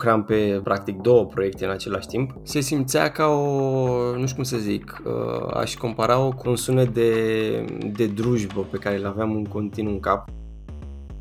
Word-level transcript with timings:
lucram 0.00 0.24
pe 0.24 0.60
practic 0.64 0.96
două 0.96 1.26
proiecte 1.26 1.64
în 1.64 1.70
același 1.70 2.06
timp, 2.06 2.34
se 2.42 2.60
simțea 2.60 3.10
ca 3.10 3.26
o, 3.26 4.16
nu 4.16 4.22
știu 4.22 4.34
cum 4.34 4.44
să 4.44 4.56
zic, 4.56 5.02
uh, 5.04 5.54
aș 5.54 5.74
compara-o 5.74 6.28
cu 6.28 6.48
un 6.48 6.56
sunet 6.56 6.88
de, 6.88 7.64
de 7.92 8.06
drujbă 8.06 8.60
pe 8.70 8.76
care 8.76 8.96
îl 8.96 9.06
aveam 9.06 9.34
în 9.34 9.44
continuu 9.44 9.92
în 9.92 10.00
cap. 10.00 10.28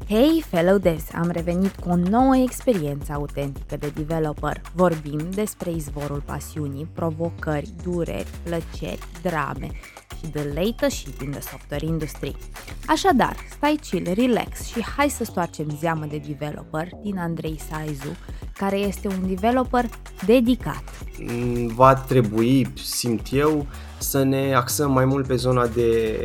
Hei, 0.07 0.43
fellow 0.47 0.77
devs! 0.77 1.03
Am 1.13 1.29
revenit 1.29 1.75
cu 1.75 1.89
o 1.89 1.95
nouă 1.95 2.35
experiență 2.35 3.13
autentică 3.13 3.77
de 3.77 3.91
developer. 3.95 4.61
Vorbim 4.75 5.19
despre 5.33 5.71
izvorul 5.71 6.21
pasiunii, 6.25 6.87
provocări, 6.93 7.69
dureri, 7.83 8.27
plăceri, 8.43 9.03
drame 9.21 9.69
și 10.19 10.31
the 10.31 10.43
latest 10.43 10.95
shit 10.95 11.21
in 11.21 11.31
the 11.31 11.41
software 11.41 11.85
industry. 11.85 12.35
Așadar, 12.87 13.35
stai 13.49 13.79
chill, 13.89 14.13
relax 14.13 14.65
și 14.65 14.81
hai 14.81 15.09
să 15.09 15.23
stoarcem 15.23 15.77
zeamă 15.79 16.05
de 16.05 16.21
developer 16.27 16.89
din 17.03 17.17
Andrei 17.17 17.59
Saizu, 17.69 18.17
care 18.53 18.77
este 18.77 19.07
un 19.07 19.27
developer 19.27 19.89
dedicat. 20.25 20.83
Mm, 21.19 21.67
va 21.67 21.95
trebui, 21.95 22.67
simt 22.83 23.27
eu, 23.31 23.67
să 23.97 24.23
ne 24.23 24.53
axăm 24.53 24.91
mai 24.91 25.05
mult 25.05 25.27
pe 25.27 25.35
zona 25.35 25.67
de, 25.67 26.19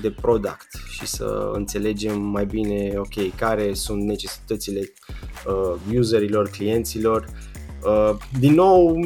de 0.00 0.10
product 0.10 0.68
și 0.90 1.06
să 1.06 1.50
înțelegem 1.52 2.20
mai 2.20 2.46
bine, 2.46 2.92
ok, 2.96 3.36
care 3.36 3.74
sunt 3.74 4.02
necesitățile 4.02 4.92
uh, 5.46 5.98
userilor, 5.98 6.48
clienților. 6.48 7.24
Uh, 7.24 7.55
din 8.38 8.54
nou, 8.54 9.00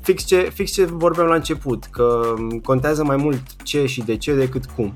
fix 0.00 0.24
ce, 0.24 0.50
fix 0.54 0.72
ce 0.72 0.84
vorbeam 0.84 1.26
la 1.26 1.34
început, 1.34 1.84
că 1.84 2.34
contează 2.62 3.04
mai 3.04 3.16
mult 3.16 3.40
ce 3.62 3.86
și 3.86 4.02
de 4.02 4.16
ce 4.16 4.34
decât 4.34 4.64
cum. 4.64 4.92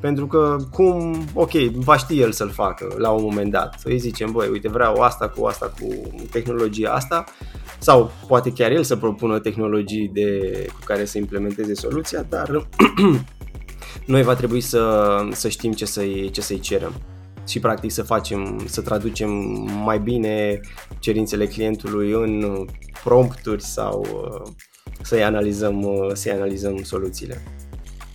Pentru 0.00 0.26
că 0.26 0.56
cum, 0.72 1.24
ok, 1.34 1.52
va 1.74 1.96
ști 1.96 2.20
el 2.20 2.32
să-l 2.32 2.50
facă 2.50 2.94
la 2.98 3.10
un 3.10 3.22
moment 3.22 3.50
dat. 3.50 3.80
Îi 3.84 3.98
zicem, 3.98 4.32
băi, 4.32 4.48
uite, 4.48 4.68
vreau 4.68 5.00
asta 5.00 5.28
cu 5.28 5.46
asta, 5.46 5.72
cu 5.80 5.86
tehnologia 6.30 6.90
asta, 6.90 7.24
sau 7.78 8.10
poate 8.26 8.52
chiar 8.52 8.70
el 8.70 8.82
să 8.82 8.96
propună 8.96 9.38
tehnologii 9.38 10.10
de, 10.12 10.66
cu 10.72 10.80
care 10.84 11.04
să 11.04 11.18
implementeze 11.18 11.74
soluția, 11.74 12.26
dar 12.28 12.66
noi 14.06 14.22
va 14.22 14.34
trebui 14.34 14.60
să, 14.60 15.04
să 15.32 15.48
știm 15.48 15.72
ce 15.72 15.84
să-i, 15.84 16.30
ce 16.30 16.40
să-i 16.40 16.58
cerem 16.58 16.92
și 17.48 17.60
practic 17.60 17.90
să 17.90 18.02
facem, 18.02 18.64
să 18.66 18.80
traducem 18.80 19.30
mai 19.84 19.98
bine 19.98 20.60
cerințele 20.98 21.46
clientului 21.46 22.10
în 22.10 22.64
prompturi 23.04 23.62
sau 23.62 24.06
uh, 24.12 24.50
să-i 25.02 25.24
analizăm, 25.24 25.82
uh, 25.82 26.10
să-i 26.12 26.32
analizăm 26.32 26.82
soluțiile. 26.82 27.42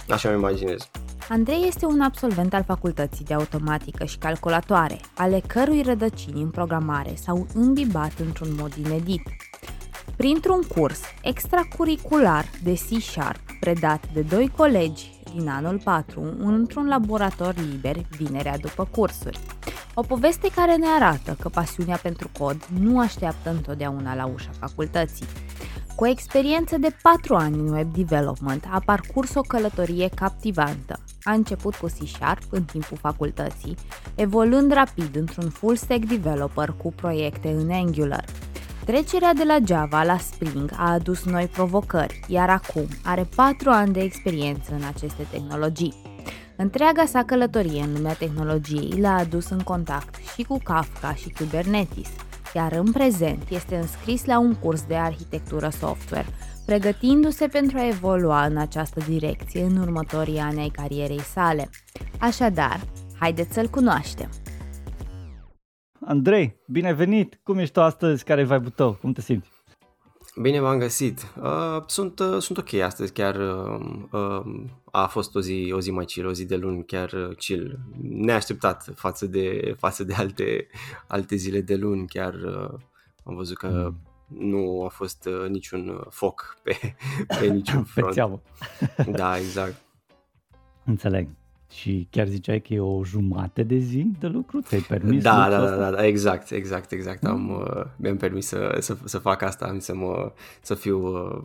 Așa 0.09 0.29
mi 0.29 0.35
imaginez. 0.35 0.89
Andrei 1.29 1.67
este 1.67 1.85
un 1.85 2.01
absolvent 2.01 2.53
al 2.53 2.63
facultății 2.63 3.25
de 3.25 3.33
automatică 3.33 4.05
și 4.05 4.17
calculatoare, 4.17 4.99
ale 5.15 5.41
cărui 5.47 5.81
rădăcini 5.81 6.41
în 6.41 6.49
programare 6.49 7.13
s-au 7.15 7.47
îmbibat 7.53 8.19
într-un 8.19 8.55
mod 8.59 8.73
inedit. 8.85 9.21
Printr-un 10.15 10.61
curs 10.61 10.99
extracurricular 11.21 12.45
de 12.63 12.73
C-Sharp 12.73 13.39
predat 13.59 14.03
de 14.13 14.21
doi 14.21 14.51
colegi 14.55 15.12
din 15.35 15.49
anul 15.49 15.81
4 15.83 16.35
într-un 16.39 16.87
laborator 16.87 17.55
liber 17.71 17.95
vinerea 18.17 18.57
după 18.57 18.87
cursuri. 18.91 19.39
O 19.93 20.01
poveste 20.01 20.49
care 20.55 20.75
ne 20.75 20.85
arată 20.99 21.37
că 21.39 21.49
pasiunea 21.49 21.99
pentru 22.01 22.29
cod 22.39 22.67
nu 22.79 22.99
așteaptă 22.99 23.49
întotdeauna 23.49 24.15
la 24.15 24.25
ușa 24.25 24.49
facultății. 24.59 25.25
Cu 25.95 26.03
o 26.03 26.07
experiență 26.07 26.77
de 26.77 26.95
4 27.01 27.35
ani 27.35 27.55
în 27.55 27.73
web 27.73 27.93
development, 27.93 28.65
a 28.71 28.81
parcurs 28.85 29.33
o 29.33 29.41
călătorie 29.41 30.09
captivantă. 30.15 30.99
A 31.23 31.31
început 31.31 31.75
cu 31.75 31.85
C-Sharp 31.85 32.43
în 32.49 32.63
timpul 32.63 32.97
facultății, 32.97 33.75
evoluând 34.15 34.71
rapid 34.71 35.15
într-un 35.15 35.49
full 35.49 35.75
stack 35.75 36.05
developer 36.05 36.73
cu 36.77 36.91
proiecte 36.91 37.49
în 37.49 37.71
Angular. 37.71 38.25
Trecerea 38.85 39.33
de 39.33 39.43
la 39.43 39.57
Java 39.65 40.03
la 40.03 40.17
Spring 40.17 40.71
a 40.77 40.91
adus 40.91 41.23
noi 41.23 41.47
provocări, 41.47 42.19
iar 42.27 42.49
acum 42.49 42.87
are 43.03 43.27
4 43.35 43.69
ani 43.69 43.93
de 43.93 43.99
experiență 43.99 44.73
în 44.73 44.83
aceste 44.83 45.27
tehnologii. 45.31 45.93
Întreaga 46.55 47.05
sa 47.05 47.23
călătorie 47.23 47.81
în 47.81 47.93
lumea 47.93 48.13
tehnologiei 48.13 48.99
l-a 48.99 49.15
adus 49.15 49.49
în 49.49 49.59
contact 49.59 50.15
și 50.15 50.43
cu 50.43 50.59
Kafka 50.63 51.13
și 51.13 51.29
Kubernetes, 51.29 52.09
iar 52.53 52.71
în 52.71 52.91
prezent 52.91 53.43
este 53.49 53.75
înscris 53.75 54.25
la 54.25 54.39
un 54.39 54.53
curs 54.53 54.83
de 54.83 54.95
arhitectură 54.95 55.69
software, 55.69 56.27
pregătindu-se 56.65 57.47
pentru 57.47 57.77
a 57.77 57.87
evolua 57.87 58.45
în 58.45 58.57
această 58.57 58.99
direcție 59.07 59.63
în 59.63 59.77
următorii 59.77 60.39
ani 60.39 60.59
ai 60.59 60.69
carierei 60.69 61.21
sale. 61.21 61.69
Așadar, 62.19 62.79
haideți 63.19 63.53
să-l 63.53 63.67
cunoaștem! 63.67 64.29
Andrei, 66.05 66.55
bine 66.67 66.93
venit! 66.93 67.39
Cum 67.43 67.57
ești 67.57 67.73
tu 67.73 67.81
astăzi? 67.81 68.23
Care 68.23 68.41
e 68.41 68.43
vibe 68.43 68.69
tău? 68.69 68.93
Cum 68.93 69.13
te 69.13 69.21
simți? 69.21 69.49
Bine 70.41 70.59
v-am 70.59 70.79
găsit. 70.79 71.33
Uh, 71.41 71.83
sunt, 71.87 72.19
uh, 72.19 72.37
sunt 72.39 72.57
ok 72.57 72.73
astăzi, 72.73 73.13
chiar 73.13 73.35
uh, 73.35 73.85
uh, 74.11 74.65
a 74.91 75.07
fost 75.07 75.35
o 75.35 75.39
zi, 75.39 75.71
o 75.75 75.79
zi 75.79 75.91
mai 75.91 76.05
chill, 76.05 76.27
o 76.27 76.33
zi 76.33 76.45
de 76.45 76.55
luni 76.55 76.85
chiar 76.85 77.11
uh, 77.11 77.35
chill, 77.35 77.79
neașteptat 78.01 78.93
față 78.95 79.25
de, 79.25 79.75
față 79.77 80.03
de 80.03 80.13
alte, 80.13 80.67
alte 81.07 81.35
zile 81.35 81.61
de 81.61 81.75
luni, 81.75 82.07
chiar 82.07 82.33
uh, 82.33 82.79
am 83.23 83.35
văzut 83.35 83.57
că 83.57 83.67
mm. 83.67 84.49
nu 84.49 84.83
a 84.85 84.89
fost 84.89 85.25
uh, 85.25 85.49
niciun 85.49 86.05
foc 86.09 86.57
pe, 86.63 86.95
pe 87.39 87.45
niciun 87.47 87.83
front. 87.83 88.15
pe 88.95 89.11
da, 89.11 89.37
exact. 89.37 89.81
Înțeleg. 90.85 91.27
Și 91.73 92.07
chiar 92.09 92.27
ziceai 92.27 92.61
că 92.61 92.73
e 92.73 92.79
o 92.79 93.03
jumate 93.03 93.63
de 93.63 93.77
zi 93.77 94.11
de 94.19 94.27
lucru? 94.27 94.61
Ți-ai 94.61 94.81
permis 94.81 95.23
Da, 95.23 95.49
da, 95.49 95.65
da, 95.65 95.75
da, 95.75 95.91
da, 95.91 96.05
exact, 96.05 96.51
exact, 96.51 96.91
exact. 96.91 97.25
Am, 97.25 97.41
mm. 97.41 97.49
uh, 97.49 97.85
mi-am 97.95 98.17
permis 98.17 98.45
să, 98.45 98.77
să, 98.79 98.97
să 99.03 99.17
fac 99.17 99.41
asta, 99.41 99.65
am 99.65 99.79
să, 99.79 99.95
mă, 99.95 100.31
să 100.61 100.73
fiu 100.73 101.07
uh, 101.07 101.41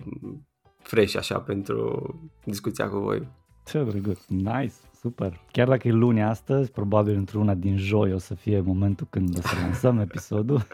fresh 0.76 1.16
așa 1.16 1.38
pentru 1.38 2.14
discuția 2.44 2.88
cu 2.88 2.98
voi. 2.98 3.28
Ce 3.66 3.84
drăguț, 3.84 4.20
nice, 4.26 4.72
super. 5.00 5.40
Chiar 5.52 5.68
dacă 5.68 5.88
e 5.88 5.90
luni 5.90 6.22
astăzi, 6.22 6.70
probabil 6.70 7.16
într-una 7.16 7.54
din 7.54 7.76
joi 7.76 8.12
o 8.12 8.18
să 8.18 8.34
fie 8.34 8.60
momentul 8.60 9.06
când 9.10 9.38
o 9.38 9.40
să 9.40 9.54
lansăm 9.60 9.98
episodul 10.08 10.66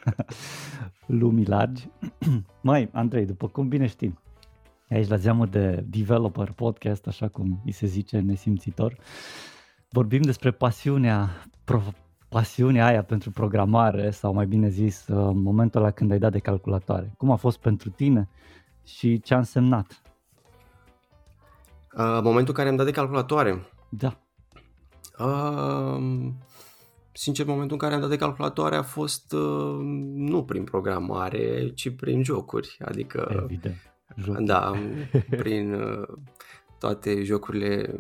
lumii 1.07 1.47
largi. 1.47 1.89
Mai, 2.61 2.89
Andrei, 2.93 3.27
după 3.27 3.49
cum 3.49 3.69
bine 3.69 3.87
știi, 3.87 4.19
aici 4.89 5.09
la 5.09 5.17
zeamă 5.17 5.47
de 5.47 5.85
developer 5.89 6.53
podcast, 6.53 7.07
așa 7.07 7.29
cum 7.29 7.63
îi 7.65 7.73
se 7.73 7.87
zice 7.87 8.19
nesimțitor, 8.19 8.97
vorbim 9.91 10.23
despre 10.23 10.51
pasiunea, 10.51 11.47
pro, 11.65 11.83
pasiunea 12.29 12.87
aia 12.87 13.03
pentru 13.03 13.31
programare 13.31 14.11
sau 14.11 14.35
mai 14.35 14.47
bine 14.47 14.69
zis 14.69 15.07
uh, 15.07 15.31
momentul 15.35 15.81
la 15.81 15.91
când 15.91 16.11
ai 16.11 16.19
dat 16.19 16.33
de 16.33 16.39
calculatoare. 16.39 17.15
Cum 17.17 17.31
a 17.31 17.37
fost 17.37 17.59
pentru 17.59 17.91
tine 17.91 18.29
și 18.85 19.21
ce 19.21 19.35
a 19.35 19.39
însemnat? 19.39 20.03
Uh, 21.97 22.21
momentul 22.23 22.49
în 22.49 22.55
care 22.55 22.69
am 22.69 22.77
dat 22.77 22.87
de 22.87 22.93
calculatoare? 22.93 23.67
Da. 23.89 24.19
Uh, 25.19 26.31
sincer, 27.13 27.47
momentul 27.47 27.73
în 27.73 27.79
care 27.79 27.95
am 27.95 28.01
dat 28.01 28.11
de 28.11 28.17
calculatoare 28.17 28.77
a 28.77 28.83
fost 28.83 29.33
uh, 29.33 29.79
nu 30.15 30.45
prin 30.45 30.65
programare, 30.65 31.73
ci 31.75 31.97
prin 31.97 32.23
jocuri. 32.23 32.77
Adică 32.85 33.41
Evident 33.43 33.94
Jocuri. 34.17 34.45
Da, 34.45 34.73
prin 35.37 35.75
uh, 35.75 36.09
toate 36.79 37.23
jocurile 37.23 37.95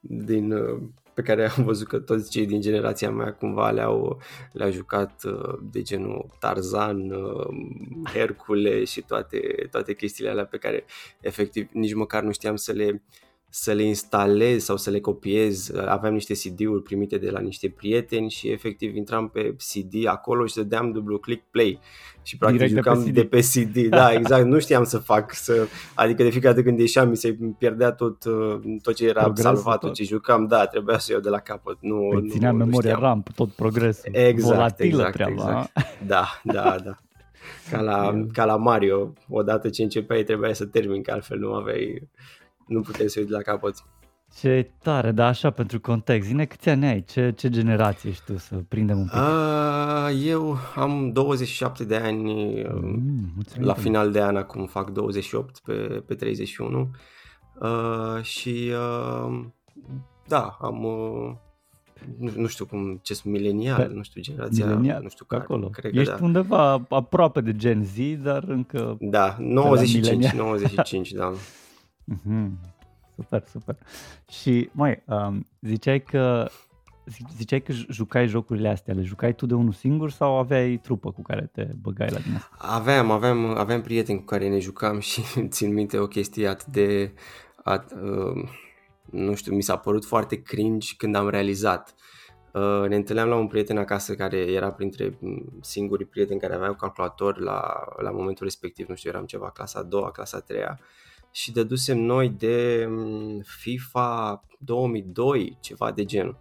din, 0.00 0.52
uh, 0.52 0.80
pe 1.14 1.22
care 1.22 1.50
am 1.56 1.64
văzut 1.64 1.86
că 1.86 1.98
toți 1.98 2.30
cei 2.30 2.46
din 2.46 2.60
generația 2.60 3.10
mea 3.10 3.32
cumva 3.32 3.70
le-au, 3.70 4.20
le-au 4.52 4.70
jucat 4.70 5.22
uh, 5.24 5.58
de 5.70 5.82
genul 5.82 6.26
Tarzan, 6.38 7.12
Hercule 8.12 8.84
și 8.84 9.00
toate, 9.00 9.68
toate 9.70 9.94
chestiile 9.94 10.30
alea 10.30 10.44
pe 10.44 10.58
care 10.58 10.84
efectiv 11.20 11.68
nici 11.72 11.94
măcar 11.94 12.22
nu 12.22 12.32
știam 12.32 12.56
să 12.56 12.72
le 12.72 13.02
să 13.50 13.72
le 13.72 13.82
instalez 13.82 14.64
sau 14.64 14.76
să 14.76 14.90
le 14.90 15.00
copiez. 15.00 15.72
Aveam 15.86 16.12
niște 16.12 16.34
CD-uri 16.34 16.82
primite 16.82 17.18
de 17.18 17.30
la 17.30 17.40
niște 17.40 17.68
prieteni 17.68 18.30
și 18.30 18.48
efectiv 18.48 18.96
intram 18.96 19.28
pe 19.28 19.56
CD 19.56 20.06
acolo 20.06 20.46
și 20.46 20.54
dădeam 20.54 20.92
dublu 20.92 21.18
click 21.18 21.44
play 21.50 21.80
și 22.22 22.36
practic 22.36 22.58
Direct 22.60 22.76
jucam 22.76 23.04
de 23.12 23.24
pe, 23.24 23.40
CD. 23.40 23.72
de 23.72 23.76
pe 23.76 23.86
CD. 23.86 23.88
Da, 23.98 24.12
exact, 24.12 24.46
nu 24.46 24.58
știam 24.58 24.84
să 24.84 24.98
fac, 24.98 25.34
să, 25.34 25.66
adică 25.94 26.22
de 26.22 26.30
fiecare 26.30 26.54
dată 26.54 26.66
când 26.66 26.78
ieșeam 26.78 27.08
mi 27.08 27.16
se 27.16 27.38
pierdea 27.58 27.92
tot, 27.92 28.24
uh, 28.24 28.58
tot 28.82 28.94
ce 28.94 29.06
era 29.06 29.22
Progresul 29.22 29.54
salvat, 29.54 29.80
tot 29.80 29.94
ce 29.94 30.04
jucam, 30.04 30.46
da, 30.46 30.66
trebuia 30.66 30.98
să 30.98 31.12
iau 31.12 31.20
de 31.20 31.28
la 31.28 31.38
capăt. 31.38 31.76
Nu, 31.80 32.08
păi 32.12 32.28
ținea 32.28 32.50
nu, 32.50 32.56
memoria 32.56 32.94
nu 32.94 33.00
RAM, 33.00 33.22
tot 33.34 33.48
progresul. 33.48 34.10
Exact, 34.12 34.54
Volatilă 34.54 34.88
exact, 34.88 35.12
treaba. 35.12 35.32
Exact. 35.32 36.06
Da, 36.06 36.40
da, 36.42 36.76
da. 36.84 36.96
Ca 37.70 37.80
la, 37.80 38.12
ca 38.36 38.44
la 38.44 38.56
Mario, 38.56 39.12
odată 39.28 39.68
ce 39.68 39.82
începeai 39.82 40.22
trebuia 40.22 40.52
să 40.52 40.64
termin, 40.66 41.02
că 41.02 41.10
altfel 41.10 41.38
nu 41.38 41.52
aveai 41.52 42.08
nu 42.68 42.80
puteai 42.80 43.08
să 43.08 43.20
uiți 43.20 43.32
la 43.32 43.40
capăt. 43.40 43.74
Ce 44.36 44.70
tare, 44.82 45.10
dar 45.10 45.28
așa 45.28 45.50
pentru 45.50 45.80
context, 45.80 46.28
zine 46.28 46.44
câți 46.44 46.68
ani 46.68 46.86
ai, 46.86 47.04
ce, 47.04 47.32
ce 47.36 47.48
generație 47.48 48.10
ești 48.10 48.24
tu 48.24 48.38
să 48.38 48.54
prindem 48.68 48.98
un 48.98 49.04
pic? 49.04 49.14
A, 49.14 50.10
eu 50.10 50.56
am 50.74 51.10
27 51.12 51.84
de 51.84 51.96
ani, 51.96 52.62
mm, 52.62 53.32
la 53.58 53.74
final 53.74 54.12
de 54.12 54.22
an 54.22 54.36
acum 54.36 54.66
fac 54.66 54.90
28 54.90 55.58
pe, 55.58 55.72
pe 56.06 56.14
31 56.14 56.90
uh, 57.60 58.22
și 58.22 58.70
uh, 59.28 59.44
da, 60.26 60.56
am, 60.60 60.84
uh, 60.84 61.34
nu, 62.18 62.30
nu 62.36 62.46
știu 62.46 62.66
cum, 62.66 63.00
ce 63.02 63.14
sunt 63.14 63.32
milenial, 63.32 63.76
Pe- 63.76 63.94
nu 63.94 64.02
știu, 64.02 64.20
generația, 64.22 64.66
Milenial, 64.66 65.02
nu 65.02 65.08
știu 65.08 65.24
pe 65.28 65.34
care. 65.34 65.46
acolo. 65.48 65.68
Cred 65.68 65.92
că 65.92 65.98
Ești 65.98 66.12
da. 66.12 66.24
undeva 66.24 66.86
aproape 66.88 67.40
de 67.40 67.56
Gen 67.56 67.84
Z, 67.84 67.96
dar 68.22 68.44
încă... 68.46 68.96
Da, 69.00 69.36
95, 69.38 70.04
milenial. 70.04 70.36
95, 70.36 71.12
da. 71.12 71.32
Mhm. 72.08 72.58
Super, 73.16 73.44
super. 73.50 73.76
Și, 74.28 74.68
mai, 74.72 75.02
um, 75.06 75.46
ziceai 75.60 76.02
că 76.02 76.48
zi- 77.06 77.24
ziceai 77.36 77.60
că 77.60 77.72
j- 77.72 77.86
jucai 77.88 78.26
jocurile 78.26 78.68
astea, 78.68 78.94
le 78.94 79.02
jucai 79.02 79.34
tu 79.34 79.46
de 79.46 79.54
unul 79.54 79.72
singur 79.72 80.10
sau 80.10 80.38
aveai 80.38 80.76
trupă 80.82 81.12
cu 81.12 81.22
care 81.22 81.50
te 81.52 81.68
băgai 81.82 82.10
la 82.10 82.18
din 82.18 82.34
asta? 82.34 82.56
Aveam, 82.58 83.10
aveam, 83.10 83.44
aveam 83.44 83.80
prieteni 83.80 84.18
cu 84.18 84.24
care 84.24 84.48
ne 84.48 84.58
jucam 84.58 84.98
și 85.10 85.22
țin 85.48 85.72
minte 85.72 85.98
o 85.98 86.06
chestie 86.06 86.48
atât 86.48 86.66
de, 86.66 87.12
at, 87.64 87.92
uh, 87.92 88.48
nu 89.10 89.34
știu, 89.34 89.54
mi 89.54 89.62
s-a 89.62 89.76
părut 89.76 90.04
foarte 90.04 90.42
cringe 90.42 90.94
când 90.96 91.14
am 91.14 91.28
realizat. 91.28 91.94
Uh, 92.52 92.88
ne 92.88 92.96
întâlneam 92.96 93.28
la 93.28 93.36
un 93.36 93.46
prieten 93.46 93.78
acasă 93.78 94.14
care 94.14 94.36
era 94.36 94.72
printre 94.72 95.16
mm, 95.20 95.58
singurii 95.60 96.06
prieteni 96.06 96.40
care 96.40 96.54
aveau 96.54 96.74
calculator 96.74 97.38
la, 97.38 97.84
la 97.96 98.10
momentul 98.10 98.44
respectiv, 98.44 98.88
nu 98.88 98.94
știu, 98.94 99.10
eram 99.10 99.24
ceva 99.24 99.50
clasa 99.50 99.78
a 99.78 99.82
doua, 99.82 100.10
clasa 100.10 100.36
a 100.36 100.40
treia 100.40 100.80
și 101.38 101.52
dădusem 101.52 101.98
noi 101.98 102.28
de 102.28 102.86
mm, 102.88 103.42
FIFA 103.44 104.44
2002, 104.58 105.58
ceva 105.60 105.92
de 105.92 106.04
genul. 106.04 106.38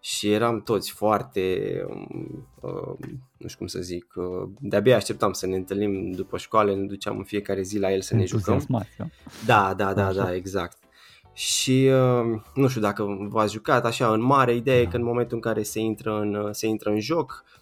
Și 0.00 0.32
eram 0.32 0.62
toți 0.62 0.90
foarte, 0.90 1.72
um, 1.88 2.48
uh, 2.60 3.08
nu 3.36 3.46
știu 3.46 3.58
cum 3.58 3.66
să 3.66 3.80
zic, 3.80 4.12
uh, 4.16 4.48
de-abia 4.58 4.96
așteptam 4.96 5.32
să 5.32 5.46
ne 5.46 5.56
întâlnim 5.56 6.10
după 6.10 6.38
școală, 6.38 6.74
ne 6.74 6.86
duceam 6.86 7.16
în 7.16 7.24
fiecare 7.24 7.62
zi 7.62 7.78
la 7.78 7.92
el 7.92 8.00
să 8.00 8.14
ne 8.14 8.24
jucăm. 8.24 8.52
Entuziasmați, 8.52 8.96
da? 8.96 9.06
Da, 9.46 9.74
da, 9.74 9.94
da, 9.94 10.06
Așa. 10.06 10.22
da, 10.22 10.34
exact. 10.34 10.78
Și 11.32 11.90
uh, 11.92 12.40
nu 12.54 12.68
știu 12.68 12.80
dacă 12.80 13.28
v-ați 13.28 13.52
jucat 13.52 13.84
așa 13.84 14.12
în 14.12 14.20
mare, 14.20 14.54
ideea 14.54 14.80
e 14.80 14.84
Da. 14.84 14.90
că 14.90 14.96
în 14.96 15.04
momentul 15.04 15.34
în 15.34 15.42
care 15.42 15.62
se 15.62 15.80
intră 15.80 16.20
în, 16.20 16.34
uh, 16.34 16.48
se 16.50 16.66
intră 16.66 16.90
în 16.90 17.00
joc, 17.00 17.44
uh, 17.44 17.57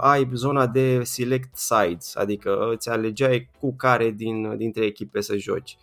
ai 0.00 0.30
zona 0.34 0.66
de 0.66 1.02
select 1.02 1.56
sides, 1.56 2.16
adică 2.16 2.68
îți 2.72 2.88
alegeai 2.88 3.50
cu 3.60 3.74
care 3.76 4.10
din, 4.10 4.56
dintre 4.56 4.84
echipe 4.84 5.20
să 5.20 5.36
joci, 5.36 5.76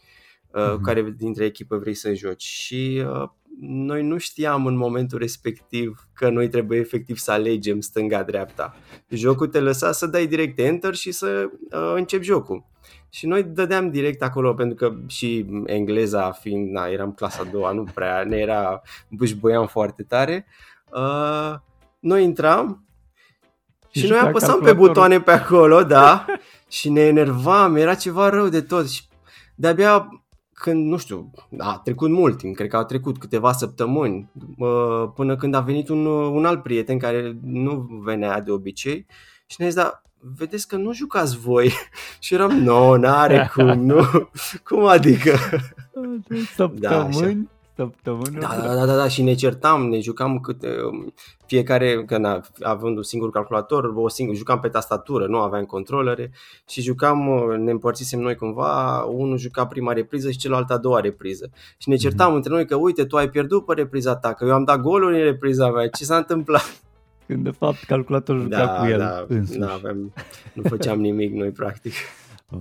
uh, 0.51 0.63
cu 0.63 0.73
Mhm. 0.73 0.83
care 0.83 1.13
dintre 1.17 1.45
echipe 1.45 1.75
vrei 1.75 1.93
să 1.93 2.13
joci 2.13 2.43
și 2.43 3.03
uh, 3.07 3.29
noi 3.61 4.03
nu 4.03 4.17
știam 4.17 4.65
în 4.65 4.75
momentul 4.77 5.19
respectiv 5.19 6.07
că 6.13 6.29
noi 6.29 6.47
trebuie 6.49 6.79
efectiv 6.79 7.17
să 7.17 7.31
alegem 7.31 7.79
stânga-dreapta. 7.79 8.75
Jocul 9.09 9.47
te 9.47 9.59
lăsa 9.59 9.91
să 9.91 10.07
dai 10.07 10.27
direct 10.27 10.59
enter 10.59 10.93
și 10.95 11.11
să 11.11 11.49
uh, 11.71 11.93
începi 11.95 12.25
jocul. 12.25 12.65
Și 13.09 13.25
noi 13.27 13.43
dădeam 13.43 13.91
direct 13.91 14.21
acolo 14.23 14.53
pentru 14.53 14.75
că 14.75 14.95
și 15.07 15.45
engleza 15.65 16.31
fiind, 16.31 16.71
na, 16.71 16.85
eram 16.85 17.11
clasa 17.11 17.41
a 17.41 17.51
doua, 17.51 17.71
nu 17.71 17.83
prea, 17.93 18.23
ne 18.23 18.37
era, 18.37 18.81
bâșbăiam 19.09 19.67
foarte 19.67 20.03
tare. 20.03 20.45
Uh, 20.91 21.53
noi 21.99 22.23
intram 22.23 22.84
și, 23.95 24.01
Și 24.01 24.07
noi 24.09 24.17
juca 24.17 24.29
apăsam 24.29 24.59
pe 24.59 24.65
calculatorul. 24.65 24.87
butoane 24.87 25.19
pe 25.19 25.31
acolo, 25.31 25.83
da, 25.83 26.25
și 26.77 26.89
ne 26.89 27.01
enervam, 27.01 27.75
era 27.75 27.95
ceva 27.95 28.29
rău 28.29 28.47
de 28.47 28.61
tot 28.61 28.89
și 28.89 29.03
de-abia 29.55 30.09
când, 30.53 30.85
nu 30.85 30.97
știu, 30.97 31.31
a 31.57 31.81
trecut 31.83 32.09
mult 32.09 32.37
timp, 32.37 32.55
cred 32.55 32.69
că 32.69 32.75
au 32.75 32.85
trecut 32.85 33.17
câteva 33.17 33.51
săptămâni, 33.51 34.31
uh, 34.57 35.09
până 35.15 35.35
când 35.35 35.55
a 35.55 35.59
venit 35.59 35.89
un, 35.89 36.05
un 36.05 36.45
alt 36.45 36.63
prieten 36.63 36.97
care 36.97 37.37
nu 37.43 37.87
venea 38.03 38.41
de 38.41 38.51
obicei 38.51 39.05
și 39.45 39.55
ne-a 39.59 39.69
zis, 39.69 39.77
da, 39.77 40.01
vedeți 40.37 40.67
că 40.67 40.75
nu 40.75 40.93
jucați 40.93 41.37
voi. 41.37 41.71
și 42.19 42.33
eram, 42.33 42.51
nu, 42.51 42.63
no, 42.63 42.97
n-are 42.97 43.51
cum, 43.53 43.65
nu, 43.65 44.05
cum 44.67 44.85
adică? 44.85 45.35
Săptămâni, 46.55 47.49
săptămâni. 47.75 48.37
Da, 48.39 48.57
da, 48.61 48.75
da, 48.75 48.85
da, 48.85 48.95
da, 48.95 49.07
și 49.07 49.21
ne 49.21 49.33
certam, 49.33 49.87
ne 49.87 49.99
jucam 49.99 50.39
câte, 50.39 50.67
fiecare, 51.45 52.03
că 52.05 52.17
na, 52.17 52.41
având 52.61 52.97
un 52.97 53.03
singur 53.03 53.31
calculator, 53.31 53.93
o 53.95 54.09
singur, 54.09 54.35
jucam 54.35 54.59
pe 54.59 54.67
tastatură, 54.67 55.27
nu 55.27 55.37
aveam 55.37 55.63
controlere 55.63 56.31
și 56.67 56.81
jucam, 56.81 57.17
ne 57.57 57.71
împărțisem 57.71 58.19
noi 58.19 58.35
cumva, 58.35 59.03
unul 59.03 59.37
juca 59.37 59.65
prima 59.65 59.93
repriză 59.93 60.31
și 60.31 60.37
celălalt 60.37 60.71
a 60.71 60.77
doua 60.77 60.99
repriză. 60.99 61.49
Și 61.77 61.89
ne 61.89 61.95
certam 61.95 62.31
mm-hmm. 62.31 62.35
între 62.35 62.51
noi 62.53 62.65
că 62.65 62.75
uite, 62.75 63.05
tu 63.05 63.17
ai 63.17 63.29
pierdut 63.29 63.65
pe 63.65 63.73
repriza 63.73 64.15
ta, 64.15 64.33
că 64.33 64.45
eu 64.45 64.53
am 64.53 64.63
dat 64.63 64.79
goluri 64.79 65.17
în 65.17 65.23
repriza 65.23 65.71
mea, 65.71 65.87
ce 65.87 66.03
s-a 66.03 66.17
întâmplat? 66.17 66.81
Când 67.27 67.43
de 67.43 67.51
fapt 67.51 67.83
calculatorul 67.83 68.41
juca 68.41 68.65
Da, 68.65 68.67
cu 68.67 68.85
el 68.85 68.97
da, 68.97 69.25
însuși. 69.27 69.59
da, 69.59 69.73
aveam, 69.73 70.13
nu 70.53 70.61
făceam 70.69 70.99
nimic 70.99 71.33
noi 71.33 71.49
practic. 71.49 71.93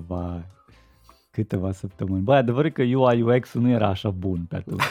Vai, 0.07 0.45
câteva 1.35 1.73
săptămâni. 1.73 2.23
Băi, 2.23 2.37
adevărul 2.37 2.67
e 2.67 2.71
că 2.71 2.83
UI 2.83 3.23
UX-ul 3.23 3.61
nu 3.61 3.71
era 3.71 3.89
așa 3.89 4.11
bun 4.11 4.45
pe 4.49 4.57
atunci. 4.57 4.83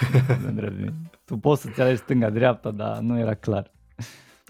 tu 1.25 1.38
poți 1.38 1.62
să-ți 1.62 1.81
alegi 1.81 2.01
stânga-dreapta, 2.01 2.72
dar 2.72 2.98
nu 3.00 3.19
era 3.19 3.34
clar. 3.34 3.72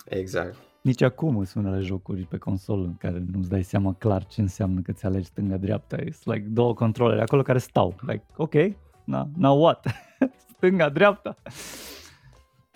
Exact. 0.06 0.56
Nici 0.82 1.02
acum 1.02 1.44
sunt 1.44 1.66
unele 1.66 1.82
jocuri 1.82 2.22
pe 2.22 2.38
consolă 2.38 2.86
în 2.86 2.98
care 2.98 3.24
nu-ți 3.32 3.50
dai 3.50 3.64
seama 3.64 3.94
clar 3.94 4.26
ce 4.26 4.42
înseamnă 4.42 4.82
că 4.82 4.92
ți 4.92 5.06
alegi 5.06 5.26
stânga-dreapta. 5.26 5.96
E 5.96 6.14
like 6.24 6.48
două 6.50 6.74
controlere 6.74 7.22
acolo 7.22 7.42
care 7.42 7.58
stau. 7.58 7.96
Like, 8.08 8.24
ok, 8.36 8.54
na, 9.04 9.30
now 9.38 9.62
what? 9.62 9.86
Stânga-dreapta? 10.56 11.36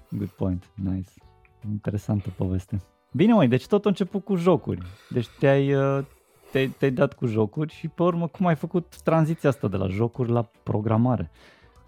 Good 0.10 0.30
point, 0.30 0.70
nice. 0.74 1.12
Interesantă 1.70 2.30
poveste. 2.38 2.82
Bine, 3.12 3.34
măi, 3.34 3.48
deci 3.48 3.68
tot 3.68 3.86
a 3.86 3.90
început 3.90 4.24
cu 4.24 4.36
jocuri. 4.36 4.82
Deci 5.10 5.28
te-ai, 5.40 5.74
uh, 5.74 6.06
te-ai, 6.52 6.68
te-ai 6.68 6.92
dat 6.92 7.14
cu 7.14 7.26
jocuri 7.26 7.74
și 7.74 7.88
pe 7.88 8.04
urmă 8.04 8.28
cum 8.28 8.46
ai 8.46 8.56
făcut 8.56 9.02
tranziția 9.02 9.50
asta 9.50 9.68
de 9.68 9.78
la 9.78 9.88
jocuri 9.88 10.30
la 10.30 10.50
programare 10.64 11.32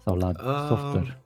sau 0.04 0.16
la 0.16 0.26
Ah. 0.26 0.66
software? 0.68 1.24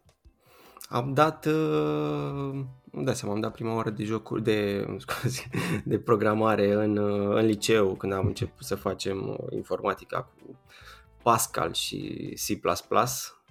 Am 0.89 1.13
dat, 1.15 1.47
uh, 1.47 2.65
nu 2.91 3.03
dai 3.03 3.15
seama, 3.15 3.35
am 3.35 3.41
dat 3.41 3.53
prima 3.53 3.75
oară 3.75 3.91
de 3.91 4.05
jocuri, 4.05 4.43
de, 4.43 4.87
scuze, 5.07 5.49
de 5.85 5.99
programare 5.99 6.73
în, 6.73 6.97
uh, 6.97 7.37
în 7.37 7.47
liceu, 7.47 7.95
când 7.95 8.13
am 8.13 8.27
început 8.27 8.65
să 8.65 8.75
facem 8.75 9.29
uh, 9.29 9.53
informatica 9.53 10.21
cu 10.23 10.59
Pascal 11.23 11.73
și 11.73 12.33
C++. 12.47 12.61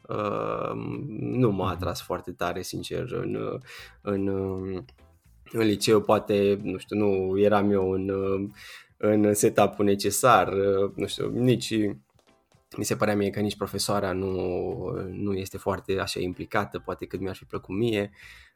Uh, 0.10 0.72
nu 1.20 1.52
m-a 1.52 1.70
atras 1.70 2.02
foarte 2.02 2.32
tare, 2.32 2.62
sincer, 2.62 3.12
în, 3.12 3.36
uh, 3.36 3.60
în, 4.02 4.28
uh, 4.28 4.82
în 5.52 5.62
liceu, 5.66 6.02
poate, 6.02 6.60
nu 6.64 6.78
știu, 6.78 6.98
nu 6.98 7.40
eram 7.40 7.72
eu 7.72 7.92
în, 7.92 8.10
uh, 8.10 8.50
în 9.06 9.34
setup-ul 9.34 9.86
necesar, 9.86 10.48
uh, 10.48 10.92
nu 10.96 11.08
știu, 11.08 11.30
nici 11.30 11.74
mi 12.78 12.84
se 12.86 12.96
părea 12.96 13.16
mie 13.16 13.30
că 13.30 13.40
nici 13.40 13.58
profesoara 13.58 14.12
nu, 14.12 14.36
nu 15.12 15.34
este 15.34 15.58
foarte 15.58 16.00
așa 16.00 16.20
implicată, 16.20 16.80
poate 16.80 17.06
cât 17.06 17.20
mi-ar 17.20 17.36
fi 17.36 17.46
plăcut 17.46 17.76
mie. 17.76 18.12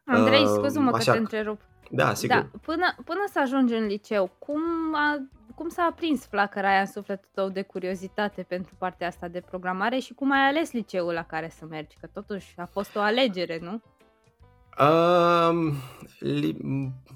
Andrei, 0.06 0.42
Uh, 0.44 0.48
scuze-mă 0.48 0.90
că 0.90 0.96
așa 0.96 1.12
te 1.12 1.18
că- 1.18 1.24
întrerup. 1.24 1.62
Da, 1.92 2.14
sigur. 2.14 2.36
Da, 2.36 2.50
până, 2.62 2.96
până 3.06 3.24
să 3.32 3.40
ajungi 3.40 3.74
în 3.74 3.86
liceu, 3.86 4.32
cum, 4.40 4.62
a, 4.96 5.28
cum 5.56 5.70
s-a 5.70 5.84
aprins 5.92 6.26
flacăra 6.26 6.70
aia 6.70 6.80
în 6.80 6.86
sufletul 6.86 7.30
tău 7.34 7.50
de 7.50 7.62
curiozitate 7.62 8.42
pentru 8.48 8.76
partea 8.78 9.08
asta 9.08 9.28
de 9.28 9.42
programare 9.50 9.98
și 10.00 10.14
cum 10.14 10.32
ai 10.32 10.48
ales 10.48 10.72
liceul 10.72 11.14
la 11.14 11.24
care 11.24 11.50
să 11.58 11.66
mergi? 11.66 11.98
Că 12.02 12.08
totuși 12.14 12.54
a 12.58 12.66
fost 12.66 12.96
o 12.96 13.00
alegere, 13.00 13.60
nu? 13.62 13.82
Um, 14.80 15.74
li, 16.20 16.58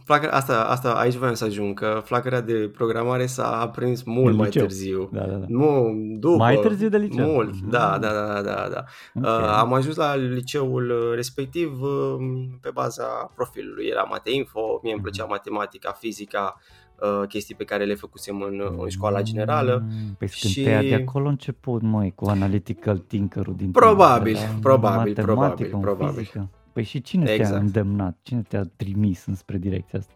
flacăra, 0.06 0.32
asta, 0.32 0.64
asta, 0.64 0.92
aici 0.94 1.14
voiam 1.16 1.34
să 1.34 1.46
ajung, 1.46 1.80
că 1.80 2.02
flacăra 2.04 2.42
de 2.42 2.54
programare 2.74 3.26
s-a 3.26 3.62
aprins 3.62 4.04
mult 4.04 4.28
În 4.32 4.36
mai 4.36 4.46
liceu. 4.46 4.62
târziu. 4.66 5.10
Da, 5.12 5.20
da, 5.22 5.34
da. 5.36 5.46
Nu, 5.48 5.92
după. 6.20 6.36
Mai 6.38 6.56
târziu 6.56 6.90
de 6.90 6.98
liceu? 6.98 7.26
Mult, 7.32 7.54
Mhm. 7.54 7.70
da, 7.70 7.98
da, 8.02 8.10
da, 8.12 8.42
da, 8.42 8.68
da. 8.74 8.84
Ok. 9.16 9.24
Uh, 9.44 9.56
am 9.58 9.74
ajuns 9.74 9.96
la 9.96 10.16
liceul 10.16 11.12
respectiv 11.16 11.82
uh, 11.82 12.16
pe 12.62 12.70
baza 12.74 13.04
profilului. 13.36 13.86
Era 13.92 14.04
Mateinfo, 14.10 14.80
mie 14.84 14.94
îmi 14.94 15.02
plăcea 15.02 15.24
matematica, 15.26 15.92
fizica, 16.00 16.56
uh, 17.00 17.28
chestii 17.28 17.56
pe 17.56 17.64
care 17.64 17.84
le 17.84 17.96
făcusem 17.96 18.42
în, 18.42 18.62
în 18.82 18.90
școala 18.90 19.22
generală. 19.22 19.84
Mm, 19.90 20.16
Păi 20.18 20.28
și- 20.28 20.48
și... 20.48 20.64
de 20.64 21.04
acolo 21.08 21.28
a 21.28 21.30
început, 21.30 21.82
măi, 21.82 22.12
cu 22.16 22.26
analytical 22.26 22.98
thinker-ul 22.98 23.54
din 23.58 23.72
Probabil, 23.72 24.34
tine, 24.34 24.46
de 24.46 24.52
la 24.54 24.60
probabil, 24.62 24.98
matematică, 24.98 25.22
probabil, 25.22 25.70
în 25.74 25.80
probabil. 25.82 26.18
Fizică. 26.18 26.50
Păi 26.74 26.84
și 26.84 27.02
cine 27.02 27.26
te-a 27.26 27.34
Exact. 27.34 27.62
îndemnat? 27.62 28.18
Cine 28.22 28.42
te-a 28.42 28.64
trimis 28.76 29.26
înspre 29.26 29.58
direcția 29.58 30.00
asta? 30.00 30.14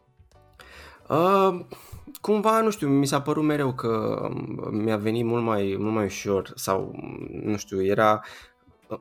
Uh, 1.10 1.66
cumva, 2.22 2.62
nu 2.62 2.70
știu, 2.70 2.88
mi 2.88 3.06
s-a 3.06 3.22
părut 3.22 3.44
mereu 3.44 3.74
că 3.74 4.20
mi-a 4.72 4.98
venit 4.98 5.26
mult 5.26 5.44
mai, 5.44 5.76
mult 5.80 5.94
mai 5.94 6.06
ușor 6.06 6.52
sau, 6.56 6.96
nu 7.44 7.58
știu, 7.58 7.84
era 7.84 8.22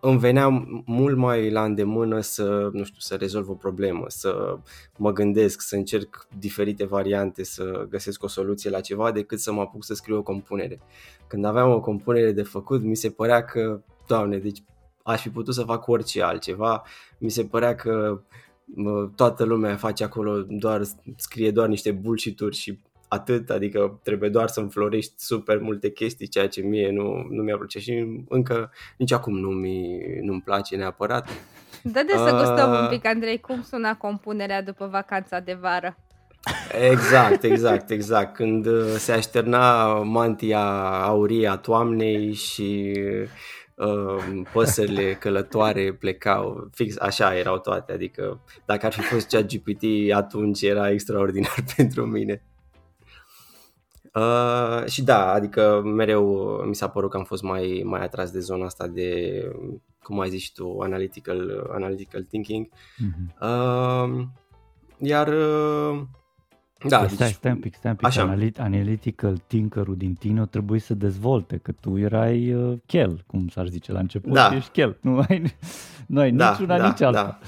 îmi 0.01 0.19
venea 0.19 0.49
mult 0.85 1.17
mai 1.17 1.51
la 1.51 1.65
îndemână 1.65 2.21
să, 2.21 2.71
nu 2.73 2.85
știu, 2.85 2.99
să 2.99 3.15
rezolv 3.15 3.49
o 3.49 3.55
problemă, 3.55 4.05
să 4.09 4.59
mă 4.99 5.13
gândesc, 5.13 5.61
să 5.61 5.77
încerc 5.77 6.27
diferite 6.39 6.87
variante, 6.87 7.45
să 7.45 7.87
găsesc 7.89 8.23
o 8.23 8.29
soluție 8.29 8.71
la 8.71 8.81
ceva 8.81 9.13
decât 9.13 9.41
să 9.41 9.53
mă 9.53 9.61
apuc 9.61 9.85
să 9.85 9.95
scriu 9.95 10.17
o 10.17 10.23
compunere. 10.23 10.81
Când 11.27 11.45
aveam 11.45 11.71
o 11.71 11.81
compunere 11.81 12.33
de 12.33 12.43
făcut, 12.43 12.83
mi 12.83 12.97
se 12.97 13.11
părea 13.11 13.45
că, 13.45 13.81
doamne, 14.07 14.39
deci 14.39 14.63
aș 15.05 15.21
fi 15.21 15.31
putut 15.31 15.55
să 15.55 15.63
fac 15.63 15.87
orice 15.87 16.23
altceva, 16.23 16.83
mi 17.19 17.31
se 17.31 17.45
părea 17.45 17.75
că 17.75 18.21
mă, 18.65 19.09
toată 19.17 19.45
lumea 19.45 19.77
face 19.77 20.05
acolo 20.05 20.45
doar, 20.49 20.83
scrie 21.17 21.51
doar 21.51 21.69
niște 21.69 21.91
bullshit-uri 21.91 22.57
și 22.57 22.79
atât, 23.09 23.51
adică 23.51 24.01
trebuie 24.03 24.29
doar 24.29 24.49
să 24.49 24.61
înflorești 24.61 25.13
super 25.17 25.59
multe 25.59 25.91
chestii, 25.91 26.29
ceea 26.29 26.49
ce 26.49 26.61
mie 26.61 26.91
nu, 26.91 27.27
nu 27.31 27.43
mi-a 27.43 27.57
plăcut 27.57 27.81
și 27.81 28.07
încă 28.29 28.71
nici 28.97 29.13
acum 29.13 29.39
nu 29.39 29.49
mi, 29.49 29.99
nu-mi 30.23 30.43
place 30.43 30.77
neapărat. 30.77 31.29
Dă 31.83 32.03
de 32.07 32.13
să 32.13 32.37
gustăm 32.39 32.73
uh... 32.73 32.79
un 32.81 32.87
pic, 32.89 33.07
Andrei, 33.07 33.41
cum 33.41 33.63
suna 33.63 33.97
compunerea 33.97 34.63
după 34.63 34.87
vacanța 34.87 35.41
de 35.41 35.59
vară? 35.61 35.97
Exact, 36.91 37.43
exact, 37.43 37.91
exact. 37.91 38.35
Când 38.35 38.67
uh, 38.67 38.85
se 38.85 39.13
așterna 39.13 39.95
mantia 39.95 40.65
aurie 41.03 41.49
a 41.49 41.57
toamnei 41.57 42.33
și 42.33 42.93
uh, 42.97 43.29
păsările 44.53 45.15
călătoare 45.15 45.93
plecau, 45.93 46.69
fix 46.73 46.99
așa 46.99 47.37
erau 47.37 47.59
toate, 47.59 47.93
adică 47.93 48.41
dacă 48.65 48.87
ar 48.87 48.93
fi 48.93 49.01
fost 49.01 49.29
cea 49.29 49.41
GPT 49.41 50.13
atunci 50.13 50.63
era 50.63 50.91
extraordinar 50.91 51.65
pentru 51.77 52.07
mine. 52.07 52.43
Uh, 54.15 54.85
și 54.87 55.03
da, 55.03 55.33
adică 55.33 55.83
mereu 55.85 56.25
mi 56.67 56.75
s-a 56.75 56.89
părut 56.89 57.11
că 57.11 57.17
am 57.17 57.25
fost 57.25 57.43
mai, 57.43 57.83
mai 57.85 58.03
atras 58.03 58.31
de 58.31 58.39
zona 58.39 58.65
asta 58.65 58.87
de, 58.87 59.41
cum 60.03 60.21
ai 60.21 60.31
zis 60.31 60.43
și 60.43 60.53
tu, 60.53 60.79
analytical, 60.81 61.71
analytical 61.73 62.23
thinking. 62.23 62.69
Mm-hmm. 62.69 63.41
Uh, 63.41 64.25
iar 64.99 65.29
uh, 65.29 66.01
da, 66.89 67.01
deci, 67.01 67.11
stai, 67.11 67.29
stai 67.29 67.53
un 67.53 67.59
pic, 67.59 67.75
stai 67.75 67.91
un 67.91 67.97
pic. 67.97 68.07
Așa. 68.07 68.23
Analit, 68.23 68.61
analytical 68.61 69.37
thinker-ul 69.47 69.97
din 69.97 70.15
tine 70.15 70.47
trebuie 70.47 70.81
să 70.81 70.95
dezvolte, 70.95 71.57
că 71.57 71.73
tu 71.73 71.99
erai 71.99 72.53
uh, 72.53 72.79
chel, 72.87 73.25
cum 73.27 73.49
s-ar 73.49 73.67
zice 73.67 73.93
la 73.93 73.99
început, 73.99 74.33
da. 74.33 74.55
ești 74.55 74.71
chel, 74.71 74.97
nu 75.01 75.25
ai, 75.29 75.43
nu 76.07 76.21
ai 76.21 76.33
da, 76.33 76.51
niciuna, 76.51 76.79
da, 76.79 76.89
nici 76.89 77.01
alta. 77.01 77.23
Da. 77.23 77.39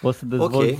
Poți 0.00 0.18
să 0.18 0.26
dezvolți, 0.26 0.56
okay. 0.56 0.78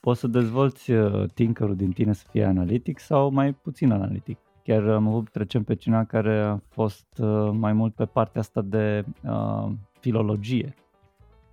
poți 0.00 0.20
să 0.20 0.26
dezvolți 0.26 0.90
uh, 0.90 1.28
thinker-ul 1.34 1.76
din 1.76 1.90
tine 1.90 2.12
să 2.12 2.24
fie 2.30 2.44
analitic 2.44 2.98
sau 2.98 3.30
mai 3.30 3.52
puțin 3.52 3.92
analitic. 3.92 4.38
Chiar 4.64 4.88
am 4.88 5.08
avut 5.08 5.30
trecem 5.30 5.62
pe 5.62 5.74
cineva 5.74 6.04
care 6.04 6.40
a 6.40 6.58
fost 6.68 7.06
uh, 7.18 7.50
mai 7.52 7.72
mult 7.72 7.94
pe 7.94 8.04
partea 8.04 8.40
asta 8.40 8.60
de 8.60 9.04
uh, 9.22 9.70
filologie 10.00 10.74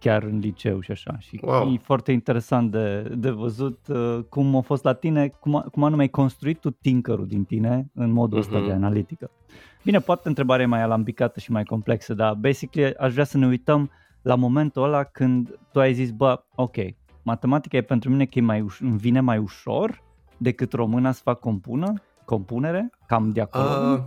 chiar 0.05 0.23
în 0.23 0.37
liceu 0.37 0.79
și 0.79 0.91
așa. 0.91 1.15
Și 1.19 1.39
wow. 1.41 1.71
e 1.71 1.77
foarte 1.77 2.11
interesant 2.11 2.71
de, 2.71 3.01
de 3.01 3.29
văzut 3.29 3.87
uh, 3.87 4.19
cum 4.29 4.55
a 4.55 4.61
fost 4.61 4.83
la 4.83 4.93
tine, 4.93 5.27
cum, 5.27 5.65
cum 5.71 5.83
anume 5.83 6.01
ai 6.01 6.07
construit 6.07 6.59
tu 6.59 6.69
tinkerul 6.69 7.27
din 7.27 7.43
tine 7.43 7.89
în 7.93 8.11
modul 8.11 8.39
ăsta 8.39 8.61
uh-huh. 8.61 8.65
de 8.65 8.71
analitică. 8.71 9.31
Bine, 9.83 9.99
poate 9.99 10.27
întrebarea 10.27 10.65
e 10.65 10.67
mai 10.67 10.81
alambicată 10.81 11.39
și 11.39 11.51
mai 11.51 11.63
complexă, 11.63 12.13
dar 12.13 12.33
basically 12.33 12.93
aș 12.93 13.13
vrea 13.13 13.23
să 13.23 13.37
ne 13.37 13.47
uităm 13.47 13.91
la 14.21 14.35
momentul 14.35 14.83
ăla 14.83 15.03
când 15.03 15.59
tu 15.71 15.79
ai 15.79 15.93
zis, 15.93 16.11
bă, 16.11 16.43
ok, 16.55 16.75
matematica 17.23 17.77
e 17.77 17.81
pentru 17.81 18.09
mine 18.09 18.25
că 18.25 18.39
e 18.39 18.41
mai 18.41 18.61
uș- 18.61 18.81
îmi 18.81 18.97
vine 18.97 19.19
mai 19.19 19.37
ușor 19.37 20.03
decât 20.37 20.73
româna 20.73 21.11
să 21.11 21.21
fac 21.23 21.39
compună, 21.39 21.93
compunere, 22.25 22.89
cam 23.07 23.31
de 23.31 23.41
acolo. 23.41 23.93
Uh, 23.93 23.99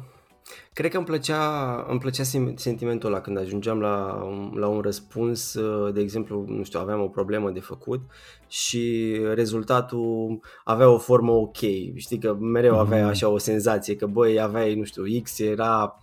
Cred 0.72 0.90
că 0.90 0.96
îmi 0.96 1.06
plăcea, 1.06 1.74
îmi 1.88 1.98
plăcea 1.98 2.22
sentimentul 2.54 3.08
ăla 3.08 3.20
când 3.20 3.38
ajungeam 3.38 3.80
la, 3.80 4.22
la 4.54 4.66
un 4.66 4.80
răspuns, 4.80 5.54
uh, 5.54 5.94
de 5.94 6.00
exemplu, 6.00 6.44
nu 6.48 6.62
știu, 6.64 6.80
aveam 6.80 7.00
o 7.00 7.08
problemă 7.08 7.50
de 7.50 7.60
făcut 7.60 8.00
și 8.48 9.14
rezultatul 9.34 10.40
avea 10.64 10.88
o 10.88 10.98
formă 10.98 11.32
ok. 11.32 11.58
Știi 11.94 12.18
că 12.18 12.34
mereu 12.34 12.78
aveai 12.78 13.00
mhm. 13.00 13.10
așa 13.10 13.28
o 13.28 13.38
senzație 13.38 13.96
că, 13.96 14.06
băi, 14.06 14.40
aveai, 14.40 14.74
nu 14.74 14.84
știu, 14.84 15.02
X 15.22 15.38
era 15.38 15.98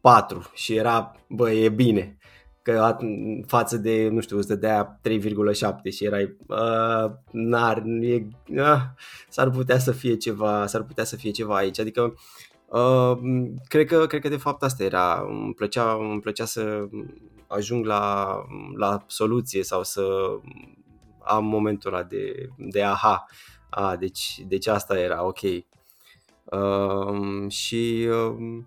4 0.00 0.50
și 0.54 0.74
era, 0.74 1.12
băi, 1.28 1.64
e 1.64 1.68
bine 1.68 2.18
că 2.62 2.96
față 3.46 3.76
de, 3.76 4.08
nu 4.08 4.20
știu, 4.20 4.36
îți 4.36 4.48
dădea 4.48 5.00
3,7 5.08 5.92
și 5.92 6.04
erai, 6.04 6.36
uh, 6.46 7.10
n-ar, 7.30 7.82
e, 8.00 8.26
uh, 8.48 8.80
s-ar 9.28 9.50
putea 9.50 9.78
să 9.78 9.92
fie 9.92 10.16
ceva, 10.16 10.66
s-ar 10.66 10.82
putea 10.82 11.04
să 11.04 11.16
fie 11.16 11.30
ceva 11.30 11.56
aici, 11.56 11.80
adică 11.80 12.14
Uh, 12.70 13.18
cred, 13.68 13.86
că, 13.86 14.06
cred 14.06 14.20
că 14.20 14.28
de 14.28 14.36
fapt 14.36 14.62
asta 14.62 14.84
era. 14.84 15.24
Îmi 15.28 15.54
plăcea, 15.54 15.92
îmi 15.92 16.20
plăcea 16.20 16.44
să 16.44 16.88
ajung 17.46 17.84
la, 17.84 18.34
la 18.76 19.04
soluție 19.06 19.62
sau 19.62 19.82
să 19.82 20.02
am 21.24 21.44
momentul 21.44 21.94
ăla 21.94 22.02
de, 22.02 22.48
de 22.56 22.82
aha. 22.82 23.26
A, 23.70 23.96
deci, 23.96 24.40
deci 24.48 24.66
asta 24.66 24.98
era, 24.98 25.24
ok. 25.26 25.40
Uh, 26.44 27.50
și 27.50 28.08
uh, 28.10 28.62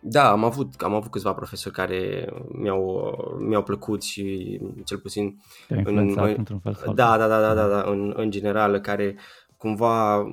da, 0.00 0.30
am 0.30 0.44
avut, 0.44 0.74
am 0.82 0.94
avut 0.94 1.10
câțiva 1.10 1.34
profesori 1.34 1.74
care 1.74 2.32
mi-au, 2.48 3.14
mi-au 3.38 3.62
plăcut 3.62 4.02
și 4.02 4.58
cel 4.84 4.98
puțin 4.98 5.42
în, 5.68 5.82
în, 5.86 6.18
într-un 6.36 6.58
fel 6.58 6.74
sau 6.74 6.94
da, 6.94 7.16
da, 7.16 7.28
da, 7.28 7.40
da, 7.40 7.54
da, 7.54 7.68
da, 7.68 7.82
în, 7.90 8.12
în 8.16 8.30
general, 8.30 8.78
care 8.78 9.16
cumva 9.56 10.24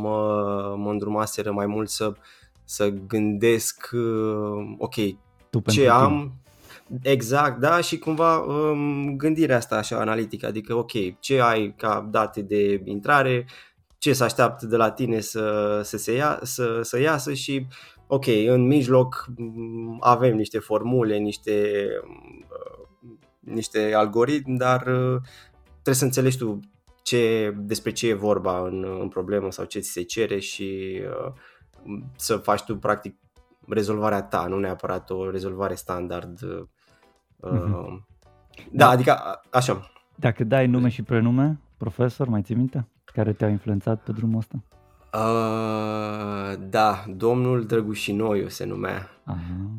mă, 0.00 0.74
mă 0.78 0.90
îndrumaseră 0.90 1.52
mai 1.52 1.66
mult 1.66 1.88
să, 1.88 2.12
să 2.64 2.88
gândesc, 2.88 3.90
uh, 3.92 4.74
ok, 4.78 4.94
tu 5.50 5.62
ce 5.66 5.88
am, 5.88 6.32
Exact, 7.02 7.60
da, 7.60 7.80
și 7.80 7.98
cumva 7.98 8.38
um, 8.38 9.16
gândirea 9.16 9.56
asta 9.56 9.76
așa 9.76 10.00
analitică, 10.00 10.46
adică 10.46 10.74
ok, 10.74 11.20
ce 11.20 11.40
ai 11.40 11.74
ca 11.76 12.08
date 12.10 12.42
de 12.42 12.82
intrare, 12.84 13.46
ce 13.98 14.12
se 14.12 14.24
așteaptă 14.24 14.66
de 14.66 14.76
la 14.76 14.90
tine 14.90 15.20
să, 15.20 15.80
să, 15.84 15.96
se 15.96 16.12
ia, 16.12 16.38
să, 16.42 16.80
să 16.82 17.00
iasă 17.00 17.32
și 17.32 17.66
ok, 18.06 18.26
în 18.26 18.66
mijloc 18.66 19.26
mm, 19.36 19.96
avem 20.00 20.36
niște 20.36 20.58
formule, 20.58 21.16
niște, 21.16 21.86
uh, 22.48 23.10
niște 23.40 23.92
algoritmi, 23.94 24.58
dar 24.58 24.80
uh, 24.86 25.20
trebuie 25.72 25.94
să 25.94 26.04
înțelegi 26.04 26.38
tu 26.38 26.60
ce, 27.02 27.54
despre 27.56 27.92
ce 27.92 28.08
e 28.08 28.14
vorba 28.14 28.66
în, 28.66 28.84
în 29.00 29.08
problemă 29.08 29.50
sau 29.50 29.64
ce 29.64 29.78
ți 29.78 29.90
se 29.90 30.02
cere 30.02 30.38
și 30.38 31.00
uh, 31.26 31.32
să 32.16 32.36
faci 32.36 32.62
tu 32.62 32.76
practic 32.76 33.16
rezolvarea 33.68 34.22
ta, 34.22 34.46
nu 34.46 34.58
neapărat 34.58 35.10
o 35.10 35.30
rezolvare 35.30 35.74
standard. 35.74 36.42
Uh, 36.42 37.50
mm-hmm. 37.50 38.10
Da, 38.70 38.86
da, 38.86 38.88
adică 38.88 39.14
a, 39.14 39.40
așa. 39.50 39.90
Dacă 40.14 40.44
dai 40.44 40.66
nume 40.66 40.88
și 40.88 41.02
prenume, 41.02 41.60
profesor, 41.76 42.28
mai 42.28 42.42
ții 42.42 42.54
minte? 42.54 42.88
Care 43.04 43.32
te-au 43.32 43.50
influențat 43.50 44.02
pe 44.02 44.12
drumul 44.12 44.38
ăsta? 44.38 44.62
Uh, 45.12 46.58
da, 46.68 47.04
domnul 47.16 47.66
Drăgușinoiu 47.66 48.48
se 48.48 48.64
numea. 48.64 49.08
Aha, 49.24 49.70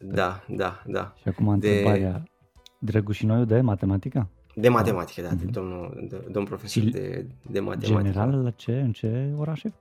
da, 0.00 0.44
da, 0.48 0.82
da. 0.86 1.12
Și 1.16 1.28
acum 1.28 1.48
întrebarea, 1.48 2.12
de... 2.12 2.30
Drăgușinoiu 2.78 3.44
de 3.44 3.60
matematică? 3.60 4.28
De 4.58 4.68
matematică, 4.68 5.22
da, 5.22 5.28
mm-hmm. 5.28 5.50
domnul, 5.50 6.06
de, 6.08 6.24
domn 6.30 6.46
profesor 6.46 6.82
de, 6.82 7.26
de 7.50 7.60
matematică. 7.60 8.02
General, 8.02 8.42
la 8.42 8.50
ce, 8.50 8.72
în 8.72 8.92
ce 8.92 9.32
oraș 9.36 9.62
e? 9.62 9.72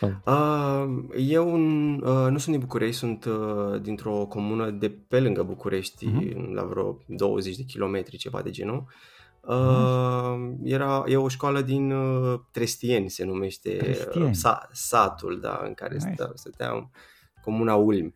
Uh, 0.00 0.84
eu 1.16 1.52
uh, 1.52 2.30
nu 2.30 2.38
sunt 2.38 2.46
din 2.46 2.58
București, 2.58 2.96
sunt 2.96 3.24
uh, 3.24 3.80
dintr-o 3.80 4.26
comună 4.26 4.70
de 4.70 4.90
pe 5.08 5.20
lângă 5.20 5.42
București, 5.42 6.06
uh-huh. 6.06 6.52
la 6.52 6.62
vreo 6.62 6.98
20 7.06 7.56
de 7.56 7.62
kilometri, 7.62 8.16
ceva 8.16 8.42
de 8.42 8.50
genul. 8.50 8.84
Uh, 9.40 9.54
uh-huh. 9.54 10.56
Era, 10.62 11.04
e 11.06 11.16
o 11.16 11.28
școală 11.28 11.60
din 11.60 11.92
uh, 11.92 12.40
Trestieni, 12.50 13.08
se 13.08 13.24
numește 13.24 13.96
uh, 14.14 14.28
sa, 14.30 14.68
satul, 14.72 15.40
da, 15.40 15.60
în 15.64 15.74
care 15.74 15.94
nice. 15.94 16.06
stăteam, 16.06 16.32
stăteam 16.34 16.90
comuna 17.42 17.74
Ulmi. 17.74 18.12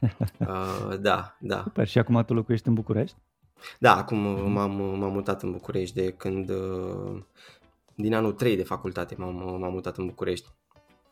uh, 0.00 0.98
da, 1.08 1.36
da. 1.40 1.62
Super, 1.62 1.86
și 1.86 1.98
acum 1.98 2.24
tu 2.24 2.34
locuiești 2.34 2.68
în 2.68 2.74
București? 2.74 3.16
Da, 3.78 3.96
acum 3.96 4.18
m-am, 4.52 4.70
m-am 4.70 5.12
mutat 5.12 5.42
în 5.42 5.50
București 5.50 5.94
de 5.94 6.12
când, 6.12 6.50
din 7.94 8.14
anul 8.14 8.32
3 8.32 8.56
de 8.56 8.62
facultate 8.62 9.14
m-am, 9.18 9.34
m-am 9.60 9.72
mutat 9.72 9.96
în 9.96 10.06
București. 10.06 10.48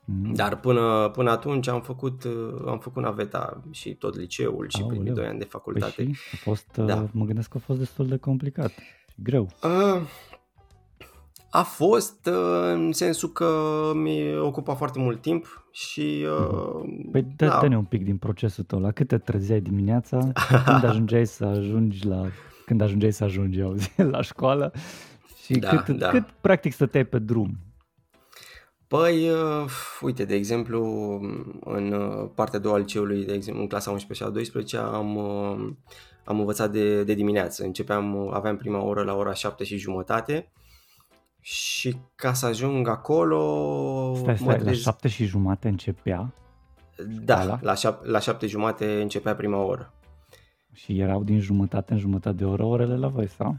Mm. 0.04 0.32
Dar 0.34 0.60
până, 0.60 1.08
până 1.08 1.30
atunci 1.30 1.68
am 1.68 1.80
făcut, 1.80 2.22
am 2.66 2.78
făcut 2.78 3.02
naveta 3.02 3.62
și 3.70 3.94
tot 3.94 4.16
liceul 4.16 4.68
și 4.68 4.84
primii 4.84 5.12
doi 5.12 5.26
ani 5.26 5.38
de 5.38 5.44
facultate. 5.44 6.02
Păi 6.02 6.12
și 6.12 6.34
a 6.34 6.36
fost, 6.36 6.76
da. 6.76 7.08
mă 7.12 7.24
gândesc 7.24 7.48
că 7.48 7.56
a 7.56 7.60
fost 7.64 7.78
destul 7.78 8.06
de 8.06 8.16
complicat 8.16 8.70
și 9.08 9.22
greu. 9.22 9.48
A, 9.60 10.02
a 11.50 11.62
fost 11.62 12.28
în 12.72 12.92
sensul 12.92 13.28
că 13.28 13.52
mi 13.94 14.38
ocupa 14.38 14.74
foarte 14.74 14.98
mult 14.98 15.20
timp 15.20 15.68
și... 15.70 16.26
Mhm. 16.40 17.10
Păi 17.10 17.22
dă, 17.36 17.46
da. 17.46 17.58
dă-ne 17.60 17.76
un 17.76 17.84
pic 17.84 18.04
din 18.04 18.16
procesul 18.16 18.64
tău. 18.64 18.80
La 18.80 18.90
cât 18.90 19.08
te 19.08 19.18
trezeai 19.18 19.60
dimineața? 19.60 20.18
când 20.66 20.84
ajungeai 20.84 21.26
să 21.26 21.44
ajungi 21.44 22.06
la... 22.06 22.26
Când 22.66 22.80
ajungeai 22.80 23.12
să 23.12 23.24
ajungi, 23.24 23.60
auzi, 23.60 23.92
la 24.14 24.20
școală? 24.20 24.72
Și 25.44 25.52
da, 25.58 25.82
cât, 25.82 25.96
da. 25.96 26.08
cât 26.08 26.24
practic 26.40 26.72
stăteai 26.72 27.04
pe 27.04 27.18
drum? 27.18 27.58
Păi, 28.88 29.30
uh, 29.30 29.70
uite, 30.00 30.24
de 30.24 30.34
exemplu, 30.34 30.82
în 31.60 31.92
uh, 31.92 32.30
partea 32.34 32.58
a 32.58 32.62
doua 32.62 32.74
al 32.74 32.80
liceului, 32.80 33.24
de 33.24 33.32
exemplu, 33.32 33.62
în 33.62 33.68
clasa 33.68 33.90
11 33.90 34.24
și 34.24 34.30
a 34.30 34.32
12 34.32 34.76
am, 34.76 35.16
uh, 35.16 35.72
am 36.24 36.38
învățat 36.38 36.70
de, 36.70 37.04
de 37.04 37.14
dimineață. 37.14 37.64
Începeam, 37.64 38.30
aveam 38.32 38.56
prima 38.56 38.82
oră 38.82 39.02
la 39.02 39.14
ora 39.14 39.32
7 39.32 39.64
și 39.64 39.76
jumătate 39.76 40.52
și 41.50 41.96
ca 42.14 42.32
să 42.32 42.46
ajung 42.46 42.88
acolo... 42.88 44.14
Stai, 44.16 44.38
stai, 44.38 44.56
trez... 44.56 44.66
la 44.66 44.72
șapte 44.72 45.08
și 45.08 45.24
jumate 45.24 45.68
începea? 45.68 46.32
Da, 47.24 47.58
la, 47.60 47.74
șap- 47.74 48.02
la 48.02 48.18
șapte 48.18 48.46
jumate 48.46 49.00
începea 49.00 49.34
prima 49.34 49.62
oră. 49.62 49.92
Și 50.72 50.98
erau 50.98 51.22
din 51.22 51.40
jumătate 51.40 51.92
în 51.92 51.98
jumătate 51.98 52.36
de 52.36 52.44
oră 52.44 52.64
orele 52.64 52.96
la 52.96 53.08
voi, 53.08 53.28
sau? 53.28 53.56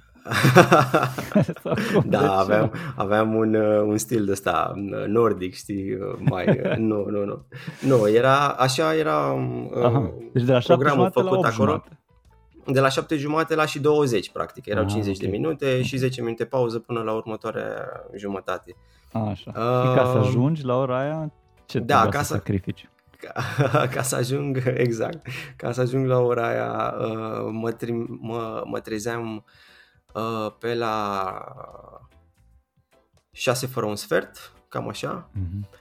da, 2.05 2.37
aveam, 2.39 2.73
aveam 2.95 3.35
un, 3.35 3.53
uh, 3.53 3.81
un 3.81 3.97
stil 3.97 4.25
de 4.25 4.31
ăsta 4.31 4.73
uh, 4.75 5.05
nordic, 5.07 5.53
știi, 5.53 5.93
uh, 5.93 6.19
mai, 6.19 6.61
nu, 6.89 7.05
nu, 7.05 7.25
nu. 7.25 7.45
Nu, 7.81 8.09
era, 8.09 8.47
așa 8.47 8.95
era 8.95 9.17
Aha. 9.83 10.13
Deci 10.33 10.43
de 10.43 10.51
la 10.51 10.59
programul 10.59 11.11
făcut 11.11 11.41
la 11.41 11.47
acolo. 11.47 11.71
Jumate. 11.71 11.99
De 12.71 12.79
la 12.79 12.89
7 12.89 13.15
jumate 13.15 13.55
la 13.55 13.65
și 13.65 13.79
20, 13.79 14.31
practic. 14.31 14.65
Erau 14.65 14.83
ah, 14.83 14.89
50 14.89 15.15
okay. 15.15 15.29
de 15.29 15.37
minute 15.37 15.65
okay. 15.65 15.83
și 15.83 15.97
10 15.97 16.21
minute 16.21 16.45
pauză 16.45 16.79
până 16.79 17.01
la 17.01 17.13
următoarea 17.13 17.89
jumătate. 18.15 18.75
Așa. 19.11 19.51
Uh, 19.55 19.89
și 19.89 19.95
ca 19.95 20.09
să 20.11 20.17
ajungi 20.17 20.65
la 20.65 20.75
ora 20.75 20.99
aia, 20.99 21.31
ce 21.65 21.79
da, 21.79 22.07
ca 22.09 22.21
să 22.21 22.33
sacrifici? 22.33 22.89
Ca, 23.17 23.33
ca 23.93 24.01
să 24.01 24.15
ajung, 24.15 24.63
exact, 24.85 25.27
ca 25.55 25.71
să 25.71 25.81
ajung 25.81 26.05
la 26.05 26.19
ora 26.19 26.47
aia, 26.47 26.93
mă, 27.51 27.75
mă, 28.19 28.63
mă 28.65 28.79
trezeam 28.79 29.43
Uh, 30.13 30.53
pe 30.59 30.73
la 30.73 31.43
6 33.31 33.67
fără 33.67 33.85
un 33.85 33.95
sfert, 33.95 34.53
cam 34.67 34.87
așa. 34.87 35.29
Uh-huh. 35.29 35.78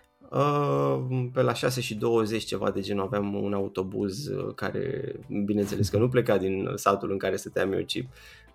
Pe 1.33 1.43
la 1.43 1.53
6 1.53 1.81
și 1.81 1.95
20 1.95 2.45
ceva 2.45 2.71
de 2.71 2.81
genul 2.81 3.05
aveam 3.05 3.35
un 3.35 3.53
autobuz 3.53 4.27
uh, 4.27 4.55
care, 4.55 5.15
bineînțeles 5.45 5.89
că 5.89 5.99
nu 5.99 6.09
pleca 6.09 6.39
din 6.39 6.69
satul 6.75 7.11
în 7.11 7.19
care 7.19 7.37
stăteam 7.37 7.73
eu, 7.73 7.81
ci 7.81 8.07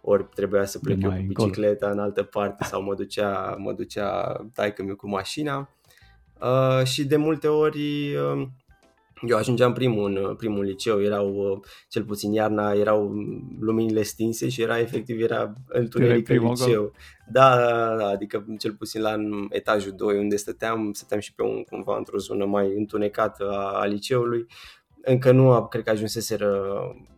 ori 0.02 0.26
trebuia 0.36 0.66
să 0.66 0.80
plec 0.80 1.02
eu 1.04 1.10
cu 1.10 1.24
bicicleta 1.28 1.90
în 1.90 2.00
altă 2.00 2.24
parte 2.24 2.64
sau 2.64 2.82
mă 2.82 2.96
ducea, 2.96 3.56
mă 3.60 3.74
ducea 3.74 4.36
taică 4.54 4.84
cu 4.84 5.10
mașina. 5.10 5.70
Uh, 6.42 6.86
și 6.86 7.06
de 7.06 7.16
multe 7.16 7.48
ori 7.48 8.16
uh, 8.16 8.48
eu 9.28 9.38
ajungeam 9.38 9.74
primul 9.74 10.28
în 10.30 10.36
primul 10.36 10.64
liceu, 10.64 11.02
erau, 11.02 11.64
cel 11.88 12.04
puțin 12.04 12.34
iarna, 12.34 12.74
erau 12.74 13.14
luminile 13.60 14.02
stinse 14.02 14.50
și 14.50 14.62
era 14.62 14.80
efectiv, 14.80 15.22
era 15.22 15.54
întuneric 15.68 16.30
în 16.30 16.48
liceu. 16.48 16.92
Da, 17.32 17.56
da, 17.56 17.96
da, 17.96 18.08
adică 18.08 18.46
cel 18.58 18.74
puțin 18.74 19.02
la 19.02 19.16
etajul 19.50 19.92
2 19.92 20.18
unde 20.18 20.36
stăteam, 20.36 20.92
stăteam 20.94 21.20
și 21.20 21.34
pe 21.34 21.44
un, 21.44 21.64
cumva 21.64 21.98
într-o 21.98 22.18
zonă 22.18 22.46
mai 22.46 22.74
întunecată 22.78 23.52
a, 23.52 23.80
a 23.80 23.86
liceului. 23.86 24.46
Încă 25.02 25.32
nu, 25.32 25.68
cred 25.68 25.84
că 25.84 25.90
ajunseseră 25.90 26.62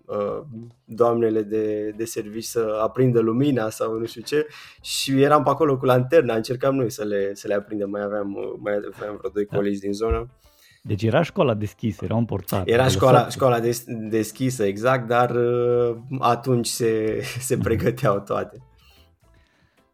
uh, 0.05 0.41
doamnele 0.85 1.41
de, 1.41 1.93
de 1.97 2.05
servici 2.05 2.43
să 2.43 2.79
aprindă 2.81 3.19
lumina 3.19 3.69
sau 3.69 3.97
nu 3.97 4.05
știu 4.05 4.21
ce 4.21 4.47
și 4.81 5.21
eram 5.21 5.43
pe 5.43 5.49
acolo 5.49 5.77
cu 5.77 5.85
lanterna, 5.85 6.35
încercam 6.35 6.75
noi 6.75 6.89
să 6.89 7.03
le, 7.03 7.33
să 7.33 7.47
le 7.47 7.53
aprindem, 7.53 7.89
mai 7.89 8.01
aveam, 8.01 8.57
mai 8.59 8.73
aveam 8.73 9.15
vreo 9.17 9.29
doi 9.33 9.45
da. 9.45 9.55
colegi 9.55 9.79
din 9.79 9.93
zonă 9.93 10.29
deci 10.87 11.03
era 11.03 11.21
școala 11.21 11.53
deschisă, 11.53 12.05
era 12.05 12.15
un 12.15 12.25
portar. 12.25 12.63
Era 12.65 12.87
școala, 12.87 13.29
școala 13.29 13.59
des, 13.59 13.83
deschisă, 14.09 14.63
exact, 14.63 15.07
dar 15.07 15.29
uh, 15.29 15.97
atunci 16.19 16.67
se, 16.67 17.21
se 17.47 17.57
pregăteau 17.57 18.19
toate. 18.19 18.57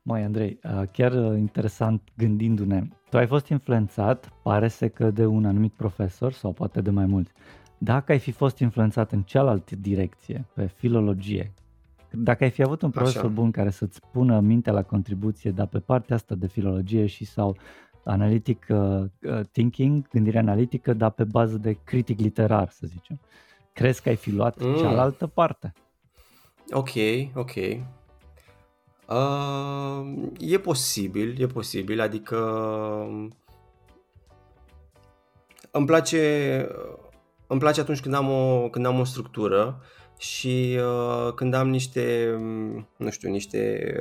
Mai 0.01 0.24
Andrei, 0.24 0.60
uh, 0.63 0.81
chiar 0.91 1.12
uh, 1.12 1.38
interesant 1.38 2.01
gândindu-ne, 2.17 2.83
tu 3.10 3.17
ai 3.17 3.27
fost 3.27 3.48
influențat, 3.48 4.29
pare 4.43 4.67
să 4.67 4.88
că 4.88 5.12
de 5.12 5.25
un 5.25 5.45
anumit 5.45 5.74
profesor 5.74 6.33
sau 6.33 6.51
poate 6.51 6.81
de 6.81 6.89
mai 6.89 7.05
mulți. 7.05 7.31
Dacă 7.77 8.12
ai 8.12 8.19
fi 8.19 8.31
fost 8.31 8.60
influențat 8.60 9.12
în 9.12 9.21
cealaltă 9.21 9.75
direcție, 9.75 10.45
pe 10.53 10.65
filologie, 10.65 11.53
dacă 12.12 12.43
ai 12.43 12.50
fi 12.50 12.63
avut 12.63 12.81
un 12.81 12.89
profesor 12.89 13.24
Așa. 13.24 13.33
bun 13.33 13.51
care 13.51 13.69
să-ți 13.69 14.00
pună 14.12 14.39
mintea 14.39 14.74
la 14.74 14.83
contribuție, 14.83 15.51
dar 15.51 15.67
pe 15.67 15.79
partea 15.79 16.15
asta 16.15 16.36
de 16.36 16.48
filologie 16.48 17.05
și 17.05 17.25
sau 17.25 17.57
analytic 18.03 18.65
uh, 18.70 19.03
uh, 19.22 19.39
thinking, 19.51 20.08
gândire 20.10 20.38
analitică, 20.38 20.93
dar 20.93 21.10
pe 21.10 21.24
bază 21.24 21.58
de 21.58 21.77
critic 21.84 22.20
literar, 22.20 22.70
să 22.70 22.88
zicem. 22.88 23.20
Crezi 23.74 24.01
că 24.01 24.10
ai 24.10 24.15
fi 24.15 24.31
luat 24.31 24.63
mm. 24.63 24.75
cealaltă 24.75 25.27
parte? 25.27 25.74
Ok, 26.72 26.91
ok. 27.36 27.55
Uh, 29.08 30.29
e 30.39 30.58
posibil, 30.58 31.41
e 31.41 31.46
posibil, 31.46 32.01
adică 32.01 32.38
îmi 35.72 35.86
place, 35.86 36.67
îmi 37.48 37.60
place 37.60 37.79
atunci 37.79 38.01
când 38.01 38.13
am 38.13 38.29
o, 38.29 38.70
când 38.70 38.86
am 38.86 39.00
o 39.00 39.03
structură 39.03 39.81
și 40.17 40.79
uh, 40.79 41.34
când 41.34 41.53
am 41.53 41.70
niște, 41.70 42.36
nu 42.98 43.10
știu, 43.10 43.29
niște 43.29 43.93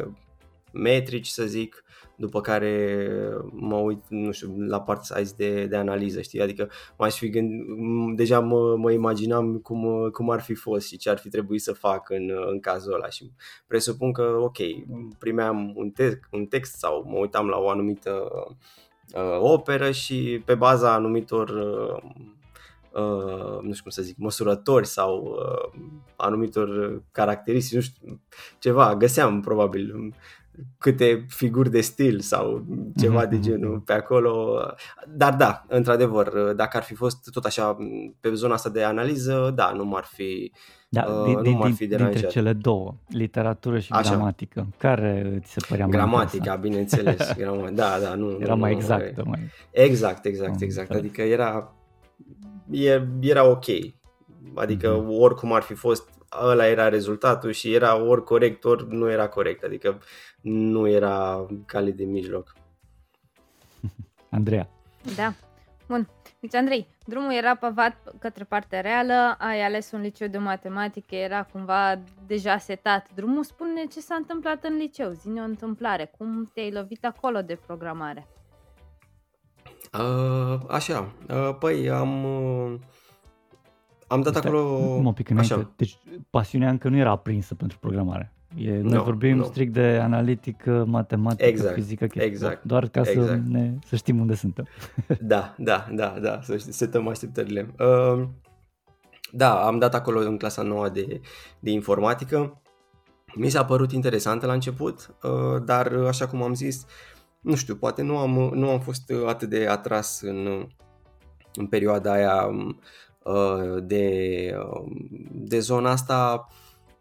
metrici, 0.72 1.26
să 1.26 1.44
zic, 1.44 1.84
după 2.16 2.40
care 2.40 3.06
mă 3.52 3.76
uit, 3.76 4.02
nu 4.08 4.30
știu, 4.30 4.54
la 4.58 4.80
partea 4.80 5.22
de, 5.36 5.66
de 5.66 5.76
analiză, 5.76 6.20
știi? 6.20 6.40
Adică 6.40 6.70
m-aș 6.98 7.16
fi 7.16 7.28
gând, 7.28 7.50
deja 8.16 8.40
mă, 8.40 8.76
mă 8.76 8.92
imaginam 8.92 9.58
cum, 9.58 10.10
cum 10.12 10.30
ar 10.30 10.40
fi 10.40 10.54
fost 10.54 10.86
și 10.86 10.96
ce 10.96 11.10
ar 11.10 11.18
fi 11.18 11.28
trebuit 11.28 11.62
să 11.62 11.72
fac 11.72 12.10
în, 12.10 12.30
în 12.50 12.60
cazul 12.60 12.94
ăla 12.94 13.08
și 13.08 13.30
presupun 13.66 14.12
că, 14.12 14.22
ok, 14.22 14.58
primeam 15.18 15.72
un, 15.76 15.90
te- 15.90 16.20
un 16.30 16.46
text 16.46 16.78
sau 16.78 17.04
mă 17.08 17.18
uitam 17.18 17.48
la 17.48 17.58
o 17.58 17.68
anumită 17.68 18.30
uh, 19.14 19.38
operă 19.38 19.90
și 19.90 20.42
pe 20.44 20.54
baza 20.54 20.94
anumitor 20.94 21.48
uh, 21.48 22.28
Uh, 22.92 23.60
nu 23.62 23.70
știu 23.70 23.82
cum 23.82 23.90
să 23.90 24.02
zic, 24.02 24.16
măsurători 24.18 24.86
sau 24.86 25.38
uh, 25.38 25.80
anumitor 26.16 27.02
caracteristici, 27.12 27.74
nu 27.74 27.80
știu, 27.80 28.20
ceva, 28.58 28.96
găseam 28.96 29.40
probabil 29.40 30.14
câte 30.78 31.26
figuri 31.28 31.70
de 31.70 31.80
stil 31.80 32.20
sau 32.20 32.64
ceva 32.96 33.26
mm-hmm. 33.26 33.30
de 33.30 33.36
mhm, 33.36 33.44
genul 33.44 33.74
mhm. 33.74 33.84
pe 33.84 33.92
acolo. 33.92 34.60
Dar 35.08 35.34
da, 35.34 35.64
într-adevăr, 35.68 36.52
dacă 36.52 36.76
ar 36.76 36.82
fi 36.82 36.94
fost 36.94 37.30
tot 37.32 37.44
așa 37.44 37.76
pe 38.20 38.34
zona 38.34 38.54
asta 38.54 38.68
de 38.68 38.82
analiză, 38.82 39.52
da, 39.54 39.72
nu 39.76 39.84
m-ar 39.84 40.04
fi 40.04 40.52
da, 40.92 41.04
uh, 41.08 41.24
din, 41.24 41.52
nu 41.52 41.58
m-ar 41.58 41.72
fi 41.72 41.86
deranjat. 41.86 42.12
Dintre 42.12 42.30
cele 42.30 42.52
două, 42.52 42.94
literatură 43.08 43.78
și 43.78 43.92
așa. 43.92 44.10
gramatică, 44.10 44.66
care 44.78 45.40
ți 45.44 45.52
se 45.52 45.60
părea 45.68 45.86
Gramatica, 45.86 46.50
mai 46.50 46.60
bineînțeles. 46.60 47.32
Grama, 47.38 47.70
da, 47.70 47.98
da, 48.02 48.14
nu, 48.14 48.36
era 48.40 48.54
nu, 48.54 48.60
mai 48.60 48.72
exactă. 48.72 49.22
Mai... 49.26 49.40
Exact, 49.70 50.24
exact, 50.24 50.60
exact. 50.60 50.90
Adică 50.90 51.22
era, 51.22 51.74
era 53.20 53.46
ok. 53.46 53.64
Adică 54.54 55.02
mm-hmm. 55.02 55.18
oricum 55.18 55.52
ar 55.52 55.62
fi 55.62 55.74
fost, 55.74 56.08
ăla 56.42 56.66
era 56.66 56.88
rezultatul 56.88 57.50
și 57.50 57.74
era 57.74 57.96
ori 57.96 58.24
corect, 58.24 58.64
ori 58.64 58.94
nu 58.94 59.10
era 59.10 59.28
corect. 59.28 59.64
Adică 59.64 60.00
nu 60.40 60.88
era 60.88 61.46
cale 61.66 61.90
de 61.90 62.04
mijloc. 62.04 62.52
Andreea. 64.30 64.68
Da. 65.16 65.32
Bun. 65.88 66.08
Deci, 66.40 66.54
Andrei, 66.54 66.88
drumul 67.04 67.32
era 67.32 67.54
pavat 67.54 67.96
către 68.18 68.44
partea 68.44 68.80
reală, 68.80 69.36
ai 69.38 69.62
ales 69.62 69.90
un 69.90 70.00
liceu 70.00 70.28
de 70.28 70.38
matematică, 70.38 71.14
era 71.14 71.42
cumva 71.42 72.00
deja 72.26 72.58
setat. 72.58 73.06
Drumul 73.14 73.44
spune 73.44 73.84
ce 73.84 74.00
s-a 74.00 74.14
întâmplat 74.14 74.64
în 74.64 74.76
liceu, 74.76 75.10
zine 75.10 75.40
o 75.40 75.44
întâmplare, 75.44 76.12
cum 76.18 76.50
te-ai 76.54 76.72
lovit 76.72 77.04
acolo 77.04 77.42
de 77.42 77.58
programare? 77.66 78.28
Uh, 79.92 80.60
așa, 80.68 81.12
uh, 81.28 81.56
păi 81.58 81.90
am... 81.90 82.24
Uh, 82.24 82.74
am 84.10 84.22
dat 84.22 84.34
Stai, 84.34 84.50
acolo... 84.50 84.62
Un 85.04 85.12
pic 85.12 85.30
Așa. 85.30 85.72
Deci 85.76 85.98
pasiunea 86.30 86.70
încă 86.70 86.88
nu 86.88 86.96
era 86.96 87.10
aprinsă 87.10 87.54
pentru 87.54 87.78
programare. 87.78 88.32
E, 88.56 88.70
noi 88.70 88.92
no, 88.92 89.02
vorbim 89.02 89.36
no. 89.36 89.44
strict 89.44 89.72
de 89.72 89.98
analitică, 90.02 90.84
matematică, 90.88 91.48
exact, 91.48 91.74
fizică, 91.74 92.06
chestii, 92.06 92.30
exact, 92.30 92.64
doar 92.64 92.88
ca 92.88 93.00
exact. 93.00 93.26
să, 93.26 93.40
ne, 93.48 93.74
să 93.86 93.96
știm 93.96 94.20
unde 94.20 94.34
suntem. 94.34 94.66
Da, 95.20 95.54
da, 95.58 95.86
da, 95.92 96.16
da, 96.20 96.40
să 96.42 96.56
setăm 96.56 97.08
așteptările. 97.08 97.74
Uh, 97.78 98.28
da, 99.32 99.66
am 99.66 99.78
dat 99.78 99.94
acolo 99.94 100.20
în 100.20 100.36
clasa 100.36 100.62
nouă 100.62 100.88
de, 100.88 101.20
de 101.60 101.70
informatică. 101.70 102.62
Mi 103.34 103.48
s-a 103.48 103.64
părut 103.64 103.92
interesantă 103.92 104.46
la 104.46 104.52
început, 104.52 105.16
uh, 105.22 105.62
dar 105.64 105.92
așa 105.92 106.26
cum 106.26 106.42
am 106.42 106.54
zis, 106.54 106.86
nu 107.40 107.54
știu, 107.54 107.74
poate 107.74 108.02
nu 108.02 108.18
am, 108.18 108.50
nu 108.54 108.70
am 108.70 108.80
fost 108.80 109.12
atât 109.26 109.48
de 109.48 109.66
atras 109.68 110.20
în, 110.20 110.66
în 111.54 111.66
perioada 111.66 112.12
aia 112.12 112.46
uh, 112.46 112.74
de, 113.82 114.54
uh, 114.58 114.92
de 115.30 115.58
zona 115.58 115.90
asta 115.90 116.48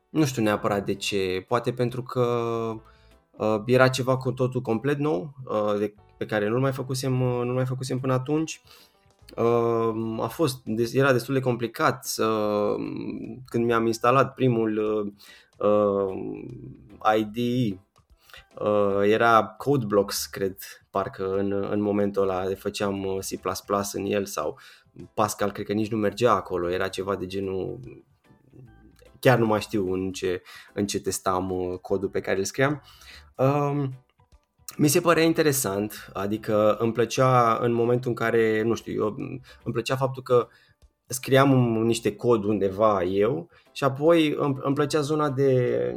nu 0.09 0.25
știu 0.25 0.41
neapărat 0.41 0.85
de 0.85 0.93
ce, 0.93 1.45
poate 1.47 1.71
pentru 1.71 2.03
că 2.03 2.23
uh, 3.31 3.61
era 3.65 3.87
ceva 3.87 4.17
cu 4.17 4.31
totul 4.31 4.61
complet 4.61 4.97
nou, 4.97 5.33
uh, 5.45 5.77
de, 5.77 5.93
pe 6.17 6.25
care 6.25 6.47
nu-l 6.47 6.59
mai 6.59 6.71
făcusem, 6.71 7.21
uh, 7.21 7.41
nu 7.45 7.53
mai 7.53 7.65
făcusem 7.65 7.99
până 7.99 8.13
atunci. 8.13 8.61
Uh, 9.35 10.23
a 10.23 10.27
fost, 10.27 10.61
era 10.93 11.11
destul 11.11 11.33
de 11.33 11.39
complicat 11.39 12.05
să, 12.05 12.27
când 13.45 13.65
mi-am 13.65 13.85
instalat 13.85 14.33
primul 14.33 14.77
uh, 15.57 16.13
IDE, 17.17 17.79
uh, 18.59 19.01
era 19.03 19.43
CodeBlocks, 19.57 20.25
cred, 20.25 20.57
parcă 20.89 21.35
în, 21.37 21.51
în 21.51 21.81
momentul 21.81 22.21
ăla 22.21 22.43
făceam 22.55 23.03
uh, 23.03 23.17
C++ 23.19 23.39
în 23.93 24.05
el 24.05 24.25
sau 24.25 24.59
Pascal, 25.13 25.51
cred 25.51 25.65
că 25.65 25.73
nici 25.73 25.91
nu 25.91 25.97
mergea 25.97 26.33
acolo, 26.33 26.71
era 26.71 26.87
ceva 26.87 27.15
de 27.15 27.25
genul 27.25 27.79
chiar 29.19 29.37
nu 29.37 29.45
mai 29.45 29.61
știu 29.61 29.93
în 29.93 30.11
ce, 30.11 30.41
în 30.73 30.87
ce 30.87 31.01
testam 31.01 31.51
uh, 31.51 31.77
codul 31.81 32.09
pe 32.09 32.19
care 32.19 32.37
îl 32.37 32.43
scriam. 32.43 32.81
Um, 33.35 33.93
mi 34.77 34.87
se 34.87 35.01
părea 35.01 35.23
interesant, 35.23 36.09
adică 36.13 36.75
îmi 36.79 36.91
plăcea 36.91 37.57
în 37.61 37.71
momentul 37.71 38.09
în 38.09 38.15
care, 38.15 38.61
nu 38.61 38.73
știu, 38.73 38.93
eu, 38.93 39.15
îmi 39.63 39.73
plăcea 39.73 39.95
faptul 39.95 40.23
că 40.23 40.47
scriam 41.05 41.49
niște 41.83 42.15
cod 42.15 42.43
undeva 42.43 43.03
eu 43.03 43.49
și 43.71 43.83
apoi 43.83 44.33
îmi, 44.37 44.57
îmi 44.59 44.75
plăcea 44.75 45.01
zona 45.01 45.29
de 45.29 45.93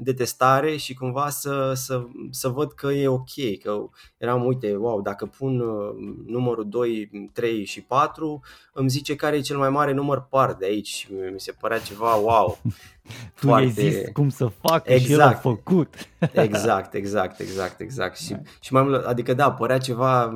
de 0.00 0.12
testare 0.12 0.76
și 0.76 0.94
cumva 0.94 1.28
să, 1.28 1.72
să, 1.74 2.06
să 2.30 2.48
văd 2.48 2.72
că 2.72 2.86
e 2.86 3.08
ok, 3.08 3.60
că 3.62 3.88
eram, 4.16 4.44
uite, 4.44 4.76
wow, 4.76 5.00
dacă 5.00 5.26
pun 5.26 5.60
uh, 5.60 5.94
numărul 6.26 6.68
2, 6.68 7.10
3 7.32 7.64
și 7.64 7.80
4, 7.80 8.40
îmi 8.72 8.88
zice 8.88 9.16
care 9.16 9.36
e 9.36 9.40
cel 9.40 9.56
mai 9.56 9.70
mare 9.70 9.92
număr 9.92 10.26
par 10.30 10.54
de 10.54 10.64
aici. 10.64 11.08
Mi 11.32 11.40
se 11.40 11.52
părea 11.52 11.78
ceva 11.78 12.14
wow. 12.14 12.58
tu 13.40 13.46
Foarte... 13.46 13.80
i-ai 13.80 13.90
zis 13.90 14.08
cum 14.12 14.28
să 14.28 14.46
facă 14.46 14.92
exact. 14.92 15.04
și 15.06 15.12
el 15.12 15.20
a 15.20 15.24
exact. 15.24 15.42
făcut. 15.42 15.94
exact, 16.46 16.94
exact, 16.94 17.40
exact, 17.40 17.80
exact. 17.80 18.18
Și, 18.18 18.36
și 18.60 18.72
mai 18.72 18.82
mult, 18.82 19.04
adică 19.04 19.34
da, 19.34 19.52
părea 19.52 19.78
ceva 19.78 20.34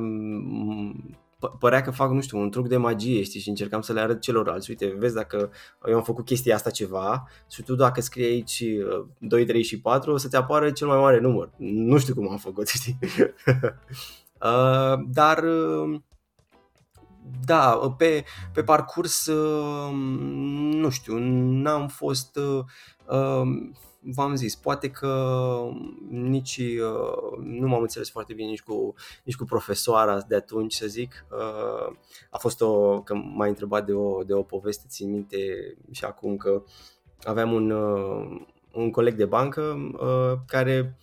părea 1.47 1.81
că 1.81 1.91
fac, 1.91 2.11
nu 2.11 2.21
știu, 2.21 2.39
un 2.39 2.49
truc 2.49 2.67
de 2.67 2.77
magie, 2.77 3.23
știi, 3.23 3.39
și 3.39 3.49
încercam 3.49 3.81
să 3.81 3.93
le 3.93 3.99
arăt 3.99 4.21
celorlalți. 4.21 4.69
Uite, 4.69 4.95
vezi 4.97 5.15
dacă 5.15 5.51
eu 5.87 5.95
am 5.95 6.03
făcut 6.03 6.25
chestia 6.25 6.55
asta 6.55 6.69
ceva 6.69 7.27
și 7.49 7.63
tu 7.63 7.75
dacă 7.75 8.01
scrii 8.01 8.25
aici 8.25 8.63
2, 9.17 9.41
uh, 9.41 9.47
3 9.47 9.63
și 9.63 9.79
4, 9.79 10.11
o 10.11 10.17
să 10.17 10.27
te 10.27 10.37
apară 10.37 10.71
cel 10.71 10.87
mai 10.87 10.97
mare 10.97 11.19
număr. 11.19 11.49
Nu 11.57 11.97
știu 11.97 12.13
cum 12.13 12.29
am 12.29 12.37
făcut, 12.37 12.67
știi. 12.77 12.99
uh, 14.41 14.99
dar 15.07 15.43
uh, 15.43 15.99
da, 17.45 17.95
pe, 17.97 18.23
pe 18.53 18.63
parcurs, 18.63 19.25
uh, 19.25 19.91
nu 20.73 20.89
știu, 20.89 21.17
n-am 21.61 21.87
fost 21.87 22.39
uh, 23.07 23.57
v-am 24.03 24.35
zis, 24.35 24.55
poate 24.55 24.89
că 24.89 25.37
nici 26.09 26.57
uh, 26.57 27.37
nu 27.43 27.67
m-am 27.67 27.81
înțeles 27.81 28.09
foarte 28.09 28.33
bine 28.33 28.49
nici 28.49 28.61
cu, 28.61 28.93
nici 29.23 29.35
cu 29.35 29.43
profesoara 29.43 30.21
de 30.27 30.35
atunci, 30.35 30.73
să 30.73 30.87
zic. 30.87 31.25
Uh, 31.31 31.95
a 32.29 32.37
fost 32.37 32.61
o, 32.61 33.01
că 33.01 33.13
m-a 33.13 33.45
întrebat 33.45 33.85
de 33.85 33.93
o, 33.93 34.23
de 34.23 34.33
o 34.33 34.41
poveste, 34.43 34.85
țin 34.87 35.11
minte 35.11 35.37
și 35.91 36.05
acum 36.05 36.37
că 36.37 36.63
aveam 37.23 37.51
un, 37.51 37.71
uh, 37.71 38.41
un 38.71 38.91
coleg 38.91 39.15
de 39.15 39.25
bancă 39.25 39.77
care 40.47 40.97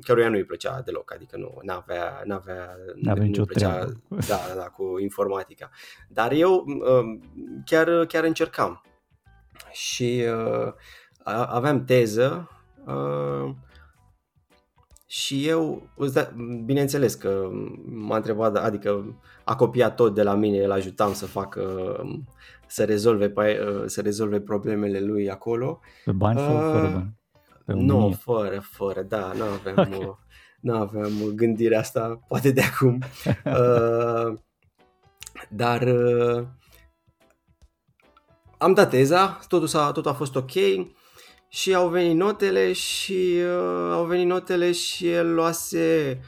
căruia 0.00 0.28
nu 0.28 0.36
îi 0.36 0.44
plăcea 0.44 0.80
deloc, 0.80 1.12
adică 1.12 1.36
nu 1.36 1.58
n-avea, 1.62 2.22
n-avea, 2.24 2.76
n-avea 2.94 3.24
nu 3.24 3.44
plăcea 3.44 3.84
da, 3.84 4.16
da, 4.28 4.54
da, 4.56 4.64
cu 4.64 4.98
informatica. 4.98 5.70
Dar 6.08 6.32
eu 6.32 6.64
chiar, 7.64 8.06
chiar 8.06 8.24
încercam. 8.24 8.82
Și 9.72 10.24
uh, 10.28 10.72
aveam 11.32 11.84
teză 11.84 12.50
uh, 12.86 13.54
și 15.06 15.48
eu, 15.48 15.88
bineînțeles 16.64 17.14
că 17.14 17.48
m-a 17.84 18.16
întrebat, 18.16 18.56
adică 18.56 19.20
a 19.44 19.56
copiat 19.56 19.94
tot 19.94 20.14
de 20.14 20.22
la 20.22 20.34
mine, 20.34 20.64
îl 20.64 20.70
ajutam 20.70 21.12
să 21.12 21.26
facă, 21.26 21.96
să 22.66 22.84
rezolve, 22.84 23.32
să 23.86 24.00
rezolve 24.00 24.40
problemele 24.40 25.00
lui 25.00 25.30
acolo. 25.30 25.80
Pe 26.04 26.12
bani 26.12 26.38
sau 26.38 26.54
uh, 26.54 26.72
fără 26.72 26.88
bani? 26.92 27.14
Pe 27.64 27.72
nu, 27.72 28.16
fără, 28.20 28.60
fără, 28.70 29.02
da, 29.02 29.32
nu 29.36 29.44
aveam, 29.44 29.76
okay. 29.78 30.16
nu 30.60 30.74
aveam 30.76 31.12
gândirea 31.34 31.78
asta, 31.78 32.20
poate 32.28 32.50
de 32.50 32.62
acum. 32.62 33.02
uh, 33.44 34.38
dar 35.48 35.82
uh, 35.82 36.46
am 38.58 38.74
dat 38.74 38.90
teza, 38.90 39.38
totul, 39.48 39.80
a 39.80 39.92
totul 39.92 40.10
a 40.10 40.14
fost 40.14 40.36
ok 40.36 40.52
și 41.56 41.74
au 41.74 41.88
venit 41.88 42.16
notele 42.16 42.72
și 42.72 43.34
uh, 43.42 43.92
au 43.92 44.04
venit 44.04 44.26
notele 44.26 44.72
și 44.72 45.10
el 45.10 45.34
luase 45.34 46.18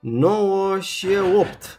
9 0.00 0.80
și 0.80 1.12
eu 1.12 1.36
8. 1.40 1.78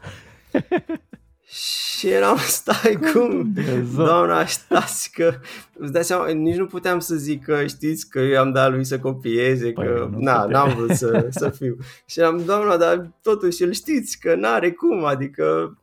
și 1.98 2.10
eram, 2.10 2.38
stai 2.38 3.00
cum, 3.14 3.54
doamna, 3.96 4.46
stați 4.46 5.12
că, 5.12 5.34
îți 5.74 5.92
dai 5.92 6.04
seama, 6.04 6.28
nici 6.28 6.56
nu 6.56 6.66
puteam 6.66 7.00
să 7.00 7.16
zic 7.16 7.44
că 7.44 7.66
știți 7.66 8.10
că 8.10 8.20
eu 8.20 8.40
am 8.40 8.52
dat 8.52 8.72
lui 8.72 8.86
să 8.86 9.00
copieze, 9.00 9.72
păi, 9.72 9.86
că 9.86 10.10
na, 10.18 10.46
n-am 10.46 10.76
vrut 10.76 10.92
să, 10.92 11.28
să 11.30 11.50
fiu. 11.50 11.78
Și 12.12 12.20
am, 12.20 12.42
doamna, 12.46 12.78
dar 12.78 13.12
totuși 13.22 13.64
el 13.64 13.72
știți 13.72 14.20
că 14.20 14.36
n-are 14.36 14.72
cum, 14.72 15.04
adică 15.04 15.78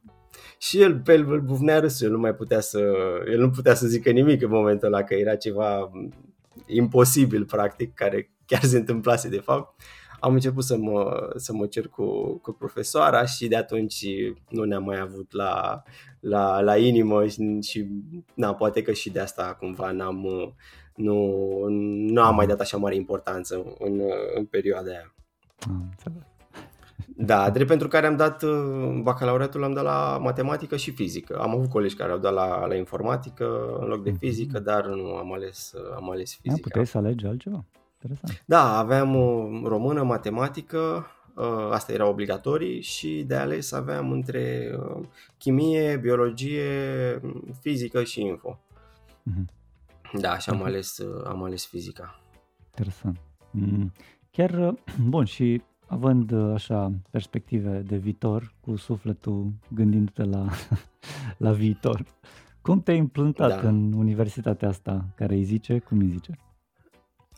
și 0.59 0.81
el 0.81 1.01
pe 1.05 1.13
el 1.13 1.41
bufnea 1.41 1.79
râsul, 1.79 2.07
el 2.07 2.13
nu 2.13 2.19
mai 2.19 2.35
putea 2.35 2.61
să, 2.61 2.81
el 3.33 3.39
nu 3.39 3.51
putea 3.51 3.75
să 3.75 3.87
zică 3.87 4.11
nimic 4.11 4.43
în 4.43 4.51
momentul 4.51 4.87
ăla, 4.87 5.03
că 5.03 5.15
era 5.15 5.35
ceva 5.35 5.91
imposibil, 6.67 7.45
practic, 7.45 7.95
care 7.95 8.31
chiar 8.47 8.62
se 8.62 8.77
întâmplase 8.77 9.29
de 9.29 9.41
fapt, 9.41 9.83
am 10.21 10.33
început 10.33 10.65
să 10.65 10.77
mă, 10.77 11.33
să 11.37 11.53
mă 11.53 11.67
cer 11.67 11.88
cu, 11.88 12.37
cu 12.38 12.53
profesoara 12.53 13.25
și 13.25 13.49
de 13.49 13.57
atunci 13.57 14.05
nu 14.49 14.65
ne-am 14.65 14.85
mai 14.85 14.99
avut 14.99 15.33
la, 15.33 15.83
la, 16.21 16.61
la 16.61 16.77
inimă 16.77 17.27
și, 17.27 17.59
și 17.61 17.87
na, 18.35 18.55
poate 18.55 18.83
că 18.83 18.93
și 18.93 19.11
de 19.11 19.21
asta 19.21 19.57
cumva 19.59 19.91
n-am, 19.91 20.27
nu, 20.95 21.27
nu 22.12 22.23
am 22.23 22.35
mai 22.35 22.47
dat 22.47 22.61
așa 22.61 22.77
mare 22.77 22.95
importanță 22.95 23.75
în, 23.79 24.01
în 24.35 24.45
perioada 24.45 24.91
aia. 24.91 25.15
Da, 27.17 27.51
drept 27.51 27.69
pentru 27.69 27.88
care 27.88 28.07
am 28.07 28.17
dat 28.17 28.43
uh, 28.43 29.01
bacalaureatul, 29.03 29.65
am 29.65 29.73
dat 29.73 29.85
la 29.85 30.19
matematică 30.23 30.77
și 30.77 30.91
fizică. 30.91 31.38
Am 31.38 31.51
avut 31.51 31.71
colegi 31.71 31.95
care 31.95 32.12
au 32.12 32.19
dat 32.19 32.33
la, 32.33 32.67
la 32.67 32.75
informatică 32.75 33.77
în 33.81 33.87
loc 33.87 34.03
de 34.03 34.11
mhm. 34.11 34.19
fizică, 34.19 34.59
dar 34.59 34.87
nu 34.87 35.15
am 35.15 35.33
ales, 35.33 35.73
uh, 35.77 35.95
am 35.95 36.11
ales 36.11 36.35
fizică. 36.35 36.55
Da, 36.55 36.61
puteai 36.62 36.87
să 36.87 36.99
alegi 36.99 37.27
altceva? 37.27 37.65
Interesant. 37.93 38.43
Da, 38.47 38.79
aveam 38.79 39.15
uh, 39.15 39.62
română, 39.65 40.03
matematică, 40.03 41.07
asta 41.71 41.93
era 41.93 42.09
obligatorii 42.09 42.81
și 42.81 43.25
de 43.27 43.35
ales 43.35 43.73
aveam 43.73 44.11
între 44.11 44.75
chimie, 45.38 45.97
biologie, 45.97 47.21
fizică 47.61 48.03
și 48.03 48.21
info. 48.21 48.61
Mm-hmm. 49.31 49.45
Da, 50.12 50.38
și 50.38 50.51
am 50.51 50.57
mhm. 50.57 50.65
ales, 50.67 50.99
am 51.25 51.43
ales 51.43 51.67
fizica. 51.67 52.21
Interesant. 52.67 53.21
Mm. 53.51 53.93
Chiar, 54.31 54.75
bun, 55.12 55.25
și 55.25 55.62
având 55.93 56.31
uh, 56.31 56.55
așa 56.55 56.93
perspective 57.11 57.83
de 57.87 57.97
viitor, 57.97 58.55
cu 58.61 58.77
sufletul 58.77 59.53
gândindu-te 59.69 60.25
la, 60.25 60.47
la 61.45 61.53
viitor, 61.53 62.05
cum 62.61 62.83
te-ai 62.83 62.97
implantat 62.97 63.63
da. 63.63 63.69
în 63.69 63.93
universitatea 63.93 64.69
asta 64.69 65.05
care 65.17 65.35
îi 65.35 65.43
zice, 65.43 65.79
cum 65.79 65.99
îi 65.99 66.09
zice? 66.09 66.39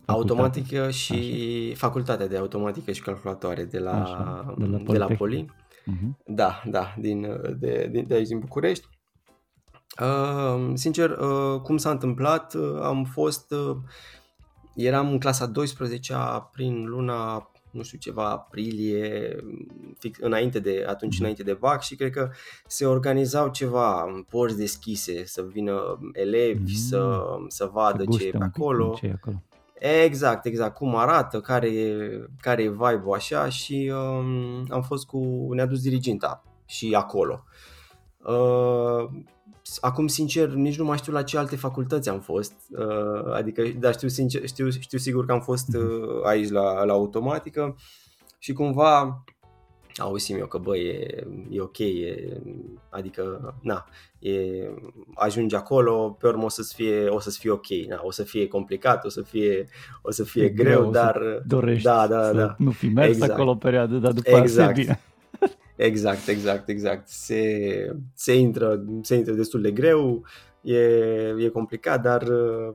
Automatică 0.07 0.90
și 0.90 1.12
așa. 1.12 1.79
facultatea 1.79 2.29
de 2.29 2.37
automatică 2.37 2.93
și 2.93 3.03
calculatoare 3.03 3.64
de 3.64 3.79
la, 3.79 4.03
așa, 4.03 4.55
de 4.59 4.64
la, 4.64 4.79
de 4.79 4.99
la 4.99 5.07
Poli. 5.07 5.47
Uh-huh. 5.90 6.25
Da, 6.27 6.62
da, 6.71 6.95
din, 6.99 7.21
de, 7.59 7.88
de, 7.93 8.01
de 8.01 8.14
aici 8.14 8.29
din 8.29 8.38
București. 8.38 8.88
Uh, 10.01 10.73
sincer, 10.75 11.11
uh, 11.11 11.61
cum 11.61 11.77
s-a 11.77 11.90
întâmplat, 11.90 12.55
uh, 12.55 12.81
am 12.83 13.05
fost, 13.05 13.53
uh, 13.53 13.77
eram 14.75 15.11
în 15.11 15.19
clasa 15.19 15.47
12 15.47 16.14
prin 16.53 16.85
luna 16.85 17.49
nu 17.74 17.82
știu, 17.82 17.98
ceva 17.98 18.30
aprilie, 18.30 19.37
fix 19.98 20.18
înainte 20.20 20.58
de, 20.58 20.84
atunci 20.88 21.12
mhm. 21.12 21.20
înainte 21.20 21.42
de 21.42 21.52
VAC 21.52 21.82
și 21.82 21.94
cred 21.94 22.10
că 22.10 22.30
se 22.66 22.87
organizau 22.87 23.48
ceva 23.48 24.04
porți 24.28 24.56
deschise, 24.56 25.24
să 25.24 25.42
vină 25.42 25.98
elevi, 26.12 26.60
mm. 26.60 26.66
să, 26.66 27.24
să 27.48 27.70
vadă 27.72 28.04
ce 28.04 28.26
e 28.26 28.30
pe 28.30 28.38
acolo. 28.40 28.94
Ce 28.98 29.06
e 29.06 29.12
acolo. 29.12 29.42
Exact, 29.78 30.44
exact, 30.44 30.74
cum 30.74 30.96
arată, 30.96 31.40
care 31.40 31.68
e, 31.68 32.08
care 32.40 32.62
e 32.62 32.68
vibe-ul 32.68 33.14
așa 33.14 33.48
și 33.48 33.92
um, 33.94 34.66
am 34.68 34.82
fost 34.82 35.06
cu, 35.06 35.48
ne-a 35.52 35.66
dus 35.66 35.82
diriginta 35.82 36.44
și 36.64 36.94
acolo. 36.94 37.44
Uh, 38.18 39.08
acum, 39.80 40.07
sincer, 40.07 40.48
nici 40.48 40.78
nu 40.78 40.85
mai 40.85 40.96
știu 40.96 41.12
la 41.12 41.22
ce 41.22 41.38
alte 41.38 41.57
facultăți 41.57 42.09
am 42.09 42.20
fost. 42.20 42.52
Uh, 42.70 43.33
adică, 43.33 43.62
dar 43.78 43.92
știu, 43.92 44.09
sincer, 44.09 44.46
știu, 44.46 44.70
știu 44.70 44.98
sigur 44.98 45.26
că 45.26 45.33
am 45.33 45.40
fost 45.40 45.68
mhm. 45.68 45.87
uh, 45.87 46.24
aici 46.24 46.50
la, 46.50 46.85
la 46.85 46.92
automatică 46.92 47.76
și 48.38 48.52
cumva 48.52 49.24
auzim 49.96 50.37
eu 50.38 50.46
că 50.46 50.59
bă, 50.59 50.76
e, 50.76 51.26
e 51.50 51.61
ok, 51.61 51.78
e, 51.78 52.40
adică, 52.90 53.54
na, 53.62 53.87
e, 54.18 54.33
ajungi 55.14 55.54
acolo, 55.54 56.16
pe 56.20 56.26
urmă 56.26 56.44
o 56.44 56.48
să-ți 56.48 56.74
fie, 56.74 57.07
o 57.09 57.20
să-ți 57.20 57.38
fie 57.38 57.50
ok, 57.50 57.68
na, 57.88 58.00
o 58.02 58.11
să 58.11 58.22
fie 58.22 58.48
complicat, 58.48 59.04
o 59.04 59.09
să 59.09 59.22
fie, 59.22 59.68
o 60.02 60.11
să 60.11 60.24
fie 60.24 60.48
greu, 60.48 60.80
greu 60.80 60.90
dar... 60.90 61.42
Dorești 61.46 61.85
da, 61.85 62.07
da, 62.07 62.24
să 62.24 62.33
da. 62.33 62.54
nu 62.59 62.70
fi 62.70 62.87
mers 62.87 63.09
exact. 63.09 63.33
acolo 63.33 63.50
o 63.50 63.57
perioadă, 63.57 63.96
dar 63.96 64.12
după 64.12 64.30
exact. 64.30 64.70
aceea 64.70 64.72
bine. 64.72 65.00
Exact, 65.76 66.28
exact, 66.28 66.68
exact. 66.68 67.08
Se, 67.08 67.96
se, 68.14 68.37
intră, 68.37 68.84
se 69.02 69.14
intră 69.14 69.32
destul 69.32 69.60
de 69.60 69.70
greu, 69.70 70.24
e, 70.60 70.78
e 71.38 71.48
complicat, 71.52 72.02
dar 72.02 72.22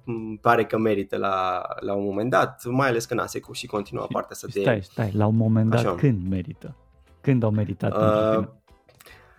îmi 0.06 0.38
pare 0.42 0.66
că 0.66 0.78
merită 0.78 1.18
la, 1.18 1.62
la 1.80 1.94
un 1.94 2.04
moment 2.04 2.30
dat, 2.30 2.66
mai 2.66 2.88
ales 2.88 3.06
că 3.06 3.24
se 3.28 3.42
și 3.52 3.68
continua 3.68 4.04
și, 4.04 4.12
partea 4.12 4.32
asta 4.32 4.48
de... 4.54 4.62
Stai, 4.62 4.84
stai, 4.84 5.12
la 5.14 5.26
un 5.26 5.36
moment 5.36 5.70
dat 5.70 5.80
Așa. 5.80 5.96
când 5.96 6.30
merită? 6.30 6.76
Când 7.22 7.44
au 7.44 7.52
meritat 7.52 7.96
uh, 8.38 8.48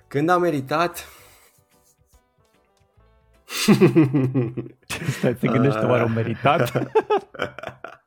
Când 0.06 0.28
au 0.28 0.38
meritat... 0.38 1.08
stai, 5.18 5.36
se 5.38 5.48
gândește 5.48 5.84
uh, 5.84 5.90
oare 5.90 6.02
au 6.02 6.08
meritat? 6.08 6.72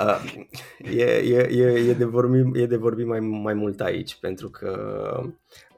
uh, 0.00 0.34
e, 0.78 1.02
e, 1.02 1.48
e, 1.50 1.88
e, 1.88 1.92
de 1.92 2.04
vorbi, 2.04 2.60
e 2.60 2.66
de 2.66 2.76
vorbi 2.76 3.04
mai, 3.04 3.20
mai 3.20 3.54
mult 3.54 3.80
aici, 3.80 4.16
pentru 4.20 4.50
că 4.50 5.22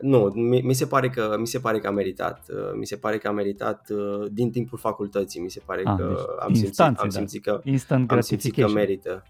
nu, 0.01 0.33
mi, 0.35 0.61
mi, 0.61 0.75
se 0.75 0.87
pare 0.87 1.09
că, 1.09 1.37
mi 1.39 1.47
se 1.47 1.59
pare 1.59 1.79
că 1.79 1.87
a 1.87 1.91
meritat. 1.91 2.47
Mi 2.75 2.87
se 2.87 2.97
pare 2.97 3.19
că 3.19 3.29
a 3.29 3.33
meritat 3.33 3.89
din 4.31 4.51
timpul 4.51 4.79
facultății, 4.79 5.41
mi 5.41 5.51
se 5.51 5.63
pare 5.65 5.83
a, 5.85 5.91
ah, 5.91 5.99
că 5.99 6.07
deci 6.07 6.45
am, 6.45 6.55
simțit, 6.55 6.81
am 6.81 6.95
da. 7.03 7.09
simțit 7.09 7.43
că 7.43 7.61
Instant 7.65 8.11
am 8.11 8.21
simțit 8.21 8.55
că 8.55 8.69
merită. 8.69 9.23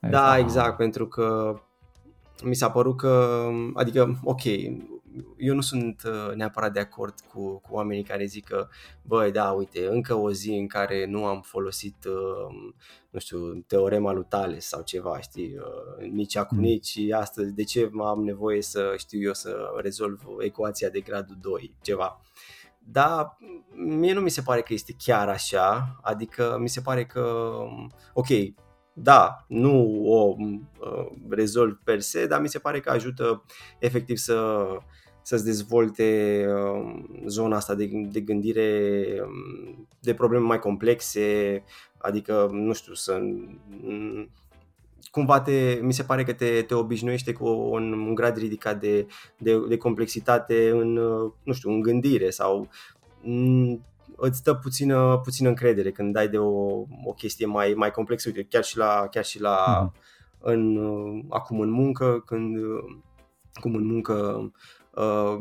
Da, 0.00 0.38
exact, 0.38 0.76
pentru 0.76 1.06
că 1.06 1.58
mi 2.44 2.54
s-a 2.54 2.70
părut 2.70 2.96
că, 2.96 3.44
adică, 3.74 4.20
ok, 4.24 4.42
eu 5.36 5.54
nu 5.54 5.60
sunt 5.60 6.02
uh, 6.06 6.34
neapărat 6.34 6.72
de 6.72 6.80
acord 6.80 7.14
cu, 7.32 7.60
cu 7.60 7.74
oamenii 7.74 8.04
care 8.04 8.24
zic 8.24 8.44
că, 8.44 8.68
băi, 9.02 9.32
da, 9.32 9.50
uite, 9.50 9.86
încă 9.86 10.14
o 10.14 10.30
zi 10.32 10.50
în 10.50 10.66
care 10.66 11.06
nu 11.06 11.24
am 11.24 11.40
folosit, 11.40 11.96
uh, 12.04 12.72
nu 13.16 13.22
știu, 13.22 13.54
teorema 13.66 14.12
lui 14.12 14.24
Tales 14.28 14.66
sau 14.66 14.82
ceva, 14.82 15.20
știi, 15.20 15.56
uh, 15.58 16.10
nici 16.10 16.36
acum, 16.36 16.56
mm. 16.56 16.62
nici 16.62 16.98
astăzi, 17.10 17.54
de 17.54 17.64
ce 17.64 17.90
am 18.04 18.24
nevoie 18.24 18.62
să 18.62 18.94
știu 18.96 19.20
eu 19.20 19.32
să 19.32 19.56
rezolv 19.76 20.20
ecuația 20.38 20.88
de 20.88 21.00
gradul 21.00 21.36
2, 21.40 21.76
ceva. 21.82 22.20
Dar 22.78 23.36
mie 23.74 24.12
nu 24.12 24.20
mi 24.20 24.30
se 24.30 24.42
pare 24.42 24.60
că 24.60 24.72
este 24.72 24.94
chiar 24.98 25.28
așa, 25.28 25.98
adică 26.02 26.56
mi 26.60 26.68
se 26.68 26.80
pare 26.80 27.06
că, 27.06 27.54
ok, 28.12 28.26
da, 28.92 29.44
nu 29.48 30.02
o 30.04 30.34
uh, 30.38 31.06
rezolv 31.28 31.80
per 31.84 32.00
se, 32.00 32.26
dar 32.26 32.40
mi 32.40 32.48
se 32.48 32.58
pare 32.58 32.80
că 32.80 32.90
ajută 32.90 33.44
efectiv 33.78 34.16
să, 34.16 34.66
să-ți 35.26 35.44
dezvolte 35.44 36.44
uh, 36.48 37.04
zona 37.26 37.56
asta 37.56 37.74
de, 37.74 37.90
de 38.10 38.20
gândire 38.20 39.04
um, 39.22 39.88
de 40.00 40.14
probleme 40.14 40.44
mai 40.44 40.58
complexe, 40.58 41.62
adică, 41.98 42.48
nu 42.52 42.72
știu, 42.72 42.94
să 42.94 43.20
cumva 45.10 45.40
te, 45.40 45.78
mi 45.82 45.92
se 45.92 46.02
pare 46.02 46.24
că 46.24 46.32
te, 46.32 46.62
te 46.62 46.74
obișnuiește 46.74 47.32
cu 47.32 47.48
un, 47.48 47.92
un 47.92 48.14
grad 48.14 48.36
ridicat 48.36 48.80
de, 48.80 49.06
de, 49.38 49.58
de 49.68 49.76
complexitate 49.76 50.70
în, 50.70 50.96
uh, 50.96 51.32
nu 51.42 51.52
știu, 51.52 51.70
în 51.70 51.80
gândire 51.80 52.30
sau 52.30 52.68
îți 54.16 54.42
dă 54.42 54.54
puțină, 54.54 55.20
puțină 55.24 55.48
încredere 55.48 55.90
când 55.90 56.16
ai 56.16 56.28
de 56.28 56.38
o, 56.38 56.84
o 57.04 57.12
chestie 57.16 57.46
mai, 57.46 57.72
mai 57.76 57.90
complexă. 57.90 58.28
Uite, 58.28 58.46
chiar 58.50 58.64
și 58.64 58.76
la, 58.76 59.06
chiar 59.10 59.24
și 59.24 59.40
la 59.40 59.56
uh-huh. 59.58 60.00
în, 60.38 60.78
acum 61.28 61.60
în 61.60 61.70
muncă, 61.70 62.22
când 62.26 62.56
cum 63.60 63.74
în 63.74 63.86
muncă 63.86 64.50
uh, 64.96 65.38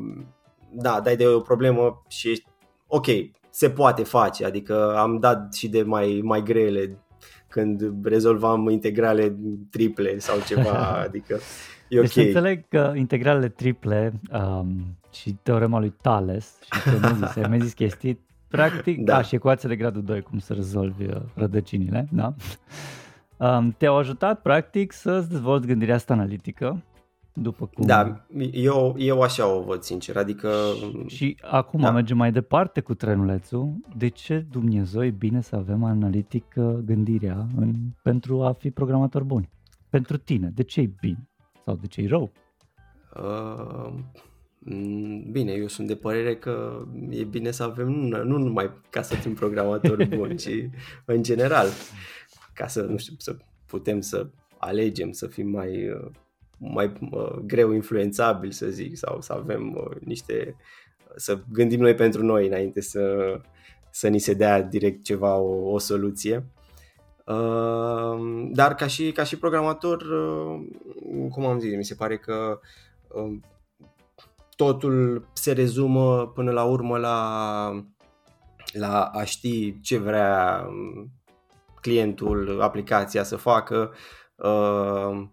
da, 0.72 1.00
dai 1.04 1.16
de 1.16 1.28
o 1.28 1.40
problemă 1.40 2.04
și 2.08 2.30
ești 2.30 2.46
ok, 2.88 3.06
se 3.50 3.70
poate 3.70 4.04
face, 4.04 4.46
adică 4.46 4.96
am 4.98 5.20
dat 5.20 5.54
și 5.54 5.68
de 5.68 5.84
mai, 5.84 6.22
mai 6.24 6.44
grele 6.44 7.00
când 7.48 8.06
rezolvam 8.06 8.70
integrale 8.70 9.36
triple 9.70 10.20
sau 10.20 10.36
ceva, 10.48 10.78
adică 11.08 11.40
e 11.90 12.00
ok. 12.00 12.06
Deci 12.06 12.26
înțeleg 12.26 12.68
că 12.68 12.94
integralele 12.96 13.50
triple 13.50 14.14
um, 14.32 14.98
și 15.12 15.36
teorema 15.44 15.80
lui 15.80 15.94
Thales 16.02 16.58
și 16.62 16.82
ce 16.82 17.00
mi 17.02 17.16
zis, 17.16 17.36
mi 17.50 17.62
zis 17.62 17.74
chestii 17.74 18.24
Practic, 18.48 19.04
da. 19.04 19.16
da, 19.16 19.22
și 19.22 19.36
ecuația 19.36 19.70
de 19.70 19.76
gradul 19.76 20.04
2, 20.04 20.22
cum 20.22 20.40
să 20.40 20.54
rezolvi 20.54 21.06
uh, 21.06 21.16
rădăcinile, 21.34 22.08
da? 22.12 22.34
Um, 23.38 23.76
te-au 23.78 23.98
ajutat, 23.98 24.42
practic, 24.42 24.92
să-ți 24.92 25.30
dezvolți 25.30 25.68
gândirea 25.68 25.96
asta 25.96 26.14
analitică, 26.14 26.84
după 27.36 27.66
cum... 27.74 27.86
Da, 27.86 28.26
eu, 28.52 28.96
eu 28.98 29.22
așa 29.22 29.48
o 29.48 29.64
văd, 29.64 29.82
sincer, 29.82 30.18
adică... 30.18 30.50
Și, 31.08 31.16
și 31.16 31.38
acum 31.42 31.82
da. 31.82 31.92
mergem 31.92 32.18
mai 32.18 32.32
departe 32.32 32.82
cu 32.82 32.94
trenulețul. 32.94 33.74
De 33.98 34.08
ce 34.08 34.46
Dumnezeu 34.52 35.04
e 35.04 35.10
bine 35.10 35.42
să 35.42 35.56
avem 35.56 35.84
analitică 35.84 36.82
gândirea 36.86 37.48
în, 37.56 37.74
pentru 38.04 38.44
a 38.44 38.52
fi 38.52 38.72
programator 38.72 39.24
buni? 39.24 39.50
Pentru 39.90 40.18
tine, 40.18 40.52
de 40.56 40.64
ce 40.64 40.82
e 40.82 40.92
bine? 41.00 41.30
Sau 41.66 41.76
de 41.76 41.88
ce 41.88 42.02
e 42.02 42.08
rău? 42.08 42.32
Uh 43.16 43.94
Mm, 44.66 45.32
bine, 45.32 45.52
eu 45.52 45.68
sunt 45.68 45.88
de 45.88 45.96
părere 45.96 46.36
că 46.36 46.86
e 47.10 47.24
bine 47.24 47.52
să 47.52 47.64
avem 47.64 47.88
nu, 47.88 48.24
nu 48.24 48.38
numai 48.38 48.72
ca 48.90 49.02
să 49.02 49.16
fim 49.16 49.34
programatori 49.34 50.06
buni, 50.16 50.36
ci 50.36 50.70
în 51.06 51.24
general 51.24 51.68
ca 52.54 52.68
să, 52.68 52.82
nu 52.82 52.98
știu, 52.98 53.14
să 53.18 53.38
putem 53.66 54.02
să 54.02 54.28
alegem, 54.58 55.12
să 55.12 55.28
fim 55.28 55.50
mai, 55.50 55.90
mai 56.58 56.94
uh, 57.12 57.32
greu 57.32 57.72
influențabili, 57.72 58.54
să 58.54 58.68
zic, 58.68 58.98
sau 58.98 59.22
să 59.22 59.34
avem 59.34 59.76
uh, 59.76 59.98
niște, 60.00 60.56
să 61.16 61.40
gândim 61.52 61.80
noi 61.80 61.96
pentru 61.96 62.24
noi 62.24 62.48
înainte 62.48 62.82
să, 62.82 63.36
să 63.92 64.08
ni 64.08 64.20
se 64.20 64.34
dea 64.34 64.62
direct 64.62 65.04
ceva, 65.04 65.36
o, 65.36 65.72
o 65.72 65.78
soluție. 65.78 66.46
Uh, 67.26 68.50
dar 68.52 68.76
ca 68.76 68.88
și, 68.88 69.12
ca 69.12 69.24
și 69.24 69.38
programator, 69.38 70.04
cum 71.30 71.46
am 71.46 71.60
zis, 71.60 71.76
mi 71.76 71.84
se 71.84 71.96
pare 71.96 72.18
că 72.18 72.60
totul 74.56 75.28
se 75.34 75.52
rezumă 75.52 76.28
până 76.28 76.52
la 76.52 76.64
urmă 76.64 76.98
la, 76.98 77.70
la 78.72 79.04
a 79.04 79.24
ști 79.24 79.80
ce 79.82 79.98
vrea 79.98 80.66
clientul, 81.86 82.62
aplicația 82.62 83.24
să 83.24 83.36
facă, 83.36 83.94
uh, 84.36 85.28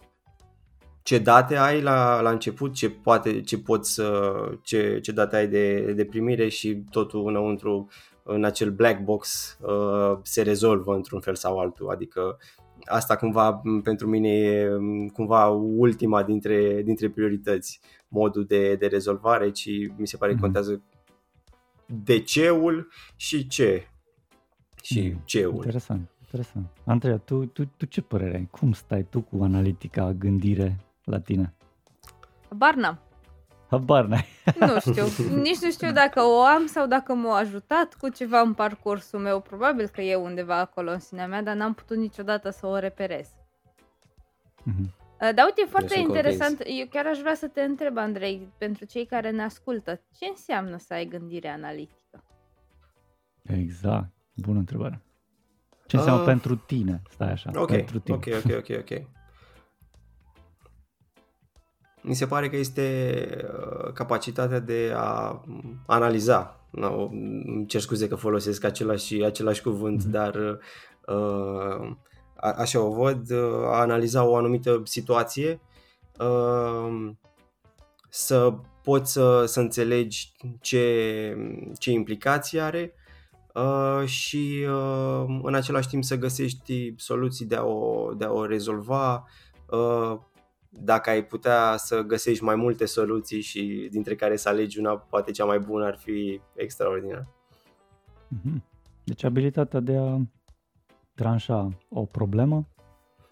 ce 1.03 1.19
date 1.19 1.57
ai 1.57 1.81
la, 1.81 2.21
la 2.21 2.31
început, 2.31 2.75
ce, 2.75 2.91
poate, 2.91 3.41
ce 3.41 3.59
poți 3.59 3.93
să, 3.93 4.33
ce, 4.63 4.99
ce 5.01 5.13
date 5.13 5.37
ai 5.37 5.49
de, 5.49 5.93
de 5.93 6.05
primire 6.05 6.49
și 6.49 6.85
totul 6.91 7.29
înăuntru 7.29 7.89
în 8.23 8.45
acel 8.45 8.71
black 8.71 9.01
box 9.01 9.59
uh, 9.61 10.19
se 10.23 10.43
rezolvă 10.43 10.95
într-un 10.95 11.21
fel 11.21 11.35
sau 11.35 11.59
altul, 11.59 11.91
adică 11.91 12.39
asta 12.85 13.17
cumva 13.17 13.63
pentru 13.83 14.09
mine 14.09 14.29
e 14.29 14.69
cumva 15.13 15.49
ultima 15.77 16.23
dintre, 16.23 16.83
dintre 16.83 17.11
priorități 17.11 17.81
modul 18.09 18.45
de, 18.45 18.75
de 18.75 18.87
rezolvare, 18.87 19.51
ci 19.51 19.69
mi 19.97 20.07
se 20.07 20.17
pare 20.17 20.31
că 20.31 20.37
mhm. 20.37 20.45
contează 20.45 20.83
de 21.87 22.21
ceul 22.21 22.89
și 23.17 23.47
ce. 23.47 23.87
Și 24.83 25.09
mm, 25.09 25.21
ceul. 25.25 25.55
Interesant, 25.55 26.11
interesant. 26.21 26.67
Andreea, 26.85 27.17
tu, 27.17 27.47
tu, 27.47 27.65
tu 27.77 27.85
ce 27.85 28.01
părere 28.01 28.37
ai? 28.37 28.49
Cum 28.51 28.73
stai 28.73 29.07
tu 29.11 29.21
cu 29.21 29.43
analitica 29.43 30.13
gândire 30.13 30.81
la 31.05 31.21
tine? 31.21 31.55
Barna. 32.51 32.99
Habar 33.73 34.05
n-ai. 34.05 34.27
Nu 34.59 34.79
știu, 34.81 35.05
nici 35.37 35.59
nu 35.59 35.71
știu 35.71 35.93
dacă 35.93 36.21
o 36.21 36.43
am 36.43 36.67
sau 36.67 36.87
dacă 36.87 37.15
m-a 37.15 37.37
ajutat 37.37 37.95
cu 37.95 38.09
ceva 38.09 38.41
în 38.41 38.55
parcursul 38.55 39.19
meu. 39.19 39.41
Probabil 39.41 39.89
că 39.89 40.01
e 40.01 40.15
undeva 40.15 40.59
acolo 40.59 40.91
în 40.91 40.99
sinea 40.99 41.27
mea, 41.27 41.43
dar 41.43 41.57
n-am 41.57 41.75
putut 41.75 41.97
niciodată 41.97 42.51
să 42.51 42.67
o 42.67 42.79
reperez. 42.79 43.29
Mm-hmm. 44.61 45.01
Uh, 45.23 45.35
dar 45.35 45.45
uite, 45.45 45.67
foarte 45.69 45.99
interesant, 45.99 46.57
convins. 46.57 46.79
eu 46.79 46.87
chiar 46.91 47.07
aș 47.07 47.19
vrea 47.19 47.35
să 47.35 47.49
te 47.49 47.63
întreb, 47.63 47.97
Andrei, 47.97 48.53
pentru 48.59 48.85
cei 48.85 49.07
care 49.07 49.31
ne 49.31 49.43
ascultă, 49.43 50.01
ce 50.19 50.27
înseamnă 50.27 50.77
să 50.79 50.95
ai 50.95 51.07
gândire 51.07 51.49
analitică? 51.49 52.25
Exact, 53.43 54.13
bună 54.35 54.59
întrebare. 54.59 55.03
Ce 55.87 55.97
înseamnă 55.97 56.21
uh, 56.21 56.27
pentru 56.27 56.57
tine? 56.57 57.03
Stai 57.11 57.31
așa, 57.31 57.51
Ok, 57.55 57.69
pentru 57.69 57.99
tine. 57.99 58.17
ok, 58.17 58.27
ok, 58.45 58.57
ok, 58.57 58.79
ok. 58.79 59.07
Mi 62.03 62.15
se 62.15 62.27
pare 62.27 62.49
că 62.49 62.57
este 62.57 63.27
uh, 63.43 63.93
capacitatea 63.93 64.59
de 64.59 64.93
a 64.97 65.43
analiza. 65.87 66.57
No, 66.71 67.03
îmi 67.03 67.67
cer 67.67 67.81
scuze 67.81 68.09
că 68.09 68.15
folosesc 68.15 68.65
același, 68.65 69.23
același 69.23 69.63
cuvânt, 69.63 70.03
mm-hmm. 70.03 70.11
dar 70.11 70.35
uh, 71.07 71.91
așa 72.35 72.81
o 72.81 72.93
văd, 72.93 73.33
a 73.65 73.81
analiza 73.81 74.25
o 74.25 74.37
anumită 74.37 74.83
situație, 74.85 75.61
să 78.09 78.55
poți 78.83 79.13
să, 79.13 79.45
să 79.47 79.61
înțelegi 79.61 80.33
ce, 80.61 81.37
ce 81.79 81.91
implicații 81.91 82.61
are 82.61 82.95
și 84.05 84.67
în 85.43 85.55
același 85.55 85.89
timp 85.89 86.05
să 86.05 86.17
găsești 86.17 86.95
soluții 86.97 87.47
de 87.47 87.57
a 87.57 87.65
o, 87.65 88.13
de 88.15 88.25
a 88.25 88.33
o 88.33 88.47
rezolva, 88.47 89.25
dacă 90.75 91.11
ai 91.11 91.25
putea 91.25 91.77
să 91.77 92.01
găsești 92.01 92.45
mai 92.45 92.55
multe 92.55 92.85
soluții 92.85 93.41
și 93.41 93.89
dintre 93.91 94.15
care 94.15 94.37
să 94.37 94.49
alegi 94.49 94.79
una, 94.79 94.97
poate 94.99 95.31
cea 95.31 95.45
mai 95.45 95.59
bună 95.59 95.85
ar 95.85 95.97
fi 95.97 96.41
extraordinar. 96.55 97.27
Mhm. 98.29 98.65
Deci 99.05 99.25
abilitatea 99.25 99.81
de 99.81 99.97
a 99.97 100.19
tranșa 101.15 101.69
o 101.89 102.05
problemă, 102.05 102.69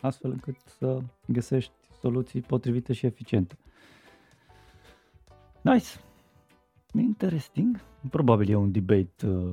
astfel 0.00 0.30
încât 0.30 0.56
să 0.78 0.98
găsești 1.26 1.72
soluții 2.00 2.40
potrivite 2.40 2.92
și 2.92 3.06
eficiente. 3.06 3.58
Nice! 5.60 5.88
Interesting. 6.94 7.80
Probabil 8.10 8.50
e 8.50 8.54
un 8.54 8.72
debate, 8.72 9.26
uh, 9.26 9.50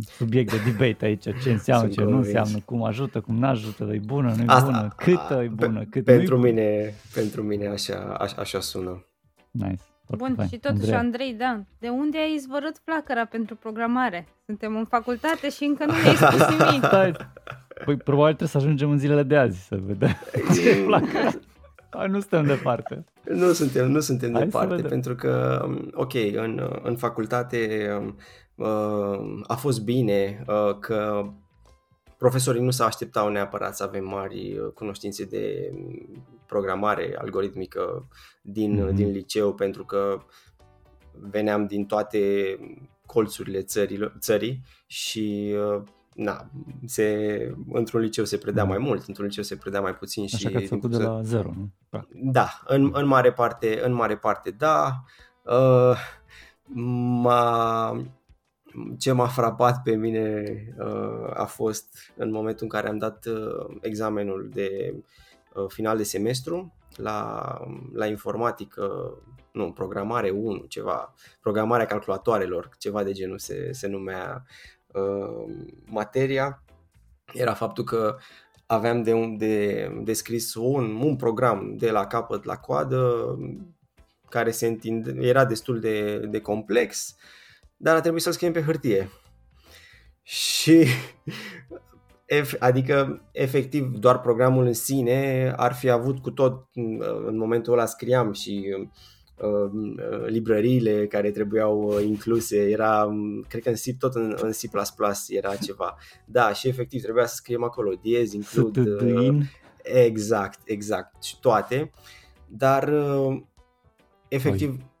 subiect 0.00 0.50
de 0.50 0.70
debate 0.70 1.04
aici, 1.04 1.22
ce 1.42 1.50
înseamnă, 1.50 1.82
Sunt 1.84 1.92
ce 1.92 2.02
convins. 2.02 2.18
nu 2.20 2.26
înseamnă, 2.26 2.58
cum 2.64 2.84
ajută, 2.84 3.20
cum 3.20 3.36
nu 3.36 3.46
ajută, 3.46 3.84
e 3.92 4.00
bună, 4.04 4.34
nu 4.36 4.42
e 4.42 4.60
bună, 4.64 4.92
câtă 4.96 5.40
e 5.44 5.48
bună, 5.48 5.84
cât 5.90 6.04
pentru 6.04 6.36
mine, 6.38 6.94
Pentru 7.14 7.42
mine 7.42 7.66
așa, 7.66 8.16
așa, 8.20 8.34
așa 8.38 8.60
sună. 8.60 9.06
Nice. 9.50 9.82
Bun, 10.16 10.34
fain. 10.36 10.48
și 10.48 10.58
totuși, 10.58 10.90
Andrei. 10.90 10.98
Andrei, 10.98 11.34
da, 11.34 11.60
de 11.78 11.88
unde 11.88 12.18
ai 12.18 12.34
izvorât 12.34 12.80
flacăra 12.84 13.24
pentru 13.24 13.56
programare? 13.56 14.26
Suntem 14.46 14.76
în 14.76 14.84
facultate 14.84 15.50
și 15.50 15.64
încă 15.64 15.84
nu 15.84 15.92
ne-ai 15.92 16.14
spus 16.14 16.48
nimic. 16.58 16.86
Păi 17.84 17.96
probabil 17.96 18.34
trebuie 18.34 18.48
să 18.48 18.56
ajungem 18.56 18.90
în 18.90 18.98
zilele 18.98 19.22
de 19.22 19.36
azi 19.36 19.66
să 19.66 19.78
vedem 19.82 20.08
ce 20.54 20.76
placă. 20.86 21.40
Nu 22.08 22.20
suntem 22.20 22.44
departe. 22.46 23.04
Nu 23.24 23.52
suntem, 23.52 23.90
nu 23.90 24.00
suntem 24.00 24.32
Hai 24.32 24.42
departe, 24.42 24.82
pentru 24.82 25.14
că, 25.14 25.62
um, 25.66 25.90
ok, 25.94 26.12
în, 26.34 26.80
în 26.82 26.96
facultate 26.96 27.88
um, 27.98 28.06
uh, 28.06 28.14
a 29.46 29.54
fost 29.54 29.84
bine 29.84 30.44
uh, 30.46 30.78
că 30.78 31.24
profesorii 32.18 32.62
nu 32.62 32.70
se 32.70 32.82
așteptau 32.82 33.28
neapărat 33.28 33.76
să 33.76 33.82
avem 33.82 34.04
mari 34.04 34.58
uh, 34.58 34.72
cunoștințe 34.74 35.24
de 35.24 35.72
programare 36.46 37.16
algoritmică 37.18 38.08
din, 38.42 38.86
mm-hmm. 38.86 38.94
din 38.94 39.10
liceu, 39.10 39.54
pentru 39.54 39.84
că 39.84 40.20
veneam 41.12 41.66
din 41.66 41.84
toate 41.86 42.20
colțurile 43.06 43.62
țării, 43.62 44.12
țării 44.18 44.62
și 44.86 45.54
na, 46.14 46.50
se, 46.86 47.38
într-un 47.72 48.00
liceu 48.00 48.24
se 48.24 48.36
predea 48.36 48.64
mai 48.64 48.78
mult, 48.78 49.04
într-un 49.06 49.26
liceu 49.26 49.42
se 49.42 49.56
predea 49.56 49.80
mai 49.80 49.94
puțin 49.94 50.26
și... 50.26 50.34
Așa 50.34 50.50
că 50.50 50.56
ați 50.56 50.66
făcut 50.66 50.90
de 50.90 50.96
la 50.96 51.22
zero, 51.22 51.52
nu? 51.56 51.70
Da, 52.12 52.62
în, 52.66 52.90
în, 52.94 53.06
mare 53.06 53.32
parte, 53.32 53.80
în 53.84 53.92
mare 53.92 54.16
parte 54.16 54.50
da. 54.50 55.02
Uh, 55.42 55.96
m-a, 56.74 57.90
ce 58.98 59.12
m-a 59.12 59.26
frapat 59.26 59.82
pe 59.82 59.94
mine 59.94 60.44
uh, 60.78 61.30
a 61.34 61.44
fost 61.44 62.12
în 62.16 62.30
momentul 62.30 62.62
în 62.62 62.68
care 62.68 62.88
am 62.88 62.98
dat 62.98 63.26
uh, 63.26 63.76
examenul 63.80 64.50
de 64.52 64.94
uh, 65.54 65.64
final 65.68 65.96
de 65.96 66.02
semestru 66.02 66.74
la, 66.96 67.42
la 67.92 68.06
informatică, 68.06 69.16
nu, 69.52 69.72
programare 69.72 70.30
1, 70.30 70.64
ceva, 70.68 71.14
programarea 71.40 71.86
calculatoarelor, 71.86 72.68
ceva 72.78 73.02
de 73.02 73.12
genul 73.12 73.38
se, 73.38 73.72
se 73.72 73.86
numea 73.86 74.44
uh, 74.86 75.54
materia, 75.84 76.62
era 77.32 77.54
faptul 77.54 77.84
că 77.84 78.16
aveam 78.66 79.02
de, 79.02 79.34
de, 79.36 79.86
de 80.02 80.12
scris 80.12 80.54
un, 80.54 81.00
un 81.02 81.16
program 81.16 81.76
de 81.76 81.90
la 81.90 82.06
capăt 82.06 82.44
la 82.44 82.56
coadă 82.56 83.38
care 84.28 84.50
se 84.50 84.66
întinde, 84.66 85.26
era 85.26 85.44
destul 85.44 85.80
de, 85.80 86.18
de 86.18 86.40
complex, 86.40 87.16
dar 87.82 87.96
a 87.96 88.00
trebuit 88.00 88.22
să-l 88.22 88.32
scriem 88.32 88.52
pe 88.52 88.62
hârtie. 88.62 89.10
Și 90.22 90.84
adică 92.58 93.28
efectiv 93.32 93.96
doar 93.98 94.20
programul 94.20 94.66
în 94.66 94.72
sine 94.72 95.52
ar 95.56 95.72
fi 95.72 95.90
avut 95.90 96.18
cu 96.18 96.30
tot 96.30 96.68
în 97.26 97.36
momentul 97.36 97.72
ăla 97.72 97.86
scriam 97.86 98.32
și 98.32 98.76
uh, 99.36 100.26
librăriile 100.26 101.06
care 101.06 101.30
trebuiau 101.30 101.82
uh, 101.82 102.04
incluse, 102.04 102.70
era, 102.70 103.04
um, 103.04 103.44
cred 103.48 103.62
că 103.62 103.68
în 103.68 103.74
C, 103.74 103.98
tot 103.98 104.14
în, 104.14 104.36
în 104.40 104.50
C++ 104.50 104.60
era 105.28 105.56
ceva. 105.66 105.96
Da, 106.26 106.52
și 106.52 106.68
efectiv 106.68 107.02
trebuia 107.02 107.26
să 107.26 107.34
scriem 107.34 107.62
acolo 107.62 107.92
diez, 108.02 108.32
include, 108.32 108.80
uh, 108.80 109.38
exact, 109.82 110.60
exact, 110.64 111.22
și 111.22 111.40
toate, 111.40 111.90
dar 112.48 112.92
efectiv 114.28 114.91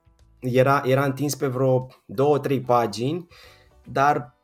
era, 0.42 0.82
era 0.84 1.04
întins 1.04 1.34
pe 1.34 1.46
vreo 1.46 1.86
două, 2.06 2.38
trei 2.38 2.60
pagini, 2.60 3.26
dar 3.84 4.36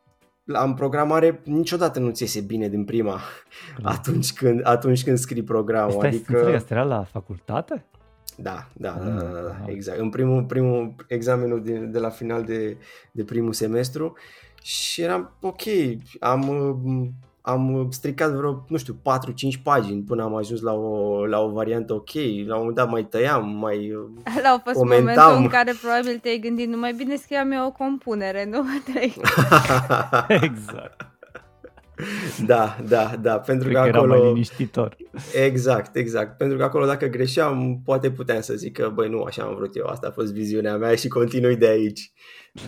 în 0.44 0.74
programare 0.74 1.40
niciodată 1.44 1.98
nu 1.98 2.10
ți 2.10 2.22
iese 2.22 2.40
bine 2.40 2.68
din 2.68 2.84
prima 2.84 3.20
atunci 3.82 4.32
când, 4.32 4.60
atunci 4.66 5.04
când 5.04 5.18
scrii 5.18 5.42
programul. 5.42 5.94
Asta 5.94 6.06
adică... 6.06 6.52
Asta 6.54 6.74
era 6.74 6.84
la 6.84 7.02
facultate? 7.02 7.84
Da, 8.36 8.68
da, 8.72 8.90
da, 8.90 9.10
da, 9.10 9.22
da, 9.22 9.40
da 9.40 9.64
exact. 9.66 9.98
În 9.98 10.10
primul, 10.10 10.44
primul 10.44 10.94
examenul 11.08 11.62
de, 11.62 11.78
de 11.78 11.98
la 11.98 12.08
final 12.08 12.44
de, 12.44 12.76
de 13.12 13.24
primul 13.24 13.52
semestru 13.52 14.16
și 14.62 15.02
eram 15.02 15.36
ok, 15.40 15.62
am 16.20 16.42
am 17.48 17.88
stricat 17.90 18.30
vreo, 18.30 18.64
nu 18.68 18.76
știu, 18.76 18.94
4-5 18.94 19.62
pagini 19.62 20.02
până 20.02 20.22
am 20.22 20.34
ajuns 20.34 20.60
la 20.60 20.72
o, 20.72 21.26
la 21.26 21.40
o 21.40 21.48
variantă 21.48 21.92
ok. 21.92 22.14
La 22.14 22.54
un 22.54 22.58
moment 22.58 22.74
dat 22.74 22.90
mai 22.90 23.04
tăiam, 23.04 23.48
mai 23.48 23.92
La 24.42 24.48
a 24.48 24.60
fost 24.64 24.76
comentam. 24.76 25.14
momentul 25.14 25.42
în 25.42 25.48
care 25.48 25.72
probabil 25.80 26.18
te-ai 26.18 26.38
gândit, 26.38 26.68
nu 26.68 26.78
mai 26.78 26.92
bine 26.92 27.16
scriam 27.16 27.52
eu 27.52 27.66
o 27.66 27.72
compunere, 27.72 28.48
nu? 28.50 28.64
exact. 30.28 31.06
Da, 32.46 32.76
da, 32.88 33.12
da, 33.20 33.38
pentru 33.38 33.68
Cred 33.68 33.82
că, 33.82 33.90
că 33.90 33.96
acolo... 33.96 34.12
Era 34.14 34.22
mai 34.22 34.32
liniștitor. 34.32 34.96
Exact, 35.44 35.96
exact, 35.96 36.36
pentru 36.36 36.56
că 36.56 36.64
acolo 36.64 36.86
dacă 36.86 37.06
greșeam, 37.06 37.80
poate 37.84 38.10
puteam 38.10 38.40
să 38.40 38.54
zic 38.54 38.76
că, 38.76 38.90
băi, 38.94 39.08
nu, 39.08 39.22
așa 39.22 39.42
am 39.42 39.54
vrut 39.54 39.76
eu, 39.76 39.86
asta 39.86 40.06
a 40.06 40.10
fost 40.10 40.32
viziunea 40.32 40.76
mea 40.76 40.94
și 40.94 41.08
continui 41.08 41.56
de 41.56 41.68
aici. 41.68 42.12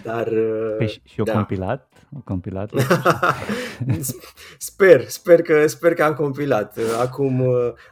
Dar... 0.02 0.28
Păi 0.76 0.88
și, 0.88 1.00
și 1.04 1.22
da. 1.22 1.32
compilat? 1.32 1.89
O 2.16 2.20
compilat? 2.24 2.70
sper, 4.58 5.08
sper 5.08 5.42
că, 5.42 5.66
sper 5.66 5.94
că 5.94 6.02
am 6.02 6.14
compilat. 6.14 6.78
Acum, 7.00 7.44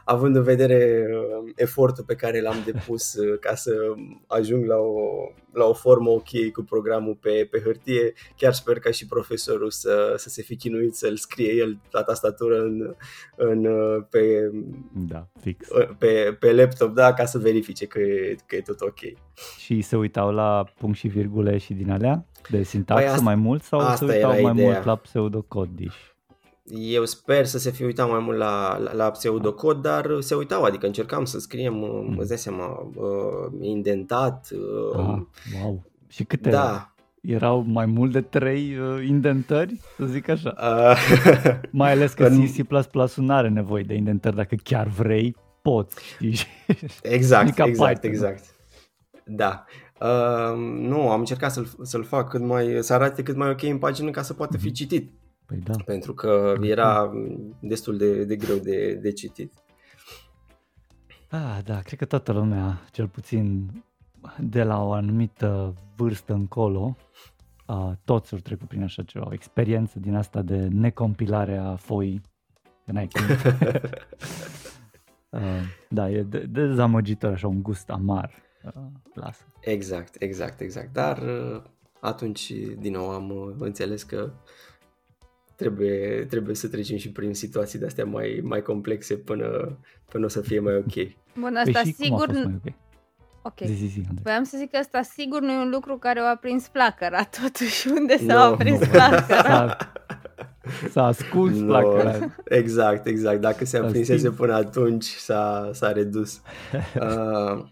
având 0.03 0.35
în 0.35 0.43
vedere 0.43 1.07
uh, 1.11 1.51
efortul 1.55 2.03
pe 2.03 2.15
care 2.15 2.41
l-am 2.41 2.57
depus 2.65 3.13
uh, 3.13 3.39
ca 3.39 3.55
să 3.55 3.71
ajung 4.27 4.65
la 4.65 4.75
o, 4.75 5.31
la 5.53 5.65
o 5.65 5.73
formă 5.73 6.09
ok 6.09 6.51
cu 6.53 6.63
programul 6.63 7.17
pe, 7.21 7.47
pe 7.51 7.61
hârtie, 7.63 8.13
chiar 8.37 8.53
sper 8.53 8.79
ca 8.79 8.91
și 8.91 9.07
profesorul 9.07 9.69
să, 9.69 10.13
să 10.17 10.29
se 10.29 10.41
fi 10.41 10.55
chinuit 10.55 10.95
să-l 10.95 11.17
scrie 11.17 11.53
el 11.53 11.77
la 11.91 12.03
tastatură 12.03 12.61
în, 12.61 12.95
în, 13.35 13.65
uh, 13.65 14.03
pe, 14.09 14.51
da, 14.93 15.27
fix. 15.41 15.67
pe, 15.97 16.37
pe 16.39 16.53
laptop, 16.53 16.93
da, 16.93 17.13
ca 17.13 17.25
să 17.25 17.37
verifice 17.37 17.85
că 17.85 17.99
e, 17.99 18.35
că 18.45 18.55
e 18.55 18.61
tot 18.61 18.81
ok. 18.81 18.99
Și 19.57 19.81
se 19.81 19.95
uitau 19.95 20.31
la 20.31 20.65
punct 20.77 20.97
și 20.97 21.07
virgule 21.07 21.57
și 21.57 21.73
din 21.73 21.91
alea? 21.91 22.25
De 22.49 22.63
sintaxă 22.63 23.03
păi 23.03 23.11
asta, 23.11 23.23
mai 23.23 23.35
mult 23.35 23.63
sau 23.63 23.95
se 23.95 24.05
uitau 24.05 24.41
mai 24.41 24.51
ideea. 24.51 24.71
mult 24.71 24.85
la 24.85 24.95
pseudocodiș? 24.95 25.95
Eu 26.69 27.05
sper 27.05 27.45
să 27.45 27.57
se 27.57 27.71
fi 27.71 27.83
uitat 27.83 28.09
mai 28.09 28.19
mult 28.19 28.37
la, 28.37 28.77
la, 28.77 28.93
la 28.93 29.11
pseudocod, 29.11 29.81
dar 29.81 30.07
se 30.19 30.35
uitau, 30.35 30.63
adică 30.63 30.85
încercam 30.85 31.25
să 31.25 31.39
scriem, 31.39 31.73
mm. 31.73 32.15
îți 32.17 32.27
dai 32.27 32.37
seama, 32.37 32.91
uh, 32.95 33.51
indentat. 33.61 34.47
Uh, 34.51 34.99
ah, 34.99 35.21
wow! 35.61 35.85
Și 36.07 36.23
câte 36.23 36.49
da. 36.49 36.93
erau 37.21 37.63
mai 37.67 37.85
mult 37.85 38.11
de 38.11 38.21
trei 38.21 38.77
uh, 38.77 39.07
indentări, 39.07 39.81
să 39.97 40.05
zic 40.05 40.29
așa? 40.29 40.53
Uh, 40.61 41.59
mai 41.71 41.91
ales 41.91 42.13
că 42.13 42.25
în... 42.25 42.47
C++ 42.47 43.15
nu 43.15 43.33
are 43.33 43.49
nevoie 43.49 43.83
de 43.83 43.93
indentări, 43.93 44.35
dacă 44.35 44.55
chiar 44.63 44.87
vrei, 44.87 45.35
poți, 45.61 46.03
știi? 46.03 46.35
Exact, 47.01 47.47
exact, 47.47 47.69
Python. 47.69 48.11
exact. 48.11 48.43
Da. 49.25 49.65
Uh, 49.99 50.57
nu, 50.79 51.09
am 51.09 51.19
încercat 51.19 51.51
să-l, 51.51 51.67
să-l 51.81 52.03
fac 52.03 52.29
cât 52.29 52.41
mai, 52.41 52.77
să 52.79 52.93
arate 52.93 53.23
cât 53.23 53.35
mai 53.35 53.49
ok 53.49 53.63
în 53.63 53.77
pagină 53.77 54.11
ca 54.11 54.21
să 54.21 54.33
poată 54.33 54.57
fi 54.57 54.65
mhm. 54.65 54.73
citit. 54.73 55.11
Păi 55.49 55.57
da. 55.57 55.73
Pentru 55.85 56.13
că 56.13 56.55
era 56.61 57.11
destul 57.59 57.97
de, 57.97 58.23
de 58.23 58.35
greu 58.35 58.57
de, 58.57 58.93
de 58.93 59.11
citit. 59.11 59.53
Ah, 61.29 61.59
da, 61.63 61.79
cred 61.79 61.99
că 61.99 62.05
toată 62.05 62.31
lumea, 62.31 62.81
cel 62.91 63.07
puțin 63.07 63.71
de 64.39 64.63
la 64.63 64.83
o 64.83 64.91
anumită 64.91 65.73
vârstă 65.95 66.33
încolo, 66.33 66.97
uh, 67.67 67.91
toți 68.05 68.33
au 68.33 68.39
trecut 68.39 68.67
prin 68.67 68.83
așa 68.83 69.03
ceva, 69.03 69.25
o 69.27 69.33
experiență 69.33 69.99
din 69.99 70.15
asta 70.15 70.41
de 70.41 70.67
necompilare 70.67 71.57
a 71.57 71.75
foii, 71.75 72.21
că 72.85 72.91
n-ai 72.91 73.07
timp. 73.07 73.29
uh, 75.29 75.39
da, 75.89 76.09
e 76.09 76.23
de- 76.23 76.45
dezamăgitor, 76.49 77.31
așa, 77.31 77.47
un 77.47 77.61
gust 77.61 77.89
amar 77.89 78.31
lasă. 79.13 79.43
Exact, 79.59 80.21
exact, 80.21 80.59
exact. 80.59 80.93
Dar 80.93 81.17
uh, 81.17 81.61
atunci, 81.99 82.51
din 82.79 82.91
nou, 82.91 83.09
am 83.09 83.29
uh, 83.29 83.55
înțeles 83.59 84.03
că 84.03 84.31
trebuie, 85.59 86.25
trebuie 86.29 86.55
să 86.55 86.67
trecem 86.67 86.97
și 86.97 87.11
prin 87.11 87.33
situații 87.33 87.79
de-astea 87.79 88.05
mai, 88.05 88.39
mai 88.43 88.61
complexe 88.61 89.15
până, 89.15 89.77
până 90.09 90.25
o 90.25 90.27
să 90.27 90.41
fie 90.41 90.59
mai 90.59 90.75
ok. 90.75 90.93
Bun, 91.39 91.59
păi 91.63 91.73
asta 91.73 91.79
păi 91.81 91.95
sigur... 91.99 92.31
Mai 92.31 92.59
ok. 92.65 92.73
Ok. 93.41 93.59
Zi, 93.65 93.73
zi, 93.73 93.85
zi, 93.85 94.01
Voiam 94.23 94.43
să 94.43 94.57
zic 94.57 94.71
că 94.71 94.77
asta 94.77 95.01
sigur 95.01 95.41
nu 95.41 95.51
e 95.51 95.57
un 95.57 95.69
lucru 95.69 95.97
care 95.97 96.19
o 96.19 96.25
aprins 96.25 96.67
flacăra, 96.67 97.23
totuși 97.23 97.87
unde 97.97 98.17
s-a 98.17 98.33
no, 98.33 98.39
aprins 98.39 98.79
no. 98.79 98.85
flacăra? 98.93 99.77
S-a 100.89 101.05
ascuns 101.05 101.57
no, 101.57 101.67
flacăra. 101.67 102.35
Exact, 102.45 103.05
exact. 103.05 103.41
Dacă 103.41 103.65
se 103.65 103.77
aprinsese 103.77 104.31
până 104.31 104.53
atunci, 104.53 105.05
s-a, 105.05 105.69
s-a 105.73 105.91
redus. 105.91 106.41
Uh, 107.01 107.65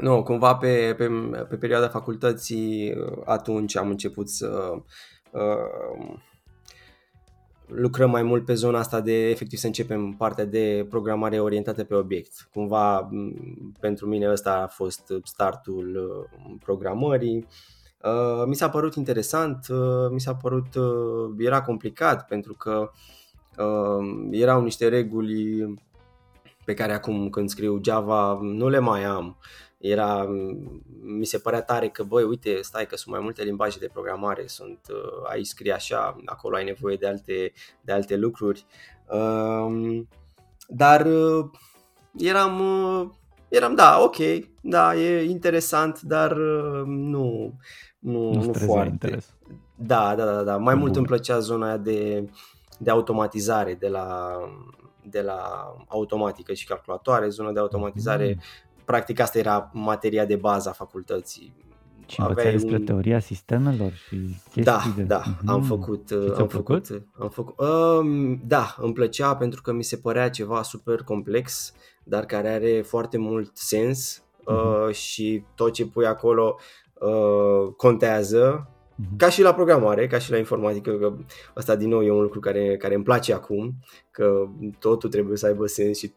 nu, 0.00 0.22
cumva 0.22 0.54
pe, 0.54 0.94
pe, 0.96 1.08
pe 1.48 1.56
perioada 1.56 1.88
facultății 1.88 2.94
atunci 3.24 3.76
am 3.76 3.88
început 3.88 4.28
să 4.28 4.72
uh, 5.30 6.14
lucrăm 7.66 8.10
mai 8.10 8.22
mult 8.22 8.44
pe 8.44 8.54
zona 8.54 8.78
asta 8.78 9.00
de 9.00 9.28
efectiv 9.28 9.58
să 9.58 9.66
începem 9.66 10.12
partea 10.12 10.44
de 10.44 10.86
programare 10.90 11.40
orientată 11.40 11.84
pe 11.84 11.94
obiect. 11.94 12.48
Cumva 12.52 13.10
pentru 13.80 14.06
mine 14.06 14.30
ăsta 14.30 14.62
a 14.62 14.66
fost 14.66 15.12
startul 15.22 15.96
uh, 15.96 16.54
programării. 16.64 17.46
Uh, 18.02 18.44
mi 18.46 18.54
s-a 18.54 18.68
părut 18.68 18.94
interesant, 18.94 19.66
uh, 19.70 20.10
mi 20.10 20.20
s-a 20.20 20.34
părut, 20.34 20.74
uh, 20.74 21.34
era 21.38 21.62
complicat 21.62 22.26
pentru 22.26 22.54
că 22.54 22.90
uh, 23.58 24.28
erau 24.30 24.62
niște 24.62 24.88
reguli 24.88 25.74
pe 26.64 26.74
care 26.74 26.92
acum 26.92 27.30
când 27.30 27.48
scriu 27.48 27.80
Java 27.82 28.38
nu 28.42 28.68
le 28.68 28.78
mai 28.78 29.04
am 29.04 29.36
era, 29.86 30.26
mi 31.02 31.24
se 31.24 31.38
părea 31.38 31.62
tare 31.62 31.88
că, 31.88 32.02
băi, 32.02 32.22
uite, 32.22 32.58
stai 32.62 32.86
că 32.86 32.96
sunt 32.96 33.14
mai 33.14 33.22
multe 33.22 33.42
limbaje 33.42 33.78
de 33.78 33.90
programare, 33.92 34.46
sunt, 34.46 34.78
uh, 34.90 35.28
aici 35.30 35.46
scrie 35.46 35.72
așa, 35.72 36.16
acolo 36.24 36.56
ai 36.56 36.64
nevoie 36.64 36.96
de 36.96 37.06
alte, 37.06 37.52
de 37.80 37.92
alte 37.92 38.16
lucruri. 38.16 38.66
Um, 39.08 40.08
dar 40.68 41.06
uh, 41.06 41.44
eram, 42.16 42.60
uh, 42.60 43.08
eram, 43.48 43.74
da, 43.74 44.00
ok, 44.00 44.16
da, 44.60 44.96
e 44.96 45.22
interesant, 45.22 46.00
dar 46.00 46.32
nu, 46.86 47.54
nu, 47.98 48.32
nu, 48.32 48.42
nu 48.42 48.52
foarte. 48.52 48.90
Interes. 48.90 49.34
Da, 49.76 50.14
da, 50.14 50.24
da, 50.24 50.42
da. 50.42 50.56
Mai 50.56 50.74
Bun. 50.74 50.82
mult 50.82 50.96
îmi 50.96 51.06
plăcea 51.06 51.38
zona 51.38 51.66
aia 51.66 51.76
de, 51.76 52.28
de 52.78 52.90
automatizare 52.90 53.74
de 53.74 53.88
la, 53.88 54.38
de 55.02 55.20
la 55.20 55.74
automatică 55.88 56.52
și 56.52 56.66
calculatoare, 56.66 57.28
zona 57.28 57.52
de 57.52 57.58
automatizare. 57.58 58.38
Mm. 58.84 58.92
Practic 58.94 59.20
asta 59.20 59.38
era 59.38 59.70
materia 59.72 60.24
de 60.24 60.36
bază 60.36 60.68
a 60.68 60.72
facultății. 60.72 61.54
Și 62.06 62.20
învățai 62.20 62.50
despre 62.50 62.76
un... 62.76 62.84
teoria 62.84 63.18
sistemelor 63.18 63.92
și 63.92 64.16
chestii 64.42 64.62
Da, 64.62 64.82
de... 64.96 65.02
da, 65.02 65.22
mm. 65.26 65.48
am 65.48 65.62
făcut, 65.62 66.10
am 66.10 66.48
făcut, 66.48 66.86
făcut, 66.86 67.02
am 67.18 67.28
făcut. 67.28 67.58
Um, 67.58 68.40
da, 68.46 68.74
îmi 68.78 68.92
plăcea 68.92 69.36
pentru 69.36 69.62
că 69.62 69.72
mi 69.72 69.84
se 69.84 69.96
părea 69.96 70.30
ceva 70.30 70.62
super 70.62 71.02
complex, 71.02 71.72
dar 72.04 72.24
care 72.24 72.48
are 72.48 72.82
foarte 72.86 73.18
mult 73.18 73.50
sens 73.56 74.22
mm. 74.46 74.56
uh, 74.56 74.94
și 74.94 75.44
tot 75.54 75.72
ce 75.72 75.86
pui 75.86 76.06
acolo 76.06 76.56
uh, 76.94 77.72
contează 77.76 78.68
Mhm. 78.68 78.73
Ca 79.16 79.28
și 79.28 79.42
la 79.42 79.54
programare, 79.54 80.06
ca 80.06 80.18
și 80.18 80.30
la 80.30 80.36
informatică, 80.36 80.90
că 80.90 81.14
asta 81.54 81.76
din 81.76 81.88
nou 81.88 82.02
e 82.02 82.10
un 82.10 82.22
lucru 82.22 82.40
care, 82.40 82.76
care 82.76 82.94
îmi 82.94 83.04
place 83.04 83.32
acum, 83.32 83.74
că 84.10 84.48
totul 84.78 85.10
trebuie 85.10 85.36
să 85.36 85.46
aibă 85.46 85.66
sens 85.66 85.98
și 85.98 86.12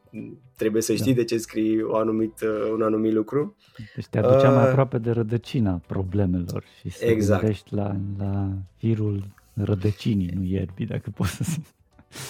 trebuie 0.56 0.82
să 0.82 0.94
știi 0.94 1.14
da. 1.14 1.20
de 1.20 1.24
ce 1.24 1.38
scrii 1.38 1.84
o 1.84 1.96
anumit, 1.96 2.34
un 2.74 2.82
anumit 2.82 3.14
lucru. 3.14 3.56
Deci 3.96 4.08
te 4.08 4.20
aducea 4.20 4.50
uh, 4.50 4.56
mai 4.56 4.70
aproape 4.70 4.98
de 4.98 5.12
rădăcina 5.12 5.82
problemelor 5.88 6.64
și 6.80 6.90
să 6.90 7.06
exact. 7.06 7.42
gândești 7.42 7.76
la, 7.76 7.96
la 8.18 8.50
firul 8.78 9.24
rădăcinii, 9.54 10.32
nu 10.36 10.44
ierbii, 10.44 10.86
dacă 10.86 11.10
poți 11.16 11.32
să 11.32 11.44
zic. 11.44 11.66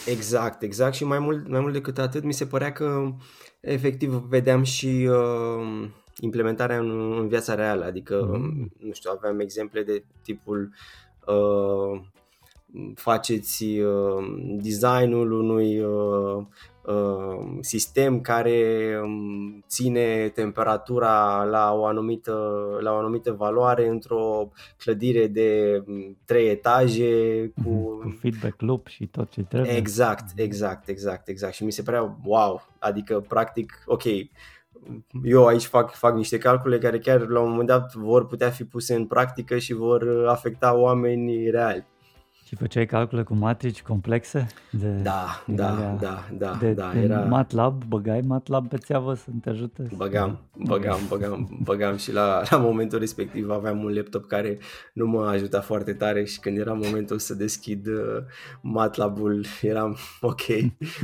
Exact, 0.05 0.61
exact 0.61 0.93
și 0.93 1.03
mai 1.03 1.19
mult, 1.19 1.47
mai 1.47 1.59
mult 1.59 1.73
decât 1.73 1.97
atât 1.97 2.23
mi 2.23 2.33
se 2.33 2.45
părea 2.45 2.71
că 2.71 3.13
efectiv 3.59 4.13
vedeam 4.13 4.63
și 4.63 5.09
uh, 5.09 5.89
implementarea 6.19 6.77
în, 6.79 7.11
în 7.19 7.27
viața 7.27 7.55
reală, 7.55 7.85
adică, 7.85 8.29
mm. 8.31 8.71
nu 8.79 8.93
știu, 8.93 9.11
aveam 9.15 9.39
exemple 9.39 9.83
de 9.83 10.03
tipul 10.23 10.73
uh, 11.25 12.01
faceți 12.95 13.63
uh, 13.63 14.25
designul 14.61 15.31
unui 15.31 15.79
uh, 15.79 16.45
uh, 16.85 17.57
sistem 17.59 18.21
care 18.21 18.91
um, 19.03 19.63
ține 19.67 20.29
temperatura 20.29 21.43
la 21.43 21.73
o 21.73 21.85
anumită, 21.85 22.33
la 22.79 22.93
o 22.93 22.97
anumită 22.97 23.31
valoare 23.31 23.87
într-o 23.87 24.51
clădire 24.77 25.27
de 25.27 25.83
um, 25.87 26.17
trei 26.25 26.49
etaje 26.49 27.47
cu... 27.63 27.69
Mm, 27.69 27.99
cu 28.01 28.17
feedback 28.19 28.61
loop 28.61 28.87
și 28.87 29.07
tot 29.07 29.29
ce 29.29 29.43
trebuie. 29.43 29.75
Exact, 29.75 30.39
exact, 30.39 30.87
exact, 30.87 31.27
exact. 31.27 31.53
Și 31.53 31.63
mi 31.63 31.71
se 31.71 31.83
părea 31.83 32.17
wow, 32.23 32.67
adică 32.79 33.19
practic, 33.27 33.83
ok, 33.85 34.03
eu 35.23 35.45
aici 35.45 35.65
fac, 35.65 35.91
fac 35.93 36.15
niște 36.15 36.37
calcule 36.37 36.77
care 36.77 36.99
chiar 36.99 37.27
la 37.27 37.39
un 37.39 37.49
moment 37.49 37.67
dat 37.67 37.93
vor 37.93 38.27
putea 38.27 38.49
fi 38.49 38.63
puse 38.63 38.95
în 38.95 39.05
practică 39.05 39.57
și 39.57 39.73
vor 39.73 40.27
afecta 40.27 40.75
oamenii 40.75 41.49
reali. 41.49 41.85
Și 42.47 42.55
făceai 42.55 42.85
calcule 42.85 43.23
cu 43.23 43.33
matrici 43.33 43.81
complexe? 43.81 44.47
De, 44.71 44.87
da, 44.87 45.43
da, 45.45 45.69
alea, 45.69 45.97
da, 45.99 46.27
da, 46.37 46.57
de, 46.59 46.71
da. 46.71 46.91
De 46.93 46.99
era... 46.99 47.19
MATLAB, 47.19 47.83
băgai 47.83 48.21
MATLAB 48.21 48.67
pe 48.67 48.77
țeavă 48.77 49.13
să 49.13 49.25
te 49.41 49.49
ajute? 49.49 49.87
Băgam, 49.95 50.39
băgam, 50.57 50.99
băgam, 51.07 51.59
băgam 51.63 51.97
și 51.97 52.13
la, 52.13 52.41
la 52.49 52.57
momentul 52.57 52.99
respectiv 52.99 53.49
aveam 53.49 53.83
un 53.83 53.93
laptop 53.93 54.27
care 54.27 54.57
nu 54.93 55.07
mă 55.07 55.25
ajuta 55.25 55.61
foarte 55.61 55.93
tare 55.93 56.23
și 56.23 56.39
când 56.39 56.57
era 56.57 56.73
momentul 56.73 57.19
să 57.19 57.33
deschid 57.33 57.87
uh, 57.87 58.23
MATLAB-ul 58.61 59.45
eram 59.61 59.97
ok. 60.21 60.45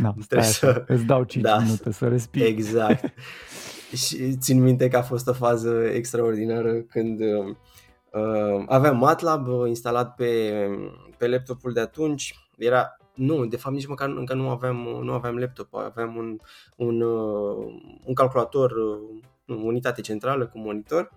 Da, 0.01 0.13
stai 0.19 0.43
să... 0.43 0.83
îți 0.87 1.05
dau 1.05 1.23
5 1.23 1.43
da, 1.43 1.57
minute 1.57 1.91
să 1.91 2.07
respiri. 2.07 2.47
Exact. 2.47 3.13
și 3.95 4.37
țin 4.37 4.61
minte 4.63 4.87
că 4.87 4.97
a 4.97 5.01
fost 5.01 5.27
o 5.27 5.33
fază 5.33 5.83
extraordinară 5.93 6.73
când 6.73 7.19
uh, 7.19 7.55
Uh, 8.13 8.63
aveam 8.67 8.97
MATLAB 8.97 9.47
instalat 9.67 10.15
pe, 10.15 10.51
pe 11.17 11.27
laptopul 11.27 11.73
de 11.73 11.79
atunci. 11.79 12.35
Era 12.57 12.97
nu, 13.13 13.45
de 13.45 13.57
fapt 13.57 13.75
nici 13.75 13.87
măcar 13.87 14.09
încă 14.09 14.33
nu 14.33 14.49
aveam, 14.49 14.75
nu 14.75 15.13
aveam 15.13 15.37
laptop, 15.37 15.73
aveam 15.73 16.15
un, 16.15 16.37
un, 16.75 17.01
uh, 17.01 17.73
un 18.05 18.13
calculator, 18.13 18.71
uh, 18.71 19.55
unitate 19.63 20.01
centrală 20.01 20.47
cu 20.47 20.59
monitor 20.59 21.11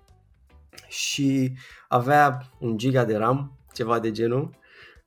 și 0.88 1.52
avea 1.88 2.40
un 2.58 2.78
giga 2.78 3.04
de 3.04 3.16
RAM, 3.16 3.58
ceva 3.72 3.98
de 3.98 4.10
genul. 4.10 4.50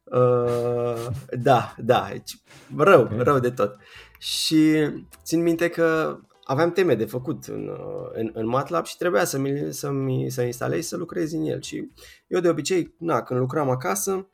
Uh, 0.03 1.07
da, 1.31 1.75
da, 1.77 2.07
deci 2.11 2.37
rău, 2.77 3.01
okay. 3.01 3.17
rău 3.17 3.39
de 3.39 3.49
tot. 3.49 3.77
Și 4.19 4.89
țin 5.23 5.41
minte 5.41 5.69
că 5.69 6.19
aveam 6.49 6.71
teme 6.71 6.95
de 6.95 7.05
făcut 7.05 7.45
în, 7.45 7.69
în, 8.13 8.31
în 8.33 8.47
MATLAB 8.47 8.85
și 8.85 8.97
trebuia 8.97 9.25
să 9.25 9.37
mi, 9.37 9.73
să 9.73 9.91
mi 9.91 10.29
să 10.29 10.41
instalez 10.41 10.87
să 10.87 10.97
lucrez 10.97 11.33
în 11.33 11.45
el. 11.45 11.61
Și 11.61 11.91
eu 12.27 12.39
de 12.39 12.49
obicei, 12.49 12.93
na, 12.97 13.21
când 13.21 13.39
lucram 13.39 13.69
acasă, 13.69 14.27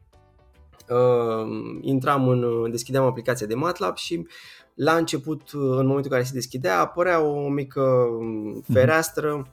uh, 0.90 1.48
intram 1.82 2.28
în, 2.28 2.72
deschideam 2.72 3.06
aplicația 3.06 3.48
de 3.48 3.56
MATLAB 3.56 3.96
și 3.96 4.28
la 4.74 4.96
început, 4.96 5.50
în 5.54 5.86
momentul 5.86 6.04
în 6.04 6.10
care 6.10 6.24
se 6.24 6.34
deschidea, 6.34 6.80
apărea 6.80 7.22
o 7.22 7.50
mică 7.50 8.08
mhm. 8.20 8.74
fereastră 8.74 9.48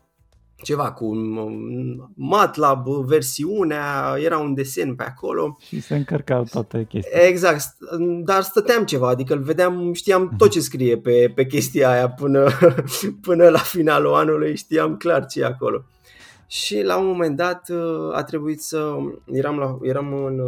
ceva 0.62 0.92
cu 0.92 1.14
MATLAB, 2.14 2.88
versiunea, 2.88 4.14
era 4.18 4.38
un 4.38 4.54
desen 4.54 4.94
pe 4.94 5.02
acolo. 5.02 5.58
Și 5.66 5.80
se 5.80 5.96
încărcau 5.96 6.44
toate 6.44 6.86
chestii. 6.88 7.12
Exact, 7.28 7.64
dar 8.24 8.42
stăteam 8.42 8.84
ceva, 8.84 9.08
adică 9.08 9.34
îl 9.34 9.42
vedeam, 9.42 9.92
știam 9.92 10.34
tot 10.36 10.50
ce 10.50 10.60
scrie 10.60 10.98
pe, 10.98 11.32
pe 11.34 11.46
chestia 11.46 11.90
aia 11.90 12.08
până, 12.08 12.48
până 13.26 13.48
la 13.48 13.58
finalul 13.58 14.14
anului, 14.14 14.56
știam 14.56 14.96
clar 14.96 15.26
ce 15.26 15.40
e 15.40 15.44
acolo. 15.44 15.84
Și 16.46 16.82
la 16.82 16.96
un 16.96 17.06
moment 17.06 17.36
dat 17.36 17.70
a 18.12 18.22
trebuit 18.22 18.62
să, 18.62 18.94
eram, 19.32 19.58
la, 19.58 19.78
eram 19.82 20.24
în, 20.24 20.40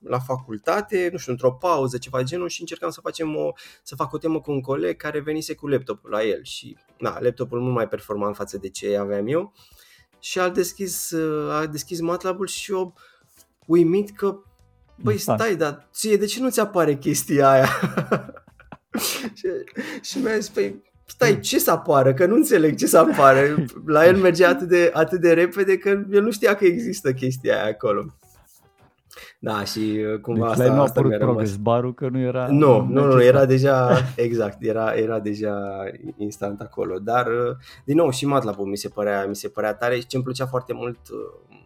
la 0.00 0.18
facultate, 0.18 1.08
nu 1.12 1.18
știu, 1.18 1.32
într-o 1.32 1.52
pauză, 1.52 1.98
ceva 1.98 2.22
genul 2.22 2.48
și 2.48 2.60
încercam 2.60 2.90
să 2.90 3.00
facem 3.00 3.36
o, 3.36 3.52
să 3.82 3.94
fac 3.94 4.12
o 4.12 4.18
temă 4.18 4.40
cu 4.40 4.50
un 4.50 4.60
coleg 4.60 4.96
care 4.96 5.20
venise 5.20 5.54
cu 5.54 5.68
laptopul 5.68 6.10
la 6.10 6.24
el 6.24 6.44
și 6.44 6.76
na, 6.98 7.18
laptopul 7.20 7.60
mult 7.60 7.74
mai 7.74 7.88
performant 7.88 8.36
față 8.36 8.58
de 8.58 8.68
ce 8.68 8.96
aveam 8.96 9.26
eu 9.26 9.52
și 10.20 10.38
a 10.38 10.48
deschis, 10.48 11.12
a 11.50 11.66
deschis 11.66 12.00
MATLAB-ul 12.00 12.46
și 12.46 12.72
eu 12.72 12.94
uimit 13.66 14.10
că 14.16 14.42
băi 15.02 15.18
stai, 15.18 15.56
dar 15.56 15.88
ție 15.92 16.16
de 16.16 16.26
ce 16.26 16.40
nu 16.40 16.50
ți 16.50 16.60
apare 16.60 16.96
chestia 16.96 17.50
aia? 17.50 17.68
și, 19.38 19.48
și 20.02 20.18
mi-a 20.18 20.38
zis, 20.38 20.48
păi 20.48 20.82
stai, 21.06 21.40
ce 21.40 21.58
să 21.58 21.70
apară? 21.70 22.14
Că 22.14 22.26
nu 22.26 22.34
înțeleg 22.34 22.76
ce 22.76 22.86
să 22.86 22.98
apară. 22.98 23.64
La 23.86 24.06
el 24.06 24.16
mergea 24.16 24.48
atât 24.48 24.68
de, 24.68 24.90
atât 24.94 25.20
de 25.20 25.32
repede 25.32 25.78
că 25.78 25.88
el 25.88 26.22
nu 26.22 26.30
știa 26.30 26.54
că 26.54 26.64
există 26.64 27.12
chestia 27.12 27.54
aia 27.54 27.72
acolo. 27.72 28.14
Da, 29.38 29.64
și 29.64 29.78
uh, 29.78 30.20
cumva 30.20 30.48
deci 30.48 30.58
asta, 30.58 30.74
nu 30.74 30.80
asta 30.80 31.02
mi-a 31.02 31.18
rămas. 31.18 31.56
barul 31.56 31.94
că 31.94 32.08
nu 32.08 32.20
era... 32.20 32.46
Nu, 32.46 32.86
nu, 32.88 33.04
nu, 33.04 33.22
era 33.22 33.46
deja, 33.46 33.96
exact, 34.16 34.62
era, 34.64 34.92
era 34.94 35.20
deja 35.20 35.84
instant 36.16 36.60
acolo. 36.60 36.98
Dar, 36.98 37.26
uh, 37.26 37.56
din 37.84 37.96
nou, 37.96 38.10
și 38.10 38.26
matlab 38.26 38.58
mi 38.58 38.76
se 38.76 38.88
părea, 38.88 39.26
mi 39.26 39.36
se 39.36 39.48
părea 39.48 39.74
tare 39.74 39.96
și 39.96 40.06
ce-mi 40.06 40.22
plăcea 40.22 40.46
foarte 40.46 40.72
mult 40.72 40.98
uh, 41.10 41.58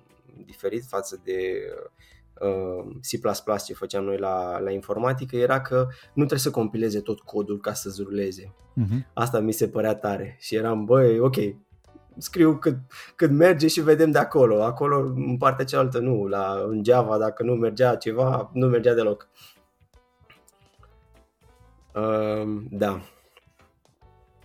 diferit 0.46 0.84
față 0.84 1.20
de 1.24 1.40
C++ 3.00 3.64
ce 3.64 3.74
făceam 3.74 4.04
noi 4.04 4.18
la, 4.18 4.58
la 4.58 4.70
informatică 4.70 5.36
era 5.36 5.60
că 5.60 5.76
nu 5.88 6.24
trebuie 6.24 6.38
să 6.38 6.50
compileze 6.50 7.00
tot 7.00 7.20
codul 7.20 7.60
ca 7.60 7.72
să 7.72 7.90
zurleze. 7.90 8.54
Uh-huh. 8.82 9.12
Asta 9.12 9.40
mi 9.40 9.52
se 9.52 9.68
părea 9.68 9.94
tare 9.94 10.36
și 10.40 10.54
eram, 10.54 10.84
băi, 10.84 11.18
ok, 11.18 11.36
scriu 12.18 12.56
cât, 12.56 12.76
cât 13.16 13.30
merge 13.30 13.66
și 13.66 13.80
vedem 13.80 14.10
de 14.10 14.18
acolo. 14.18 14.62
Acolo, 14.62 14.98
în 14.98 15.36
partea 15.36 15.64
cealaltă, 15.64 15.98
nu. 15.98 16.26
La, 16.26 16.64
în 16.68 16.84
Java, 16.84 17.18
dacă 17.18 17.42
nu 17.42 17.54
mergea 17.54 17.96
ceva, 17.96 18.50
nu 18.52 18.66
mergea 18.66 18.94
deloc. 18.94 19.28
Uh, 21.94 22.62
da. 22.70 23.00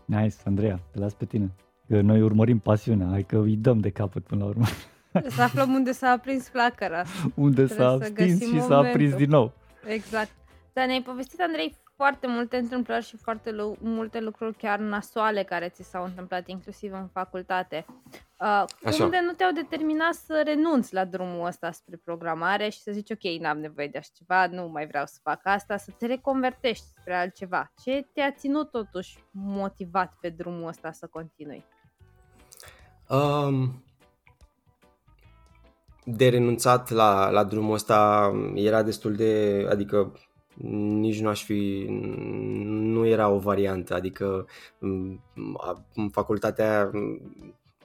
Nice, 0.06 0.36
Andreea, 0.46 0.80
te 0.92 1.00
las 1.00 1.14
pe 1.14 1.26
tine. 1.26 1.52
Că 1.88 2.02
noi 2.02 2.22
urmărim 2.22 2.60
pasiunea, 2.60 3.08
hai 3.08 3.24
că 3.24 3.38
îi 3.38 3.56
dăm 3.56 3.80
de 3.80 3.90
capăt 3.90 4.24
până 4.24 4.44
la 4.44 4.50
urmă. 4.50 4.66
Să 5.28 5.42
aflăm 5.42 5.74
unde 5.74 5.92
s-a 5.92 6.10
aprins 6.10 6.50
flacăra. 6.50 7.04
Unde 7.36 7.68
s-a 7.68 7.88
aprins 7.90 8.42
și 8.42 8.62
s-a 8.62 8.78
aprins 8.78 9.16
din 9.16 9.30
nou. 9.30 9.54
Exact. 9.86 10.32
Dar 10.74 10.86
ne-ai 10.86 11.02
povestit, 11.02 11.40
Andrei, 11.42 11.76
foarte 12.02 12.28
multe 12.28 12.58
întâmplări 12.58 13.06
și 13.06 13.18
foarte 13.18 13.52
lu- 13.52 13.78
multe 13.80 14.20
lucruri 14.20 14.58
chiar 14.58 14.80
nasoale 14.80 15.44
care 15.44 15.70
ți 15.70 15.84
s-au 15.84 16.04
întâmplat, 16.04 16.48
inclusiv 16.48 16.94
în 16.94 17.08
facultate. 17.08 17.86
Uh, 17.88 18.64
Așa. 18.86 19.04
Unde 19.04 19.20
nu 19.26 19.32
te-au 19.32 19.52
determinat 19.52 20.14
să 20.14 20.42
renunți 20.46 20.94
la 20.94 21.06
drumul 21.06 21.46
ăsta 21.46 21.72
spre 21.72 22.02
programare 22.04 22.70
și 22.70 22.80
să 22.80 22.92
zici, 22.92 23.12
ok, 23.12 23.42
n-am 23.42 23.60
nevoie 23.60 23.88
de 23.88 23.98
așa 23.98 24.10
ceva, 24.18 24.48
nu 24.48 24.68
mai 24.68 24.88
vreau 24.88 25.06
să 25.06 25.20
fac 25.24 25.40
asta, 25.44 25.78
să 25.78 25.92
te 25.98 26.06
reconvertești 26.06 26.86
spre 27.00 27.16
altceva. 27.16 27.72
Ce 27.84 28.08
te-a 28.14 28.32
ținut 28.32 28.72
totuși 28.72 29.24
motivat 29.32 30.14
pe 30.22 30.30
drumul 30.30 30.68
ăsta 30.68 30.92
să 30.92 31.08
continui? 31.08 31.66
Um, 33.10 33.84
de 36.04 36.30
renunțat 36.30 36.90
la, 36.90 37.30
la 37.30 37.44
drumul 37.44 37.74
ăsta 37.74 38.32
era 38.56 38.84
destul 38.84 39.16
de, 39.16 39.66
adică 39.70 40.14
nici 40.68 41.22
nu 41.22 41.30
aș 41.30 41.44
fi, 41.44 41.86
nu 42.70 43.08
era 43.08 43.30
o 43.30 43.38
variantă, 43.38 43.94
adică 43.94 44.48
în 44.80 46.10
facultatea 46.12 46.92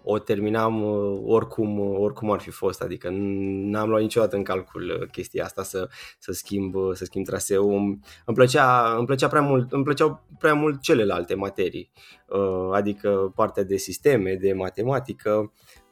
o 0.06 0.18
terminam 0.18 0.82
oricum, 1.26 1.78
oricum 1.78 2.30
ar 2.30 2.40
fi 2.40 2.50
fost, 2.50 2.82
adică 2.82 3.08
n-am 3.12 3.88
luat 3.88 4.00
niciodată 4.00 4.36
în 4.36 4.42
calcul 4.42 5.08
chestia 5.12 5.44
asta 5.44 5.62
să, 5.62 5.88
să, 6.18 6.32
schimb, 6.32 6.74
să 6.92 7.04
schimb 7.04 7.24
traseu. 7.24 7.76
Îmi 7.76 8.00
plăcea, 8.34 8.96
îmi 8.96 9.06
plăcea 9.06 9.28
prea 9.28 9.40
mult, 9.40 9.72
îmi 9.72 9.84
plăceau 9.84 10.22
prea 10.38 10.54
mult 10.54 10.80
celelalte 10.80 11.34
materii, 11.34 11.90
uh, 12.28 12.68
adică 12.72 13.32
partea 13.34 13.62
de 13.62 13.76
sisteme, 13.76 14.34
de 14.34 14.52
matematică, 14.52 15.30
uh, 15.30 15.83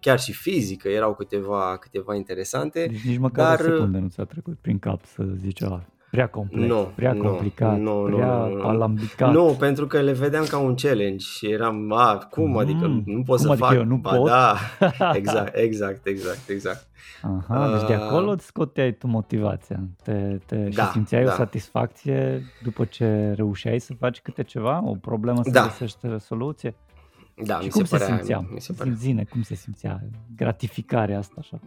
chiar 0.00 0.20
și 0.20 0.32
fizică, 0.32 0.88
erau 0.88 1.14
câteva, 1.14 1.76
câteva 1.80 2.14
interesante. 2.14 2.86
Deci 2.90 3.00
nici 3.00 3.18
măcar 3.18 3.56
dar... 3.56 3.66
o 3.66 3.74
secundă 3.74 3.98
nu 3.98 4.08
ți-a 4.08 4.24
trecut 4.24 4.58
prin 4.60 4.78
cap 4.78 5.04
să 5.04 5.24
zici 5.36 5.56
ceva 5.56 5.84
prea 6.10 6.28
complex, 6.28 6.68
nu, 6.68 6.92
prea 6.94 7.12
nu, 7.12 7.22
complicat, 7.22 7.78
nu, 7.78 8.10
prea 8.14 8.46
nu, 8.46 8.56
nu, 8.56 8.62
alambicat. 8.62 9.32
Nu, 9.32 9.56
pentru 9.58 9.86
că 9.86 10.00
le 10.00 10.12
vedeam 10.12 10.44
ca 10.44 10.58
un 10.58 10.74
challenge 10.74 11.24
și 11.24 11.50
eram, 11.50 11.92
a, 11.92 12.16
cum, 12.30 12.56
adică 12.56 12.86
mm, 12.86 13.02
nu 13.06 13.22
pot 13.22 13.36
cum 13.36 13.46
să 13.46 13.50
adică 13.50 13.66
fac. 13.66 13.74
Eu 13.74 13.84
nu 13.84 13.96
ba, 13.96 14.16
pot? 14.16 14.26
Da, 14.26 14.56
exact, 15.14 15.56
exact, 15.56 16.06
exact, 16.06 16.48
exact. 16.48 16.88
Aha, 17.22 17.78
deci 17.78 17.86
de 17.86 17.94
acolo 17.94 18.30
îți 18.30 18.46
scoteai 18.46 18.92
tu 18.92 19.06
motivația 19.06 19.80
te, 20.02 20.38
te, 20.46 20.56
da, 20.56 20.84
și 20.84 20.90
simțeai 20.90 21.24
da. 21.24 21.32
o 21.32 21.34
satisfacție 21.34 22.42
după 22.62 22.84
ce 22.84 23.32
reușeai 23.36 23.78
să 23.78 23.94
faci 23.98 24.20
câte 24.20 24.42
ceva, 24.42 24.82
o 24.84 24.94
problemă 24.94 25.42
să 25.42 25.50
Da. 25.50 25.62
găsești 25.62 26.06
o 26.06 26.18
soluție? 26.18 26.74
Da, 27.44 27.58
și 27.58 27.64
mi 27.64 27.70
cum 27.70 27.84
se 27.84 27.86
se, 27.86 27.96
părea, 27.96 28.16
simțea? 28.16 28.46
mi 28.52 28.60
se 28.60 28.72
părea. 28.72 28.92
Zine, 28.92 29.24
cum 29.24 29.42
se 29.42 29.54
simțea 29.54 30.02
gratificarea 30.36 31.18
asta 31.18 31.34
așa? 31.38 31.60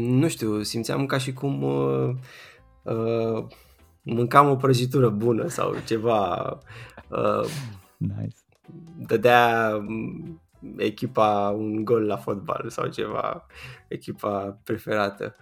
Nu 0.00 0.28
știu, 0.28 0.62
simțeam 0.62 1.06
ca 1.06 1.18
și 1.18 1.32
cum 1.32 1.62
uh, 1.62 2.10
uh, 2.82 3.44
mâncam 4.02 4.48
o 4.50 4.56
prăjitură 4.56 5.08
bună 5.08 5.46
sau 5.46 5.74
ceva. 5.86 6.58
Uh, 7.08 7.48
Nice. 7.96 8.36
dădea 9.06 9.76
mm, 9.86 10.40
echipa 10.76 11.54
un 11.56 11.84
gol 11.84 12.02
la 12.06 12.16
fotbal 12.16 12.64
sau 12.68 12.86
ceva, 12.86 13.46
echipa 13.88 14.58
preferată. 14.64 15.36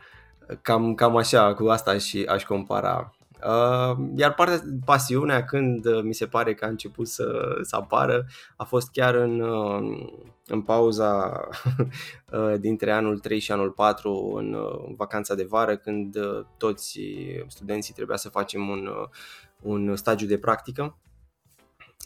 Cam, 0.63 0.95
cam 0.95 1.17
așa, 1.17 1.55
cu 1.55 1.67
asta 1.67 1.99
și 1.99 2.25
aș 2.29 2.45
compara. 2.45 3.14
Uh, 3.45 3.97
iar 4.17 4.35
partea, 4.35 4.61
pasiunea, 4.85 5.45
când 5.45 5.87
uh, 5.87 6.03
mi 6.03 6.15
se 6.15 6.27
pare 6.27 6.55
că 6.55 6.65
a 6.65 6.69
început 6.69 7.09
să, 7.09 7.59
să 7.63 7.77
apară, 7.77 8.27
a 8.57 8.65
fost 8.65 8.91
chiar 8.91 9.15
în, 9.15 9.41
uh, 9.41 10.09
în 10.47 10.63
pauza 10.63 11.33
uh, 12.33 12.55
dintre 12.59 12.93
anul 12.93 13.19
3 13.19 13.39
și 13.39 13.53
anul 13.53 13.71
4, 13.71 14.33
în 14.37 14.53
uh, 14.53 14.95
vacanța 14.97 15.35
de 15.35 15.45
vară, 15.45 15.77
când 15.77 16.17
uh, 16.17 16.45
toți 16.57 17.01
studenții 17.47 17.95
trebuia 17.95 18.17
să 18.17 18.29
facem 18.29 18.69
un, 18.69 18.87
uh, 18.87 19.09
un 19.63 19.97
stagiu 19.97 20.27
de 20.27 20.39
practică. 20.39 20.97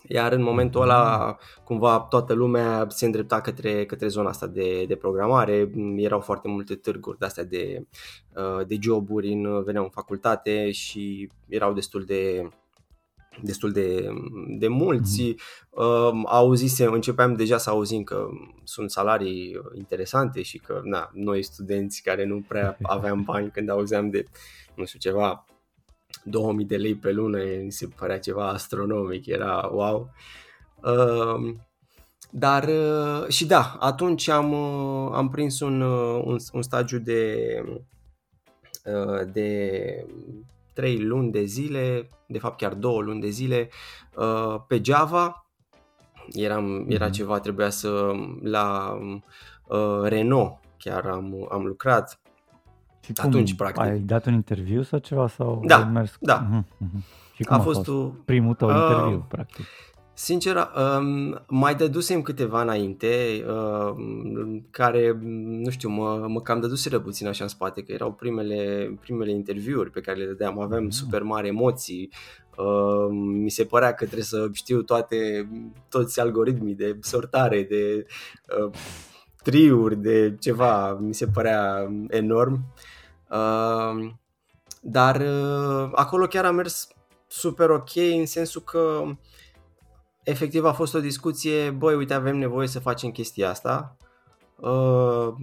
Iar 0.07 0.33
în 0.33 0.43
momentul 0.43 0.83
ăla, 0.83 1.37
cumva, 1.65 2.01
toată 2.01 2.33
lumea 2.33 2.87
se 2.89 3.05
îndrepta 3.05 3.41
către, 3.41 3.87
către 3.87 4.09
zona 4.09 4.29
asta 4.29 4.47
de, 4.47 4.85
de 4.85 4.97
programare. 4.97 5.71
Erau 5.97 6.21
foarte 6.21 6.49
multe 6.49 6.75
târguri 6.75 7.19
de-astea 7.19 7.45
de, 7.45 7.87
uh, 8.37 8.67
de 8.67 8.77
joburi, 8.81 9.33
în, 9.33 9.63
veneau 9.63 9.85
în 9.85 9.91
facultate 9.91 10.71
și 10.71 11.29
erau 11.49 11.73
destul 11.73 12.05
de 12.05 12.49
destul 13.43 13.73
de, 13.73 14.09
de 14.59 14.69
mulți. 14.69 15.35
Mm-hmm. 15.35 16.25
Auzise, 16.25 16.85
începeam 16.85 17.35
deja 17.35 17.59
să 17.59 17.71
auzim 17.71 18.03
că 18.03 18.29
sunt 18.65 18.91
salarii 18.91 19.61
interesante 19.75 20.43
și 20.43 20.59
că 20.59 20.81
na, 20.85 21.11
noi 21.13 21.43
studenți 21.43 22.03
care 22.03 22.25
nu 22.25 22.45
prea 22.49 22.77
aveam 22.83 23.23
bani 23.23 23.51
când 23.51 23.71
auzeam 23.71 24.11
de, 24.11 24.25
nu 24.75 24.85
știu, 24.85 24.99
ceva 24.99 25.45
2000 26.31 26.65
de 26.65 26.77
lei 26.77 26.95
pe 26.95 27.13
lună, 27.13 27.39
mi 27.65 27.73
se 27.73 27.89
părea 27.99 28.19
ceva 28.19 28.49
astronomic, 28.49 29.27
era 29.27 29.69
wow. 29.73 30.11
Uh, 30.83 31.55
dar 32.31 32.69
uh, 32.69 33.29
și 33.29 33.47
da, 33.47 33.77
atunci 33.81 34.29
am, 34.29 34.53
uh, 34.53 35.11
am 35.15 35.29
prins 35.29 35.61
un, 35.61 35.81
uh, 35.81 36.23
un, 36.25 36.37
un 36.53 36.63
stagiu 36.63 36.99
de, 36.99 37.45
uh, 38.85 39.33
de 39.33 40.07
3 40.75 40.99
luni 41.01 41.31
de 41.31 41.45
zile, 41.45 42.09
de 42.29 42.39
fapt 42.39 42.57
chiar 42.59 42.75
2 42.75 43.03
luni 43.03 43.21
de 43.21 43.29
zile, 43.29 43.69
uh, 44.17 44.57
pe 44.67 44.81
Java. 44.85 45.43
Eram, 46.33 46.87
era 46.91 47.05
Mhm. 47.05 47.13
ceva, 47.15 47.41
trebuia 47.41 47.71
să 47.71 48.13
la 48.43 48.99
uh, 49.69 50.01
Renault 50.03 50.59
chiar 50.79 51.07
am, 51.07 51.49
am 51.51 51.67
lucrat. 51.67 52.21
Și 53.01 53.13
cum, 53.13 53.29
Atunci, 53.29 53.55
practic. 53.55 53.83
ai 53.83 53.99
dat 53.99 54.27
un 54.27 54.33
interviu 54.33 54.83
sau 54.83 54.99
ceva? 54.99 55.29
Sau 55.29 55.63
Da, 55.67 55.77
ai 55.77 55.91
mers? 55.93 56.17
da. 56.21 56.47
Mhm, 56.51 56.67
mhm. 56.79 57.03
Și 57.35 57.43
cum 57.45 57.57
A 57.57 57.59
a, 57.59 57.63
fost 57.63 57.77
fost, 57.85 57.89
o- 57.89 58.11
primul 58.25 58.55
tău 58.55 58.69
Uh, 58.69 58.75
interviu, 58.75 59.25
practic? 59.29 59.65
Sincer, 60.15 60.57
um, 60.57 61.41
mai 61.49 61.75
dădusem 61.75 62.23
câteva 62.23 62.63
înainte, 62.63 63.45
um, 63.49 64.67
care, 64.71 65.19
nu 65.63 65.71
știu, 65.71 65.89
mă, 65.89 66.25
mă 66.29 66.41
cam 66.41 66.61
dăduseră 66.61 66.99
puțin 66.99 67.27
așa 67.27 67.43
în 67.45 67.49
spate, 67.51 67.83
că 67.83 67.93
erau 67.93 68.13
primele, 68.13 68.91
primele 69.01 69.31
interviuri 69.31 69.91
pe 69.91 70.01
care 70.01 70.19
le 70.19 70.27
dădeam, 70.27 70.61
aveam 70.61 70.83
Mm. 70.83 70.91
super 70.91 71.23
mari 71.23 71.49
emoții, 71.49 72.11
um, 72.57 73.17
mi 73.17 73.51
se 73.51 73.65
părea 73.65 73.89
că 73.95 74.05
trebuie 74.05 74.25
să 74.25 74.49
știu 74.53 74.83
toate, 74.83 75.49
toți 75.89 76.21
algoritmii 76.21 76.75
de 76.75 76.97
sortare, 77.01 77.63
de 77.63 78.07
uh, 78.65 78.73
triuri, 79.43 79.97
de 79.97 80.37
ceva, 80.41 80.93
mi 80.93 81.15
se 81.15 81.27
părea 81.27 81.91
enorm. 82.09 82.65
Uh, 83.31 84.11
dar 84.81 85.21
uh, 85.21 85.91
acolo 85.95 86.27
chiar 86.27 86.45
a 86.45 86.51
mers 86.51 86.89
super 87.27 87.71
ok 87.71 87.97
în 87.97 88.27
sensul 88.27 88.63
că 88.63 89.03
efectiv 90.23 90.65
a 90.65 90.73
fost 90.73 90.95
o 90.95 91.01
discuție, 91.01 91.71
băi, 91.71 91.95
uite, 91.95 92.15
avem 92.15 92.37
nevoie 92.37 92.69
să 92.69 92.81
facem 92.81 93.11
chestia 93.11 93.49
asta. 93.49 93.97
Uh, 94.57 95.35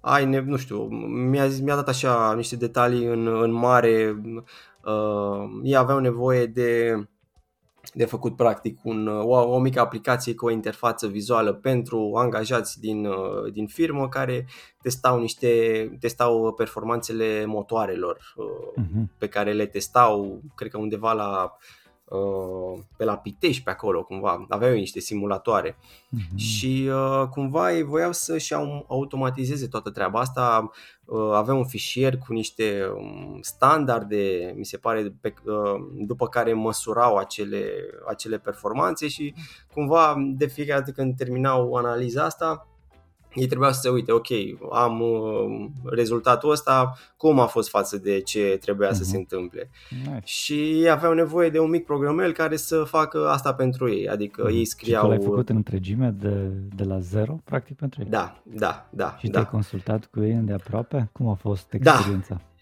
ai, 0.00 0.24
ne- 0.24 0.40
nu 0.40 0.56
știu, 0.56 0.82
mi-a, 1.08 1.48
zis- 1.48 1.60
mi-a 1.60 1.74
dat 1.74 1.88
așa 1.88 2.34
niște 2.34 2.56
detalii 2.56 3.04
în, 3.04 3.26
în 3.26 3.50
mare. 3.50 4.22
Uh, 4.84 5.60
ei 5.62 5.76
aveau 5.76 5.98
nevoie 5.98 6.46
de, 6.46 7.02
de 7.94 8.04
făcut 8.04 8.36
practic 8.36 8.78
un, 8.84 9.06
o, 9.06 9.54
o 9.54 9.58
mică 9.58 9.80
aplicație 9.80 10.34
cu 10.34 10.46
o 10.46 10.50
interfață 10.50 11.06
vizuală 11.06 11.52
pentru 11.52 12.12
angajați 12.14 12.80
din, 12.80 13.06
uh, 13.06 13.52
din 13.52 13.66
firmă 13.66 14.08
care 14.08 14.46
testau 14.82 15.20
niște 15.20 15.48
testau 16.00 16.52
performanțele 16.52 17.44
motoarelor 17.44 18.34
uh, 18.36 18.46
Mhm. 18.76 19.10
pe 19.18 19.28
care 19.28 19.52
le 19.52 19.66
testau, 19.66 20.40
cred 20.54 20.70
că 20.70 20.78
undeva 20.78 21.12
la 21.12 21.42
uh, 21.42 21.81
pe 22.96 23.04
la 23.04 23.16
Pitești 23.16 23.62
pe 23.62 23.70
acolo 23.70 24.02
cumva, 24.02 24.46
aveau 24.48 24.72
ei 24.72 24.78
niște 24.78 25.00
simulatoare. 25.00 25.76
Mhm. 26.08 26.36
și 26.36 26.88
uh, 26.90 27.28
cumva 27.30 27.72
ei 27.72 27.82
voiau 27.82 28.12
să-și 28.12 28.54
au- 28.54 28.84
automatizeze 28.88 29.66
toată 29.66 29.90
treaba 29.90 30.20
asta, 30.20 30.70
uh, 31.04 31.30
aveau 31.34 31.56
un 31.58 31.66
fișier 31.66 32.18
cu 32.18 32.32
niște 32.32 32.82
um, 32.96 33.38
standarde, 33.40 34.54
mi 34.56 34.64
se 34.64 34.76
pare, 34.76 35.14
pe, 35.20 35.34
uh, 35.44 35.80
după 36.06 36.28
care 36.28 36.52
măsurau 36.52 37.16
acele, 37.16 37.64
acele 38.08 38.38
performanțe 38.38 39.08
și 39.08 39.34
cumva 39.74 40.14
de 40.36 40.46
fiecare 40.46 40.78
dată 40.78 40.90
când 40.92 41.16
terminau 41.16 41.74
analiza 41.74 42.24
asta, 42.24 42.66
ei 43.34 43.46
trebuia 43.46 43.72
să 43.72 43.80
se 43.80 43.88
uite, 43.88 44.12
ok, 44.12 44.26
am 44.72 45.00
uh, 45.00 45.66
rezultatul 45.84 46.50
ăsta, 46.50 46.94
cum 47.16 47.40
a 47.40 47.46
fost 47.46 47.68
față 47.68 47.98
de 47.98 48.20
ce 48.20 48.56
trebuia 48.60 48.92
să 48.92 49.00
Mhm. 49.02 49.10
se 49.10 49.16
întâmple. 49.16 49.70
Nice. 50.04 50.20
Și 50.24 50.54
ei 50.54 50.90
aveau 50.90 51.12
nevoie 51.12 51.48
de 51.50 51.58
un 51.58 51.70
mic 51.70 51.84
programel 51.84 52.32
care 52.32 52.56
să 52.56 52.82
facă 52.84 53.28
asta 53.28 53.54
pentru 53.54 53.90
ei, 53.90 54.08
adică 54.08 54.42
ei 54.46 54.48
Mhm. 54.52 54.58
Și 54.58 54.64
scriau... 54.64 55.02
tu 55.02 55.08
l-ai 55.08 55.20
făcut 55.20 55.48
în 55.48 55.56
întregime 55.56 56.14
de, 56.20 56.50
de 56.74 56.84
la 56.84 56.98
zero, 56.98 57.40
practic, 57.44 57.76
pentru 57.76 58.00
ei? 58.02 58.08
Da, 58.10 58.42
da, 58.42 58.86
da, 58.90 59.16
Și 59.18 59.28
te-ai 59.28 59.42
da. 59.44 59.48
consultat 59.50 60.06
cu 60.06 60.22
ei 60.22 60.32
de 60.34 60.52
aproape? 60.52 61.08
Cum 61.12 61.28
a 61.28 61.34
fost 61.34 61.70
Da. 61.80 61.92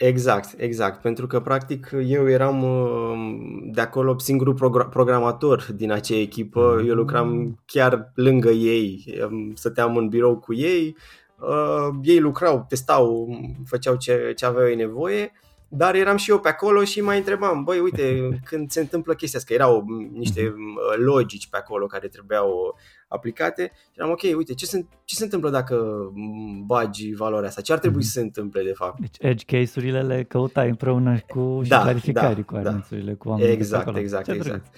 Experiența? 0.01 0.34
Exact, 0.36 0.55
exact, 0.57 1.01
pentru 1.01 1.26
că 1.26 1.40
practic 1.40 1.90
eu 2.07 2.28
eram 2.28 2.62
uh, 2.62 3.72
de 3.72 3.80
acolo 3.80 4.18
singurul 4.18 4.55
progr- 4.55 4.88
programator 4.90 5.72
din 5.74 5.92
acea 5.92 6.16
echipă, 6.16 6.82
eu 6.86 6.94
lucram 6.94 7.59
chiar 7.66 8.12
lângă 8.14 8.51
ei, 8.51 9.05
um, 9.30 9.55
stăteam 9.55 9.96
în 9.96 10.09
birou 10.09 10.38
cu 10.38 10.55
ei, 10.55 10.96
uh, 11.38 11.94
ei 12.03 12.20
lucrau, 12.20 12.64
testau, 12.68 13.38
făceau 13.66 13.96
ce, 13.96 14.32
ce 14.36 14.46
aveau 14.46 14.68
ei 14.68 14.76
nevoie, 14.76 15.32
dar 15.68 15.94
eram 15.94 16.16
și 16.16 16.30
eu 16.30 16.40
pe 16.40 16.48
acolo 16.48 16.84
și 16.84 17.01
mai 17.01 17.18
întrebam, 17.18 17.64
băi, 17.64 17.78
uite, 17.78 18.28
când 18.48 18.70
se 18.70 18.80
întâmplă 18.80 19.14
chestia 19.14 19.38
asta, 19.38 19.55
că 19.55 19.61
erau 19.61 19.84
m, 19.86 20.11
niște 20.12 20.55
uh, 20.57 20.96
logici 20.96 21.48
pe 21.48 21.57
acolo 21.57 21.86
care 21.86 22.09
trebuiau 22.09 22.76
aplicate 23.12 23.72
și 23.92 23.98
eram 23.98 24.11
ok, 24.11 24.20
uite, 24.36 24.54
ce 24.54 24.66
se, 24.66 24.84
ce 25.04 25.14
se 25.14 25.24
întâmplă 25.24 25.50
dacă 25.50 25.74
m, 26.14 26.66
bagi 26.66 27.14
valoarea 27.14 27.48
asta? 27.48 27.61
Ce 27.61 27.72
ar 27.72 27.78
trebui 27.78 27.98
Mhm. 27.98 28.06
să 28.06 28.12
se 28.12 28.20
întâmple 28.20 28.62
de 28.62 28.72
fapt? 28.72 29.00
Deci 29.00 29.16
edge 29.18 29.44
case-urile 29.58 30.02
le 30.02 30.22
căutai 30.22 30.68
împreună 30.68 31.18
cu 31.28 31.61
și 31.62 31.68
Da, 31.68 31.80
clarificai 31.80 32.22
da, 32.28 32.34
requirements-urile 32.34 33.14
cu 33.14 33.28
oamenii 33.28 33.48
de 33.50 33.54
pe 33.56 33.61
Exact, 33.62 33.82
acolo. 33.82 33.98
exact, 33.98 34.24
Ce 34.24 34.30
exact. 34.32 34.48
drăguț. 34.48 34.68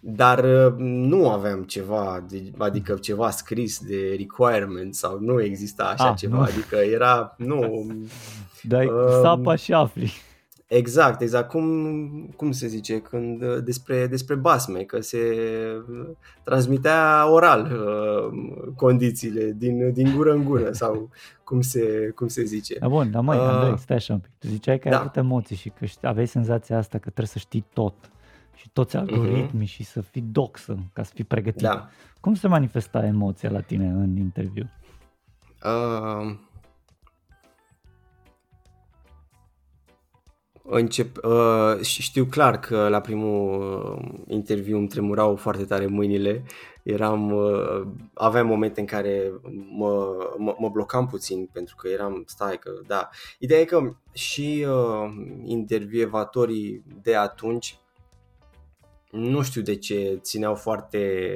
dar 0.00 0.44
uh, 0.44 0.74
nu 0.78 1.30
aveam 1.30 1.62
ceva, 1.62 2.24
adică 2.58 2.94
ceva 2.94 3.30
scris 3.30 3.78
de 3.86 4.16
requirement 4.18 4.94
sau 4.94 5.18
nu 5.20 5.42
exista 5.42 5.84
așa 5.84 6.08
ah, 6.10 6.16
ceva, 6.16 6.36
nu. 6.36 6.42
adică 6.42 6.76
era, 6.76 7.34
nu... 7.38 7.86
Dai 8.62 8.86
uh, 8.86 8.92
sapa 9.22 9.54
și 9.54 9.72
afli. 9.72 10.12
Exact, 10.70 11.20
exact. 11.20 11.48
Cum, 11.48 12.32
cum 12.36 12.52
se 12.52 12.66
zice 12.66 13.00
când 13.00 13.42
uh, 13.42 13.62
despre, 13.64 14.06
despre 14.06 14.34
basme, 14.34 14.80
că 14.82 15.00
se 15.00 15.18
uh, 15.88 16.08
transmitea 16.42 17.30
oral 17.30 17.72
uh, 17.72 18.68
condițiile 18.76 19.52
din, 19.56 19.92
din 19.92 20.14
gură 20.16 20.32
în 20.32 20.44
gură 20.44 20.72
sau 20.72 21.08
cum 21.44 21.60
se, 21.60 22.12
cum 22.14 22.28
se 22.28 22.44
zice. 22.44 22.78
Da, 22.78 22.88
bun, 22.88 23.10
dar 23.10 23.22
mai 23.22 23.36
uh, 23.36 23.42
Andrei, 23.42 23.78
stai 23.78 23.96
așa 23.96 24.12
un 24.12 24.18
pic. 24.18 24.30
Tu 24.38 24.46
ziceai 24.46 24.78
că 24.78 24.88
da. 24.88 24.94
ai 24.94 25.00
avut 25.00 25.16
emoții 25.16 25.56
și 25.56 25.68
că 25.68 25.86
aveai 26.02 26.26
senzația 26.26 26.78
asta 26.78 26.98
că 26.98 27.04
trebuie 27.04 27.26
să 27.26 27.38
știi 27.38 27.64
tot 27.72 27.94
și 28.54 28.70
toți 28.72 28.96
mhm. 28.96 29.04
algoritmii 29.04 29.66
uh-huh. 29.66 29.70
și 29.70 29.84
să 29.84 30.00
fii 30.00 30.24
doxă 30.32 30.78
ca 30.92 31.02
să 31.02 31.12
fii 31.14 31.24
pregătit. 31.24 31.62
Da. 31.62 31.88
Cum 32.20 32.34
se 32.34 32.48
manifesta 32.48 33.06
emoția 33.06 33.50
la 33.50 33.60
tine 33.60 33.86
în 33.86 34.16
interviu? 34.16 34.70
Uh, 35.64 36.36
Încep, 40.62 41.16
uh, 41.24 41.80
știu 41.82 42.24
clar 42.24 42.60
că 42.60 42.88
la 42.88 43.00
primul 43.00 43.60
uh, 43.60 44.22
interviu 44.26 44.76
îmi 44.76 44.88
tremurau 44.88 45.36
foarte 45.36 45.64
tare 45.64 45.86
mâinile. 45.86 46.44
Eram, 46.82 47.32
uh, 47.32 47.86
aveam 48.14 48.46
momente 48.46 48.80
în 48.80 48.86
care 48.86 49.32
mă, 49.76 50.16
mă, 50.38 50.54
mă 50.58 50.68
blocam 50.68 51.06
puțin 51.06 51.48
pentru 51.52 51.76
că 51.76 51.88
eram, 51.88 52.22
stai 52.26 52.58
că, 52.58 52.70
da. 52.86 53.08
Ideea 53.38 53.60
e 53.60 53.64
că 53.64 53.96
și 54.12 54.66
uh, 54.68 55.12
intervievatorii 55.44 56.82
de 57.02 57.16
atunci 57.16 57.78
nu 59.10 59.42
știu 59.42 59.62
de 59.62 59.76
ce 59.76 60.18
țineau 60.22 60.54
foarte 60.54 61.34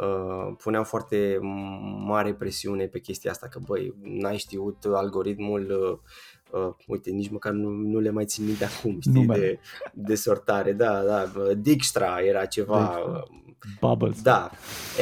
uh, 0.00 0.54
puneau 0.56 0.84
foarte 0.84 1.38
mare 2.04 2.34
presiune 2.34 2.86
pe 2.86 2.98
chestia 2.98 3.30
asta 3.30 3.48
că 3.48 3.58
băi, 3.66 3.94
n-ai 4.02 4.36
știut 4.36 4.84
algoritmul 4.84 5.70
uh, 5.70 5.98
uh, 6.50 6.74
uite, 6.86 7.10
nici 7.10 7.30
măcar 7.30 7.52
nu, 7.52 7.68
nu 7.68 7.98
le 7.98 8.10
mai 8.10 8.24
țin 8.24 8.44
minte 8.44 8.64
acum, 8.64 9.00
știi, 9.00 9.26
de, 9.26 9.58
de 9.92 10.14
sortare, 10.14 10.72
da, 10.72 11.02
da, 11.02 11.30
Dijkstra 11.56 12.18
era 12.20 12.44
ceva... 12.44 12.78
Dijkstra. 12.78 13.24
Bubbles. 13.80 14.22
Da, 14.22 14.50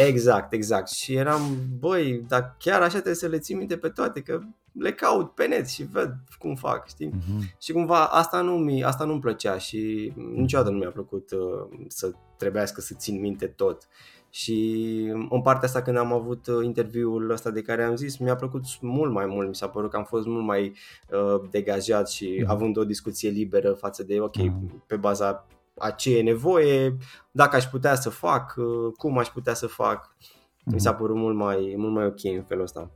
exact, 0.07 0.53
exact. 0.53 0.89
Și 0.91 1.15
eram, 1.15 1.57
băi, 1.79 2.25
dar 2.29 2.57
chiar 2.59 2.81
așa 2.81 2.91
trebuie 2.91 3.15
să 3.15 3.27
le 3.27 3.39
țin 3.39 3.57
minte 3.57 3.77
pe 3.77 3.89
toate, 3.89 4.21
că 4.21 4.41
le 4.73 4.93
caut 4.93 5.35
pe 5.35 5.47
net 5.47 5.69
și 5.69 5.85
văd 5.85 6.15
cum 6.39 6.55
fac, 6.55 6.89
știi? 6.89 7.11
Uh-huh. 7.11 7.59
Și 7.59 7.73
cumva 7.73 8.05
asta 8.05 8.41
nu 8.41 8.53
mi 8.53 8.85
asta 8.85 9.05
nu-mi 9.05 9.21
plăcea 9.21 9.59
și 9.59 10.13
niciodată 10.35 10.71
nu 10.71 10.79
mi-a 10.79 10.91
plăcut 10.91 11.31
uh, 11.31 11.79
să 11.89 12.13
trebuiască 12.37 12.81
să 12.81 12.95
țin 12.95 13.21
minte 13.21 13.47
tot. 13.47 13.77
Uh, 13.83 14.18
și 14.31 14.95
în 15.31 15.43
partea 15.43 15.69
asta 15.69 15.83
când 15.83 15.97
am 15.97 16.13
avut 16.13 16.47
uh, 16.47 16.65
interviul 16.65 17.31
ăsta 17.31 17.51
de 17.51 17.63
care 17.63 17.83
am 17.83 17.97
zis, 17.97 18.17
mi-a 18.17 18.37
plăcut 18.37 18.63
mult 18.81 19.13
mai 19.13 19.27
mult, 19.27 19.49
mi 19.49 19.55
s-a 19.55 19.69
părut 19.69 19.91
că 19.91 19.97
am 19.97 20.05
fost 20.05 20.27
mult 20.27 20.45
mai 20.45 20.73
uh, 21.11 21.49
degajat 21.51 22.11
și 22.11 22.39
mm. 22.43 22.51
având 22.51 22.77
o 22.77 22.85
discuție 22.85 23.31
liberă 23.31 23.73
față 23.73 24.03
de, 24.03 24.21
ok, 24.21 24.37
mm. 24.37 24.83
pe 24.87 24.97
baza 24.97 25.47
a 25.79 25.91
ce 25.91 26.19
e 26.19 26.23
nevoie, 26.23 26.97
dacă 27.31 27.57
aș 27.57 27.65
putea 27.65 27.95
să 27.95 28.11
fac, 28.11 28.55
uh, 28.57 28.93
cum 28.97 29.19
aș 29.19 29.29
putea 29.29 29.55
să 29.55 29.67
fac. 29.67 30.17
Mm. 30.65 30.73
Mi 30.73 30.81
s-a 30.81 30.95
părut 30.95 31.17
mult 31.17 31.37
mai, 31.37 31.75
mult 31.77 31.93
mai 31.93 32.07
ok 32.07 32.25
în 32.25 32.43
felul 32.43 32.63
ăsta. 32.63 32.91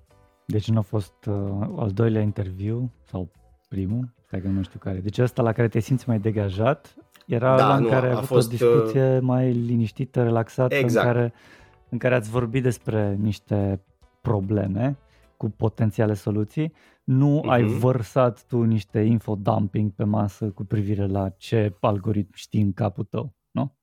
Deci 0.47 0.69
nu 0.69 0.79
a 0.79 0.83
fost 0.83 1.15
uh, 1.27 1.35
al 1.77 1.91
doilea 1.91 2.23
interviu 2.23 2.93
sau 3.11 3.29
primul, 3.69 4.13
stai 4.27 4.41
că 4.41 4.49
nu 4.49 4.63
știu 4.63 4.79
care. 4.79 4.99
Deci 4.99 5.19
ăsta 5.19 5.43
la 5.43 5.53
care 5.53 5.69
te 5.69 5.79
simți 5.79 6.09
mai 6.09 6.19
degajat 6.19 6.95
era 7.35 7.57
da, 7.57 7.77
în 7.77 7.83
nu, 7.83 7.89
care 7.89 8.11
a, 8.11 8.17
a 8.17 8.21
fost 8.21 8.47
o 8.47 8.51
discuție 8.51 9.15
uh... 9.15 9.21
mai 9.21 9.53
liniștită, 9.53 10.23
relaxată, 10.23 10.75
exact. 10.75 11.07
în, 11.07 11.13
care, 11.13 11.33
în 11.89 11.99
care 11.99 12.15
ați 12.15 12.31
vorbit 12.31 12.63
despre 12.63 13.19
niște 13.21 13.85
probleme 14.21 14.97
cu 15.37 15.51
potențiale 15.51 16.15
soluții. 16.15 16.73
Nu 17.05 17.41
uh-huh. 17.45 17.51
ai 17.51 17.65
vărsat 17.65 18.45
tu 18.49 18.63
niște 18.63 19.01
infodumping 19.01 19.91
pe 19.91 20.05
masă 20.05 20.45
cu 20.45 20.65
privire 20.65 21.07
la 21.07 21.29
ce 21.29 21.77
algoritm 21.81 22.31
știi 22.35 22.63
în 22.63 22.73
capul 22.73 23.05
tău, 23.05 23.35
nu? 23.51 23.77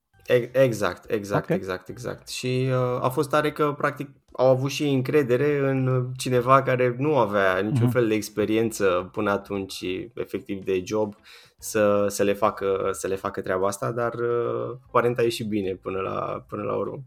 Exact, 0.51 1.11
exact, 1.11 1.43
okay. 1.43 1.57
exact, 1.57 1.89
exact. 1.89 2.27
Și 2.27 2.67
uh, 2.69 3.03
a 3.03 3.09
fost 3.09 3.29
tare 3.29 3.51
că, 3.51 3.73
practic, 3.77 4.09
au 4.31 4.47
avut 4.47 4.69
și 4.69 4.89
încredere 4.89 5.69
în 5.69 6.07
cineva 6.17 6.61
care 6.61 6.95
nu 6.97 7.17
avea 7.17 7.59
niciun 7.59 7.87
uh-huh. 7.87 7.91
fel 7.91 8.07
de 8.07 8.13
experiență 8.13 9.09
până 9.11 9.31
atunci, 9.31 9.83
efectiv, 10.13 10.63
de 10.63 10.81
job 10.85 11.15
să, 11.59 12.05
să, 12.07 12.23
le, 12.23 12.33
facă, 12.33 12.89
să 12.91 13.07
le 13.07 13.15
facă 13.15 13.41
treaba 13.41 13.67
asta, 13.67 13.91
dar 13.91 14.13
uh, 14.13 14.77
aparent 14.87 15.17
a 15.17 15.21
ieșit 15.21 15.47
bine 15.47 15.73
până 15.73 15.99
la, 15.99 16.45
până 16.47 16.63
la 16.63 16.75
urmă. 16.75 16.99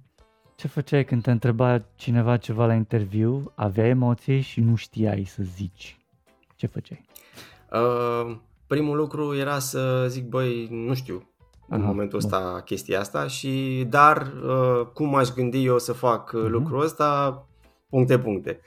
Ce 0.56 0.68
făceai 0.68 1.04
când 1.04 1.22
te 1.22 1.30
întreba 1.30 1.84
cineva 1.94 2.36
ceva 2.36 2.66
la 2.66 2.74
interviu, 2.74 3.52
aveai 3.54 3.88
emoții 3.88 4.40
și 4.40 4.60
nu 4.60 4.74
știai 4.74 5.24
să 5.24 5.42
zici? 5.42 5.98
Ce 6.56 6.66
făceai? 6.66 7.04
Uh, 7.72 8.36
primul 8.66 8.96
lucru 8.96 9.36
era 9.36 9.58
să 9.58 10.06
zic, 10.08 10.28
băi, 10.28 10.68
nu 10.70 10.94
știu 10.94 11.26
în 11.68 11.80
Aha, 11.80 11.86
momentul 11.86 12.18
ăsta 12.18 12.50
bun. 12.50 12.60
chestia 12.64 13.00
asta 13.00 13.26
și 13.26 13.84
dar 13.88 14.32
uh, 14.44 14.86
cum 14.94 15.14
aș 15.14 15.28
gândi 15.28 15.64
eu 15.64 15.78
să 15.78 15.92
fac 15.92 16.28
uh-huh. 16.30 16.48
lucrul 16.48 16.82
ăsta, 16.82 17.46
puncte, 17.88 18.18
puncte. 18.18 18.60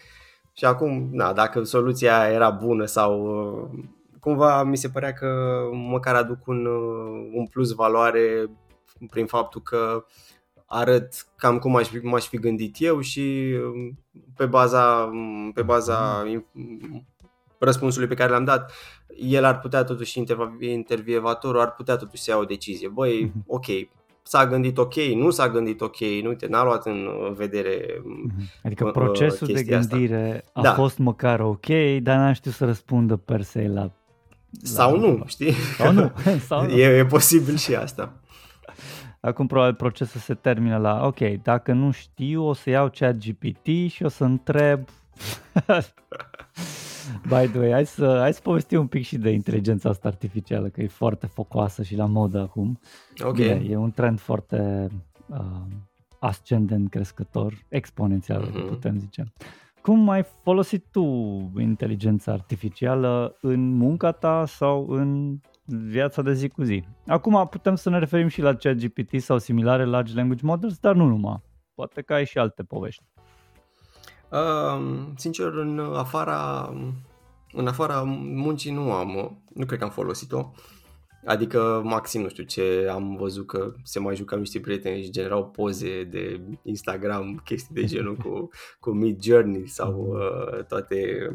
Și 0.53 0.65
acum, 0.65 1.09
na, 1.11 1.33
dacă 1.33 1.63
soluția 1.63 2.29
era 2.31 2.49
bună 2.49 2.85
sau 2.85 3.21
uh, 3.23 3.83
cumva 4.25 4.63
mi 4.63 4.77
se 4.77 4.89
părea 4.89 5.13
că 5.13 5.59
măcar 5.71 6.15
aduc 6.15 6.47
un, 6.47 6.65
uh, 6.65 7.29
un 7.33 7.45
plus 7.45 7.71
valoare 7.71 8.49
prin 9.09 9.25
faptul 9.25 9.61
că 9.61 10.05
arăt 10.65 11.27
cam 11.35 11.59
cum 11.59 11.75
aș, 11.75 11.89
m-aș 12.01 12.27
fi 12.27 12.37
gândit 12.37 12.75
eu 12.79 12.99
și 12.99 13.55
um, 13.63 13.99
pe 14.35 14.45
baza, 14.45 15.11
pe 15.53 15.61
baza 15.61 16.23
mm. 16.51 17.07
răspunsului 17.57 18.07
pe 18.07 18.13
care 18.13 18.31
l-am 18.31 18.43
dat, 18.43 18.71
el 19.19 19.43
ar 19.43 19.59
putea 19.59 19.83
totuși, 19.83 20.23
intervievatorul 20.59 21.61
ar 21.61 21.73
putea 21.73 21.95
totuși 21.95 22.21
să 22.21 22.31
ia 22.31 22.37
o 22.37 22.43
decizie. 22.43 22.87
Băi, 22.87 23.27
mm-hmm. 23.29 23.45
ok, 23.47 23.65
s-a 24.23 24.47
gândit 24.47 24.77
ok, 24.77 24.95
nu 24.95 25.29
s-a 25.29 25.49
gândit 25.49 25.81
ok, 25.81 25.99
nu 25.99 26.27
uite, 26.27 26.47
n-a 26.47 26.63
luat 26.63 26.85
în 26.85 27.07
vedere 27.35 27.85
mm-hmm. 27.85 28.61
Adică 28.63 28.85
uh, 28.85 28.91
procesul 28.91 29.47
de 29.47 29.63
gândire 29.63 30.43
asta. 30.45 30.59
a 30.59 30.61
da. 30.61 30.73
fost 30.73 30.97
măcar 30.97 31.39
ok, 31.39 31.67
dar 32.01 32.17
n-a 32.17 32.33
știut 32.33 32.53
să 32.53 32.65
răspundă 32.65 33.15
per 33.15 33.41
se 33.41 33.67
la 33.67 33.91
sau 34.63 34.97
nu, 34.99 35.23
știi? 35.25 35.53
Sau 35.77 35.91
nu. 35.91 36.11
Sau 36.47 36.63
nu. 36.63 36.69
E, 36.69 36.97
e 36.97 37.05
posibil 37.05 37.55
și 37.55 37.75
asta. 37.75 38.13
Acum 39.19 39.47
probabil 39.47 39.73
procesul 39.73 40.19
se 40.19 40.33
termină 40.33 40.77
la, 40.77 41.05
ok, 41.05 41.19
dacă 41.43 41.73
nu 41.73 41.91
știu, 41.91 42.47
o 42.47 42.53
să 42.53 42.69
iau 42.69 42.89
chat 42.89 43.15
GPT 43.17 43.91
și 43.91 44.03
o 44.03 44.07
să 44.07 44.23
întreb... 44.23 44.79
By 47.27 47.47
the 47.47 47.59
way, 47.59 47.71
hai 47.71 47.85
să, 47.85 48.17
hai 48.19 48.33
să 48.33 48.39
povestim 48.43 48.79
un 48.79 48.87
pic 48.87 49.05
și 49.05 49.17
de 49.17 49.29
inteligența 49.29 49.89
asta 49.89 50.07
artificială, 50.07 50.67
că 50.67 50.81
e 50.81 50.87
foarte 50.87 51.27
focoasă 51.27 51.83
și 51.83 51.95
la 51.95 52.05
modă 52.05 52.39
acum. 52.39 52.79
Ok. 53.23 53.35
Bine, 53.35 53.65
e 53.69 53.75
un 53.75 53.91
trend 53.91 54.19
foarte 54.19 54.87
uh, 55.25 55.61
ascendent, 56.19 56.89
crescător, 56.89 57.53
exponențial, 57.67 58.47
uh-huh. 58.47 58.67
putem 58.67 58.97
zice. 58.97 59.33
Cum 59.85 60.09
ai 60.09 60.25
folosit 60.43 60.85
tu 60.91 61.03
inteligența 61.59 62.31
artificială 62.31 63.37
în 63.41 63.77
munca 63.77 64.11
ta 64.11 64.45
sau 64.45 64.87
în 64.89 65.39
viața 65.65 66.21
de 66.21 66.33
zi 66.33 66.47
cu 66.47 66.63
zi? 66.63 66.83
Acum 67.07 67.47
putem 67.47 67.75
să 67.75 67.89
ne 67.89 67.99
referim 67.99 68.27
și 68.27 68.41
la 68.41 68.55
ChatGPT 68.55 69.21
sau 69.21 69.37
similare 69.37 69.85
large 69.85 70.15
language 70.15 70.45
models, 70.45 70.77
dar 70.77 70.95
nu 70.95 71.05
numai. 71.05 71.41
Poate 71.75 72.01
că 72.01 72.13
ai 72.13 72.25
și 72.25 72.37
alte 72.37 72.63
povești. 72.63 73.03
Uh, 74.31 75.07
sincer, 75.15 75.47
în 75.47 75.79
afara, 75.79 76.73
în 77.51 77.67
afara 77.67 78.03
muncii 78.33 78.71
nu 78.71 78.91
am, 78.91 79.41
nu 79.53 79.65
cred 79.65 79.79
că 79.79 79.85
am 79.85 79.91
folosit-o. 79.91 80.51
Adică 81.25 81.81
maxim, 81.83 82.21
nu 82.21 82.29
știu 82.29 82.43
ce, 82.43 82.87
am 82.91 83.15
văzut 83.15 83.47
că 83.47 83.73
se 83.83 83.99
mai 83.99 84.15
jucau 84.15 84.39
niște 84.39 84.59
prieteni 84.59 85.03
și 85.03 85.09
generau 85.09 85.45
poze 85.45 86.03
de 86.03 86.41
Instagram, 86.63 87.41
chestii 87.43 87.75
de 87.75 87.83
genul 87.83 88.15
cu, 88.15 88.49
cu 88.79 88.89
Mid 88.89 89.23
Journey 89.23 89.67
sau 89.67 90.07
uh, 90.09 90.63
toate 90.63 91.29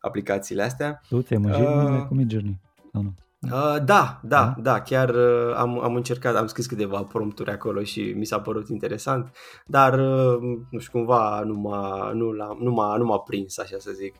aplicațiile 0.00 0.62
astea. 0.62 1.00
Tu 1.08 1.20
ți-ai 1.20 1.44
uh, 1.44 2.06
cu 2.08 2.14
Mid 2.14 2.30
Journey? 2.30 2.60
Sau 2.92 3.02
nu? 3.02 3.14
Uh, 3.42 3.84
da, 3.84 4.20
da, 4.22 4.54
da, 4.58 4.80
chiar 4.80 5.08
uh, 5.08 5.54
am, 5.56 5.80
am 5.82 5.94
încercat, 5.94 6.36
am 6.36 6.46
scris 6.46 6.66
câteva 6.66 7.02
prompturi 7.02 7.50
acolo 7.50 7.82
și 7.82 8.14
mi 8.16 8.24
s-a 8.24 8.40
părut 8.40 8.68
interesant, 8.68 9.36
dar 9.66 9.92
uh, 9.98 10.38
nu 10.70 10.78
știu, 10.78 10.98
cumva 10.98 11.42
nu 11.44 11.54
m-a, 11.54 12.12
nu, 12.12 12.32
l-a, 12.32 12.56
nu, 12.60 12.70
m-a, 12.70 12.96
nu 12.96 13.04
m-a 13.04 13.18
prins, 13.18 13.58
așa 13.58 13.76
să 13.78 13.90
zic. 13.90 14.14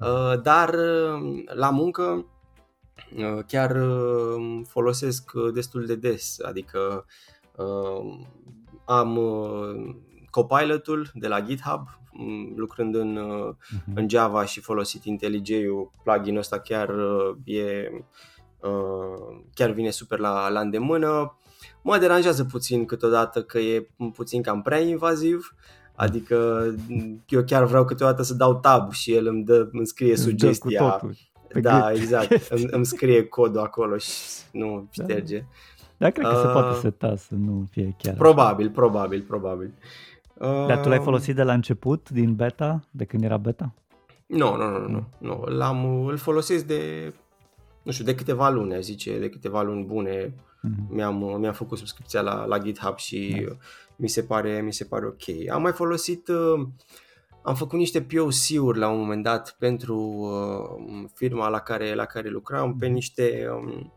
Uh, 0.00 0.40
dar 0.42 0.68
uh, 0.68 1.42
la 1.54 1.70
muncă 1.70 2.02
Uh, 2.02 2.37
chiar 3.46 3.76
uh, 3.76 4.60
folosesc 4.66 5.30
uh, 5.34 5.52
destul 5.52 5.86
de 5.86 5.94
des, 5.94 6.38
adică 6.42 7.04
am 8.84 9.18
Copilot-ul 10.30 11.10
de 11.14 11.28
la 11.28 11.40
GitHub, 11.40 11.88
mm, 12.12 12.52
lucrând 12.56 12.94
în, 12.94 13.18
uh-huh. 13.18 13.94
în 13.94 14.08
Java 14.08 14.44
și 14.44 14.60
folosit 14.60 15.04
IntelliJ-ul, 15.04 15.90
plugin-ul 16.02 16.38
ăsta 16.38 16.58
chiar 16.58 16.94
e 17.44 17.90
chiar 19.54 19.70
vine 19.70 19.90
super 19.90 20.18
la, 20.18 20.48
la 20.48 20.60
îndemână. 20.60 21.36
Mă 21.82 21.98
deranjează 21.98 22.44
puțin 22.44 22.84
câteodată 22.84 23.42
că 23.42 23.58
e 23.58 23.88
puțin 24.14 24.42
cam 24.42 24.62
prea 24.62 24.80
invaziv, 24.80 25.54
adică 25.94 26.66
eu 27.28 27.44
chiar 27.44 27.64
vreau 27.64 27.84
câteodată 27.84 28.22
să 28.22 28.34
dau 28.34 28.54
tab 28.60 28.92
și 28.92 29.12
el 29.12 29.26
îmi, 29.26 29.44
dă, 29.44 29.68
îmi 29.72 29.86
scrie 29.86 30.16
sugestia. 30.16 31.00
Da, 31.54 31.92
exact. 31.92 32.46
îmi, 32.54 32.66
îmi 32.70 32.86
scrie 32.86 33.24
codul 33.24 33.60
acolo 33.60 33.96
și 33.96 34.10
nu 34.52 34.88
da. 34.94 35.04
șterge. 35.04 35.44
Da, 35.96 36.10
cred 36.10 36.26
că 36.26 36.34
uh, 36.34 36.40
se 36.40 36.48
poate 36.48 36.78
seta 36.78 37.16
să 37.16 37.34
nu 37.34 37.66
fie 37.70 37.94
chiar 37.98 38.14
Probabil, 38.14 38.66
așa. 38.66 38.74
probabil, 38.74 39.22
probabil. 39.22 39.72
Uh, 40.34 40.66
Dar 40.66 40.80
tu 40.80 40.88
l-ai 40.88 41.00
folosit 41.00 41.34
de 41.34 41.42
la 41.42 41.52
început, 41.52 42.10
din 42.10 42.34
beta, 42.34 42.80
de 42.90 43.04
când 43.04 43.24
era 43.24 43.36
beta? 43.36 43.74
Nu, 44.26 44.56
nu, 44.56 44.70
nu, 44.70 44.88
nu. 44.88 45.04
nu. 45.18 45.44
L-am, 45.46 46.06
îl 46.06 46.16
folosesc 46.16 46.64
de, 46.64 47.12
nu 47.82 47.92
știu, 47.92 48.04
de 48.04 48.14
câteva 48.14 48.50
luni, 48.50 48.74
aș 48.74 48.82
zice, 48.82 49.18
de 49.18 49.28
câteva 49.28 49.62
luni 49.62 49.84
bune. 49.84 50.26
Mm-hmm. 50.26 50.88
Mi-am, 50.88 51.36
mi-am 51.40 51.52
făcut 51.52 51.78
subscripția 51.78 52.20
la, 52.20 52.44
la 52.44 52.58
GitHub 52.58 52.96
și 52.96 53.18
nice. 53.18 53.56
mi, 53.96 54.08
se 54.08 54.22
pare, 54.22 54.60
mi 54.60 54.72
se 54.72 54.84
pare 54.84 55.06
ok. 55.06 55.50
Am 55.52 55.62
mai 55.62 55.72
folosit, 55.72 56.28
uh, 56.28 56.66
am 57.48 57.54
făcut 57.54 57.78
niște 57.78 58.02
POC-uri 58.02 58.78
la 58.78 58.88
un 58.88 58.98
moment 58.98 59.22
dat 59.22 59.56
pentru 59.58 59.96
uh, 59.96 61.04
firma 61.14 61.48
la 61.48 61.58
care, 61.58 61.94
la 61.94 62.04
care 62.04 62.28
lucram, 62.28 62.76
pe 62.76 62.84
mhm. 62.84 62.94
niște 62.94 63.48
um, 63.54 63.92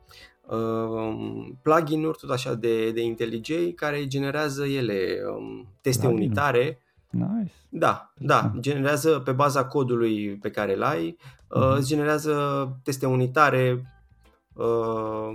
uh, 0.57 1.47
plugin-uri 1.61 2.17
tot 2.17 2.29
așa 2.29 2.53
de, 2.53 2.91
de 2.91 3.01
IntelliJ 3.01 3.49
care 3.75 4.07
generează 4.07 4.65
ele 4.65 5.17
um, 5.37 5.67
teste 5.81 6.07
plugin 6.07 6.23
unitare 6.25 6.81
Nice. 7.11 7.51
Da, 7.69 8.13
da, 8.17 8.51
generează 8.59 9.19
pe 9.19 9.31
baza 9.31 9.65
codului 9.65 10.35
pe 10.35 10.49
care 10.49 10.75
îl 10.75 10.83
ai, 10.83 11.17
uh-huh. 11.17 11.77
îți 11.77 11.87
generează 11.87 12.35
teste 12.83 13.05
unitare, 13.05 13.85
uh, 14.53 15.29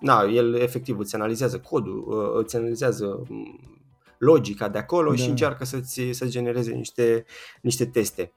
na, 0.00 0.22
el 0.22 0.54
efectiv 0.54 0.98
îți 0.98 1.14
analizează 1.14 1.58
codul, 1.58 2.04
uh, 2.08 2.42
îți 2.42 2.56
analizează 2.56 3.22
mm, 3.28 3.75
logica 4.18 4.68
de 4.68 4.78
acolo 4.78 5.10
da. 5.10 5.16
și 5.16 5.28
încearcă 5.28 5.64
să-ți, 5.64 6.02
să 6.10 6.26
genereze 6.26 6.72
niște, 6.72 7.24
niște 7.60 7.84
teste. 7.84 8.32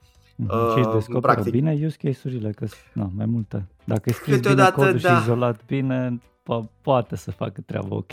Uh, 0.47 0.73
și 0.75 0.89
descoperă 0.93 1.19
practic. 1.19 1.51
bine 1.51 1.79
use 1.85 1.97
case-urile, 2.01 2.51
că 2.51 2.65
na, 2.93 3.09
mai 3.15 3.25
multe. 3.25 3.67
Dacă 3.83 4.11
scrii 4.11 4.39
bine 4.39 4.69
codul 4.69 4.97
da. 4.97 5.15
și 5.15 5.21
izolat 5.21 5.65
bine, 5.65 6.21
po- 6.21 6.81
poate 6.81 7.15
să 7.15 7.31
facă 7.31 7.61
treaba 7.61 7.95
ok. 7.95 8.11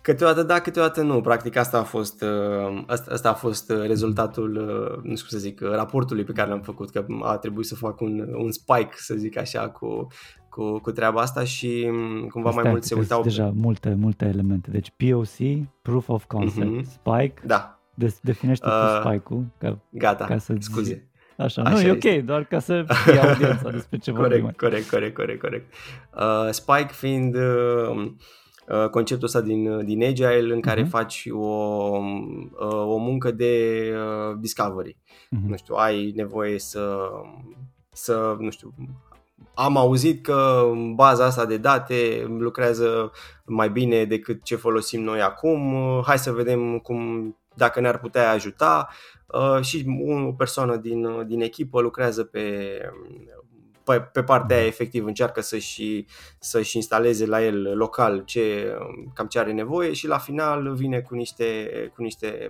Câteodată 0.00 0.42
da, 0.42 0.60
câteodată 0.60 1.02
nu. 1.02 1.20
Practic 1.20 1.56
asta 1.56 1.78
a 1.78 1.82
fost, 1.82 2.22
uh, 2.22 2.84
asta, 2.86 3.12
asta 3.12 3.28
a 3.30 3.34
fost 3.34 3.70
uh, 3.70 3.86
rezultatul, 3.86 4.56
uh, 4.56 5.02
nu 5.02 5.16
știu 5.16 5.28
să 5.28 5.38
zic, 5.38 5.60
raportului 5.60 6.24
pe 6.24 6.32
care 6.32 6.48
l-am 6.48 6.60
făcut, 6.60 6.90
că 6.90 7.06
a 7.22 7.36
trebuit 7.36 7.66
să 7.66 7.74
fac 7.74 8.00
un, 8.00 8.34
un 8.34 8.52
spike, 8.52 8.94
să 8.96 9.14
zic 9.14 9.36
așa, 9.36 9.68
cu, 9.68 10.06
cu, 10.54 10.78
cu 10.78 10.90
treaba 10.90 11.20
asta 11.20 11.44
și 11.44 11.88
mm, 11.90 12.26
cumva 12.26 12.50
Stai, 12.50 12.62
mai 12.62 12.72
mulți 12.72 12.88
se 12.88 12.94
uitau. 12.94 13.22
Deja 13.22 13.52
multe, 13.54 13.94
multe 13.98 14.24
elemente. 14.24 14.70
Deci 14.70 14.92
POC, 14.96 15.66
Proof 15.82 16.08
of 16.08 16.24
Concept, 16.24 16.80
uh-huh. 16.80 16.82
Spike. 16.82 17.42
Da. 17.46 17.78
De- 17.94 18.16
definește 18.22 18.66
uh, 18.66 18.72
tu 18.72 19.08
Spike-ul. 19.08 19.44
Ca, 19.58 19.78
gata, 19.90 20.24
ca 20.24 20.38
să 20.38 20.54
scuze. 20.58 21.08
Așa, 21.36 21.62
Așa 21.62 21.74
nu, 21.74 21.80
e 21.80 21.90
ok, 21.90 22.24
doar 22.24 22.44
ca 22.44 22.58
să 22.58 22.84
fie 23.04 23.18
audiența 23.18 23.70
despre 23.70 23.98
ce 23.98 24.12
corect, 24.12 24.30
vorbim. 24.30 24.54
Corect, 24.56 24.90
corect, 24.90 25.14
corect, 25.14 25.40
corect. 25.40 25.74
Uh, 26.16 26.50
Spike 26.50 26.92
fiind 26.92 27.34
uh, 27.34 28.12
Uh, 28.68 28.88
conceptul 28.88 29.26
ăsta 29.26 29.40
din, 29.40 29.70
uh, 29.70 29.84
din 29.84 30.04
Agile 30.04 30.54
în 30.54 30.60
care 30.60 30.82
uh-huh. 30.82 30.88
faci 30.88 31.28
o, 31.30 31.36
uh, 31.36 32.86
o 32.86 32.96
muncă 32.96 33.30
de 33.30 33.94
discovery. 34.40 34.96
Uh-huh. 34.96 35.48
Nu 35.48 35.56
știu, 35.56 35.74
ai 35.74 36.12
nevoie 36.16 36.58
să, 36.58 36.98
să, 37.92 38.36
nu 38.38 38.50
știu, 38.50 38.74
am 39.54 39.76
auzit 39.76 40.22
că 40.22 40.70
baza 40.94 41.24
asta 41.24 41.44
de 41.44 41.56
date 41.56 42.26
lucrează 42.38 43.12
mai 43.44 43.70
bine 43.70 44.04
decât 44.04 44.42
ce 44.42 44.56
folosim 44.56 45.02
noi 45.02 45.20
acum. 45.20 45.74
Hai 46.06 46.18
să 46.18 46.32
vedem 46.32 46.78
cum, 46.78 47.36
dacă 47.54 47.80
ne-ar 47.80 47.98
putea 47.98 48.30
ajuta. 48.30 48.88
și 49.60 49.86
o 50.26 50.32
persoană 50.32 50.76
din, 50.76 51.26
din 51.26 51.40
echipă 51.40 51.80
lucrează 51.80 52.24
pe 52.24 52.78
pe, 53.84 54.00
pe 54.00 54.22
partea 54.22 54.56
aia 54.56 54.66
efectiv 54.66 55.06
încearcă 55.06 55.40
să-și, 55.40 56.06
să-și 56.38 56.76
instaleze 56.76 57.26
la 57.26 57.44
el 57.44 57.76
local 57.76 58.22
ce, 58.24 58.76
cam 59.14 59.26
ce 59.26 59.38
are 59.38 59.52
nevoie 59.52 59.92
și 59.92 60.06
la 60.06 60.18
final 60.18 60.74
vine 60.74 61.00
cu 61.00 61.14
niște, 61.14 61.68
cu 61.94 62.02
niște 62.02 62.48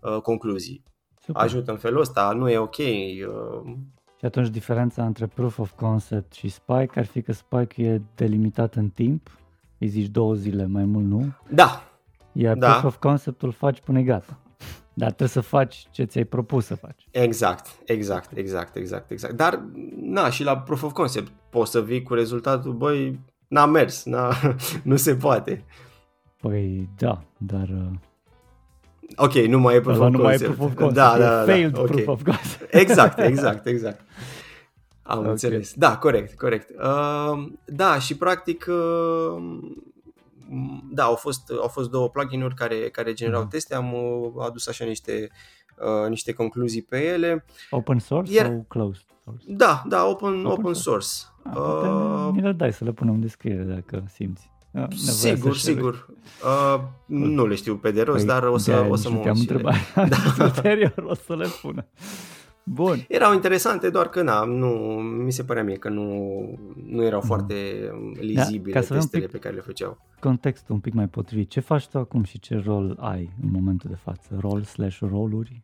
uh, 0.00 0.20
concluzii. 0.20 0.82
Super. 1.20 1.42
Ajută 1.42 1.70
în 1.70 1.78
felul 1.78 2.00
ăsta, 2.00 2.32
nu 2.32 2.50
e 2.50 2.58
ok. 2.58 2.76
Uh, 2.78 3.74
și 4.22 4.28
atunci 4.28 4.48
diferența 4.48 5.04
între 5.04 5.26
Proof 5.26 5.58
of 5.58 5.72
Concept 5.76 6.32
și 6.32 6.48
Spike 6.48 6.98
ar 6.98 7.04
fi 7.04 7.22
că 7.22 7.32
Spike 7.32 7.82
e 7.82 8.00
delimitat 8.14 8.74
în 8.74 8.88
timp, 8.88 9.30
îi 9.78 9.86
zici 9.86 10.06
două 10.06 10.34
zile, 10.34 10.66
mai 10.66 10.84
mult 10.84 11.04
nu? 11.04 11.32
Da. 11.48 11.82
Iar 12.32 12.56
da. 12.56 12.68
Proof 12.68 12.84
of 12.84 12.96
Concept 12.96 13.42
îl 13.42 13.52
faci 13.52 13.80
până 13.80 14.00
gata. 14.00 14.38
Dar 14.94 15.08
trebuie 15.08 15.28
să 15.28 15.40
faci 15.40 15.86
ce 15.90 16.04
ți-ai 16.04 16.24
propus 16.24 16.64
să 16.64 16.74
faci. 16.74 17.06
Exact, 17.10 17.66
exact, 17.84 18.36
exact, 18.36 18.76
exact, 18.76 19.10
exact. 19.10 19.34
Dar, 19.34 19.64
na, 19.96 20.30
și 20.30 20.44
la 20.44 20.58
proof 20.58 20.82
of 20.82 20.92
concept 20.92 21.32
poți 21.50 21.70
să 21.70 21.82
vii 21.82 22.02
cu 22.02 22.14
rezultatul, 22.14 22.72
băi, 22.72 23.20
n-a 23.48 23.66
mers, 23.66 24.04
n-a, 24.04 24.34
nu 24.82 24.96
se 24.96 25.16
poate. 25.16 25.64
Păi, 26.40 26.88
da, 26.96 27.22
dar... 27.36 27.68
Uh... 29.16 29.24
Ok, 29.24 29.34
nu 29.34 29.58
mai 29.58 29.74
e 29.74 29.80
proof 29.80 29.98
of 29.98 30.10
nu 30.10 30.18
concept. 30.18 30.40
Mai 30.40 30.50
e 30.50 30.54
proof 30.54 30.70
of 30.70 30.74
concept. 30.74 30.94
Da, 30.94 31.18
da, 31.18 31.36
da. 31.36 31.52
Failed 31.52 31.78
okay. 31.78 32.02
proof 32.02 32.06
of 32.06 32.22
concept. 32.22 32.74
Exact, 32.82 33.18
exact, 33.18 33.66
exact. 33.66 34.00
Am 35.02 35.18
okay. 35.18 35.30
înțeles. 35.30 35.72
Da, 35.74 35.96
corect, 35.96 36.38
corect. 36.38 36.70
Uh, 36.70 37.48
da, 37.64 37.98
și 37.98 38.16
practic 38.16 38.66
uh, 38.68 39.42
da, 40.90 41.04
au 41.04 41.14
fost, 41.14 41.50
au 41.60 41.68
fost 41.68 41.90
două 41.90 42.08
plugin-uri 42.08 42.54
care, 42.54 42.76
care 42.76 43.12
generau 43.12 43.46
mm-hmm. 43.46 43.50
teste, 43.50 43.74
am 43.74 43.92
uh, 43.92 44.44
adus 44.46 44.66
așa 44.66 44.84
niște, 44.84 45.30
uh, 45.78 46.08
niște 46.08 46.32
concluzii 46.32 46.82
pe 46.82 47.04
ele. 47.04 47.44
Open 47.70 47.98
source 47.98 48.32
Iar, 48.32 48.46
sau 48.46 48.64
closed 48.68 49.04
source? 49.24 49.44
Da, 49.46 49.82
da, 49.88 50.04
open, 50.04 50.28
open, 50.28 50.44
open 50.44 50.72
source. 50.74 51.06
source. 51.06 51.58
Ah, 51.58 52.26
uh, 52.28 52.34
ne 52.34 52.40
le 52.42 52.52
dai 52.52 52.72
să 52.72 52.84
le 52.84 52.92
punem 52.92 53.14
în 53.14 53.20
descriere 53.20 53.62
dacă 53.62 54.04
simți. 54.12 54.51
Ah, 54.72 54.86
sigur, 54.94 55.56
sigur. 55.56 56.06
Uh, 56.44 56.80
nu 57.06 57.46
le 57.46 57.54
știu 57.54 57.76
pe 57.76 57.90
de 57.90 58.02
rost, 58.02 58.26
păi, 58.26 58.26
dar 58.26 58.42
o 58.42 58.56
să, 58.56 58.86
o 58.88 58.96
să 58.96 59.10
mă 59.10 59.18
te-am 59.18 59.38
întrebat. 59.38 59.74
Da. 60.08 60.44
Ulterior 60.44 61.04
o 61.06 61.14
să 61.14 61.36
le 61.36 61.46
pună. 61.62 61.86
Bun. 62.64 63.04
Erau 63.08 63.34
interesante, 63.34 63.90
doar 63.90 64.08
că 64.08 64.22
na, 64.22 64.44
nu, 64.44 64.68
mi 65.24 65.32
se 65.32 65.44
părea 65.44 65.64
mie 65.64 65.76
că 65.76 65.88
nu, 65.88 66.04
nu 66.86 67.04
erau 67.04 67.20
mm. 67.20 67.26
foarte 67.26 67.54
lizibile 68.20 68.80
da, 68.80 68.94
testele 68.94 69.26
pe 69.26 69.38
care 69.38 69.54
le 69.54 69.60
făceau. 69.60 69.98
Contextul 70.20 70.74
un 70.74 70.80
pic 70.80 70.92
mai 70.92 71.08
potrivit. 71.08 71.50
Ce 71.50 71.60
faci 71.60 71.88
tu 71.88 71.98
acum 71.98 72.22
și 72.22 72.38
ce 72.38 72.62
rol 72.64 72.96
ai 73.00 73.30
în 73.42 73.50
momentul 73.52 73.90
de 73.90 73.96
față? 74.02 74.36
Rol 74.40 74.62
slash 74.62 74.98
roluri? 74.98 75.62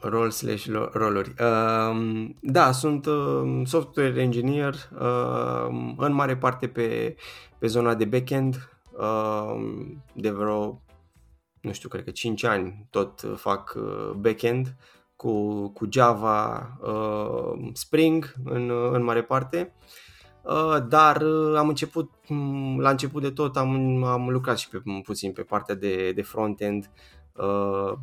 Rol 0.00 0.30
slash 0.30 0.66
roluri. 0.92 1.34
Uh, 1.40 2.30
da, 2.40 2.72
sunt 2.72 3.06
uh, 3.06 3.62
software 3.64 4.20
engineer 4.20 4.74
uh, 5.00 5.94
în 5.96 6.12
mare 6.12 6.36
parte 6.36 6.68
pe, 6.68 7.16
pe 7.58 7.66
zona 7.66 7.94
de 7.94 8.04
backend. 8.04 8.68
Uh, 8.98 9.60
de 10.12 10.30
vreo, 10.30 10.82
nu 11.60 11.72
știu, 11.72 11.88
cred 11.88 12.04
că 12.04 12.10
5 12.10 12.44
ani 12.44 12.86
tot 12.90 13.24
fac 13.36 13.74
uh, 13.76 14.10
backend 14.16 14.76
cu, 15.16 15.68
cu 15.68 15.88
Java, 15.90 16.70
uh, 16.80 17.70
Spring 17.72 18.34
în, 18.44 18.70
în 18.92 19.02
mare 19.02 19.22
parte. 19.22 19.74
Uh, 20.42 20.76
dar 20.88 21.22
uh, 21.22 21.56
am 21.56 21.68
început, 21.68 22.10
mm, 22.28 22.80
la 22.80 22.90
început 22.90 23.22
de 23.22 23.30
tot 23.30 23.56
am, 23.56 24.02
am 24.04 24.28
lucrat 24.28 24.58
și 24.58 24.68
pe, 24.68 24.82
puțin 25.02 25.32
pe 25.32 25.42
partea 25.42 25.74
de, 25.74 26.12
de 26.12 26.22
front-end, 26.22 26.90
uh, 26.94 27.19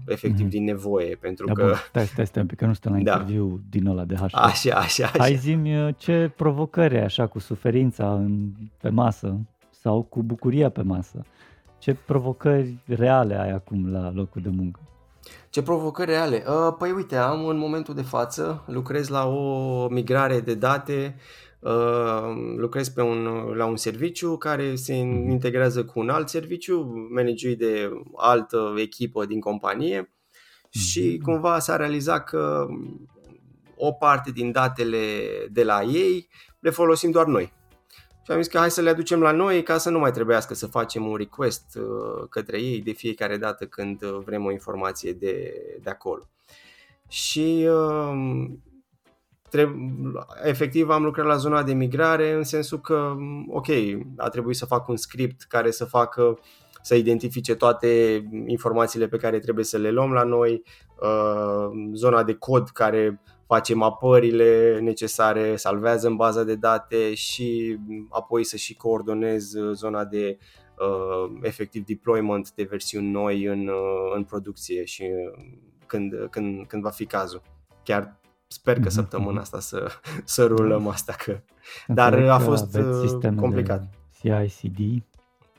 efectiv 0.06 0.46
mm-hmm. 0.46 0.50
din 0.50 0.64
nevoie, 0.64 1.16
pentru 1.16 1.46
da, 1.46 1.54
că... 1.54 1.64
Bun, 1.64 1.74
stai, 1.90 2.06
stai, 2.06 2.26
stai, 2.26 2.46
că 2.58 2.66
nu 2.66 2.74
stăm 2.74 2.92
la 2.92 3.00
da. 3.04 3.12
interviu 3.12 3.62
din 3.70 3.88
ăla 3.88 4.04
de 4.04 4.16
HR. 4.16 4.24
Așa, 4.24 4.40
așa, 4.42 4.76
așa. 4.78 5.12
Hai 5.18 5.36
zi-mi 5.36 5.86
uh, 5.86 5.94
ce 5.98 6.32
provocări 6.36 6.98
așa 6.98 7.28
cu 7.28 7.40
suferința 7.40 8.14
în, 8.14 8.50
pe 8.82 8.90
masă 8.90 9.40
sau 9.82 10.02
cu 10.02 10.24
bucuria 10.24 10.70
pe 10.70 10.82
masă. 10.82 11.22
Ce 11.78 11.94
provocări 12.06 12.78
reale 12.86 13.40
ai 13.40 13.52
acum 13.52 13.92
la 13.92 14.12
locul 14.12 14.42
de 14.42 14.50
muncă? 14.50 14.80
Ce 15.50 15.62
provocări 15.62 16.12
reale? 16.12 16.44
Uh, 16.48 16.76
păi 16.78 16.92
uite, 16.92 17.16
am 17.16 17.48
în 17.48 17.58
momentul 17.58 17.94
de 17.94 18.02
față, 18.02 18.64
lucrez 18.68 19.08
la 19.08 19.28
o 19.28 19.88
migrare 19.88 20.40
de 20.40 20.54
date, 20.54 21.16
uh, 21.16 21.47
lucrez 22.56 22.90
pe 22.90 23.02
un, 23.02 23.24
la 23.56 23.66
un 23.66 23.76
serviciu 23.76 24.38
care 24.38 24.76
se 24.76 25.04
mhm. 25.04 25.30
integrează 25.30 25.86
cu 25.86 26.00
un 26.00 26.10
alt 26.10 26.30
serviciu, 26.30 27.08
managuit 27.10 27.58
de 27.58 27.90
altă 28.16 28.74
echipă 28.78 29.26
din 29.26 29.40
companie 29.40 30.14
și 30.70 31.14
mhm. 31.16 31.24
cumva 31.24 31.60
s-a 31.60 31.76
realizat 31.76 32.24
că 32.24 32.68
o 33.76 33.92
parte 33.92 34.32
din 34.32 34.52
datele 34.52 34.98
de 35.52 35.64
la 35.64 35.82
ei 35.84 36.30
le 36.60 36.70
folosim 36.70 37.12
doar 37.12 37.26
noi. 37.26 37.56
Și 38.24 38.34
am 38.34 38.42
zis 38.42 38.52
că 38.52 38.58
hai 38.58 38.72
să 38.72 38.82
le 38.82 38.90
aducem 38.90 39.22
la 39.22 39.32
noi 39.32 39.64
ca 39.64 39.78
să 39.78 39.90
nu 39.90 40.00
mai 40.00 40.12
trebuiască 40.12 40.54
să 40.54 40.68
facem 40.68 41.08
un 41.08 41.16
request 41.16 41.80
uh, 41.80 42.28
către 42.30 42.62
ei 42.62 42.82
de 42.82 42.92
fiecare 42.92 43.38
dată 43.38 43.66
când 43.66 44.02
uh, 44.02 44.20
vrem 44.26 44.46
o 44.46 44.52
informație 44.52 45.12
de, 45.12 45.54
de 45.82 45.90
acolo. 45.90 46.30
Și 47.08 47.68
uh, 47.70 48.50
efectiv 50.44 50.90
am 50.90 51.04
lucrat 51.04 51.26
la 51.26 51.36
zona 51.36 51.64
de 51.64 51.74
migrare 51.74 52.32
în 52.32 52.44
sensul 52.44 52.80
că, 52.80 53.16
ok, 53.50 53.68
a 54.18 54.30
trebuit 54.30 54.56
să 54.56 54.66
fac 54.66 54.88
un 54.88 54.98
script 54.98 55.42
care 55.42 55.72
să 55.72 55.86
facă 55.86 56.40
să 56.82 56.96
identifice 56.96 57.56
toate 57.56 58.24
informațiile 58.46 59.08
pe 59.08 59.18
care 59.18 59.40
trebuie 59.40 59.66
să 59.66 59.78
le 59.78 59.92
luăm 59.92 60.12
la 60.12 60.24
noi, 60.24 60.64
uh, 61.02 61.90
zona 61.94 62.24
de 62.24 62.34
cod 62.34 62.70
care 62.70 63.22
face 63.48 63.76
mapările 63.76 64.80
necesare, 64.80 65.56
salvează 65.56 66.08
în 66.08 66.16
baza 66.16 66.44
de 66.44 66.56
date 66.56 67.14
și 67.14 67.78
apoi 68.10 68.44
să 68.44 68.58
și 68.58 68.76
coordonez 68.76 69.54
zona 69.74 70.06
de 70.06 70.38
uh, 70.80 71.40
efectiv 71.42 71.86
deployment 71.86 72.52
de 72.52 72.64
versiuni 72.64 73.10
noi 73.10 73.44
în, 73.44 73.68
uh, 73.68 74.14
în 74.16 74.24
producție 74.24 74.86
și 74.86 75.04
uh, 75.04 75.44
când, 75.86 76.14
când, 76.30 76.68
când 76.68 76.82
va 76.82 76.90
fi 76.90 77.06
cazul. 77.06 77.42
Chiar 77.84 78.20
sper 78.48 78.74
că 78.74 78.80
mhm, 78.80 78.90
săptămâna 78.90 79.32
mhm. 79.32 79.42
asta 79.42 79.60
să, 79.60 79.92
să 80.24 80.46
rulăm 80.46 80.88
asta, 80.88 81.16
că... 81.26 81.40
dar 81.88 82.14
a 82.14 82.40
fost 82.40 82.78
uh, 82.78 83.34
complicat. 83.36 83.84
CI/CD? 84.20 85.04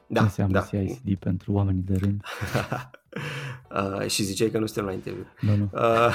Da, 0.07 0.22
înseamnă 0.22 0.59
da. 0.59 0.64
CI/CD 0.64 1.18
pentru 1.18 1.53
oamenii 1.53 1.82
de 1.82 1.97
rând? 1.97 2.24
uh, 4.01 4.07
și 4.07 4.22
ziceai 4.22 4.51
că 4.51 4.59
nu 4.59 4.66
suntem 4.66 4.84
la 4.84 4.93
interviu. 4.93 5.26
Nu, 5.41 5.57
nu. 5.57 5.70
Uh, 5.72 6.12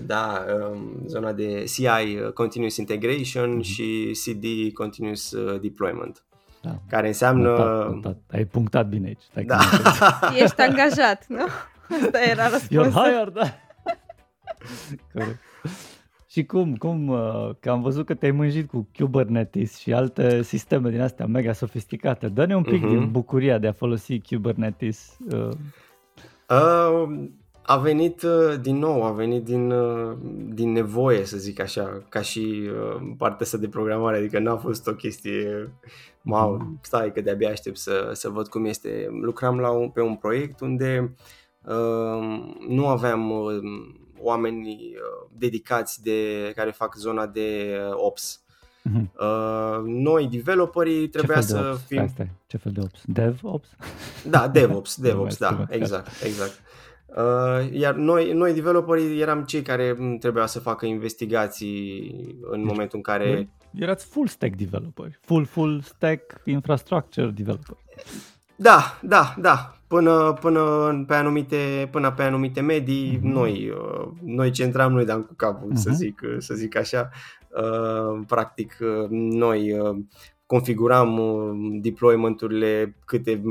da, 0.06 0.44
um, 0.70 1.02
zona 1.06 1.32
de 1.32 1.64
CI, 1.64 1.86
uh, 1.86 2.32
Continuous 2.32 2.76
Integration 2.76 3.58
mm-hmm. 3.58 3.66
și 3.66 4.18
CD, 4.24 4.72
Continuous 4.72 5.30
uh, 5.30 5.60
Deployment. 5.60 6.22
Da. 6.62 6.80
Care 6.88 7.06
înseamnă... 7.06 7.48
Notat, 7.48 7.92
notat. 7.92 8.18
Ai 8.30 8.44
punctat 8.44 8.88
bine 8.88 9.06
aici. 9.06 9.22
Stai 9.30 9.44
da. 9.44 9.58
Ești 10.42 10.60
angajat, 10.60 11.24
nu? 11.28 11.46
Asta 12.02 12.20
era 12.30 12.48
răspunsul. 12.48 12.90
You're 12.90 12.94
hired, 12.94 13.32
da. 13.32 13.54
Corect. 15.12 15.38
Și 16.30 16.44
cum, 16.44 16.76
cum, 16.76 17.08
uh, 17.08 17.50
că 17.60 17.70
am 17.70 17.82
văzut 17.82 18.06
că 18.06 18.14
te-ai 18.14 18.30
mânjit 18.30 18.68
cu 18.68 18.88
Kubernetes 18.98 19.76
și 19.76 19.92
alte 19.92 20.42
sisteme 20.42 20.90
din 20.90 21.00
astea 21.00 21.26
mega 21.26 21.52
sofisticate. 21.52 22.28
Dă-ne 22.28 22.56
un 22.56 22.62
pic 22.62 22.84
uh-huh. 22.84 22.88
din 22.88 23.10
bucuria 23.10 23.58
de 23.58 23.66
a 23.66 23.72
folosi 23.72 24.20
Kubernetes. 24.20 25.16
Uh. 25.32 25.48
Uh, 26.48 27.28
a 27.62 27.76
venit 27.76 28.22
uh, 28.22 28.60
din 28.60 28.78
nou, 28.78 29.02
a 29.04 29.10
venit 29.10 29.44
din, 29.44 29.70
uh, 29.70 30.16
din 30.48 30.72
nevoie, 30.72 31.24
să 31.24 31.36
zic 31.36 31.60
așa, 31.60 32.02
ca 32.08 32.20
și 32.20 32.62
uh, 32.64 33.12
partea 33.16 33.38
asta 33.40 33.56
de 33.56 33.68
programare, 33.68 34.16
adică 34.16 34.38
n-a 34.38 34.56
fost 34.56 34.86
o 34.86 34.94
chestie, 34.94 35.72
mau, 36.22 36.54
mhm. 36.54 36.78
stai 36.82 37.12
că 37.12 37.20
de-abia 37.20 37.50
aștept 37.50 37.76
să, 37.76 38.10
să 38.12 38.28
văd 38.28 38.48
cum 38.48 38.64
este. 38.64 39.08
Lucram 39.20 39.58
la 39.58 39.70
un, 39.70 39.88
pe 39.88 40.00
un 40.00 40.14
proiect 40.14 40.60
unde 40.60 41.00
uh, 41.02 41.10
nu 42.68 42.86
aveam 42.86 43.30
uh, 43.30 43.54
oameni 44.20 44.68
uh, 44.68 45.28
dedicați 45.38 46.02
de 46.02 46.52
care 46.56 46.70
fac 46.70 46.94
zona 46.96 47.26
de 47.26 47.78
ops. 47.92 48.42
Uh-huh. 48.88 49.02
Uh, 49.20 49.82
noi, 49.84 50.26
developerii, 50.26 51.08
trebuia 51.08 51.40
să 51.40 51.56
de 51.56 51.78
fim... 51.86 51.96
Stai, 51.96 52.08
stai. 52.08 52.30
Ce 52.46 52.56
fel 52.56 52.72
de 52.72 52.80
ops? 52.80 53.00
DevOps? 53.04 53.68
Da, 54.24 54.48
DevOps, 54.48 54.96
DevOps, 55.06 55.36
da, 55.36 55.66
exact, 55.68 56.22
exact. 56.22 56.60
Uh, 57.06 57.72
iar 57.72 57.94
noi, 57.94 58.32
noi 58.32 58.54
developerii 58.54 59.20
eram 59.20 59.44
cei 59.44 59.62
care 59.62 59.96
trebuia 60.20 60.46
să 60.46 60.60
facă 60.60 60.86
investigații 60.86 62.10
în 62.50 62.58
deci, 62.58 62.70
momentul 62.70 62.96
în 62.96 63.02
care... 63.02 63.48
Erați 63.74 64.06
full 64.06 64.26
stack 64.26 64.56
developer, 64.56 65.18
full, 65.20 65.44
full 65.44 65.80
stack 65.80 66.40
infrastructure 66.44 67.26
developer. 67.26 67.76
Da, 68.56 68.98
da, 69.02 69.34
da. 69.38 69.77
Până, 69.88 70.32
până, 70.40 70.60
pe 71.06 71.14
anumite, 71.14 71.88
până 71.90 72.12
pe 72.12 72.22
anumite 72.22 72.60
medii, 72.60 73.16
mm-hmm. 73.16 73.32
noi, 73.32 73.70
uh, 73.70 74.08
noi 74.22 74.50
centram, 74.50 74.92
noi 74.92 75.04
dam 75.04 75.22
cu 75.22 75.34
capul, 75.34 75.70
mm-hmm. 75.70 75.76
să, 75.76 75.90
zic, 75.92 76.20
să 76.38 76.54
zic 76.54 76.76
așa. 76.76 77.10
Uh, 77.48 78.24
practic, 78.26 78.76
noi 79.10 79.76
configuram 80.46 81.20
deployment-urile, 81.80 82.96
câte 83.04 83.42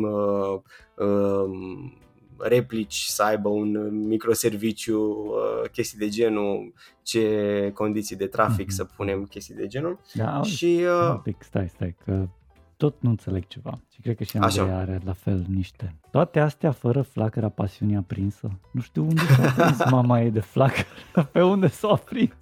replici 2.37 3.03
să 3.07 3.23
aibă 3.23 3.49
un 3.49 3.89
microserviciu, 4.07 4.99
uh, 5.01 5.69
chestii 5.71 5.97
de 5.97 6.07
genul, 6.07 6.73
ce 7.03 7.71
condiții 7.73 8.15
de 8.15 8.27
trafic 8.27 8.65
mm-hmm. 8.65 8.75
să 8.75 8.83
punem, 8.83 9.23
chestii 9.23 9.55
de 9.55 9.67
genul. 9.67 9.99
Da, 10.13 10.41
și, 10.41 10.83
uh, 11.03 11.09
un 11.09 11.17
pic, 11.17 11.43
stai, 11.43 11.69
stai, 11.69 11.95
că 12.05 12.27
tot 12.77 13.01
nu 13.01 13.09
înțeleg 13.09 13.47
ceva 13.47 13.79
și 13.93 14.01
cred 14.01 14.15
că 14.15 14.23
și 14.23 14.37
Andrei 14.37 14.69
are 14.69 14.99
la 15.05 15.13
fel 15.13 15.45
niște. 15.49 15.95
Toate 16.11 16.39
astea 16.39 16.71
fără 16.71 17.01
flacăra 17.01 17.49
pasiunii 17.49 17.95
aprinsă. 17.95 18.49
Nu 18.71 18.81
știu 18.81 19.01
unde 19.01 19.21
s-a 19.21 19.51
prins 19.51 19.89
mama 19.91 20.21
ei 20.21 20.31
de 20.31 20.39
flacără, 20.39 21.29
pe 21.31 21.41
unde 21.41 21.67
s-a 21.67 21.87
aprins. 21.87 22.35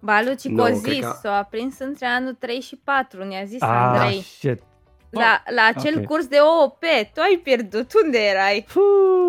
Baluci 0.00 0.44
no, 0.44 0.62
Cozis 0.62 1.04
că... 1.04 1.18
s-a 1.22 1.36
aprins 1.36 1.78
între 1.78 2.06
anul 2.06 2.34
3 2.34 2.60
și 2.60 2.76
4, 2.76 3.24
ne-a 3.24 3.44
zis 3.44 3.62
ah, 3.62 3.68
Andrei. 3.68 4.20
Shit. 4.20 4.62
La, 5.10 5.42
la 5.54 5.62
acel 5.76 5.92
okay. 5.92 6.04
curs 6.04 6.26
de 6.26 6.36
OOP, 6.36 6.84
tu 7.14 7.20
ai 7.20 7.40
pierdut, 7.42 7.90
unde 8.04 8.18
erai? 8.18 8.66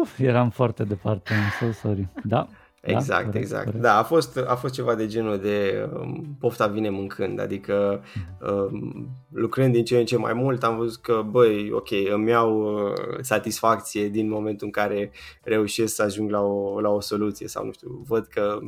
Uf, 0.01 0.19
eram 0.19 0.49
foarte 0.49 0.83
departe, 0.83 1.33
I'm 1.33 1.65
so 1.65 1.71
sorry. 1.71 2.07
Da, 2.23 2.47
Exact, 2.81 3.07
da, 3.07 3.15
corect, 3.25 3.35
exact. 3.35 3.65
Corect. 3.65 3.81
Da, 3.81 3.97
a 3.97 4.03
fost, 4.03 4.37
a 4.47 4.55
fost 4.55 4.73
ceva 4.73 4.95
de 4.95 5.07
genul 5.07 5.39
de 5.39 5.89
um, 5.93 6.35
pofta 6.39 6.67
vine 6.67 6.89
mâncând, 6.89 7.39
adică 7.39 8.03
um, 8.41 9.09
lucrând 9.31 9.73
din 9.73 9.85
ce 9.85 9.97
în 9.97 10.05
ce 10.05 10.17
mai 10.17 10.33
mult 10.33 10.63
am 10.63 10.77
văzut 10.77 11.01
că, 11.01 11.25
băi, 11.29 11.71
ok, 11.71 11.89
îmi 12.13 12.29
iau 12.29 12.61
uh, 12.61 12.93
satisfacție 13.19 14.07
din 14.07 14.29
momentul 14.29 14.65
în 14.65 14.71
care 14.71 15.11
reușesc 15.43 15.95
să 15.95 16.03
ajung 16.03 16.29
la 16.29 16.41
o, 16.41 16.79
la 16.79 16.89
o 16.89 16.99
soluție 16.99 17.47
sau 17.47 17.65
nu 17.65 17.71
știu, 17.71 18.03
văd 18.07 18.25
că 18.25 18.59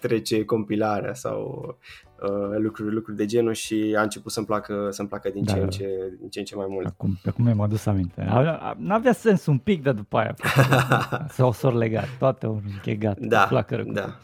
trece 0.00 0.44
compilarea 0.44 1.14
sau 1.14 1.66
uh, 2.22 2.58
lucruri, 2.58 2.94
lucruri 2.94 3.16
de 3.16 3.26
genul 3.26 3.52
și 3.52 3.94
a 3.98 4.02
început 4.02 4.32
să-mi 4.32 4.46
placă, 4.46 4.88
să-mi 4.90 5.08
placă 5.08 5.30
din, 5.30 5.44
da, 5.44 5.52
ce, 5.52 5.60
în 5.60 5.68
ce, 5.68 5.86
din 6.20 6.28
ce 6.28 6.38
în 6.38 6.44
ce 6.44 6.56
mai 6.56 6.66
mult. 6.68 6.86
Acum, 6.86 7.18
acum 7.24 7.44
mi-am 7.44 7.60
adus 7.60 7.86
aminte. 7.86 8.28
N-avea 8.76 9.12
sens 9.12 9.46
un 9.46 9.58
pic, 9.58 9.82
dar 9.82 9.94
după 9.94 10.18
aia 10.18 10.34
s-au 11.36 11.52
s 11.52 11.62
legat, 11.62 12.08
toate 12.18 12.46
au 12.46 12.62
închegat. 12.74 13.18
Da, 13.18 13.46
flacără 13.46 13.82
da. 13.82 14.18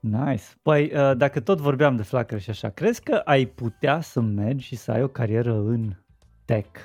Nice. 0.00 0.44
Păi, 0.62 0.92
uh, 0.94 1.16
dacă 1.16 1.40
tot 1.40 1.58
vorbeam 1.58 1.96
de 1.96 2.02
flacără 2.02 2.40
și 2.40 2.50
așa, 2.50 2.68
crezi 2.68 3.02
că 3.02 3.14
ai 3.24 3.46
putea 3.46 4.00
să 4.00 4.20
mergi 4.20 4.66
și 4.66 4.76
să 4.76 4.90
ai 4.90 5.02
o 5.02 5.08
carieră 5.08 5.54
în 5.54 5.92
tech 6.44 6.84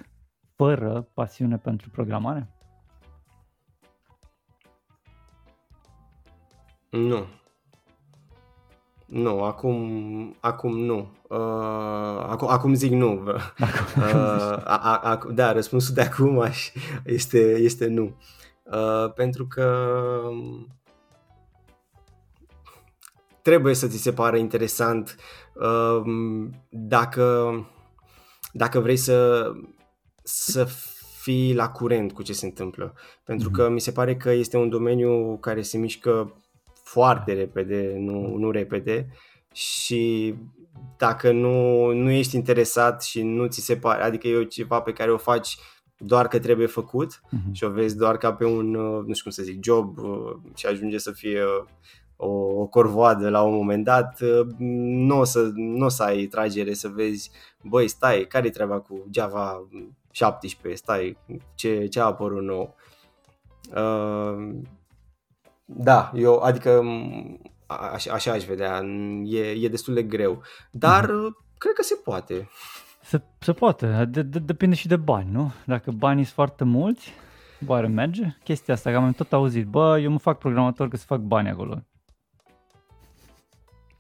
fără 0.55 1.07
pasiune 1.13 1.57
pentru 1.57 1.89
programare? 1.89 2.47
Nu. 6.91 7.25
Nu, 9.05 9.43
acum, 9.43 10.35
acum 10.39 10.77
nu. 10.77 11.11
Uh, 11.27 11.37
acum, 12.27 12.47
acum 12.47 12.73
zic 12.73 12.91
nu. 12.91 13.07
Acum, 13.57 14.03
uh, 14.03 14.13
a, 14.63 14.79
a, 14.83 14.97
a, 14.97 15.19
da, 15.33 15.51
răspunsul 15.51 15.93
de 15.93 16.01
acum 16.01 16.43
este, 17.05 17.39
este 17.39 17.87
nu. 17.87 18.15
Uh, 18.63 19.13
pentru 19.13 19.47
că 19.47 19.87
trebuie 23.41 23.73
să 23.73 23.87
ți 23.87 23.97
se 24.01 24.13
pară 24.13 24.37
interesant 24.37 25.15
uh, 25.53 26.01
dacă, 26.69 27.53
dacă 28.53 28.79
vrei 28.79 28.97
să, 28.97 29.51
să 30.23 30.67
fii 31.21 31.53
la 31.53 31.69
curent 31.69 32.11
cu 32.11 32.21
ce 32.21 32.33
se 32.33 32.45
întâmplă. 32.45 32.93
Pentru 33.23 33.49
mm-hmm. 33.49 33.53
că 33.53 33.69
mi 33.69 33.79
se 33.79 33.91
pare 33.91 34.15
că 34.15 34.31
este 34.31 34.57
un 34.57 34.69
domeniu 34.69 35.37
care 35.37 35.61
se 35.61 35.77
mișcă 35.77 36.40
foarte 36.91 37.33
repede, 37.33 37.95
nu, 37.97 38.35
nu 38.35 38.51
repede 38.51 39.07
și 39.53 40.35
dacă 40.97 41.31
nu, 41.31 41.85
nu 41.91 42.09
ești 42.09 42.35
interesat 42.35 43.03
și 43.03 43.21
nu 43.21 43.47
ți 43.47 43.61
se 43.61 43.75
pare, 43.75 44.03
adică 44.03 44.27
e 44.27 44.43
ceva 44.43 44.81
pe 44.81 44.93
care 44.93 45.11
o 45.11 45.17
faci 45.17 45.57
doar 45.97 46.27
că 46.27 46.39
trebuie 46.39 46.67
făcut 46.67 47.15
uh-huh. 47.15 47.51
și 47.51 47.63
o 47.63 47.69
vezi 47.69 47.97
doar 47.97 48.17
ca 48.17 48.33
pe 48.33 48.45
un, 48.45 48.75
uh, 48.75 49.05
nu 49.05 49.13
știu 49.13 49.23
cum 49.23 49.31
să 49.31 49.43
zic, 49.43 49.63
job 49.63 49.97
uh, 49.97 50.35
și 50.55 50.65
ajunge 50.65 50.97
să 50.97 51.11
fie 51.11 51.43
uh, 51.43 51.65
o, 52.15 52.29
o 52.61 52.65
corvoadă 52.65 53.29
la 53.29 53.41
un 53.41 53.53
moment 53.53 53.83
dat, 53.83 54.19
nu 54.57 55.19
o 55.19 55.23
să, 55.23 55.49
n-o 55.53 55.87
să 55.87 56.03
ai 56.03 56.25
tragere 56.25 56.73
să 56.73 56.87
vezi, 56.87 57.31
băi, 57.63 57.87
stai, 57.87 58.25
care 58.29 58.47
e 58.47 58.49
treaba 58.49 58.79
cu 58.79 59.07
Java 59.11 59.67
17, 60.11 60.81
stai, 60.81 61.17
ce, 61.55 61.85
ce 61.85 61.99
a 61.99 62.05
apărut 62.05 62.43
nou? 62.43 62.75
Uh, 63.75 64.61
da, 65.75 66.11
eu, 66.15 66.39
adică 66.39 66.83
așa, 67.93 68.13
așa 68.13 68.31
aș 68.31 68.43
vedea, 68.43 68.81
e, 69.23 69.39
e 69.39 69.69
destul 69.69 69.93
de 69.93 70.03
greu, 70.03 70.41
dar 70.71 71.05
mm-hmm. 71.05 71.57
cred 71.57 71.73
că 71.73 71.83
se 71.83 71.95
poate. 72.03 72.49
Se, 73.03 73.21
se 73.39 73.53
poate, 73.53 74.07
de, 74.09 74.21
de, 74.21 74.39
depinde 74.39 74.75
și 74.75 74.87
de 74.87 74.95
bani, 74.95 75.31
nu? 75.31 75.51
Dacă 75.65 75.91
banii 75.91 76.23
sunt 76.23 76.35
foarte 76.35 76.63
mulți, 76.63 77.13
oare 77.67 77.87
merge? 77.87 78.37
Chestia 78.43 78.73
asta, 78.73 78.91
că 78.91 78.97
am 78.97 79.11
tot 79.11 79.33
auzit, 79.33 79.65
bă, 79.65 79.99
eu 79.99 80.11
mă 80.11 80.19
fac 80.19 80.37
programator 80.37 80.87
că 80.87 80.97
să 80.97 81.05
fac 81.05 81.19
bani 81.19 81.49
acolo. 81.49 81.83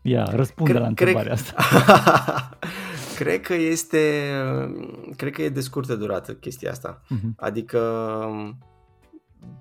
Ia, 0.01 0.23
răspunde 0.23 0.71
cred, 0.71 0.81
la 0.81 0.87
întrebarea 0.87 1.33
cred, 1.33 1.55
asta. 1.55 2.59
cred 3.23 3.41
că 3.41 3.53
este, 3.53 4.31
cred 5.15 5.33
că 5.33 5.41
e 5.41 5.49
de 5.49 5.61
scurtă 5.61 5.95
durată 5.95 6.33
chestia 6.33 6.71
asta. 6.71 7.01
Uh-huh. 7.01 7.35
Adică 7.37 7.79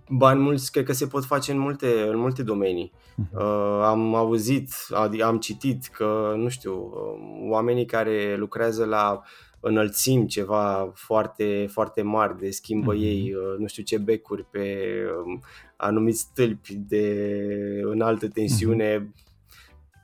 bani 0.09 0.41
mulți 0.41 0.73
cred 0.73 0.85
că 0.85 0.93
se 0.93 1.07
pot 1.07 1.25
face 1.25 1.53
în 1.53 1.59
multe, 1.59 1.87
în 2.09 2.19
multe 2.19 2.43
domenii. 2.43 2.93
Mhm. 3.17 3.29
Uh, 3.33 3.81
am 3.85 4.15
auzit, 4.15 4.73
am 5.25 5.39
citit 5.39 5.87
că, 5.87 6.35
nu 6.37 6.49
știu, 6.49 6.73
uh, 6.73 7.49
oamenii 7.51 7.85
care 7.85 8.37
lucrează 8.37 8.85
la 8.85 9.23
înălțimi 9.61 10.27
ceva 10.27 10.93
foarte, 10.95 11.67
foarte 11.71 12.03
mari, 12.03 12.39
de 12.39 12.51
schimbă 12.51 12.95
mm-hmm. 12.95 13.01
ei 13.01 13.35
uh, 13.35 13.59
nu 13.59 13.67
știu 13.67 13.83
ce 13.83 13.99
becuri 13.99 14.47
pe 14.51 14.95
um, 15.25 15.43
anumiți 15.77 16.21
stâlpi 16.21 16.75
de 16.75 17.27
înaltă 17.83 18.29
tensiune, 18.29 18.99
mm-hmm. 18.99 19.29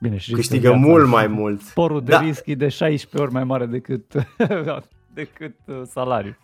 Bine, 0.01 0.17
și 0.17 0.31
câștigă 0.31 0.71
mult 0.73 1.07
mai 1.07 1.27
mult. 1.27 1.61
Sporul 1.61 2.03
de 2.03 2.11
da. 2.11 2.19
risc 2.19 2.45
e 2.45 2.55
de 2.55 2.67
16 2.67 3.21
ori 3.21 3.31
mai 3.31 3.43
mare 3.43 3.65
decât 3.65 4.13
decât 5.17 5.55
uh, 5.67 5.81
salariu. 5.85 6.37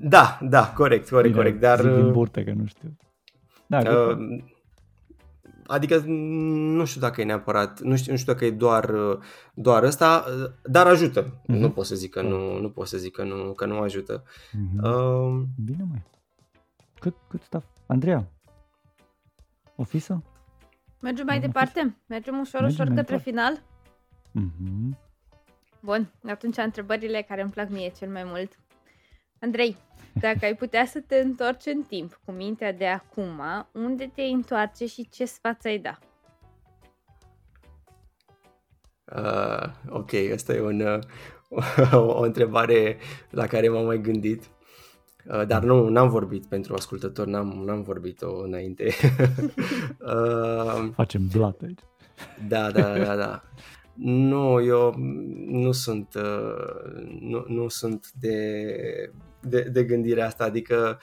Da, 0.00 0.38
da, 0.42 0.72
corect, 0.72 1.08
corect, 1.08 1.34
Bine, 1.34 1.42
corect. 1.42 1.60
Dar, 1.60 1.80
din 1.80 2.04
uh, 2.04 2.12
burte, 2.12 2.44
că 2.44 2.52
nu 2.52 2.66
știu. 2.66 2.96
Da, 3.66 3.78
uh, 3.78 4.16
adică 5.66 6.02
nu 6.76 6.84
știu 6.84 7.00
dacă 7.00 7.20
e 7.20 7.24
neapărat, 7.24 7.80
nu 7.80 7.96
știu, 7.96 8.12
nu 8.12 8.18
știu 8.18 8.32
dacă 8.32 8.44
e 8.44 8.50
doar, 8.50 8.88
uh, 8.88 9.18
doar 9.54 9.82
ăsta, 9.82 10.24
dar 10.64 10.86
ajută. 10.86 11.24
Mm-hmm. 11.24 11.58
Nu 11.58 11.70
pot 11.70 11.86
să 11.86 11.94
zic 11.94 12.10
că 12.10 12.22
nu, 12.22 12.58
nu 12.60 12.70
pot 12.70 12.86
să 12.86 12.96
zic 12.96 13.12
că 13.12 13.24
nu, 13.24 13.52
că 13.52 13.66
nu 13.66 13.78
ajută. 13.78 14.22
Mm-hmm. 14.22 14.82
Uh, 14.82 15.42
Bine, 15.64 15.86
mai. 15.90 16.02
Cât, 17.00 17.14
cât 17.28 17.42
sta? 17.42 17.62
Andreea, 17.86 18.28
o 19.76 19.82
fi 19.84 19.98
să? 19.98 20.16
Mergem 21.00 21.26
mai 21.26 21.40
departe? 21.40 21.96
Mergem 22.06 22.38
ușor, 22.38 22.60
Mergem 22.60 22.84
ușor 22.84 22.94
către 22.96 23.16
departe. 23.16 23.30
final? 23.30 23.62
Mm-hmm. 24.40 25.03
Bun, 25.84 26.12
atunci 26.26 26.56
întrebările 26.56 27.24
care 27.28 27.42
îmi 27.42 27.50
plac 27.50 27.68
mie 27.68 27.92
cel 27.98 28.08
mai 28.08 28.24
mult. 28.24 28.58
Andrei, 29.40 29.76
dacă 30.12 30.38
ai 30.44 30.54
putea 30.54 30.86
să 30.86 31.00
te 31.06 31.16
întorci 31.16 31.66
în 31.66 31.82
timp 31.82 32.20
cu 32.24 32.32
mintea 32.32 32.72
de 32.72 32.86
acum, 32.86 33.40
unde 33.72 34.10
te 34.14 34.22
întoarce 34.22 34.86
și 34.86 35.08
ce 35.08 35.24
sfat 35.24 35.64
ai 35.64 35.78
da? 35.78 35.98
Uh, 39.16 39.70
ok, 39.88 40.12
asta 40.34 40.54
e 40.54 40.60
un, 40.60 40.80
uh, 40.80 40.98
o, 41.92 41.98
o 42.18 42.22
întrebare 42.22 42.96
la 43.30 43.46
care 43.46 43.68
m-am 43.68 43.84
mai 43.84 44.00
gândit. 44.00 44.42
Uh, 45.26 45.46
dar 45.46 45.62
nu, 45.62 45.88
n-am 45.88 46.08
vorbit 46.08 46.46
pentru 46.46 46.74
ascultător, 46.74 47.26
n-am, 47.26 47.62
n-am 47.64 47.82
vorbit-o 47.82 48.42
înainte. 48.42 48.84
uh, 49.98 50.88
Facem 50.94 51.26
blat 51.32 51.60
aici. 51.62 51.80
Da, 52.48 52.70
da, 52.70 52.98
da, 52.98 53.16
da. 53.16 53.42
Nu, 53.94 54.62
eu 54.64 54.94
nu 55.46 55.72
sunt, 55.72 56.14
uh, 56.14 57.04
nu, 57.20 57.44
nu 57.48 57.68
sunt 57.68 58.10
de, 58.20 59.10
de, 59.40 59.60
de 59.60 59.84
gândirea 59.84 60.26
asta, 60.26 60.44
adică 60.44 61.00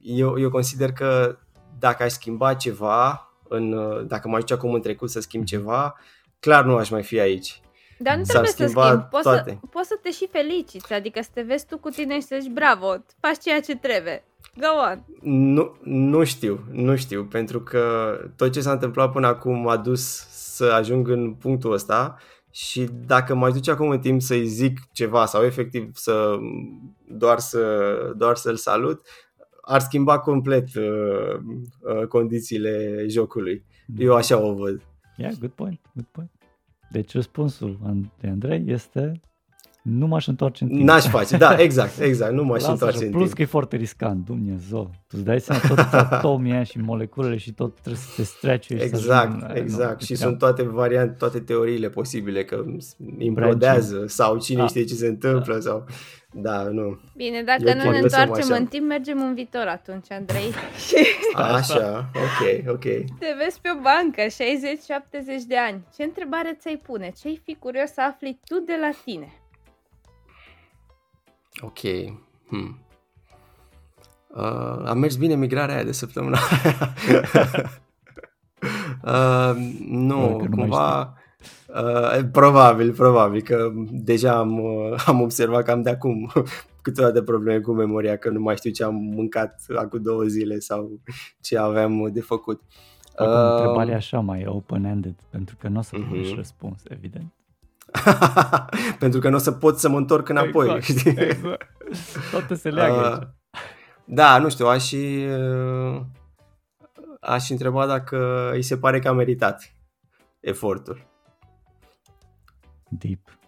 eu, 0.00 0.38
eu 0.38 0.50
consider 0.50 0.92
că 0.92 1.38
dacă 1.78 2.02
aș 2.02 2.12
schimba 2.12 2.54
ceva, 2.54 3.32
în, 3.48 3.72
uh, 3.72 4.06
dacă 4.06 4.28
mă 4.28 4.34
ajunge 4.34 4.54
acum 4.54 4.72
în 4.72 4.80
trecut 4.80 5.10
să 5.10 5.20
schimb 5.20 5.44
ceva, 5.44 5.98
clar 6.40 6.64
nu 6.64 6.76
aș 6.76 6.90
mai 6.90 7.02
fi 7.02 7.20
aici. 7.20 7.60
Dar 7.98 8.16
nu 8.16 8.22
trebuie 8.22 8.50
să 8.50 8.56
schimbi, 8.56 9.06
poți 9.10 9.22
să, 9.22 9.44
poți 9.70 9.88
să 9.88 9.98
te 10.02 10.10
și 10.10 10.28
feliciți, 10.32 10.92
adică 10.92 11.22
să 11.22 11.28
te 11.32 11.42
vezi 11.42 11.66
tu 11.66 11.78
cu 11.78 11.88
tine 11.88 12.14
și 12.14 12.26
să 12.26 12.36
zici 12.40 12.52
bravo, 12.52 13.04
faci 13.20 13.38
ceea 13.42 13.60
ce 13.60 13.76
trebuie. 13.76 14.24
Go 14.56 14.66
on. 14.90 15.04
Nu, 15.54 15.76
nu 15.82 16.24
știu, 16.24 16.64
nu 16.70 16.96
știu, 16.96 17.24
pentru 17.24 17.60
că 17.60 18.16
tot 18.36 18.52
ce 18.52 18.60
s-a 18.60 18.72
întâmplat 18.72 19.12
până 19.12 19.26
acum 19.26 19.60
m-a 19.60 19.76
dus 19.76 20.26
să 20.54 20.64
ajung 20.64 21.08
în 21.08 21.34
punctul 21.34 21.72
ăsta 21.72 22.16
și 22.50 22.88
dacă 23.06 23.34
mă 23.34 23.50
duce 23.50 23.70
acum 23.70 23.88
în 23.88 24.00
timp 24.00 24.20
să-i 24.22 24.46
zic 24.46 24.78
ceva 24.92 25.26
sau 25.26 25.44
efectiv 25.44 25.90
să 25.94 26.36
doar, 27.08 27.38
să, 27.38 28.12
doar 28.16 28.36
să-l 28.36 28.56
salut, 28.56 29.00
ar 29.62 29.80
schimba 29.80 30.18
complet 30.18 30.74
uh, 30.74 31.38
uh, 31.80 32.06
condițiile 32.06 33.04
jocului. 33.08 33.64
Eu 33.98 34.14
așa 34.14 34.38
o 34.38 34.54
văd. 34.54 34.82
Yeah, 35.16 35.32
good 35.40 35.50
point, 35.50 35.80
good 35.94 36.06
point. 36.10 36.30
Deci 36.90 37.12
răspunsul 37.12 37.78
de 38.20 38.28
Andrei 38.28 38.64
este 38.66 39.20
nu 39.82 40.06
m-aș 40.06 40.26
întoarce 40.26 40.64
în 40.64 40.70
timp. 40.70 40.82
N-aș 40.82 41.06
face, 41.06 41.36
da, 41.36 41.58
exact, 41.58 42.00
exact, 42.00 42.32
nu 42.32 42.44
m-aș 42.44 42.62
întoarce 42.62 43.04
în 43.04 43.10
Plus 43.10 43.22
timp. 43.22 43.34
că 43.34 43.42
e 43.42 43.44
foarte 43.44 43.76
riscant, 43.76 44.24
Dumnezeu. 44.24 44.90
Tu 45.08 45.16
îți 45.16 45.24
dai 45.24 45.40
seama 45.40 45.60
tot 45.68 45.78
atomii 46.10 46.64
și 46.64 46.78
moleculele 46.78 47.36
și 47.36 47.52
tot 47.52 47.74
trebuie 47.80 48.02
să 48.02 48.08
te 48.16 48.22
strece. 48.22 48.74
Exact, 48.74 49.02
să 49.02 49.12
ajung, 49.12 49.50
exact. 49.54 50.00
Nu, 50.00 50.06
și 50.06 50.14
sunt 50.14 50.38
toate 50.38 50.62
variante, 50.62 51.14
toate 51.18 51.40
teoriile 51.40 51.88
posibile, 51.88 52.44
că 52.44 52.64
implodează 53.18 54.04
sau 54.06 54.38
cine 54.38 54.62
ah. 54.62 54.68
știe 54.68 54.84
ce 54.84 54.94
se 54.94 55.06
întâmplă 55.06 55.54
da. 55.54 55.60
sau... 55.60 55.84
Da, 56.34 56.62
nu. 56.62 57.00
Bine, 57.16 57.42
dacă 57.42 57.62
Eu 57.66 57.74
nu 57.74 57.90
ne 57.90 57.98
întoarcem 57.98 58.48
în 58.50 58.66
timp, 58.66 58.86
mergem 58.86 59.22
în 59.22 59.34
viitor 59.34 59.66
atunci, 59.66 60.10
Andrei. 60.10 60.52
Așa, 61.56 62.10
ok, 62.14 62.68
ok. 62.68 62.82
Te 63.18 63.34
vezi 63.44 63.60
pe 63.60 63.68
o 63.76 63.80
bancă, 63.80 64.22
60-70 64.22 65.46
de 65.46 65.56
ani. 65.56 65.86
Ce 65.96 66.02
întrebare 66.02 66.56
ți-ai 66.60 66.80
pune? 66.86 67.12
Ce-ai 67.20 67.40
fi 67.44 67.54
curios 67.54 67.90
să 67.90 68.00
afli 68.00 68.40
tu 68.44 68.58
de 68.66 68.76
la 68.80 68.90
tine? 69.04 69.41
Ok. 71.62 71.78
Hmm. 72.48 72.78
Uh, 74.34 74.88
a 74.88 74.92
mers 74.92 75.16
bine 75.16 75.34
migrarea 75.34 75.74
aia 75.74 75.84
de 75.84 75.92
săptămâna 75.92 76.38
uh, 79.04 79.54
Nu, 79.88 80.40
nu 80.40 80.46
cumva... 80.50 81.16
Uh, 81.74 82.24
probabil, 82.32 82.92
probabil 82.92 83.42
că 83.42 83.72
deja 83.90 84.38
am, 84.38 84.58
uh, 84.58 85.02
am 85.06 85.20
observat 85.20 85.64
că 85.64 85.70
am 85.70 85.82
de 85.82 85.90
acum 85.90 86.32
câteodată 86.82 87.22
probleme 87.22 87.60
cu 87.60 87.72
memoria, 87.72 88.16
că 88.16 88.30
nu 88.30 88.40
mai 88.40 88.56
știu 88.56 88.70
ce 88.70 88.84
am 88.84 88.94
mâncat 88.94 89.64
acum 89.76 90.02
două 90.02 90.22
zile 90.22 90.58
sau 90.58 91.00
ce 91.40 91.58
aveam 91.58 92.10
de 92.12 92.20
făcut. 92.20 92.62
uh, 93.18 93.50
întrebarea 93.50 93.96
așa 93.96 94.20
mai 94.20 94.44
open-ended, 94.46 95.14
pentru 95.30 95.56
că 95.58 95.68
nu 95.68 95.78
o 95.78 95.82
să 95.82 95.96
uh-huh. 95.96 96.34
răspuns, 96.34 96.82
evident. 96.88 97.32
Pentru 98.98 99.20
că 99.20 99.28
nu 99.28 99.36
o 99.36 99.38
să 99.38 99.52
pot 99.52 99.78
să 99.78 99.88
mă 99.88 99.96
întorc 99.96 100.28
înapoi. 100.28 100.74
Exact, 100.74 100.98
știi? 100.98 101.10
exact. 101.18 101.66
Toate 102.30 102.54
se 102.54 102.70
leagă 102.70 102.98
uh, 102.98 103.04
aici. 103.04 103.28
Da, 104.04 104.38
nu 104.38 104.48
știu, 104.48 104.66
aș 104.66 104.86
și, 104.86 105.26
uh, 105.28 106.00
aș 107.20 107.50
întreba 107.50 107.86
dacă 107.86 108.50
îi 108.52 108.62
se 108.62 108.78
pare 108.78 108.98
că 108.98 109.08
a 109.08 109.12
meritat 109.12 109.74
efortul. 110.40 111.06
Deep. 112.88 113.38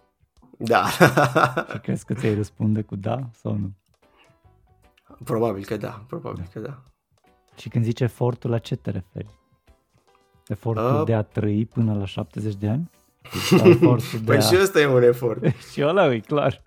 Da. 0.57 0.87
și 1.71 1.79
crezi 1.81 2.05
că 2.05 2.13
ți-ai 2.13 2.35
răspunde 2.35 2.81
cu 2.81 2.95
da 2.95 3.29
sau 3.31 3.53
nu? 3.53 3.71
Probabil 5.23 5.65
că 5.65 5.77
da, 5.77 6.03
probabil 6.07 6.43
da. 6.43 6.59
că 6.59 6.67
da. 6.67 6.83
Și 7.57 7.69
când 7.69 7.83
zici 7.83 7.99
efortul, 7.99 8.49
la 8.49 8.57
ce 8.57 8.75
te 8.75 8.91
referi? 8.91 9.39
Efortul 10.47 10.99
uh, 10.99 11.05
de 11.05 11.13
a 11.13 11.21
trăi 11.21 11.65
până 11.65 11.93
la 11.93 12.05
70 12.05 12.55
de 12.55 12.69
ani? 12.69 12.89
Păi 14.25 14.35
a... 14.35 14.39
și 14.39 14.55
ăsta 14.61 14.79
e 14.79 14.87
un 14.87 15.03
efort. 15.03 15.43
și 15.71 15.83
ăla 15.83 16.13
e 16.13 16.19
clar. 16.19 16.63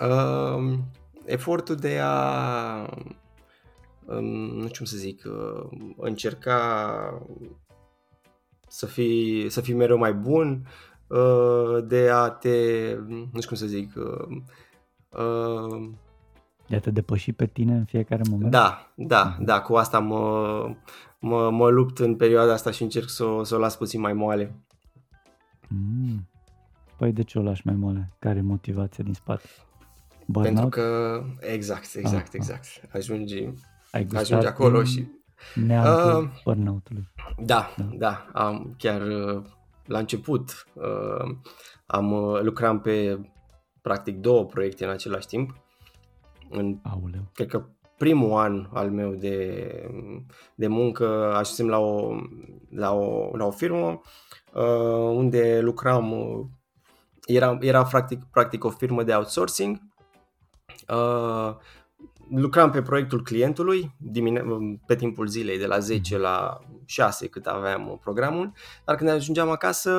Uh, 0.00 0.78
efortul 1.24 1.74
de 1.74 1.98
a, 2.02 2.88
um, 4.04 4.24
nu 4.56 4.66
știu 4.66 4.76
cum 4.76 4.84
să 4.84 4.96
zic, 4.96 5.22
uh, 5.26 5.78
încerca 5.96 6.58
să 8.68 8.86
fii, 8.86 9.50
să 9.50 9.60
fii 9.60 9.74
mereu 9.74 9.98
mai 9.98 10.12
bun, 10.12 10.66
uh, 11.06 11.84
de 11.86 12.10
a 12.12 12.28
te, 12.28 12.94
nu 13.06 13.40
știu 13.40 13.48
cum 13.48 13.56
să 13.56 13.66
zic, 13.66 13.92
uh, 13.96 14.36
uh, 15.20 15.90
de 16.68 16.76
a 16.76 16.80
te 16.80 16.90
depăși 16.90 17.32
pe 17.32 17.46
tine 17.46 17.74
în 17.74 17.84
fiecare 17.84 18.22
moment? 18.30 18.50
Da, 18.50 18.92
da, 18.94 19.36
da, 19.40 19.60
cu 19.60 19.74
asta 19.74 19.98
mă, 19.98 20.64
mă, 21.18 21.50
mă 21.50 21.68
lupt 21.68 21.98
în 21.98 22.16
perioada 22.16 22.52
asta 22.52 22.70
și 22.70 22.82
încerc 22.82 23.08
să 23.08 23.24
o, 23.24 23.44
să 23.44 23.54
o 23.54 23.58
las 23.58 23.76
puțin 23.76 24.00
mai 24.00 24.12
moale. 24.12 24.54
Mm. 25.68 26.28
Păi 26.96 27.12
de 27.12 27.22
ce 27.22 27.38
o 27.38 27.42
lași 27.42 27.62
mai 27.64 27.74
moale? 27.74 28.12
Care 28.18 28.38
e 28.38 28.42
motivația 28.42 29.04
din 29.04 29.14
spate? 29.14 29.48
Burnout? 30.26 30.54
Pentru 30.54 30.68
că, 30.68 31.22
exact, 31.40 31.94
exact, 31.94 32.26
ah, 32.26 32.32
exact. 32.32 32.66
Ajungi, 32.92 33.48
Ai 33.90 34.06
ajungi 34.14 34.46
acolo 34.46 34.84
și... 34.84 35.06
Neamul 35.54 36.22
uh, 36.22 36.30
burnout-ului. 36.44 37.08
Da, 37.38 37.74
da, 37.76 37.84
da. 37.96 38.30
Am, 38.32 38.74
chiar 38.78 39.00
uh, 39.00 39.42
la 39.84 39.98
început 39.98 40.66
uh, 40.72 41.36
am 41.86 42.12
uh, 42.12 42.40
lucram 42.40 42.80
pe 42.80 43.20
practic 43.80 44.16
două 44.16 44.44
proiecte 44.44 44.84
în 44.84 44.90
același 44.90 45.26
timp. 45.26 45.56
În, 46.50 46.78
Auleu. 46.82 47.30
Cred 47.34 47.48
că 47.48 47.66
primul 47.98 48.38
an 48.38 48.68
al 48.72 48.90
meu 48.90 49.14
de, 49.14 49.70
de 50.54 50.66
muncă 50.66 51.32
ajunsem 51.32 51.68
la 51.68 51.78
o, 51.78 52.16
la 52.70 52.92
o, 52.94 53.36
la 53.36 53.44
o 53.44 53.50
firmă 53.50 54.00
uh, 54.52 55.14
unde 55.14 55.60
lucram, 55.60 56.12
uh, 56.12 56.46
era, 57.26 57.58
era 57.60 57.84
practic, 57.84 58.24
practic 58.30 58.64
o 58.64 58.70
firmă 58.70 59.02
de 59.02 59.14
outsourcing. 59.14 59.78
Uh, 60.88 61.56
lucram 62.30 62.70
pe 62.70 62.82
proiectul 62.82 63.22
clientului 63.22 63.94
dimine- 63.98 64.44
pe 64.86 64.96
timpul 64.96 65.26
zilei 65.26 65.58
de 65.58 65.66
la 65.66 65.78
10 65.78 66.18
la 66.18 66.58
6 66.84 67.26
cât 67.26 67.46
aveam 67.46 67.98
programul, 68.02 68.52
dar 68.84 68.96
când 68.96 69.10
ajungeam 69.10 69.50
acasă 69.50 69.92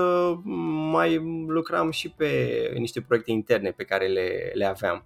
mai 0.91 1.17
lucram 1.47 1.91
și 1.91 2.09
pe 2.09 2.71
niște 2.77 3.01
proiecte 3.01 3.31
interne 3.31 3.71
pe 3.71 3.83
care 3.83 4.07
le, 4.07 4.51
le 4.53 4.65
aveam. 4.65 5.05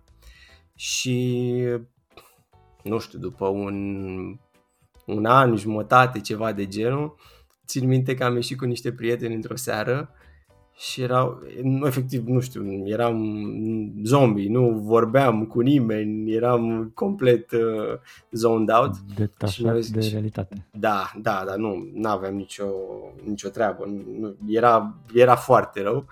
Și 0.76 1.64
nu 2.84 3.00
știu, 3.00 3.20
după 3.20 3.48
un, 3.48 3.76
un 5.06 5.26
an, 5.26 5.56
jumătate, 5.56 6.20
ceva 6.20 6.52
de 6.52 6.68
genul, 6.68 7.16
țin 7.66 7.88
minte 7.88 8.14
că 8.16 8.24
am 8.24 8.36
ieșit 8.36 8.58
cu 8.58 8.66
niște 8.66 8.92
prieteni 8.92 9.36
într-o 9.36 9.56
seară 9.56 10.10
și 10.78 11.02
erau, 11.02 11.42
efectiv, 11.84 12.28
nu 12.28 12.40
știu, 12.40 12.88
eram 12.88 13.24
zombie, 14.04 14.50
nu 14.50 14.70
vorbeam 14.70 15.46
cu 15.46 15.60
nimeni, 15.60 16.32
eram 16.32 16.92
complet 16.94 17.52
uh, 17.52 18.00
zoned 18.32 18.70
out. 18.70 18.96
Detașat 19.16 19.74
de 19.74 19.80
zis, 19.80 20.12
realitate. 20.12 20.68
Da, 20.72 21.12
da, 21.22 21.44
dar 21.48 21.56
nu 21.56 21.92
aveam 22.04 22.36
nicio, 22.36 22.66
nicio 23.24 23.50
treabă, 23.50 23.86
nu, 24.20 24.36
era, 24.48 24.96
era 25.14 25.36
foarte 25.36 25.82
rău. 25.82 26.06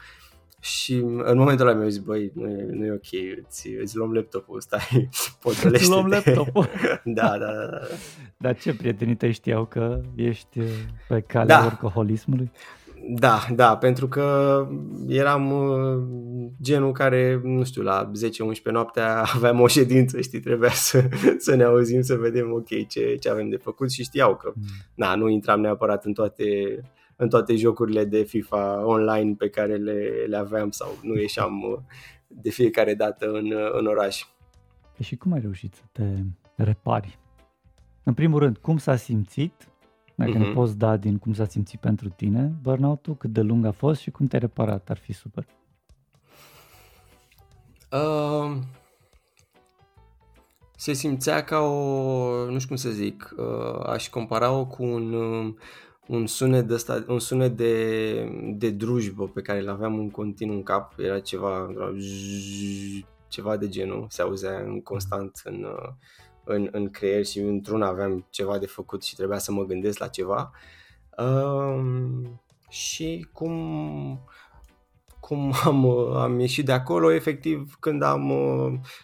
Și 0.62 0.93
în 1.24 1.38
momentul 1.38 1.68
ăla 1.68 1.78
mi-au 1.78 1.89
zis, 1.89 1.99
băi, 1.99 2.32
nu 2.34 2.49
e, 2.49 2.68
nu 2.72 2.86
e 2.86 2.91
ok, 2.91 3.43
îți, 3.45 3.68
îți 3.82 3.95
luăm 3.95 4.14
laptopul 4.14 4.57
ăsta, 4.57 4.78
potolește 5.41 5.86
Îți 5.86 5.89
luăm 5.89 6.07
laptopul? 6.07 6.70
da, 7.03 7.38
da, 7.38 7.51
da, 7.53 7.66
da. 7.72 7.80
Dar 8.38 8.57
ce, 8.57 8.76
prietenii 8.76 9.16
tăi 9.16 9.32
știau 9.32 9.66
că 9.66 10.01
ești 10.16 10.59
pe 11.07 11.22
calea 11.22 11.59
da. 11.59 11.64
alcoholismului? 11.64 12.51
Da, 13.09 13.39
da, 13.55 13.78
pentru 13.78 14.07
că 14.07 14.68
eram 15.07 15.51
uh, 15.51 16.03
genul 16.62 16.91
care, 16.91 17.41
nu 17.43 17.64
știu, 17.64 17.82
la 17.82 18.12
10-11 18.59 18.72
noaptea 18.72 19.24
aveam 19.36 19.59
o 19.59 19.68
ședință, 19.68 20.22
știi, 20.22 20.39
trebuia 20.39 20.70
să, 20.70 21.09
să 21.38 21.55
ne 21.55 21.64
auzim, 21.64 22.01
să 22.01 22.16
vedem, 22.16 22.51
ok, 22.51 22.88
ce, 22.88 23.16
ce 23.16 23.30
avem 23.30 23.49
de 23.49 23.57
făcut 23.57 23.91
și 23.91 24.03
știau 24.03 24.36
că, 24.36 24.51
mm. 24.55 24.64
na, 24.95 25.16
nu 25.16 25.30
intram 25.30 25.62
neapărat 25.62 26.05
în 26.05 26.14
toate, 26.14 26.45
în 27.22 27.30
toate 27.30 27.55
jocurile 27.55 28.05
de 28.05 28.24
FIFA 28.24 28.86
online 28.86 29.34
pe 29.38 29.49
care 29.49 29.76
le, 29.76 30.26
le 30.28 30.38
aveam 30.38 30.72
sau 30.72 30.97
nu 31.01 31.19
ieșeam 31.19 31.61
uh, 31.61 31.78
de 32.28 32.49
fiecare 32.49 32.93
dată 32.93 33.32
în, 33.32 33.53
în 33.72 33.86
oraș. 33.86 34.26
Și 35.01 35.15
cum 35.15 35.32
ai 35.32 35.39
reușit 35.39 35.74
să 35.74 35.82
te 35.91 36.03
repari? 36.55 37.19
În 38.03 38.13
primul 38.13 38.39
rând, 38.39 38.57
cum 38.57 38.78
s-a 38.78 38.95
simțit 38.95 39.53
dacă 40.15 40.32
uh-huh. 40.32 40.38
ne 40.38 40.45
mhm. 40.45 40.53
poți 40.53 40.78
da 40.78 40.97
din 40.97 41.17
cum 41.17 41.34
s-a 41.34 41.45
simțit 41.45 41.80
pentru 41.80 42.09
tine 42.09 42.53
burnout-ul, 42.61 43.15
cât 43.15 43.30
de 43.30 43.41
lung 43.41 43.65
a 43.65 43.72
fost 43.72 44.01
și 44.01 44.11
cum 44.11 44.26
te-ai 44.26 44.41
reparat, 44.41 44.89
ar 44.89 44.97
fi 44.97 45.13
super. 45.13 45.45
Uh, 47.91 48.57
se 50.76 50.93
simțea 50.93 51.43
ca 51.43 51.59
o, 51.59 52.45
nu 52.45 52.57
știu 52.57 52.67
cum 52.67 52.76
să 52.76 52.89
zic, 52.89 53.36
uh, 53.38 53.86
aș 53.86 54.09
compara-o 54.09 54.65
cu 54.65 54.84
un, 54.84 55.13
uh, 55.13 55.53
un 56.08 56.28
sunet, 56.28 56.68
de 56.68 56.74
ăsta, 56.74 57.04
un 57.08 57.20
sunet 57.20 57.58
de, 57.58 58.14
de 58.56 58.70
drujbă 58.70 59.28
pe 59.28 59.41
care 59.41 59.60
îl 59.60 59.70
aveam 59.70 59.99
în 59.99 60.10
continuu 60.10 60.56
în 60.56 60.64
cap, 60.64 60.93
era 60.97 61.20
ceva, 61.20 61.74
ceva 63.28 63.58
de 63.58 63.68
genul, 63.68 64.06
se 64.10 64.22
auzea 64.22 64.60
în 64.60 64.82
constant 64.82 65.41
în, 65.43 65.64
uh, 65.64 65.89
în, 66.43 66.68
în 66.72 66.89
creier 66.89 67.26
și 67.26 67.39
într-una 67.39 67.88
aveam 67.88 68.28
ceva 68.30 68.58
de 68.58 68.66
făcut 68.66 69.04
și 69.04 69.16
trebuia 69.16 69.38
să 69.38 69.52
mă 69.52 69.64
gândesc 69.64 69.99
la 69.99 70.08
ceva. 70.08 70.52
Um, 71.18 72.41
și 72.70 73.28
cum, 73.34 74.26
cum 75.20 75.54
am, 75.66 75.86
am 76.16 76.39
ieșit 76.39 76.66
de 76.66 76.72
acolo, 76.72 77.12
efectiv, 77.12 77.76
când 77.80 78.02
am, 78.02 78.32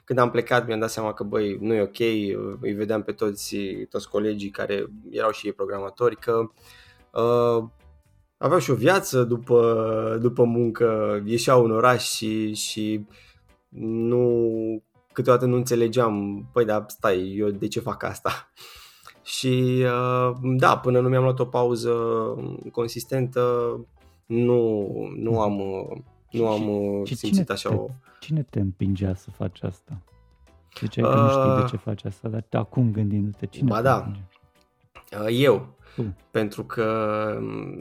când 0.03 0.19
am 0.19 0.31
plecat, 0.31 0.67
mi-am 0.67 0.79
dat 0.79 0.89
seama 0.89 1.13
că, 1.13 1.23
băi, 1.23 1.57
nu 1.59 1.73
e 1.73 1.81
ok, 1.81 1.99
îi 2.61 2.73
vedeam 2.73 3.03
pe 3.03 3.11
toți, 3.11 3.55
toți 3.89 4.09
colegii 4.09 4.49
care 4.49 4.85
erau 5.11 5.31
și 5.31 5.45
ei 5.45 5.53
programatori, 5.53 6.15
că 6.15 6.31
uh, 6.31 6.49
aveau 8.37 8.59
și 8.59 8.71
o 8.71 8.75
viață 8.75 9.23
după, 9.23 10.17
după 10.21 10.43
muncă, 10.43 11.21
ieșeau 11.25 11.63
în 11.63 11.71
oraș 11.71 12.03
și, 12.03 12.53
și 12.53 13.05
nu 13.79 14.83
câteodată 15.13 15.45
nu 15.45 15.55
înțelegeam, 15.55 16.45
păi 16.51 16.65
da, 16.65 16.85
stai, 16.87 17.35
eu 17.37 17.49
de 17.49 17.67
ce 17.67 17.79
fac 17.79 18.03
asta? 18.03 18.31
Și 19.23 19.83
uh, 19.83 20.35
da, 20.57 20.77
până 20.77 20.99
nu 20.99 21.09
mi-am 21.09 21.23
luat 21.23 21.39
o 21.39 21.45
pauză 21.45 21.93
consistentă, 22.71 23.41
nu, 24.25 24.87
nu 25.15 25.39
am, 25.41 25.61
nu 26.31 26.47
am 26.47 26.63
și, 27.05 27.15
simțit 27.15 27.39
cine 27.39 27.53
așa 27.53 27.69
te, 27.69 27.75
o... 27.75 27.85
Cine 28.19 28.43
te 28.43 28.59
împingea 28.59 29.15
să 29.15 29.31
faci 29.31 29.63
asta? 29.63 30.01
Ziceai 30.79 31.11
că 31.11 31.17
uh, 31.17 31.23
nu 31.23 31.29
știi 31.29 31.55
de 31.55 31.61
uh, 31.61 31.69
ce 31.69 31.77
faci 31.77 32.05
asta, 32.05 32.27
dar 32.27 32.45
acum 32.51 32.91
gândindu-te, 32.91 33.45
cine 33.45 33.69
ba 33.69 33.75
te 33.75 33.81
da, 33.81 34.11
uh, 35.21 35.27
eu, 35.31 35.76
uh. 35.97 36.05
pentru 36.31 36.63
că 36.63 36.87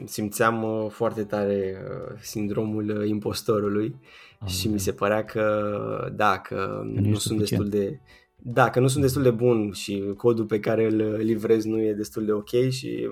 simțeam 0.05 0.87
foarte 0.89 1.23
tare 1.23 1.77
sindromul 2.21 3.05
impostorului 3.07 3.95
am 4.39 4.47
și 4.47 4.67
mi 4.67 4.79
se 4.79 4.91
părea 4.91 5.23
că, 5.23 6.11
da, 6.15 6.37
că 6.37 6.81
nu, 6.83 6.99
nu 6.99 7.15
sunt 7.15 7.19
suficient. 7.19 7.63
destul 7.63 7.69
de... 7.69 7.99
Da, 8.35 8.69
că 8.69 8.79
nu 8.79 8.87
sunt 8.87 9.03
destul 9.03 9.21
de 9.21 9.29
bun 9.31 9.71
și 9.71 10.03
codul 10.17 10.45
pe 10.45 10.59
care 10.59 10.85
îl 10.85 11.15
livrez 11.17 11.65
nu 11.65 11.81
e 11.81 11.93
destul 11.93 12.25
de 12.25 12.31
ok 12.31 12.69
și 12.69 13.07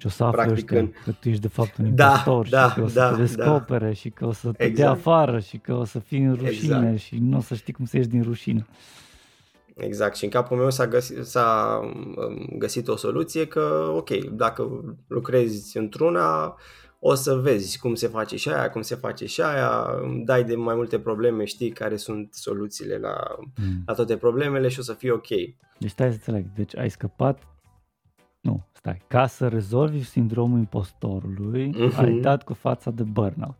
și 0.00 0.06
o 0.06 0.08
să 0.08 0.24
afle 0.24 0.42
Practic, 0.42 0.70
ăștia 0.72 0.90
că 1.04 1.12
tu 1.12 1.28
ești 1.28 1.40
de 1.40 1.48
fapt 1.48 1.76
un 1.76 1.94
da, 1.94 2.04
impostor 2.04 2.48
da, 2.48 2.68
și 2.68 2.74
că 2.74 2.82
o 2.82 2.88
să 2.88 2.94
da, 2.94 3.10
te 3.10 3.20
descopere 3.20 3.86
da. 3.86 3.92
și 3.92 4.08
că 4.10 4.26
o 4.26 4.32
să 4.32 4.50
te 4.52 4.64
exact. 4.64 4.76
dea 4.76 4.90
afară 4.90 5.38
și 5.38 5.56
că 5.56 5.74
o 5.74 5.84
să 5.84 5.98
fii 5.98 6.22
în 6.22 6.34
rușine 6.34 6.76
exact. 6.76 6.98
și 6.98 7.18
nu 7.18 7.36
o 7.36 7.40
să 7.40 7.54
știi 7.54 7.72
cum 7.72 7.84
să 7.84 7.96
ieși 7.96 8.08
din 8.08 8.22
rușine. 8.22 8.66
Exact, 9.80 10.16
și 10.16 10.24
în 10.24 10.30
capul 10.30 10.56
meu 10.56 10.70
s-a 10.70 10.86
găsit, 10.86 11.24
s-a 11.24 11.80
um, 11.82 12.56
găsit 12.58 12.88
o 12.88 12.96
soluție 12.96 13.46
că, 13.46 13.92
ok, 13.96 14.10
dacă 14.14 14.84
lucrezi 15.06 15.76
într-una, 15.76 16.56
o 16.98 17.14
să 17.14 17.34
vezi 17.34 17.78
cum 17.78 17.94
se 17.94 18.06
face 18.06 18.36
și 18.36 18.48
aia, 18.48 18.70
cum 18.70 18.82
se 18.82 18.94
face 18.94 19.26
și 19.26 19.42
aia, 19.42 19.86
dai 20.24 20.44
de 20.44 20.54
mai 20.54 20.74
multe 20.74 20.98
probleme, 20.98 21.44
știi 21.44 21.70
care 21.70 21.96
sunt 21.96 22.34
soluțiile 22.34 22.96
la, 22.96 23.16
mm. 23.38 23.82
la 23.86 23.94
toate 23.94 24.16
problemele 24.16 24.68
și 24.68 24.78
o 24.78 24.82
să 24.82 24.92
fie 24.92 25.10
ok. 25.10 25.28
Deci 25.78 25.90
stai 25.90 26.08
să 26.08 26.12
înțeleg, 26.12 26.46
deci 26.54 26.76
ai 26.76 26.90
scăpat, 26.90 27.42
nu, 28.40 28.66
stai, 28.72 29.02
ca 29.06 29.26
să 29.26 29.48
rezolvi 29.48 30.04
sindromul 30.04 30.58
impostorului, 30.58 31.74
mm-hmm. 31.74 31.96
ai 31.96 32.20
dat 32.20 32.42
cu 32.42 32.54
fața 32.54 32.90
de 32.90 33.02
burnout. 33.02 33.56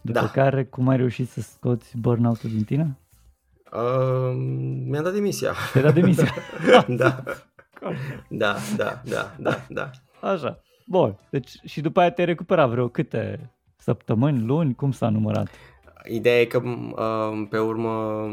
După 0.00 0.20
da. 0.20 0.28
care, 0.28 0.64
cum 0.64 0.88
ai 0.88 0.96
reușit 0.96 1.28
să 1.28 1.40
scoți 1.40 1.98
burnout-ul 1.98 2.50
din 2.50 2.64
tine? 2.64 2.98
Uh, 3.74 4.34
mi-am 4.86 5.02
dat 5.02 5.12
demisia. 5.12 5.52
Te-ai 5.72 5.84
dat 5.84 5.94
demisia? 5.94 6.34
da. 6.88 7.22
da, 8.28 8.56
da, 8.76 9.02
da, 9.04 9.34
da, 9.38 9.60
da. 9.68 9.90
Așa. 10.20 10.62
Bun, 10.86 11.18
deci 11.30 11.50
și 11.64 11.80
după 11.80 12.00
aia 12.00 12.10
te-ai 12.10 12.26
recuperat 12.26 12.68
vreo 12.68 12.88
câte 12.88 13.50
săptămâni, 13.76 14.44
luni, 14.44 14.74
cum 14.74 14.92
s-a 14.92 15.08
numărat? 15.08 15.48
Ideea 16.04 16.40
e 16.40 16.44
că 16.44 16.62
uh, 16.64 17.46
pe 17.50 17.58
urmă, 17.58 18.26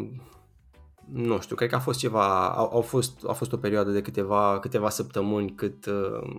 nu 1.12 1.40
știu, 1.40 1.56
cred 1.56 1.70
că 1.70 1.76
a 1.76 1.80
fost 1.80 2.00
ceva, 2.00 2.50
au, 2.50 2.70
au 2.74 2.82
fost, 2.82 3.26
a 3.28 3.32
fost 3.32 3.54
o 3.54 3.58
perioadă 3.58 3.92
de 3.92 4.02
câteva, 4.02 4.60
câteva 4.60 4.90
săptămâni 4.90 5.56
cât, 5.56 5.86
uh, 5.86 6.36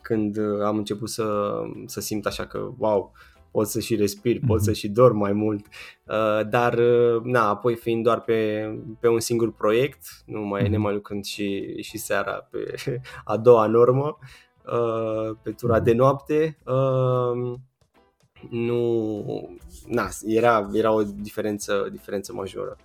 când 0.00 0.38
am 0.64 0.76
început 0.76 1.08
să, 1.08 1.52
să 1.86 2.00
simt 2.00 2.26
așa 2.26 2.46
că, 2.46 2.70
wow, 2.78 3.12
pot 3.50 3.66
să 3.66 3.80
și 3.80 3.96
respir, 3.96 4.36
mm-hmm. 4.36 4.46
pot 4.46 4.62
să 4.62 4.72
și 4.72 4.88
dorm 4.88 5.16
mai 5.16 5.32
mult, 5.32 5.66
uh, 6.06 6.48
dar 6.48 6.78
na, 7.22 7.48
apoi 7.48 7.74
fiind 7.74 8.02
doar 8.02 8.20
pe, 8.20 8.70
pe 9.00 9.08
un 9.08 9.20
singur 9.20 9.52
proiect, 9.52 10.00
nu 10.26 10.40
mai 10.40 10.64
mm-hmm. 10.64 10.70
nemai 10.70 10.92
lucrând 10.92 11.24
și, 11.24 11.76
și 11.82 11.98
seara 11.98 12.32
pe 12.32 12.74
a 13.24 13.36
doua 13.36 13.66
normă, 13.66 14.18
Uh, 14.66 15.36
pe 15.42 15.50
tura 15.50 15.80
de 15.80 15.92
noapte. 15.92 16.58
Uh, 16.66 17.58
nu, 18.50 19.58
na, 19.86 20.08
era, 20.26 20.70
era 20.72 20.92
o 20.92 21.02
diferență, 21.02 21.88
diferență 21.90 22.32
majoră. 22.32 22.76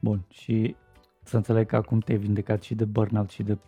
Bun, 0.00 0.24
și 0.28 0.76
să 1.22 1.36
înțeleg 1.36 1.66
că 1.66 1.76
acum 1.76 1.98
te-ai 1.98 2.18
vindecat 2.18 2.62
și 2.62 2.74
de 2.74 2.84
burnout 2.84 3.30
și 3.30 3.42
de 3.42 3.58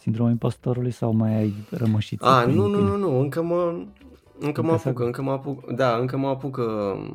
sindromul 0.00 0.30
impostorului 0.30 0.90
sau 0.90 1.12
mai 1.12 1.34
ai 1.34 1.54
rămășit? 1.70 2.22
A, 2.22 2.44
nu, 2.44 2.66
nu, 2.66 2.80
nu, 2.80 2.96
nu, 2.96 3.20
încă 3.20 3.42
mă, 3.42 3.86
încă 4.38 4.62
mă 4.62 4.72
apuc, 4.72 5.00
încă 5.00 5.22
mă 5.22 5.30
apuc, 5.30 5.72
da, 5.72 5.96
încă 5.96 6.16
mă 6.16 6.28
apuc 6.28 6.60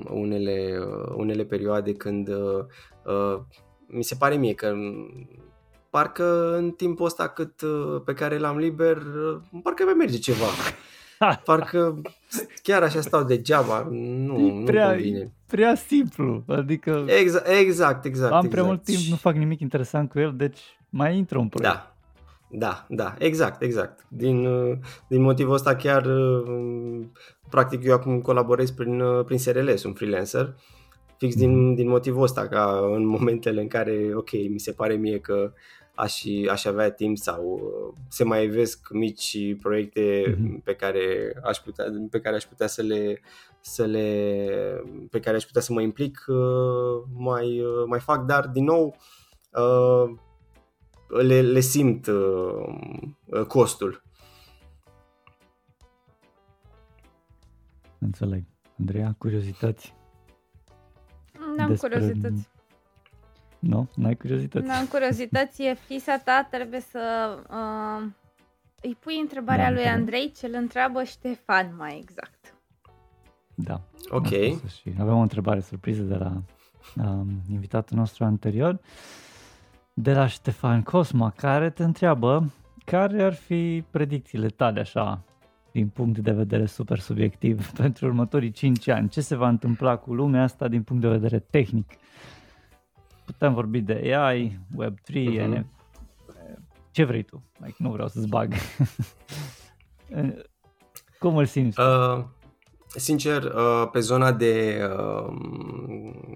unele, 0.09 0.80
unele 1.15 1.43
perioade 1.43 1.93
când 1.93 2.28
uh, 2.28 2.65
uh, 3.05 3.39
mi 3.88 4.03
se 4.03 4.15
pare 4.15 4.36
mie 4.36 4.53
că 4.53 4.74
parcă 5.89 6.55
în 6.55 6.72
timpul 6.72 7.05
ăsta 7.05 7.28
cât 7.28 7.61
uh, 7.61 8.01
pe 8.05 8.13
care 8.13 8.38
l-am 8.38 8.57
liber, 8.57 8.97
uh, 8.97 9.61
parcă 9.63 9.84
mai 9.84 9.93
merge 9.93 10.17
ceva. 10.17 10.45
Parcă 11.45 12.01
chiar 12.63 12.84
așa 12.84 13.01
stau 13.01 13.24
degeaba, 13.24 13.88
nu, 13.91 14.62
prea, 14.66 14.86
nu 14.87 14.91
convine. 14.91 15.32
prea 15.47 15.75
simplu, 15.75 16.43
adică 16.47 17.05
exact, 17.08 17.47
exact, 17.47 18.05
exact. 18.05 18.32
Am 18.32 18.37
exact. 18.37 18.54
prea 18.54 18.63
mult 18.63 18.83
timp, 18.83 19.00
nu 19.09 19.16
fac 19.16 19.36
nimic 19.36 19.59
interesant 19.59 20.09
cu 20.09 20.20
el, 20.20 20.33
deci 20.36 20.59
mai 20.89 21.17
intră 21.17 21.37
un 21.37 21.47
proiect. 21.47 21.75
Da, 21.75 21.96
da, 22.51 22.86
da, 22.89 23.16
exact, 23.17 23.62
exact. 23.62 24.05
Din, 24.08 24.46
uh, 24.46 24.78
din 25.08 25.21
motivul 25.21 25.54
ăsta 25.54 25.76
chiar, 25.76 26.08
practic 27.50 27.84
eu 27.84 27.93
acum 27.93 28.21
colaborez 28.21 28.71
prin, 28.71 29.04
prin 29.26 29.38
SRL, 29.38 29.74
sunt 29.74 29.97
freelancer, 29.97 30.55
fix 31.17 31.36
din, 31.36 31.66
mhm. 31.66 31.74
din 31.74 31.88
motivul 31.88 32.24
ăsta, 32.24 32.47
ca 32.47 32.89
în 32.93 33.05
momentele 33.05 33.62
în 33.62 33.67
care, 33.67 34.12
ok, 34.13 34.32
mi 34.32 34.59
se 34.59 34.71
pare 34.71 34.93
mie 34.93 35.20
că 35.20 35.51
aș, 36.00 36.24
aș 36.50 36.66
avea 36.66 36.92
timp 36.92 37.17
sau 37.17 37.59
uh, 37.63 38.01
se 38.09 38.24
mai 38.24 38.47
vesc 38.47 38.88
mici 38.92 39.55
proiecte 39.62 40.24
mm-hmm. 40.28 40.63
pe 40.63 40.74
care 40.74 41.34
aș 41.43 41.58
putea, 41.58 41.86
pe 42.12 42.20
care 42.20 42.36
aș 42.36 42.43
putea 42.43 42.67
să 42.67 42.82
le, 42.82 43.21
să 43.62 43.86
le 43.86 44.05
pe 45.12 45.20
care 45.20 45.36
aș 45.36 45.43
putea 45.43 45.62
să 45.62 45.74
mă 45.74 45.82
implic 45.82 46.26
uh, 46.28 47.04
mai, 47.17 47.59
uh, 47.59 47.84
mai 47.88 48.00
fac, 48.00 48.26
dar 48.26 48.47
din 48.47 48.63
nou 48.63 48.96
le, 51.10 51.42
le 51.42 51.60
simt 51.60 52.08
costul. 53.48 54.04
Înțeleg. 58.00 58.44
Andreea, 58.80 59.16
curiozități? 59.18 59.94
N-am 61.58 61.68
despre... 61.68 61.90
curiozități. 61.90 62.50
Nu? 63.60 63.90
N-ai 63.96 64.16
curiozități? 64.16 64.66
N-am 64.66 64.86
curiozități. 64.86 65.64
E 65.64 65.74
fisa 65.74 66.18
ta, 66.18 66.48
trebuie 66.52 66.80
să 66.80 67.36
uh, 67.50 68.10
îi 68.82 68.98
pui 69.00 69.20
întrebarea 69.20 69.70
da, 69.70 69.72
lui 69.72 69.86
Andrei 69.86 70.32
ce 70.32 70.46
îl 70.46 70.54
întreabă 70.54 71.04
Ștefan 71.04 71.76
mai 71.78 72.00
exact. 72.02 72.54
Da. 73.56 73.82
Ok. 74.10 74.28
Și 74.68 74.94
avem 75.00 75.18
o 75.18 75.22
întrebare 75.22 75.60
surpriză 75.60 76.02
de 76.02 76.16
la 76.16 76.42
um, 76.96 77.42
invitatul 77.50 77.98
nostru 77.98 78.24
anterior, 78.24 78.80
de 80.01 80.13
la 80.13 80.28
Ștefan 80.28 80.82
Cosma, 80.82 81.30
care 81.30 81.70
te 81.70 81.84
întreabă 81.84 82.51
care 82.86 83.24
ar 83.24 83.34
fi 83.34 83.84
predicțiile 83.92 84.47
tale 84.47 84.80
așa 84.80 85.24
din 85.71 85.88
punct 85.88 86.20
de 86.20 86.32
vedere 86.32 86.66
super 86.66 87.00
subiectiv 87.00 87.70
pentru 87.82 88.05
următorii 88.05 88.51
5 88.51 88.88
ani? 88.88 89.09
Ce 89.09 89.21
se 89.21 89.36
va 89.36 89.47
întâmpla 89.47 89.96
cu 89.96 90.13
lumea 90.13 90.43
asta 90.43 90.67
din 90.67 90.84
punct 90.84 91.01
de 91.01 91.08
vedere 91.08 91.39
tehnic? 91.39 91.92
Putem 93.26 93.54
vorbi 93.54 93.82
de 93.82 94.16
AI, 94.16 94.59
Web3, 94.78 95.13
uh-huh. 95.13 95.47
Mhm. 95.47 95.50
NFT, 95.50 95.66
ce 96.92 97.04
vrei 97.04 97.24
tu? 97.24 97.43
Like, 97.58 97.76
nu 97.78 97.92
vreau 97.92 98.08
să-ți 98.08 98.28
bag. 98.28 98.54
Cum 101.20 101.38
îl 101.38 101.46
simți? 101.46 101.80
Uh, 101.80 102.24
sincer, 102.95 103.43
uh, 103.43 103.89
pe 103.91 103.99
zona 103.99 104.32
de, 104.32 104.82
uh, 104.97 105.33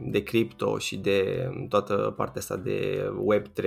de 0.01 0.23
cripto 0.23 0.77
și 0.77 0.97
de 0.97 1.49
toată 1.69 2.13
partea 2.17 2.41
asta 2.41 2.55
de 2.55 3.09
Web3, 3.33 3.63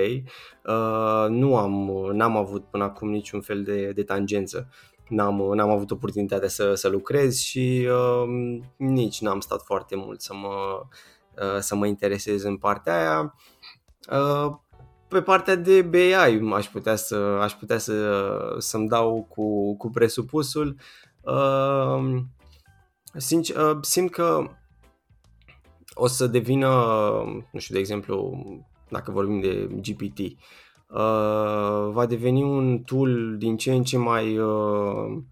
uh, 0.65 1.27
nu 1.29 1.57
am, 1.57 1.91
n-am 2.13 2.37
avut 2.37 2.65
până 2.65 2.85
acum 2.85 3.11
niciun 3.11 3.41
fel 3.41 3.63
de, 3.63 3.93
de 3.93 4.03
tangență 4.03 4.69
n-am, 5.09 5.37
n-am 5.55 5.71
avut 5.71 5.91
oportunitatea 5.91 6.49
să, 6.49 6.75
să 6.75 6.89
lucrez 6.89 7.39
și 7.39 7.89
uh, 7.91 8.59
nici 8.77 9.21
n-am 9.21 9.41
stat 9.41 9.63
foarte 9.63 9.97
mult 9.97 10.21
să 10.21 10.35
mă, 10.35 10.83
uh, 11.43 11.59
să 11.61 11.75
mă 11.75 11.87
interesez 11.87 12.43
în 12.43 12.57
partea 12.57 12.99
aia. 12.99 13.35
Uh, 14.11 14.55
pe 15.09 15.23
partea 15.23 15.55
de 15.55 15.83
BI 15.83 16.15
aș 16.53 16.67
putea 16.67 16.97
să, 16.97 17.15
aș 17.41 17.53
putea 17.53 17.79
să, 17.79 18.57
să-mi 18.59 18.89
dau 18.89 19.27
cu, 19.29 19.77
cu 19.77 19.91
presupusul. 19.91 20.77
Uh, 21.21 22.17
sincer, 23.17 23.57
uh, 23.57 23.79
simt 23.81 24.11
că 24.11 24.51
o 25.95 26.07
să 26.07 26.27
devină, 26.27 26.69
nu 27.51 27.59
știu, 27.59 27.75
de 27.75 27.81
exemplu, 27.81 28.39
dacă 28.89 29.11
vorbim 29.11 29.41
de 29.41 29.69
GPT, 29.81 30.19
uh, 30.19 30.35
va 31.91 32.07
deveni 32.09 32.43
un 32.43 32.79
tool 32.79 33.37
din 33.39 33.57
ce 33.57 33.73
în 33.73 33.83
ce 33.83 33.99
mai, 33.99 34.39
uh, 34.39 35.23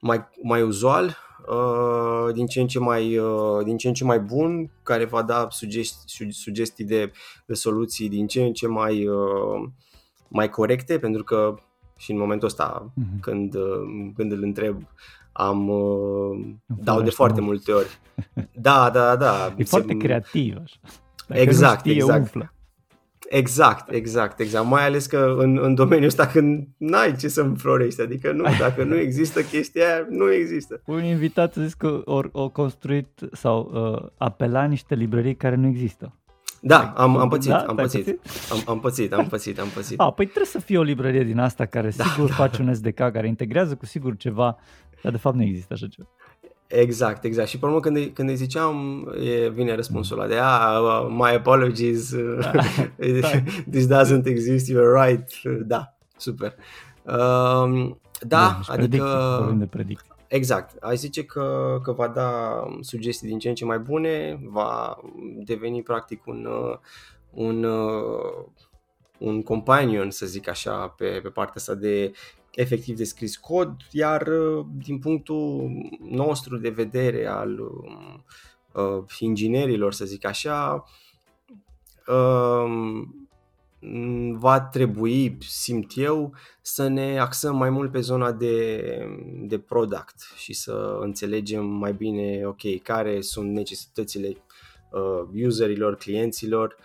mai, 0.00 0.28
mai 0.42 0.62
uzual, 0.62 1.16
uh, 1.48 2.34
din, 2.34 2.46
ce 2.46 2.60
în 2.60 2.66
ce 2.66 2.78
mai, 2.78 3.18
uh, 3.18 3.64
din 3.64 3.76
ce 3.76 3.88
în 3.88 3.94
ce 3.94 4.04
mai 4.04 4.20
bun, 4.20 4.70
care 4.82 5.04
va 5.04 5.22
da 5.22 5.46
sugestii, 5.50 6.32
sugestii 6.32 6.84
de, 6.84 7.12
de 7.46 7.54
soluții 7.54 8.08
din 8.08 8.26
ce 8.26 8.42
în 8.42 8.52
ce 8.52 8.66
mai, 8.66 9.06
uh, 9.06 9.68
mai 10.28 10.50
corecte, 10.50 10.98
pentru 10.98 11.24
că 11.24 11.54
și 11.96 12.12
în 12.12 12.18
momentul 12.18 12.48
ăsta, 12.48 12.92
uh-huh. 12.92 13.20
când, 13.20 13.54
uh, 13.54 14.10
când 14.14 14.32
îl 14.32 14.42
întreb, 14.42 14.82
am 15.38 15.68
uh, 15.68 16.38
dau 16.66 17.02
de 17.02 17.10
foarte 17.10 17.40
multe 17.40 17.72
ori. 17.72 17.98
Da, 18.52 18.90
da, 18.90 19.16
da. 19.16 19.34
E 19.56 19.62
Se... 19.62 19.68
foarte 19.68 19.96
creativ 19.96 20.56
așa. 20.62 20.76
Dacă 21.28 21.40
exact, 21.40 21.78
știe, 21.78 21.92
exact. 21.92 22.18
Umflă. 22.18 22.52
Exact, 23.28 23.92
exact, 23.92 24.40
exact. 24.40 24.66
Mai 24.66 24.84
ales 24.84 25.06
că 25.06 25.34
în, 25.38 25.58
în 25.62 25.74
domeniul 25.74 26.06
ăsta 26.06 26.26
când 26.26 26.68
n-ai 26.76 27.16
ce 27.16 27.28
să 27.28 27.40
înflorești, 27.40 28.00
adică 28.00 28.32
nu, 28.32 28.44
dacă 28.60 28.84
nu 28.84 28.96
există 28.96 29.42
chestia 29.42 29.84
aia, 29.84 30.06
nu 30.08 30.32
există. 30.32 30.80
Un 30.84 31.04
invitat 31.04 31.56
a 31.56 31.62
zis 31.62 31.74
că 31.74 32.02
o 32.32 32.48
construit 32.48 33.08
sau 33.32 33.70
uh, 33.72 34.08
apela 34.16 34.64
niște 34.64 34.94
librării 34.94 35.36
care 35.36 35.54
nu 35.54 35.66
există. 35.66 36.12
Da, 36.60 36.92
am, 36.96 37.16
am 37.16 37.28
pățit, 37.28 37.50
da, 37.50 37.58
am 37.58 37.76
pățit. 37.76 38.04
pățit. 38.04 38.20
Am, 38.50 38.62
am 38.66 38.80
pățit, 38.80 39.12
am 39.12 39.26
pățit, 39.26 39.58
am 39.58 39.68
pățit. 39.74 40.00
A, 40.00 40.10
păi 40.10 40.24
trebuie 40.24 40.46
să 40.46 40.60
fie 40.60 40.78
o 40.78 40.82
librărie 40.82 41.24
din 41.24 41.38
asta 41.38 41.66
care 41.66 41.90
da, 41.96 42.04
sigur 42.04 42.28
da. 42.28 42.34
face 42.34 42.62
un 42.62 42.74
SDK, 42.74 42.94
care 42.94 43.26
integrează 43.26 43.74
cu 43.74 43.86
sigur 43.86 44.16
ceva, 44.16 44.58
dar 45.02 45.12
de 45.12 45.18
fapt 45.18 45.36
nu 45.36 45.42
există 45.42 45.72
așa 45.72 45.86
ceva. 45.86 46.08
Exact, 46.66 47.24
exact. 47.24 47.48
Și 47.48 47.58
pe 47.58 47.66
urmă 47.66 47.80
când, 47.80 47.96
îi, 47.96 48.10
când 48.12 48.28
îi 48.28 48.36
ziceam, 48.36 49.06
e, 49.24 49.48
vine 49.48 49.74
răspunsul 49.74 50.18
ăla 50.18 50.28
de 50.28 50.38
ah, 50.38 50.78
uh, 50.80 51.06
my 51.10 51.34
apologies, 51.34 52.14
da. 53.20 53.30
this 53.70 53.86
doesn't 53.86 54.24
exist, 54.24 54.70
you're 54.72 55.06
right. 55.06 55.30
Da, 55.66 55.96
super. 56.16 56.54
Uh, 57.02 57.90
da, 58.20 58.26
da 58.26 58.60
adică... 58.66 59.56
de 59.58 59.66
predicții. 59.66 60.16
Exact. 60.28 60.76
Ai 60.82 60.96
zice 60.96 61.24
că, 61.24 61.78
că 61.82 61.92
va 61.92 62.08
da 62.08 62.62
sugestii 62.80 63.28
din 63.28 63.38
ce 63.38 63.48
în 63.48 63.54
ce 63.54 63.64
mai 63.64 63.78
bune, 63.78 64.40
va 64.42 65.00
deveni 65.44 65.82
practic 65.82 66.26
un, 66.26 66.44
uh, 66.44 66.78
un, 67.30 67.64
uh, 67.64 68.44
un 69.18 69.42
companion, 69.42 70.10
să 70.10 70.26
zic 70.26 70.48
așa, 70.48 70.88
pe, 70.88 71.20
pe 71.22 71.28
partea 71.28 71.54
asta 71.56 71.74
de 71.74 72.12
efectiv 72.54 72.96
de 72.96 73.04
scris 73.04 73.36
cod, 73.36 73.76
iar 73.90 74.26
uh, 74.26 74.66
din 74.84 74.98
punctul 74.98 75.70
nostru 76.00 76.56
de 76.56 76.70
vedere 76.70 77.26
al 77.26 77.58
uh, 78.72 79.04
inginerilor, 79.18 79.92
să 79.92 80.04
zic 80.04 80.24
așa, 80.24 80.84
uh, 82.06 83.02
va 84.32 84.60
trebui, 84.60 85.36
simt 85.40 85.92
eu, 85.94 86.34
să 86.60 86.88
ne 86.88 87.18
axăm 87.18 87.56
mai 87.56 87.70
mult 87.70 87.90
pe 87.90 88.00
zona 88.00 88.32
de, 88.32 88.82
de 89.42 89.58
product 89.58 90.32
și 90.36 90.52
să 90.52 90.98
înțelegem 91.00 91.64
mai 91.64 91.92
bine, 91.92 92.46
ok, 92.46 92.82
care 92.82 93.20
sunt 93.20 93.52
necesitățile 93.52 94.36
uh, 94.90 95.44
userilor, 95.44 95.96
clienților. 95.96 96.76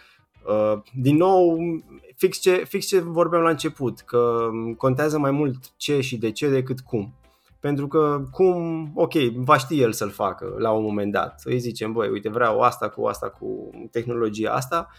Uh, 0.47 0.81
din 0.93 1.15
nou, 1.15 1.57
fix 2.15 2.37
ce, 2.37 2.51
fix 2.51 2.85
ce 2.85 2.99
vorbeam 2.99 3.41
la 3.41 3.49
început, 3.49 3.99
că 3.99 4.49
contează 4.77 5.19
mai 5.19 5.31
mult 5.31 5.55
ce 5.77 6.01
și 6.01 6.17
de 6.17 6.31
ce 6.31 6.49
decât 6.49 6.79
cum. 6.79 7.13
Pentru 7.59 7.87
că 7.87 8.23
cum, 8.31 8.91
ok, 8.95 9.13
va 9.35 9.57
ști 9.57 9.81
el 9.81 9.91
să-l 9.91 10.09
facă 10.09 10.55
la 10.57 10.71
un 10.71 10.83
moment 10.83 11.11
dat. 11.11 11.41
Îi 11.43 11.59
zicem, 11.59 11.91
băi, 11.91 12.09
uite, 12.09 12.29
vreau 12.29 12.59
asta 12.59 12.89
cu 12.89 13.05
asta, 13.05 13.29
cu 13.29 13.69
tehnologia 13.91 14.51
asta, 14.51 14.89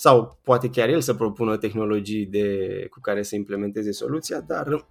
sau 0.00 0.38
poate 0.42 0.70
chiar 0.70 0.88
el 0.88 1.00
să 1.00 1.14
propună 1.14 1.56
tehnologii 1.56 2.26
de, 2.26 2.86
cu 2.90 3.00
care 3.00 3.22
să 3.22 3.34
implementeze 3.34 3.92
soluția, 3.92 4.40
dar 4.40 4.86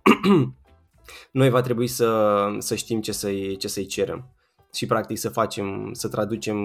noi 1.32 1.50
va 1.50 1.62
trebui 1.62 1.88
să, 1.88 2.48
să 2.60 2.76
știm 2.76 3.02
ce 3.02 3.12
să-i, 3.12 3.56
ce 3.58 3.68
să-i 3.68 3.86
cerem 3.86 4.30
și 4.74 4.86
practic 4.86 5.18
să 5.18 5.30
facem, 5.30 5.90
să 5.94 6.08
traducem 6.08 6.58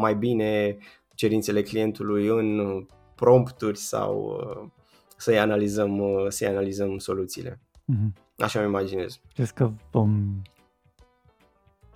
mai 0.00 0.14
bine 0.14 0.78
cerințele 1.14 1.62
clientului 1.62 2.26
în 2.26 2.86
prompturi 3.14 3.78
sau 3.78 4.40
uh, 4.40 4.70
să-i 5.16 5.38
analizăm, 5.38 5.98
uh, 5.98 6.26
să-i 6.28 6.48
analizăm 6.48 6.98
soluțiile. 6.98 7.60
Mm-hmm. 7.92 8.12
Așa 8.36 8.58
îmi 8.58 8.68
imaginez. 8.68 9.20
Crezi 9.34 9.54
că 9.54 9.70
vom 9.90 10.42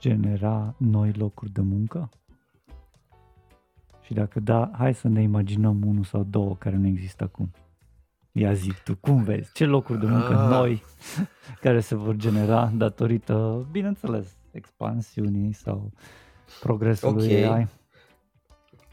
genera 0.00 0.74
noi 0.78 1.12
locuri 1.12 1.50
de 1.50 1.60
muncă? 1.60 2.08
Și 4.12 4.18
dacă 4.18 4.40
da, 4.40 4.70
hai 4.78 4.94
să 4.94 5.08
ne 5.08 5.22
imaginăm 5.22 5.82
unul 5.86 6.04
sau 6.04 6.22
două 6.22 6.56
care 6.56 6.76
nu 6.76 6.86
există 6.86 7.24
acum. 7.24 7.50
Ia 8.32 8.52
zi 8.52 8.72
tu, 8.84 8.96
cum 9.00 9.22
vezi? 9.22 9.52
Ce 9.52 9.64
locuri 9.64 10.00
de 10.00 10.06
muncă 10.06 10.38
ah. 10.38 10.48
noi 10.48 10.82
care 11.64 11.80
se 11.80 11.94
vor 11.94 12.14
genera 12.14 12.72
datorită, 12.74 13.66
bineînțeles, 13.70 14.36
expansiunii 14.50 15.52
sau 15.52 15.92
progresului 16.60 17.26
okay. 17.26 17.42
AI? 17.42 17.68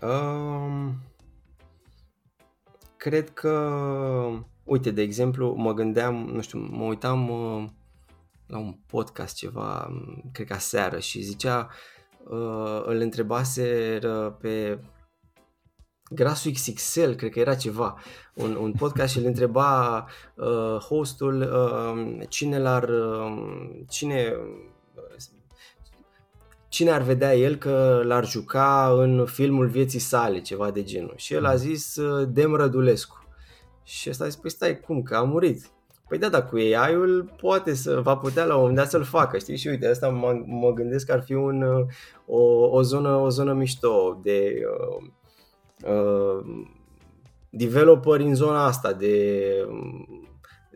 Um, 0.09 0.95
cred 2.97 3.29
că, 3.29 3.79
uite, 4.63 4.91
de 4.91 5.01
exemplu, 5.01 5.55
mă 5.57 5.73
gândeam, 5.73 6.15
nu 6.15 6.41
știu, 6.41 6.59
mă 6.59 6.83
uitam 6.83 7.29
uh, 7.29 7.65
la 8.45 8.57
un 8.57 8.77
podcast 8.87 9.35
ceva, 9.35 9.89
cred 10.31 10.47
că 10.47 10.57
seară 10.57 10.99
și 10.99 11.21
zicea, 11.21 11.69
uh, 12.29 12.81
îl 12.85 12.99
întrebase 12.99 13.99
pe 14.39 14.79
Grasul 16.09 16.51
XXL, 16.51 17.09
cred 17.11 17.31
că 17.31 17.39
era 17.39 17.55
ceva, 17.55 17.97
un, 18.33 18.55
un 18.55 18.71
podcast 18.71 19.11
și 19.11 19.19
îl 19.19 19.25
întreba 19.25 20.05
uh, 20.35 20.77
hostul 20.77 21.41
uh, 21.41 22.25
cine 22.29 22.59
l-ar, 22.59 22.89
uh, 22.89 23.79
cine 23.89 24.33
cine 26.69 26.91
ar 26.91 27.01
vedea 27.01 27.35
el 27.35 27.55
că 27.55 28.01
l-ar 28.03 28.25
juca 28.25 28.95
în 28.97 29.25
filmul 29.25 29.67
vieții 29.67 29.99
sale, 29.99 30.41
ceva 30.41 30.71
de 30.71 30.83
genul. 30.83 31.13
Și 31.15 31.33
el 31.33 31.45
a 31.45 31.51
mm. 31.51 31.57
zis 31.57 31.95
uh, 31.95 32.27
Dem 32.31 32.55
Rădulescu. 32.55 33.27
Și 33.83 34.09
ăsta 34.09 34.23
a 34.23 34.27
zis, 34.27 34.35
păi 34.35 34.49
stai, 34.49 34.79
cum, 34.79 35.01
că 35.01 35.15
a 35.15 35.23
murit. 35.23 35.71
Păi 36.07 36.17
da, 36.17 36.29
dar 36.29 36.45
cu 36.45 36.55
AI-ul 36.55 37.33
poate 37.41 37.73
să, 37.73 37.99
va 38.01 38.17
putea 38.17 38.45
la 38.45 38.53
un 38.53 38.59
moment 38.59 38.77
dat 38.77 38.89
să-l 38.89 39.03
facă, 39.03 39.37
știi? 39.37 39.57
Și 39.57 39.67
uite, 39.67 39.87
asta 39.87 40.09
mă, 40.09 40.43
mă 40.45 40.73
gândesc 40.73 41.05
că 41.05 41.11
ar 41.11 41.21
fi 41.21 41.33
un, 41.33 41.61
uh, 41.61 41.85
o, 42.25 42.41
o, 42.69 42.81
zonă, 42.81 43.15
o 43.15 43.29
zonă 43.29 43.53
mișto 43.53 44.19
de 44.23 44.61
uh, 44.99 45.07
uh, 45.85 46.65
developeri 47.49 48.23
în 48.23 48.35
zona 48.35 48.65
asta, 48.65 48.93
de 48.93 49.43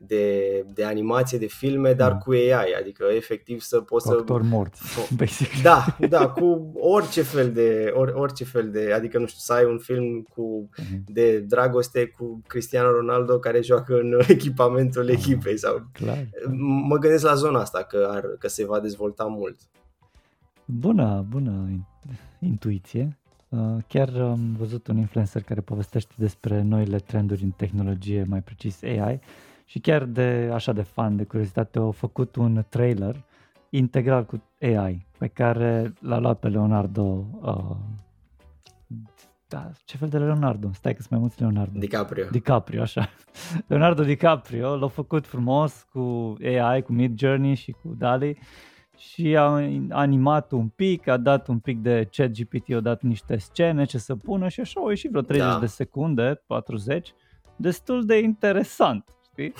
de, 0.06 0.66
de 0.74 0.84
animație, 0.84 1.38
de 1.38 1.46
filme, 1.46 1.94
dar 1.94 2.12
Da. 2.12 2.18
cu 2.18 2.32
AI, 2.32 2.74
adică 2.80 3.06
efectiv 3.16 3.62
să 3.62 3.82
poți 3.82 4.06
Cu 4.08 4.12
să... 4.12 4.18
actori 4.20 4.44
morți, 4.44 4.82
fo- 4.84 5.16
basic. 5.18 5.62
Da, 5.62 5.86
da, 6.10 6.30
cu 6.30 6.72
orice 6.76 7.22
fel 7.22 7.52
de, 7.52 7.92
or, 7.96 8.14
orice 8.16 8.44
fel 8.44 8.72
de, 8.72 8.92
adică 8.94 9.18
nu 9.20 9.26
știu, 9.26 9.40
să 9.40 9.54
ai 9.54 9.66
un 9.66 9.78
film 9.78 10.22
cu 10.22 10.70
Mhm, 10.78 11.04
de 11.08 11.40
dragoste 11.40 12.06
cu 12.08 12.42
Cristiano 12.48 12.92
Ronaldo 12.92 13.40
care 13.40 13.62
joacă 13.62 14.00
în 14.00 14.20
echipamentul 14.28 15.04
Ah. 15.04 15.10
echipei 15.12 15.58
sau 15.58 15.88
Clar. 15.94 16.28
mă 16.88 16.98
gândesc 16.98 17.24
la 17.26 17.34
zona 17.36 17.60
asta 17.60 17.84
că, 17.84 18.08
ar, 18.12 18.26
că 18.40 18.48
se 18.48 18.66
va 18.66 18.80
dezvolta 18.80 19.24
mult. 19.24 19.56
Bună, 20.66 21.26
bună 21.30 21.70
in- 21.72 22.18
intuiție. 22.40 23.18
Uh, 23.54 23.84
Chiar 23.88 24.10
am 24.10 24.56
văzut 24.58 24.88
un 24.88 24.98
influencer 24.98 25.44
care 25.44 25.62
povestește 25.62 26.14
despre 26.18 26.62
noile 26.62 26.98
trenduri 26.98 27.44
în 27.44 27.50
tehnologie, 27.50 28.26
mai 28.28 28.42
precis 28.42 28.84
AI, 28.84 29.20
și 29.66 29.80
chiar 29.80 30.04
de 30.04 30.50
așa 30.54 30.72
de 30.72 30.82
fan, 30.82 31.16
de 31.16 31.24
curiozitate, 31.24 31.80
au 31.80 31.92
făcut 31.92 32.36
un 32.36 32.66
trailer 32.70 33.24
integral 33.70 34.26
cu 34.26 34.44
AI, 34.62 35.06
pe 35.18 35.28
care 35.28 35.94
l-a 36.00 36.18
luat 36.18 36.40
pe 36.40 36.48
Leonardo. 36.48 37.26
Uh, 37.42 37.76
da, 39.48 39.72
ce 39.86 39.98
fel 39.98 40.10
de 40.10 40.18
Leonardo? 40.18 40.70
Stai 40.74 40.94
că 40.94 40.98
sunt 41.00 41.12
mai 41.12 41.20
mulți 41.20 41.40
Leonardo. 41.40 41.80
DiCaprio. 41.80 42.28
DiCaprio, 42.32 42.82
așa. 42.82 43.10
Leonardo 43.68 44.04
DiCaprio 44.04 44.76
l-a 44.76 44.88
făcut 44.88 45.28
frumos 45.28 45.86
cu 45.92 46.36
AI, 46.44 46.82
cu 46.82 46.94
Mid 46.94 47.20
Journey 47.20 47.56
și 47.56 47.72
cu 47.72 47.96
DALI 47.98 48.38
și 48.98 49.36
a 49.38 49.62
animat 49.90 50.52
un 50.52 50.68
pic, 50.68 51.08
a 51.08 51.18
dat 51.18 51.48
un 51.48 51.60
pic 51.60 51.80
de 51.80 52.08
chat 52.12 52.30
GPT, 52.32 52.74
a 52.74 52.80
dat 52.80 53.02
niște 53.02 53.38
scene 53.38 53.86
ce 53.86 53.98
să 53.98 54.16
pună 54.16 54.48
și 54.48 54.60
așa 54.60 54.80
au 54.80 54.90
ieșit 54.90 55.10
vreo 55.10 55.22
30 55.22 55.48
Da. 55.48 55.60
de 55.60 55.66
secunde, 55.66 56.42
40, 56.48 57.14
destul 57.56 58.06
de 58.06 58.18
interesant, 58.18 59.16
știi? 59.32 59.54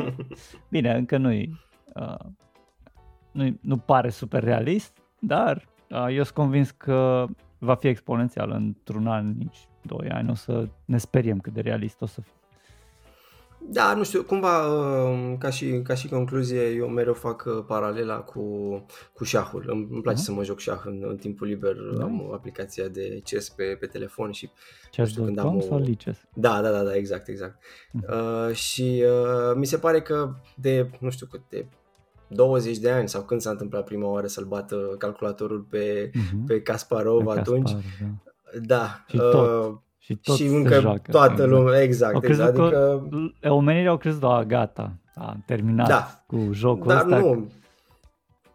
Bine, 0.70 0.94
încă 0.94 1.16
nu-i, 1.16 1.60
uh, 1.94 2.24
nu 3.32 3.56
nu 3.60 3.76
pare 3.76 4.10
super 4.10 4.42
realist, 4.42 4.98
dar 5.18 5.68
uh, 5.90 6.06
eu 6.10 6.22
sunt 6.22 6.34
convins 6.34 6.70
că 6.70 7.26
va 7.58 7.74
fi 7.74 7.86
exponențial 7.86 8.50
într-un 8.50 9.06
an, 9.06 9.34
nici 9.38 9.68
doi 9.82 10.08
ani, 10.08 10.30
o 10.30 10.34
să 10.34 10.68
ne 10.84 10.98
speriem 10.98 11.38
cât 11.38 11.52
de 11.52 11.60
realist 11.60 12.02
o 12.02 12.06
să 12.06 12.20
fie. 12.20 12.32
Da, 13.66 13.94
nu 13.94 14.04
știu, 14.04 14.22
cumva 14.22 14.66
uh, 14.66 15.34
ca 15.38 15.50
și, 15.50 15.80
ca 15.84 15.94
și 15.94 16.08
concluzie 16.08 16.62
eu 16.70 16.88
mereu 16.88 17.12
fac 17.14 17.44
uh, 17.46 17.64
paralela 17.66 18.16
cu, 18.20 18.42
cu 19.12 19.24
șahul. 19.24 19.64
Îmi, 19.68 19.86
îmi 19.90 20.02
place 20.02 20.16
Mhm. 20.16 20.24
să 20.26 20.32
mă 20.32 20.44
joc 20.44 20.58
șah 20.58 20.80
în, 20.84 21.04
în 21.08 21.16
timpul 21.16 21.46
liber, 21.46 21.76
Da. 21.96 22.02
am 22.04 22.26
o 22.28 22.32
aplicație 22.34 22.84
de 22.84 23.20
chess 23.24 23.48
pe, 23.48 23.64
pe 23.80 23.86
telefon 23.86 24.30
și 24.30 24.50
Chess.com 24.90 25.24
când 25.24 25.38
am 25.38 25.56
o- 25.56 25.60
sau 25.60 25.78
Lices? 25.78 26.16
Da, 26.34 26.60
da, 26.62 26.70
da, 26.70 26.82
da, 26.82 26.94
exact, 26.94 27.28
exact. 27.28 27.58
Mhm. 27.92 28.04
Uh, 28.48 28.54
și 28.54 29.04
uh, 29.06 29.54
mi 29.56 29.66
se 29.66 29.78
pare 29.78 30.02
că 30.02 30.34
de, 30.56 30.90
nu 31.00 31.10
știu 31.10 31.26
cât, 31.30 31.40
de 31.48 31.66
20 32.28 32.78
de 32.78 32.90
ani 32.90 33.08
sau 33.08 33.22
când 33.22 33.40
s-a 33.40 33.50
întâmplat 33.50 33.84
prima 33.84 34.08
oară 34.08 34.26
să-l 34.26 34.44
bată 34.44 34.76
calculatorul 34.98 35.60
pe, 35.70 36.10
Mhm. 36.14 36.46
pe 36.46 36.60
Kasparov 36.62 37.24
Pe 37.24 37.38
atunci. 37.38 37.70
Caspar, 37.72 37.82
da. 38.52 38.66
Da. 38.76 39.04
Și 39.08 39.16
tot 39.16 39.34
uh, 39.66 39.74
Și 40.04 40.16
tot 40.16 40.36
și 40.36 40.48
se 40.48 40.56
încă 40.56 40.80
joacă. 40.80 41.10
toată 41.10 41.32
exact. 41.32 41.50
lumea, 41.50 41.74
Au 41.76 41.80
exact, 41.82 42.20
crezut 42.20 42.48
exact. 42.48 42.70
că 42.70 43.00
Adică, 43.12 43.50
omenirii 43.52 43.88
au 43.88 43.96
crezut, 43.96 44.20
da, 44.20 44.44
gata, 44.44 44.92
am 45.14 45.42
terminat 45.46 45.88
Da. 45.88 46.24
cu 46.26 46.48
jocul 46.52 46.86
dar 46.86 46.96
ăsta. 47.04 47.18
nu, 47.18 47.48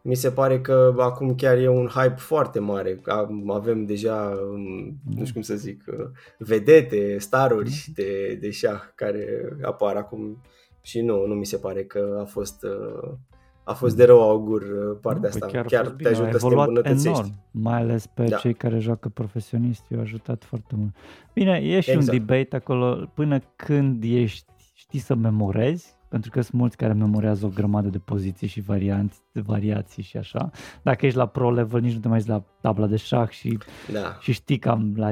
mi 0.01 0.15
se 0.15 0.31
pare 0.31 0.61
că 0.61 0.95
acum 0.97 1.35
chiar 1.35 1.57
e 1.57 1.67
un 1.69 1.87
hype 1.87 2.15
foarte 2.17 2.59
mare. 2.59 3.01
Am- 3.05 3.49
Avem 3.51 3.85
deja, 3.85 4.37
um, 4.51 4.61
nu 5.15 5.21
știu 5.21 5.33
cum 5.33 5.41
să 5.41 5.55
zic, 5.55 5.83
uh, 5.87 6.05
vedete, 6.37 7.17
staruri 7.17 7.85
de, 7.95 8.37
de 8.41 8.51
șah 8.51 8.81
care 8.95 9.25
apar 9.61 9.95
acum 9.95 10.41
și 10.81 11.01
nu, 11.01 11.25
nu 11.25 11.33
mi 11.33 11.45
se 11.45 11.57
pare 11.57 11.83
că 11.83 12.17
a 12.21 12.25
fost, 12.25 12.63
uh, 12.63 13.11
a 13.69 13.73
fost 13.73 13.95
de 13.95 14.05
rău 14.05 14.21
augur 14.29 14.61
uh, 14.61 14.97
partea 15.01 15.29
Nu, 15.33 15.39
păi 15.39 15.41
asta. 15.41 15.45
chiar, 15.47 15.63
a 15.65 15.67
Chiar 15.67 15.83
fost 15.83 15.95
te 15.95 16.03
bine, 16.03 16.09
a 16.09 16.11
ajută 16.11 16.31
să 16.31 16.37
te 16.37 16.45
evoluat 16.45 16.67
îmbunătățești. 16.67 17.07
enorm, 17.07 17.31
mai 17.51 17.79
ales 17.79 18.07
pe 18.07 18.23
Da. 18.23 18.37
cei 18.37 18.53
care 18.53 18.79
joacă 18.79 19.09
profesioniști, 19.09 19.93
i-a 19.93 19.99
ajutat 19.99 20.43
foarte 20.43 20.75
mult. 20.77 20.95
Bine, 21.33 21.51
e 21.63 21.79
și 21.79 21.89
Exact. 21.91 22.11
un 22.19 22.25
debate 22.25 22.55
acolo, 22.55 23.11
până 23.13 23.39
când 23.55 24.03
ești, 24.03 24.51
știi 24.73 24.99
să 24.99 25.15
memorezi, 25.15 25.97
pentru 26.09 26.31
că 26.31 26.41
sunt 26.41 26.59
mulți 26.59 26.77
care 26.77 26.93
memorează 26.93 27.45
o 27.45 27.49
grămadă 27.49 27.87
de 27.87 27.97
poziții 27.99 28.47
și 28.47 28.61
varianți, 28.61 29.21
variații 29.33 30.03
și 30.03 30.17
așa. 30.17 30.49
Dacă 30.81 31.05
ești 31.05 31.17
la 31.17 31.25
pro 31.25 31.51
level, 31.51 31.81
nici 31.81 31.93
nu 31.93 31.99
te 31.99 32.07
mai 32.07 32.17
ești 32.17 32.29
la 32.29 32.43
tabla 32.61 32.87
de 32.87 32.95
șah 32.95 33.29
și 33.29 33.57
Da. 33.91 34.17
și 34.19 34.31
știi 34.31 34.57
cam 34.57 34.93
la 34.95 35.11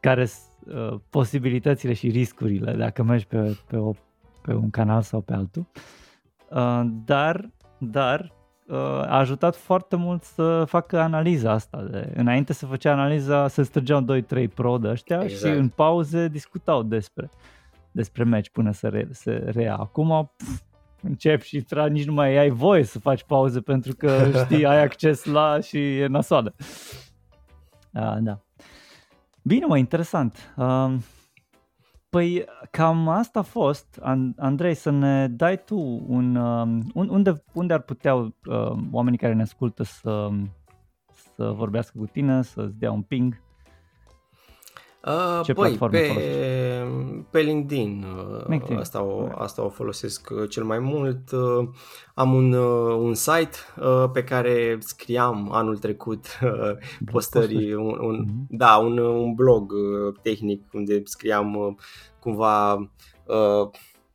care 0.00 0.24
sunt 0.24 0.74
uh, 0.76 0.98
posibilitățile 1.10 1.92
și 1.92 2.08
riscurile 2.08 2.72
dacă 2.74 3.02
mergi 3.02 3.26
pe, 3.26 3.56
pe, 3.66 3.76
o, 3.76 3.92
pe 4.42 4.54
un 4.54 4.70
canal 4.70 5.02
sau 5.02 5.20
pe 5.20 5.32
altul. 5.32 5.66
Uh, 6.50 6.80
dar, 7.04 7.50
dar 7.90 8.32
uh, 8.66 8.76
a 8.78 9.18
ajutat 9.18 9.56
foarte 9.56 9.96
mult 9.96 10.22
să 10.22 10.64
facă 10.64 11.00
analiza 11.00 11.50
asta. 11.50 11.82
De, 11.90 12.12
înainte 12.16 12.52
să 12.52 12.66
făcea 12.66 12.92
analiza, 12.92 13.48
se 13.48 13.62
străgeau 13.62 14.04
2-3 14.44 14.48
pro 14.54 14.78
de 14.78 14.88
ăștia 14.88 15.22
Exact. 15.22 15.52
și 15.52 15.58
în 15.58 15.68
pauze 15.68 16.28
discutau 16.28 16.82
despre 16.82 17.30
despre 17.92 18.24
meci 18.24 18.50
până 18.50 18.72
să 18.72 18.88
re, 18.88 19.08
se 19.10 19.50
rea. 19.54 19.76
Acum 19.76 20.32
pf, 20.36 20.60
încep 21.02 21.42
și 21.42 21.60
tra, 21.60 21.86
nici 21.86 22.06
nu 22.06 22.12
mai 22.12 22.36
ai 22.36 22.50
voie 22.50 22.84
să 22.84 22.98
faci 22.98 23.24
pauze 23.24 23.60
pentru 23.60 23.94
că 23.94 24.30
știi, 24.44 24.66
ai 24.66 24.82
acces 24.82 25.24
la 25.24 25.60
și 25.60 25.98
e 25.98 26.06
nasoală. 26.06 26.54
A, 27.92 28.18
da. 28.20 28.40
Bine, 29.42 29.66
mă, 29.66 29.78
interesant. 29.78 30.54
Um, 30.56 31.02
Păi 32.16 32.44
cam 32.70 33.08
asta 33.08 33.38
a 33.38 33.42
fost, 33.42 33.98
An- 34.02 34.34
Andrei, 34.36 34.74
să 34.74 34.90
ne 34.90 35.28
dai 35.28 35.64
tu 35.64 36.04
un, 36.08 36.34
um, 36.34 36.82
un 36.94 37.08
unde, 37.08 37.42
unde 37.52 37.72
ar 37.72 37.80
putea 37.80 38.14
uh, 38.14 38.32
oamenii 38.90 39.18
care 39.18 39.32
ne 39.32 39.42
ascultă 39.42 39.82
să, 39.82 40.28
să 41.34 41.44
vorbească 41.44 41.98
cu 41.98 42.06
tine, 42.06 42.42
să-ți 42.42 42.78
dea 42.78 42.92
un 42.92 43.02
ping. 43.02 43.40
Uh, 45.06 45.40
Ce 45.44 45.52
băi, 45.52 45.66
platforme 45.66 45.98
pe, 45.98 46.06
folosești? 46.06 47.26
pe 47.30 47.40
LinkedIn, 47.40 48.04
uh, 48.16 48.44
LinkedIn, 48.46 48.76
Asta, 48.76 49.02
o, 49.02 49.18
alright. 49.18 49.38
asta 49.40 49.64
o 49.64 49.68
folosesc 49.68 50.30
uh, 50.30 50.48
cel 50.48 50.64
mai 50.64 50.78
mult. 50.78 51.30
Uh, 51.32 51.68
Am 52.14 52.34
un, 52.34 52.52
uh, 52.52 52.96
un 52.98 53.14
site 53.14 53.56
uh, 53.80 54.04
pe 54.12 54.24
care 54.24 54.76
scriam 54.80 55.52
anul 55.52 55.78
trecut 55.78 56.26
uh, 56.42 56.50
postări, 57.12 57.74
un, 57.74 57.98
un, 58.00 58.16
Mhm. 58.26 58.46
da, 58.48 58.76
un, 58.76 58.98
un 58.98 59.34
blog 59.34 59.70
uh, 59.72 60.14
tehnic 60.22 60.62
unde 60.72 61.02
scriam 61.04 61.54
uh, 61.54 61.74
cumva 62.20 62.74
uh, 63.26 63.70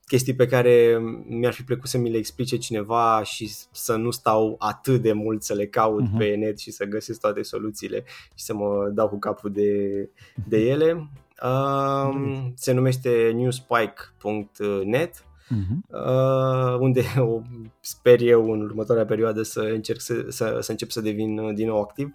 chestii 0.07 0.35
pe 0.35 0.45
care 0.45 0.97
mi-ar 1.27 1.53
fi 1.53 1.63
plăcut 1.63 1.89
să 1.89 1.97
mi 1.97 2.09
le 2.09 2.17
explice 2.17 2.57
cineva 2.57 3.21
și 3.23 3.51
să 3.71 3.95
nu 3.95 4.11
stau 4.11 4.55
atât 4.59 5.01
de 5.01 5.11
mult 5.13 5.43
să 5.43 5.53
le 5.53 5.65
caut 5.67 6.01
Mhm. 6.01 6.17
pe 6.17 6.35
net 6.35 6.59
și 6.59 6.71
să 6.71 6.85
găsesc 6.85 7.19
toate 7.19 7.41
soluțiile 7.41 8.03
și 8.35 8.43
să 8.43 8.53
mă 8.53 8.89
dau 8.93 9.09
cu 9.09 9.19
capul 9.19 9.51
de, 9.51 10.09
de 10.47 10.57
ele. 10.57 11.09
Um, 11.43 12.53
se 12.55 12.71
numește 12.71 13.31
newspike.net 13.35 15.25
Mhm. 15.49 15.85
uh, 15.89 16.77
unde 16.79 17.01
o, 17.17 17.41
sper 17.79 18.21
eu 18.21 18.51
în 18.51 18.61
următoarea 18.61 19.05
perioadă 19.05 19.41
să 19.41 19.59
încerc 19.59 19.99
să, 20.01 20.25
să, 20.29 20.57
să 20.61 20.71
încep 20.71 20.89
să 20.89 21.01
devin 21.01 21.37
uh, 21.37 21.53
din 21.55 21.67
nou 21.67 21.81
activ 21.81 22.13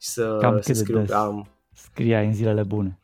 și 0.00 0.08
să, 0.08 0.36
Cam 0.40 0.52
să 0.54 0.58
cât 0.58 0.66
de 0.66 0.72
scriu. 0.72 0.98
des? 0.98 1.10
Am, 1.10 1.48
Scriai 1.72 2.26
în 2.26 2.32
zilele 2.34 2.62
bune. 2.62 2.98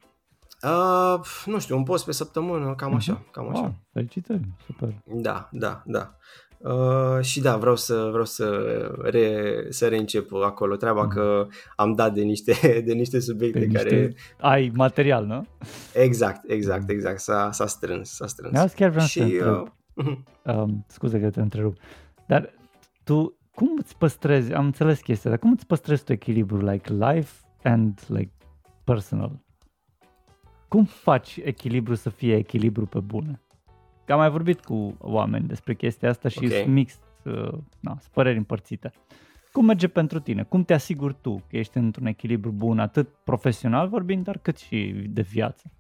Uh, 0.64 1.20
nu 1.46 1.58
știu, 1.58 1.76
un 1.76 1.82
post 1.82 2.04
pe 2.04 2.12
săptămână, 2.12 2.74
cam 2.74 2.94
așa, 2.94 3.22
cam 3.30 3.48
așa. 3.48 3.60
Wow, 3.60 3.74
felicitări, 3.92 4.40
super. 4.66 4.94
Da, 5.04 5.48
da, 5.52 5.82
da. 5.86 6.14
Uh, 6.58 7.20
și 7.20 7.40
da, 7.40 7.56
vreau 7.56 7.76
să 7.76 8.06
vreau 8.10 8.24
să, 8.24 8.46
re, 9.02 9.66
să 9.68 9.88
reîncep 9.88 10.32
acolo 10.32 10.76
treaba 10.76 11.02
Mhm. 11.02 11.10
că 11.14 11.46
am 11.76 11.94
dat 11.94 12.14
de 12.14 12.22
niște, 12.22 12.82
de 12.86 12.92
niște 12.92 13.20
subiecte 13.20 13.58
Pe 13.58 13.66
care... 13.66 13.90
niște... 14.06 14.14
Ai 14.40 14.72
material, 14.74 15.24
nu? 15.26 15.46
Exact, 15.94 16.50
exact, 16.50 16.88
exact, 16.90 17.20
s-a, 17.20 17.50
s-a 17.52 17.66
strâns, 17.66 18.10
s-a 18.14 18.26
strâns. 18.26 18.52
Da, 18.54 18.66
chiar 18.66 18.90
vreau 18.90 19.06
și, 19.06 19.18
să 19.20 19.24
te 19.26 19.32
întreb. 19.32 19.72
uh, 19.94 20.16
Um, 20.54 20.84
scuze 20.88 21.20
că 21.20 21.30
te 21.30 21.40
întrerup. 21.40 21.76
Dar 22.26 22.50
tu 23.04 23.38
cum 23.54 23.68
îți 23.78 23.96
păstrezi, 23.96 24.52
am 24.52 24.64
înțeles 24.64 25.00
chestia, 25.00 25.30
dar 25.30 25.38
cum 25.38 25.50
îți 25.52 25.66
păstrezi 25.66 26.04
tu 26.04 26.12
echilibru, 26.12 26.56
like 26.70 26.92
life 26.92 27.32
and 27.62 28.00
like 28.06 28.32
personal? 28.84 29.42
Cum 30.68 30.84
faci 30.84 31.40
echilibru 31.42 31.94
să 31.94 32.10
fie 32.10 32.36
echilibru 32.36 32.86
pe 32.86 33.00
bune? 33.00 33.40
Că 34.04 34.12
am 34.12 34.18
mai 34.18 34.30
vorbit 34.30 34.60
cu 34.60 34.96
oameni 34.98 35.46
despre 35.46 35.74
chestia 35.74 36.08
asta 36.08 36.28
și 36.28 36.38
Ok. 36.44 36.50
sunt 36.50 36.66
mix, 36.66 36.98
uh, 37.24 37.52
na, 37.80 37.96
sunt 38.00 38.12
păreri 38.12 38.36
împărțite. 38.36 38.92
Cum 39.52 39.64
merge 39.64 39.88
pentru 39.88 40.20
tine? 40.20 40.42
Cum 40.42 40.64
te 40.64 40.74
asiguri 40.74 41.16
tu 41.20 41.42
că 41.48 41.56
ești 41.56 41.76
într-un 41.76 42.06
echilibru 42.06 42.50
bun, 42.50 42.78
atât 42.78 43.08
profesional 43.24 43.88
vorbind, 43.88 44.24
dar 44.24 44.38
cât 44.38 44.56
și 44.56 45.04
de 45.08 45.22
viață? 45.22 45.70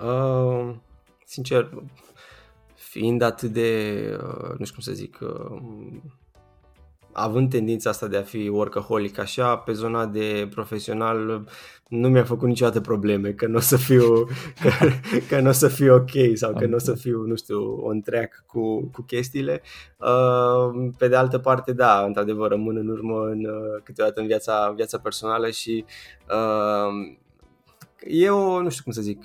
Uh, 0.00 0.74
sincer, 1.24 1.70
fiind 2.74 3.22
atât 3.22 3.50
de, 3.50 3.98
uh, 4.12 4.58
nu 4.58 4.64
știu 4.64 4.74
cum 4.74 4.82
să 4.82 4.92
zic, 4.92 5.18
uh, 5.20 5.60
având 7.14 7.50
tendința 7.50 7.90
asta 7.90 8.06
de 8.06 8.16
a 8.16 8.22
fi 8.22 8.48
workaholic 8.48 9.18
așa, 9.18 9.56
pe 9.56 9.72
zona 9.72 10.06
de 10.06 10.48
profesional 10.50 11.44
nu 11.88 12.08
mi-a 12.08 12.24
făcut 12.24 12.48
niciodată 12.48 12.80
probleme 12.80 13.30
că 13.30 13.46
nu 13.46 13.56
o 13.56 13.60
să 13.60 13.76
fiu 13.76 14.24
că, 14.62 14.70
că 15.28 15.40
nu 15.40 15.48
o 15.48 15.52
să 15.52 15.68
fiu 15.68 15.94
ok 15.94 16.10
sau 16.34 16.52
că 16.52 16.66
nu 16.66 16.74
o 16.74 16.78
să 16.78 16.94
fiu, 16.94 17.26
nu 17.26 17.36
știu, 17.36 17.78
on 17.82 18.00
track 18.00 18.44
cu, 18.46 18.90
cu 18.92 19.02
chestiile. 19.02 19.62
Uh, 19.98 20.90
pe 20.98 21.08
de 21.08 21.16
altă 21.16 21.38
parte, 21.38 21.72
da, 21.72 22.04
într-adevăr 22.04 22.48
rămân 22.50 22.76
în 22.76 22.88
urmă 22.88 23.26
în, 23.26 23.44
uh, 23.44 23.82
câteodată 23.82 24.20
în 24.20 24.26
viața, 24.26 24.72
viața 24.76 24.98
personală 24.98 25.50
și 25.50 25.84
uh, 26.28 27.16
e 28.06 28.30
o, 28.30 28.62
nu 28.62 28.68
știu 28.68 28.82
cum 28.82 28.92
să 28.92 29.00
zic, 29.00 29.24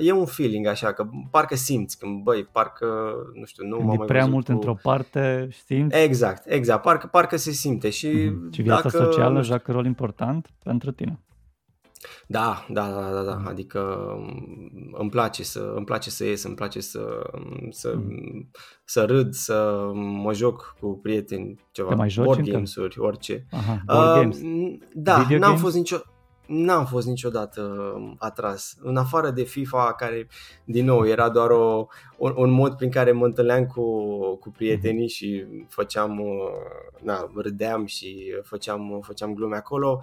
e 0.00 0.12
un 0.12 0.26
feeling 0.26 0.66
așa, 0.66 0.92
că 0.92 1.06
parcă 1.30 1.54
simți, 1.54 1.98
când 1.98 2.22
băi, 2.22 2.44
parcă, 2.52 2.86
nu 3.34 3.44
știu, 3.44 3.66
nu 3.66 3.76
m-am 3.76 3.96
mai 3.96 4.06
prea 4.06 4.18
văzut 4.20 4.32
mult 4.32 4.46
cu... 4.46 4.52
într-o 4.52 4.74
parte, 4.82 5.48
simți? 5.66 5.96
Exact, 5.96 6.42
exact, 6.46 6.82
parcă, 6.82 7.06
parcă 7.06 7.36
se 7.36 7.50
simte 7.50 7.90
și 7.90 8.08
mm-hmm. 8.08 8.54
Și 8.54 8.62
viața 8.62 8.88
dacă, 8.88 9.04
socială 9.04 9.32
nu 9.32 9.42
știu, 9.42 9.54
joacă 9.54 9.72
rol 9.72 9.86
important 9.86 10.48
pentru 10.62 10.90
tine? 10.92 11.18
Da, 12.26 12.66
da, 12.68 12.88
da, 12.88 13.10
da, 13.12 13.22
da. 13.22 13.42
adică 13.46 14.08
îmi 14.92 15.10
place 15.10 15.42
să 15.42 15.72
îmi 15.76 15.84
place 15.84 16.10
să 16.10 16.24
ies, 16.24 16.42
îmi 16.42 16.54
place 16.54 16.80
să 16.80 17.30
să, 17.70 17.94
mm. 17.96 18.50
să 18.84 19.04
râd, 19.04 19.32
să 19.32 19.90
mă 19.94 20.32
joc 20.32 20.76
cu 20.80 20.98
prieteni, 21.02 21.60
ceva, 21.72 21.88
Te 21.88 21.94
mai 21.94 22.10
joci 22.10 22.24
board 22.24 22.38
încă? 22.38 22.50
games-uri, 22.50 22.98
orice. 22.98 23.46
Aha, 23.50 23.82
board 23.86 24.08
Uh, 24.08 24.14
games. 24.20 24.38
da, 24.92 25.18
Video 25.18 25.38
n-am 25.38 25.48
games? 25.48 25.60
fost 25.60 25.74
nicio 25.76 25.96
N-am 26.52 26.86
fost 26.86 27.06
niciodată 27.06 27.94
atras. 28.18 28.76
În 28.80 28.96
afară 28.96 29.30
de 29.30 29.42
FIFA, 29.42 29.92
care, 29.92 30.28
din 30.64 30.84
nou, 30.84 31.06
era 31.06 31.28
doar 31.28 31.50
o, 31.50 31.86
un, 32.16 32.32
un 32.36 32.50
mod 32.50 32.76
prin 32.76 32.90
care 32.90 33.12
mă 33.12 33.24
întâlneam 33.24 33.66
cu, 33.66 33.82
cu 34.36 34.50
prietenii 34.50 35.08
și 35.08 35.46
făceam, 35.68 36.20
uh, 36.20 37.02
na, 37.02 37.30
râdeam 37.34 37.86
și 37.86 38.24
făceam, 38.42 39.00
făceam 39.02 39.34
glume 39.34 39.56
acolo. 39.56 40.00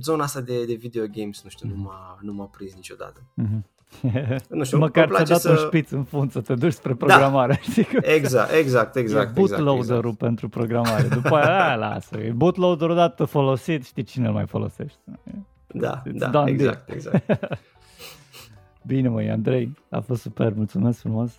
Zona 0.00 0.24
asta 0.24 0.40
de, 0.40 0.64
de 0.64 0.74
video 0.74 1.04
games, 1.12 1.42
nu 1.42 1.50
știu, 1.50 1.68
nu 1.68 1.82
m-a, 1.82 2.18
nu 2.20 2.32
m-a 2.32 2.44
prins 2.44 2.74
niciodată. 2.74 3.22
Mhm. 3.34 3.66
Nu 4.48 4.64
știu, 4.64 4.78
Măcar 4.86 5.04
îmi 5.04 5.12
place 5.12 5.24
ți-a 5.24 5.34
dat 5.34 5.40
să... 5.40 5.50
un 5.50 5.56
șpiț 5.56 5.90
în 5.90 6.04
fund 6.04 6.30
să 6.30 6.40
te 6.40 6.54
duci 6.54 6.72
spre 6.72 6.94
programare. 6.94 7.58
știi 7.62 7.84
că 7.92 8.00
Exact, 8.02 8.52
exact, 8.52 8.96
e 8.96 8.98
exact. 8.98 9.34
bootloader-ul 9.34 9.78
exact, 9.78 10.04
exact. 10.04 10.18
pentru 10.18 10.48
programare. 10.48 11.08
După 11.08 11.34
aia, 11.34 11.64
aia 11.64 11.74
lasă. 11.76 12.18
E 12.18 12.30
bootloader 12.30 12.88
odată 12.88 13.24
folosit, 13.24 13.84
știi 13.84 14.02
cine 14.02 14.26
îl 14.26 14.32
mai 14.32 14.46
folosește. 14.46 15.00
Da, 15.68 16.02
It's 16.06 16.12
da, 16.18 16.28
done 16.28 16.50
exact, 16.50 16.90
exact. 16.90 17.58
Bine 18.86 19.08
măi, 19.08 19.30
Andrei, 19.30 19.76
a 19.90 20.00
fost 20.00 20.20
super, 20.20 20.52
mulțumesc 20.54 20.98
frumos. 21.00 21.38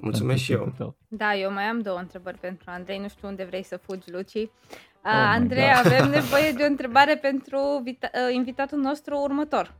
Mulțumesc 0.00 0.42
și 0.42 0.50
pentru 0.50 0.64
eu. 0.64 0.70
timpul 0.70 0.96
tău. 1.08 1.18
Da, 1.18 1.34
eu 1.34 1.52
mai 1.52 1.64
am 1.64 1.80
două 1.80 1.98
întrebări 1.98 2.38
pentru 2.38 2.70
Andrei. 2.70 2.98
Nu 2.98 3.08
știu 3.08 3.28
unde 3.28 3.44
vrei 3.44 3.62
să 3.62 3.76
fugi, 3.76 4.10
Luci. 4.10 4.34
Uh, 4.34 4.48
my 5.02 5.10
Andrei, 5.10 5.70
God. 5.82 5.92
avem 5.92 6.08
nevoie 6.20 6.52
de 6.52 6.62
o 6.62 6.66
întrebare 6.66 7.16
pentru 7.16 7.82
vita- 7.84 8.10
uh, 8.28 8.34
invitatul 8.34 8.78
nostru 8.78 9.16
următor. 9.18 9.74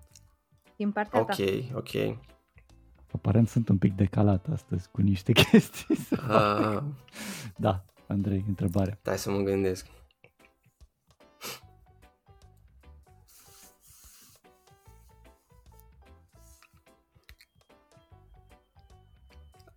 Din 0.77 0.91
partea 0.93 1.21
Ok, 1.21 1.27
ta. 1.35 1.43
ok. 1.75 2.17
Aparent 3.15 3.49
sunt 3.49 3.69
un 3.69 3.79
pic 3.79 3.93
decalat 3.97 4.47
astăzi 4.53 4.89
cu 4.91 5.01
niște 5.01 5.33
chestii. 5.51 5.97
Uh, 6.29 6.79
Da, 7.57 7.85
Andrei, 8.07 8.45
întrebare. 8.49 8.99
Stai 9.01 9.19
să 9.19 9.31
mă 9.31 9.39
gândesc. 9.39 9.87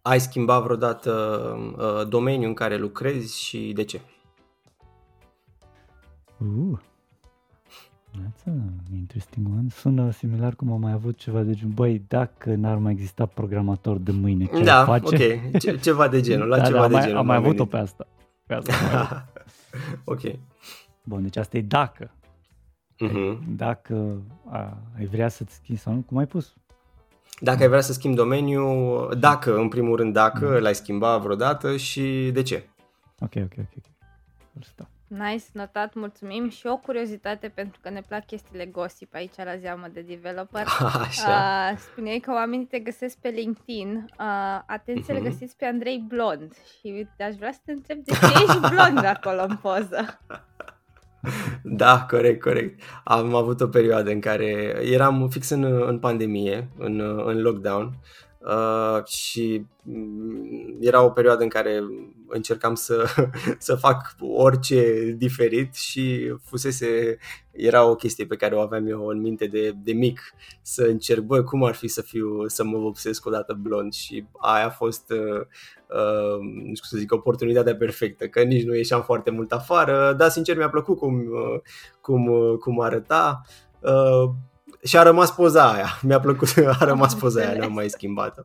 Ai 0.08 0.20
schimbat 0.20 0.64
vreodată 0.64 1.12
uh, 1.78 2.08
domeniul 2.08 2.48
în 2.48 2.54
care 2.54 2.78
lucrezi 2.78 3.42
și 3.44 3.72
de 3.76 3.84
ce? 3.84 4.02
Uh, 6.38 6.78
that's 8.12 8.46
a 8.48 8.52
interesting 8.94 9.48
one. 9.48 9.68
Sună 9.70 10.12
similar 10.12 10.56
cum 10.56 10.72
am 10.72 10.80
mai 10.80 10.92
avut 10.92 11.18
ceva 11.18 11.42
de 11.42 11.54
genul. 11.54 11.74
Băi, 11.74 12.04
dacă 12.08 12.56
n-ar 12.56 12.78
mai 12.78 12.92
exista 12.92 13.26
programator 13.26 13.98
de 13.98 14.12
mâine, 14.12 14.46
ce 14.46 14.64
da, 14.64 14.80
ar 14.80 14.86
face? 14.86 15.42
ok, 15.54 15.60
Ce, 15.60 15.78
ceva 15.78 16.08
de 16.08 16.22
genul, 16.22 16.48
la 16.48 16.58
da, 16.58 16.64
ceva 16.64 16.78
da, 16.78 16.84
am 16.84 16.90
de 16.90 16.96
mai, 16.96 17.04
genul. 17.06 17.18
am 17.18 17.26
mai 17.26 17.36
m-am 17.38 17.46
avut-o 17.46 17.66
gândit. 17.66 17.74
pe 17.74 17.78
asta. 17.84 18.08
Pe 18.46 18.54
asta 18.54 18.74
am 18.74 18.86
mai 18.92 19.00
avut. 19.02 19.24
ok. 20.14 20.40
Bun, 21.04 21.22
deci 21.22 21.38
asta 21.38 21.58
e 21.58 21.62
dacă. 21.62 22.12
Mhm. 23.00 23.56
Dacă 23.56 24.22
a, 24.50 24.78
ai 24.98 25.06
vrea 25.06 25.28
să-ți 25.28 25.54
schimbi 25.54 25.82
sau 25.82 25.94
nu, 25.94 26.02
cum 26.02 26.18
ai 26.18 26.28
pus? 26.28 26.54
Dacă 27.40 27.62
ai 27.62 27.68
vrea 27.68 27.82
să 27.82 27.94
schimbi 27.94 28.16
domeniul, 28.18 29.14
dacă, 29.20 29.56
în 29.58 29.68
primul 29.70 29.96
rând, 29.96 30.14
dacă 30.14 30.60
l-ai 30.60 30.76
schimbat 30.76 31.22
vreodată 31.22 31.78
și 31.78 32.30
de 32.34 32.42
ce? 32.42 32.68
Ok, 33.20 33.32
ok, 33.36 33.52
ok. 33.60 33.68
ok. 33.78 33.84
Asta. 34.62 34.90
Nice, 35.08 35.44
notat, 35.54 35.94
mulțumim. 35.94 36.50
Și 36.50 36.68
o 36.68 36.78
curiozitate, 36.78 37.48
pentru 37.48 37.80
că 37.82 37.90
ne 37.90 38.02
plac 38.08 38.26
chestiile 38.26 38.66
gossip 38.66 39.14
aici 39.16 39.36
la 39.36 39.58
zeamă 39.58 39.88
de 39.94 40.02
developer. 40.02 40.66
Așa. 41.08 41.70
Uh, 41.72 41.78
spuneai 41.78 42.20
că 42.20 42.32
oamenii 42.32 42.66
te 42.66 42.80
găsesc 42.80 43.18
pe 43.18 43.28
LinkedIn. 43.30 44.06
Uh, 44.20 44.60
atenție, 44.66 45.14
Mhm. 45.14 45.22
uh-huh. 45.22 45.30
găsiți 45.30 45.56
pe 45.58 45.66
Andrei 45.66 46.06
Blond. 46.08 46.54
Și 46.80 47.08
aș 47.20 47.36
vrea 47.36 47.52
să 47.52 47.60
te 47.66 47.72
întreb 47.72 47.98
de 48.04 48.12
ce 48.12 48.26
ești 48.26 48.60
blond 48.60 49.06
acolo 49.06 49.42
în 49.48 49.56
poză. 49.56 50.06
Da, 51.64 52.06
corect, 52.10 52.42
corect. 52.42 52.82
Am 53.04 53.36
avut 53.36 53.62
o 53.62 53.68
perioadă 53.68 54.12
în 54.12 54.20
care 54.20 54.76
eram 54.84 55.28
fix 55.30 55.50
în, 55.50 55.64
în 55.64 56.00
pandemie, 56.00 56.68
în, 56.78 57.00
în 57.26 57.42
lockdown 57.42 57.94
uh, 58.46 59.06
și 59.06 59.66
mm, 59.84 60.78
era 60.80 61.04
o 61.04 61.10
perioadă 61.10 61.44
în 61.44 61.50
care 61.50 61.84
încercam 62.28 62.76
să, 62.76 63.06
să 63.58 63.76
fac 63.76 64.16
orice 64.20 65.12
diferit 65.18 65.76
și 65.76 66.36
fusese, 66.44 67.18
era 67.52 67.86
o 67.86 67.96
chestie 67.96 68.26
pe 68.26 68.36
care 68.36 68.56
o 68.56 68.60
aveam 68.60 68.88
eu 68.88 69.08
în 69.08 69.20
minte 69.20 69.46
de, 69.48 69.72
de 69.84 69.94
mic, 69.94 70.20
să 70.62 70.84
încerc, 70.84 71.22
bă, 71.22 71.44
cum 71.44 71.64
ar 71.64 71.74
fi 71.74 71.88
să 71.88 72.02
fiu, 72.02 72.48
să 72.48 72.64
mă 72.64 72.78
vopsesc 72.78 73.26
odată 73.26 73.54
blond? 73.54 73.94
Și 73.94 74.26
aia 74.38 74.66
a 74.66 74.70
fost 74.70 75.12
uh, 75.12 75.42
uh, 75.90 76.40
nu 76.40 76.76
știu 76.76 76.88
să 76.90 76.98
zic, 76.98 77.12
oportunitatea 77.12 77.76
perfectă, 77.76 78.28
că 78.28 78.42
nici 78.42 78.64
nu 78.64 78.76
ieșeam 78.76 79.02
foarte 79.02 79.32
mult 79.32 79.52
afară, 79.52 80.14
dar 80.18 80.30
sincer 80.30 80.58
mi-a 80.58 80.70
plăcut 80.70 80.98
cum, 80.98 81.16
uh, 81.16 81.60
cum, 82.02 82.28
uh, 82.28 82.58
cum 82.58 82.80
arăta. 82.80 83.42
Uh, 83.80 84.30
și 84.86 84.98
a 84.98 85.02
rămas 85.04 85.32
poza 85.32 85.72
aia, 85.72 86.00
mi-a 86.08 86.20
plăcut, 86.20 86.54
a 86.80 86.86
rămas 86.86 87.16
poza 87.16 87.42
aia, 87.42 87.58
n-am 87.58 87.74
mai 87.74 87.90
schimbat-o. 87.90 88.42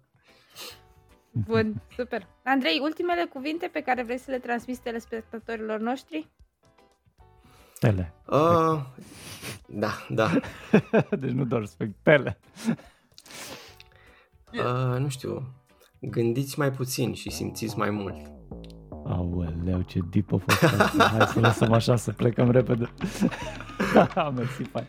Bun, 1.31 1.83
super. 1.97 2.27
Andrei, 2.45 2.79
ultimele 2.83 3.25
cuvinte 3.33 3.71
pe 3.73 3.81
care 3.81 4.03
vrei 4.03 4.19
să 4.19 4.31
le 4.31 4.39
transmiți 4.39 4.81
telespectatorilor 4.81 5.79
noștri? 5.79 6.29
Tele. 7.79 8.15
Uh, 8.27 8.81
da, 9.67 9.91
da. 10.09 10.31
deci 11.21 11.31
nu 11.31 11.45
doar 11.45 11.65
spec, 11.65 11.91
tele. 12.03 12.39
Uh, 14.53 14.99
nu 14.99 15.09
știu, 15.09 15.55
gândiți 16.01 16.59
mai 16.59 16.71
puțin 16.73 17.15
și 17.15 17.31
simțiți 17.31 17.79
mai 17.79 17.91
mult. 17.91 18.17
Aoleu, 19.07 19.83
ce 19.83 20.01
deep 20.11 20.33
a 20.33 20.37
fost 20.37 20.63
asta. 20.63 21.05
Hai 21.05 21.27
să 21.27 21.41
lăsăm 21.41 21.73
așa, 21.73 21.97
să 21.97 22.13
plecăm 22.13 22.51
repede. 22.51 22.93
Mersi, 24.35 24.63
pai. 24.63 24.89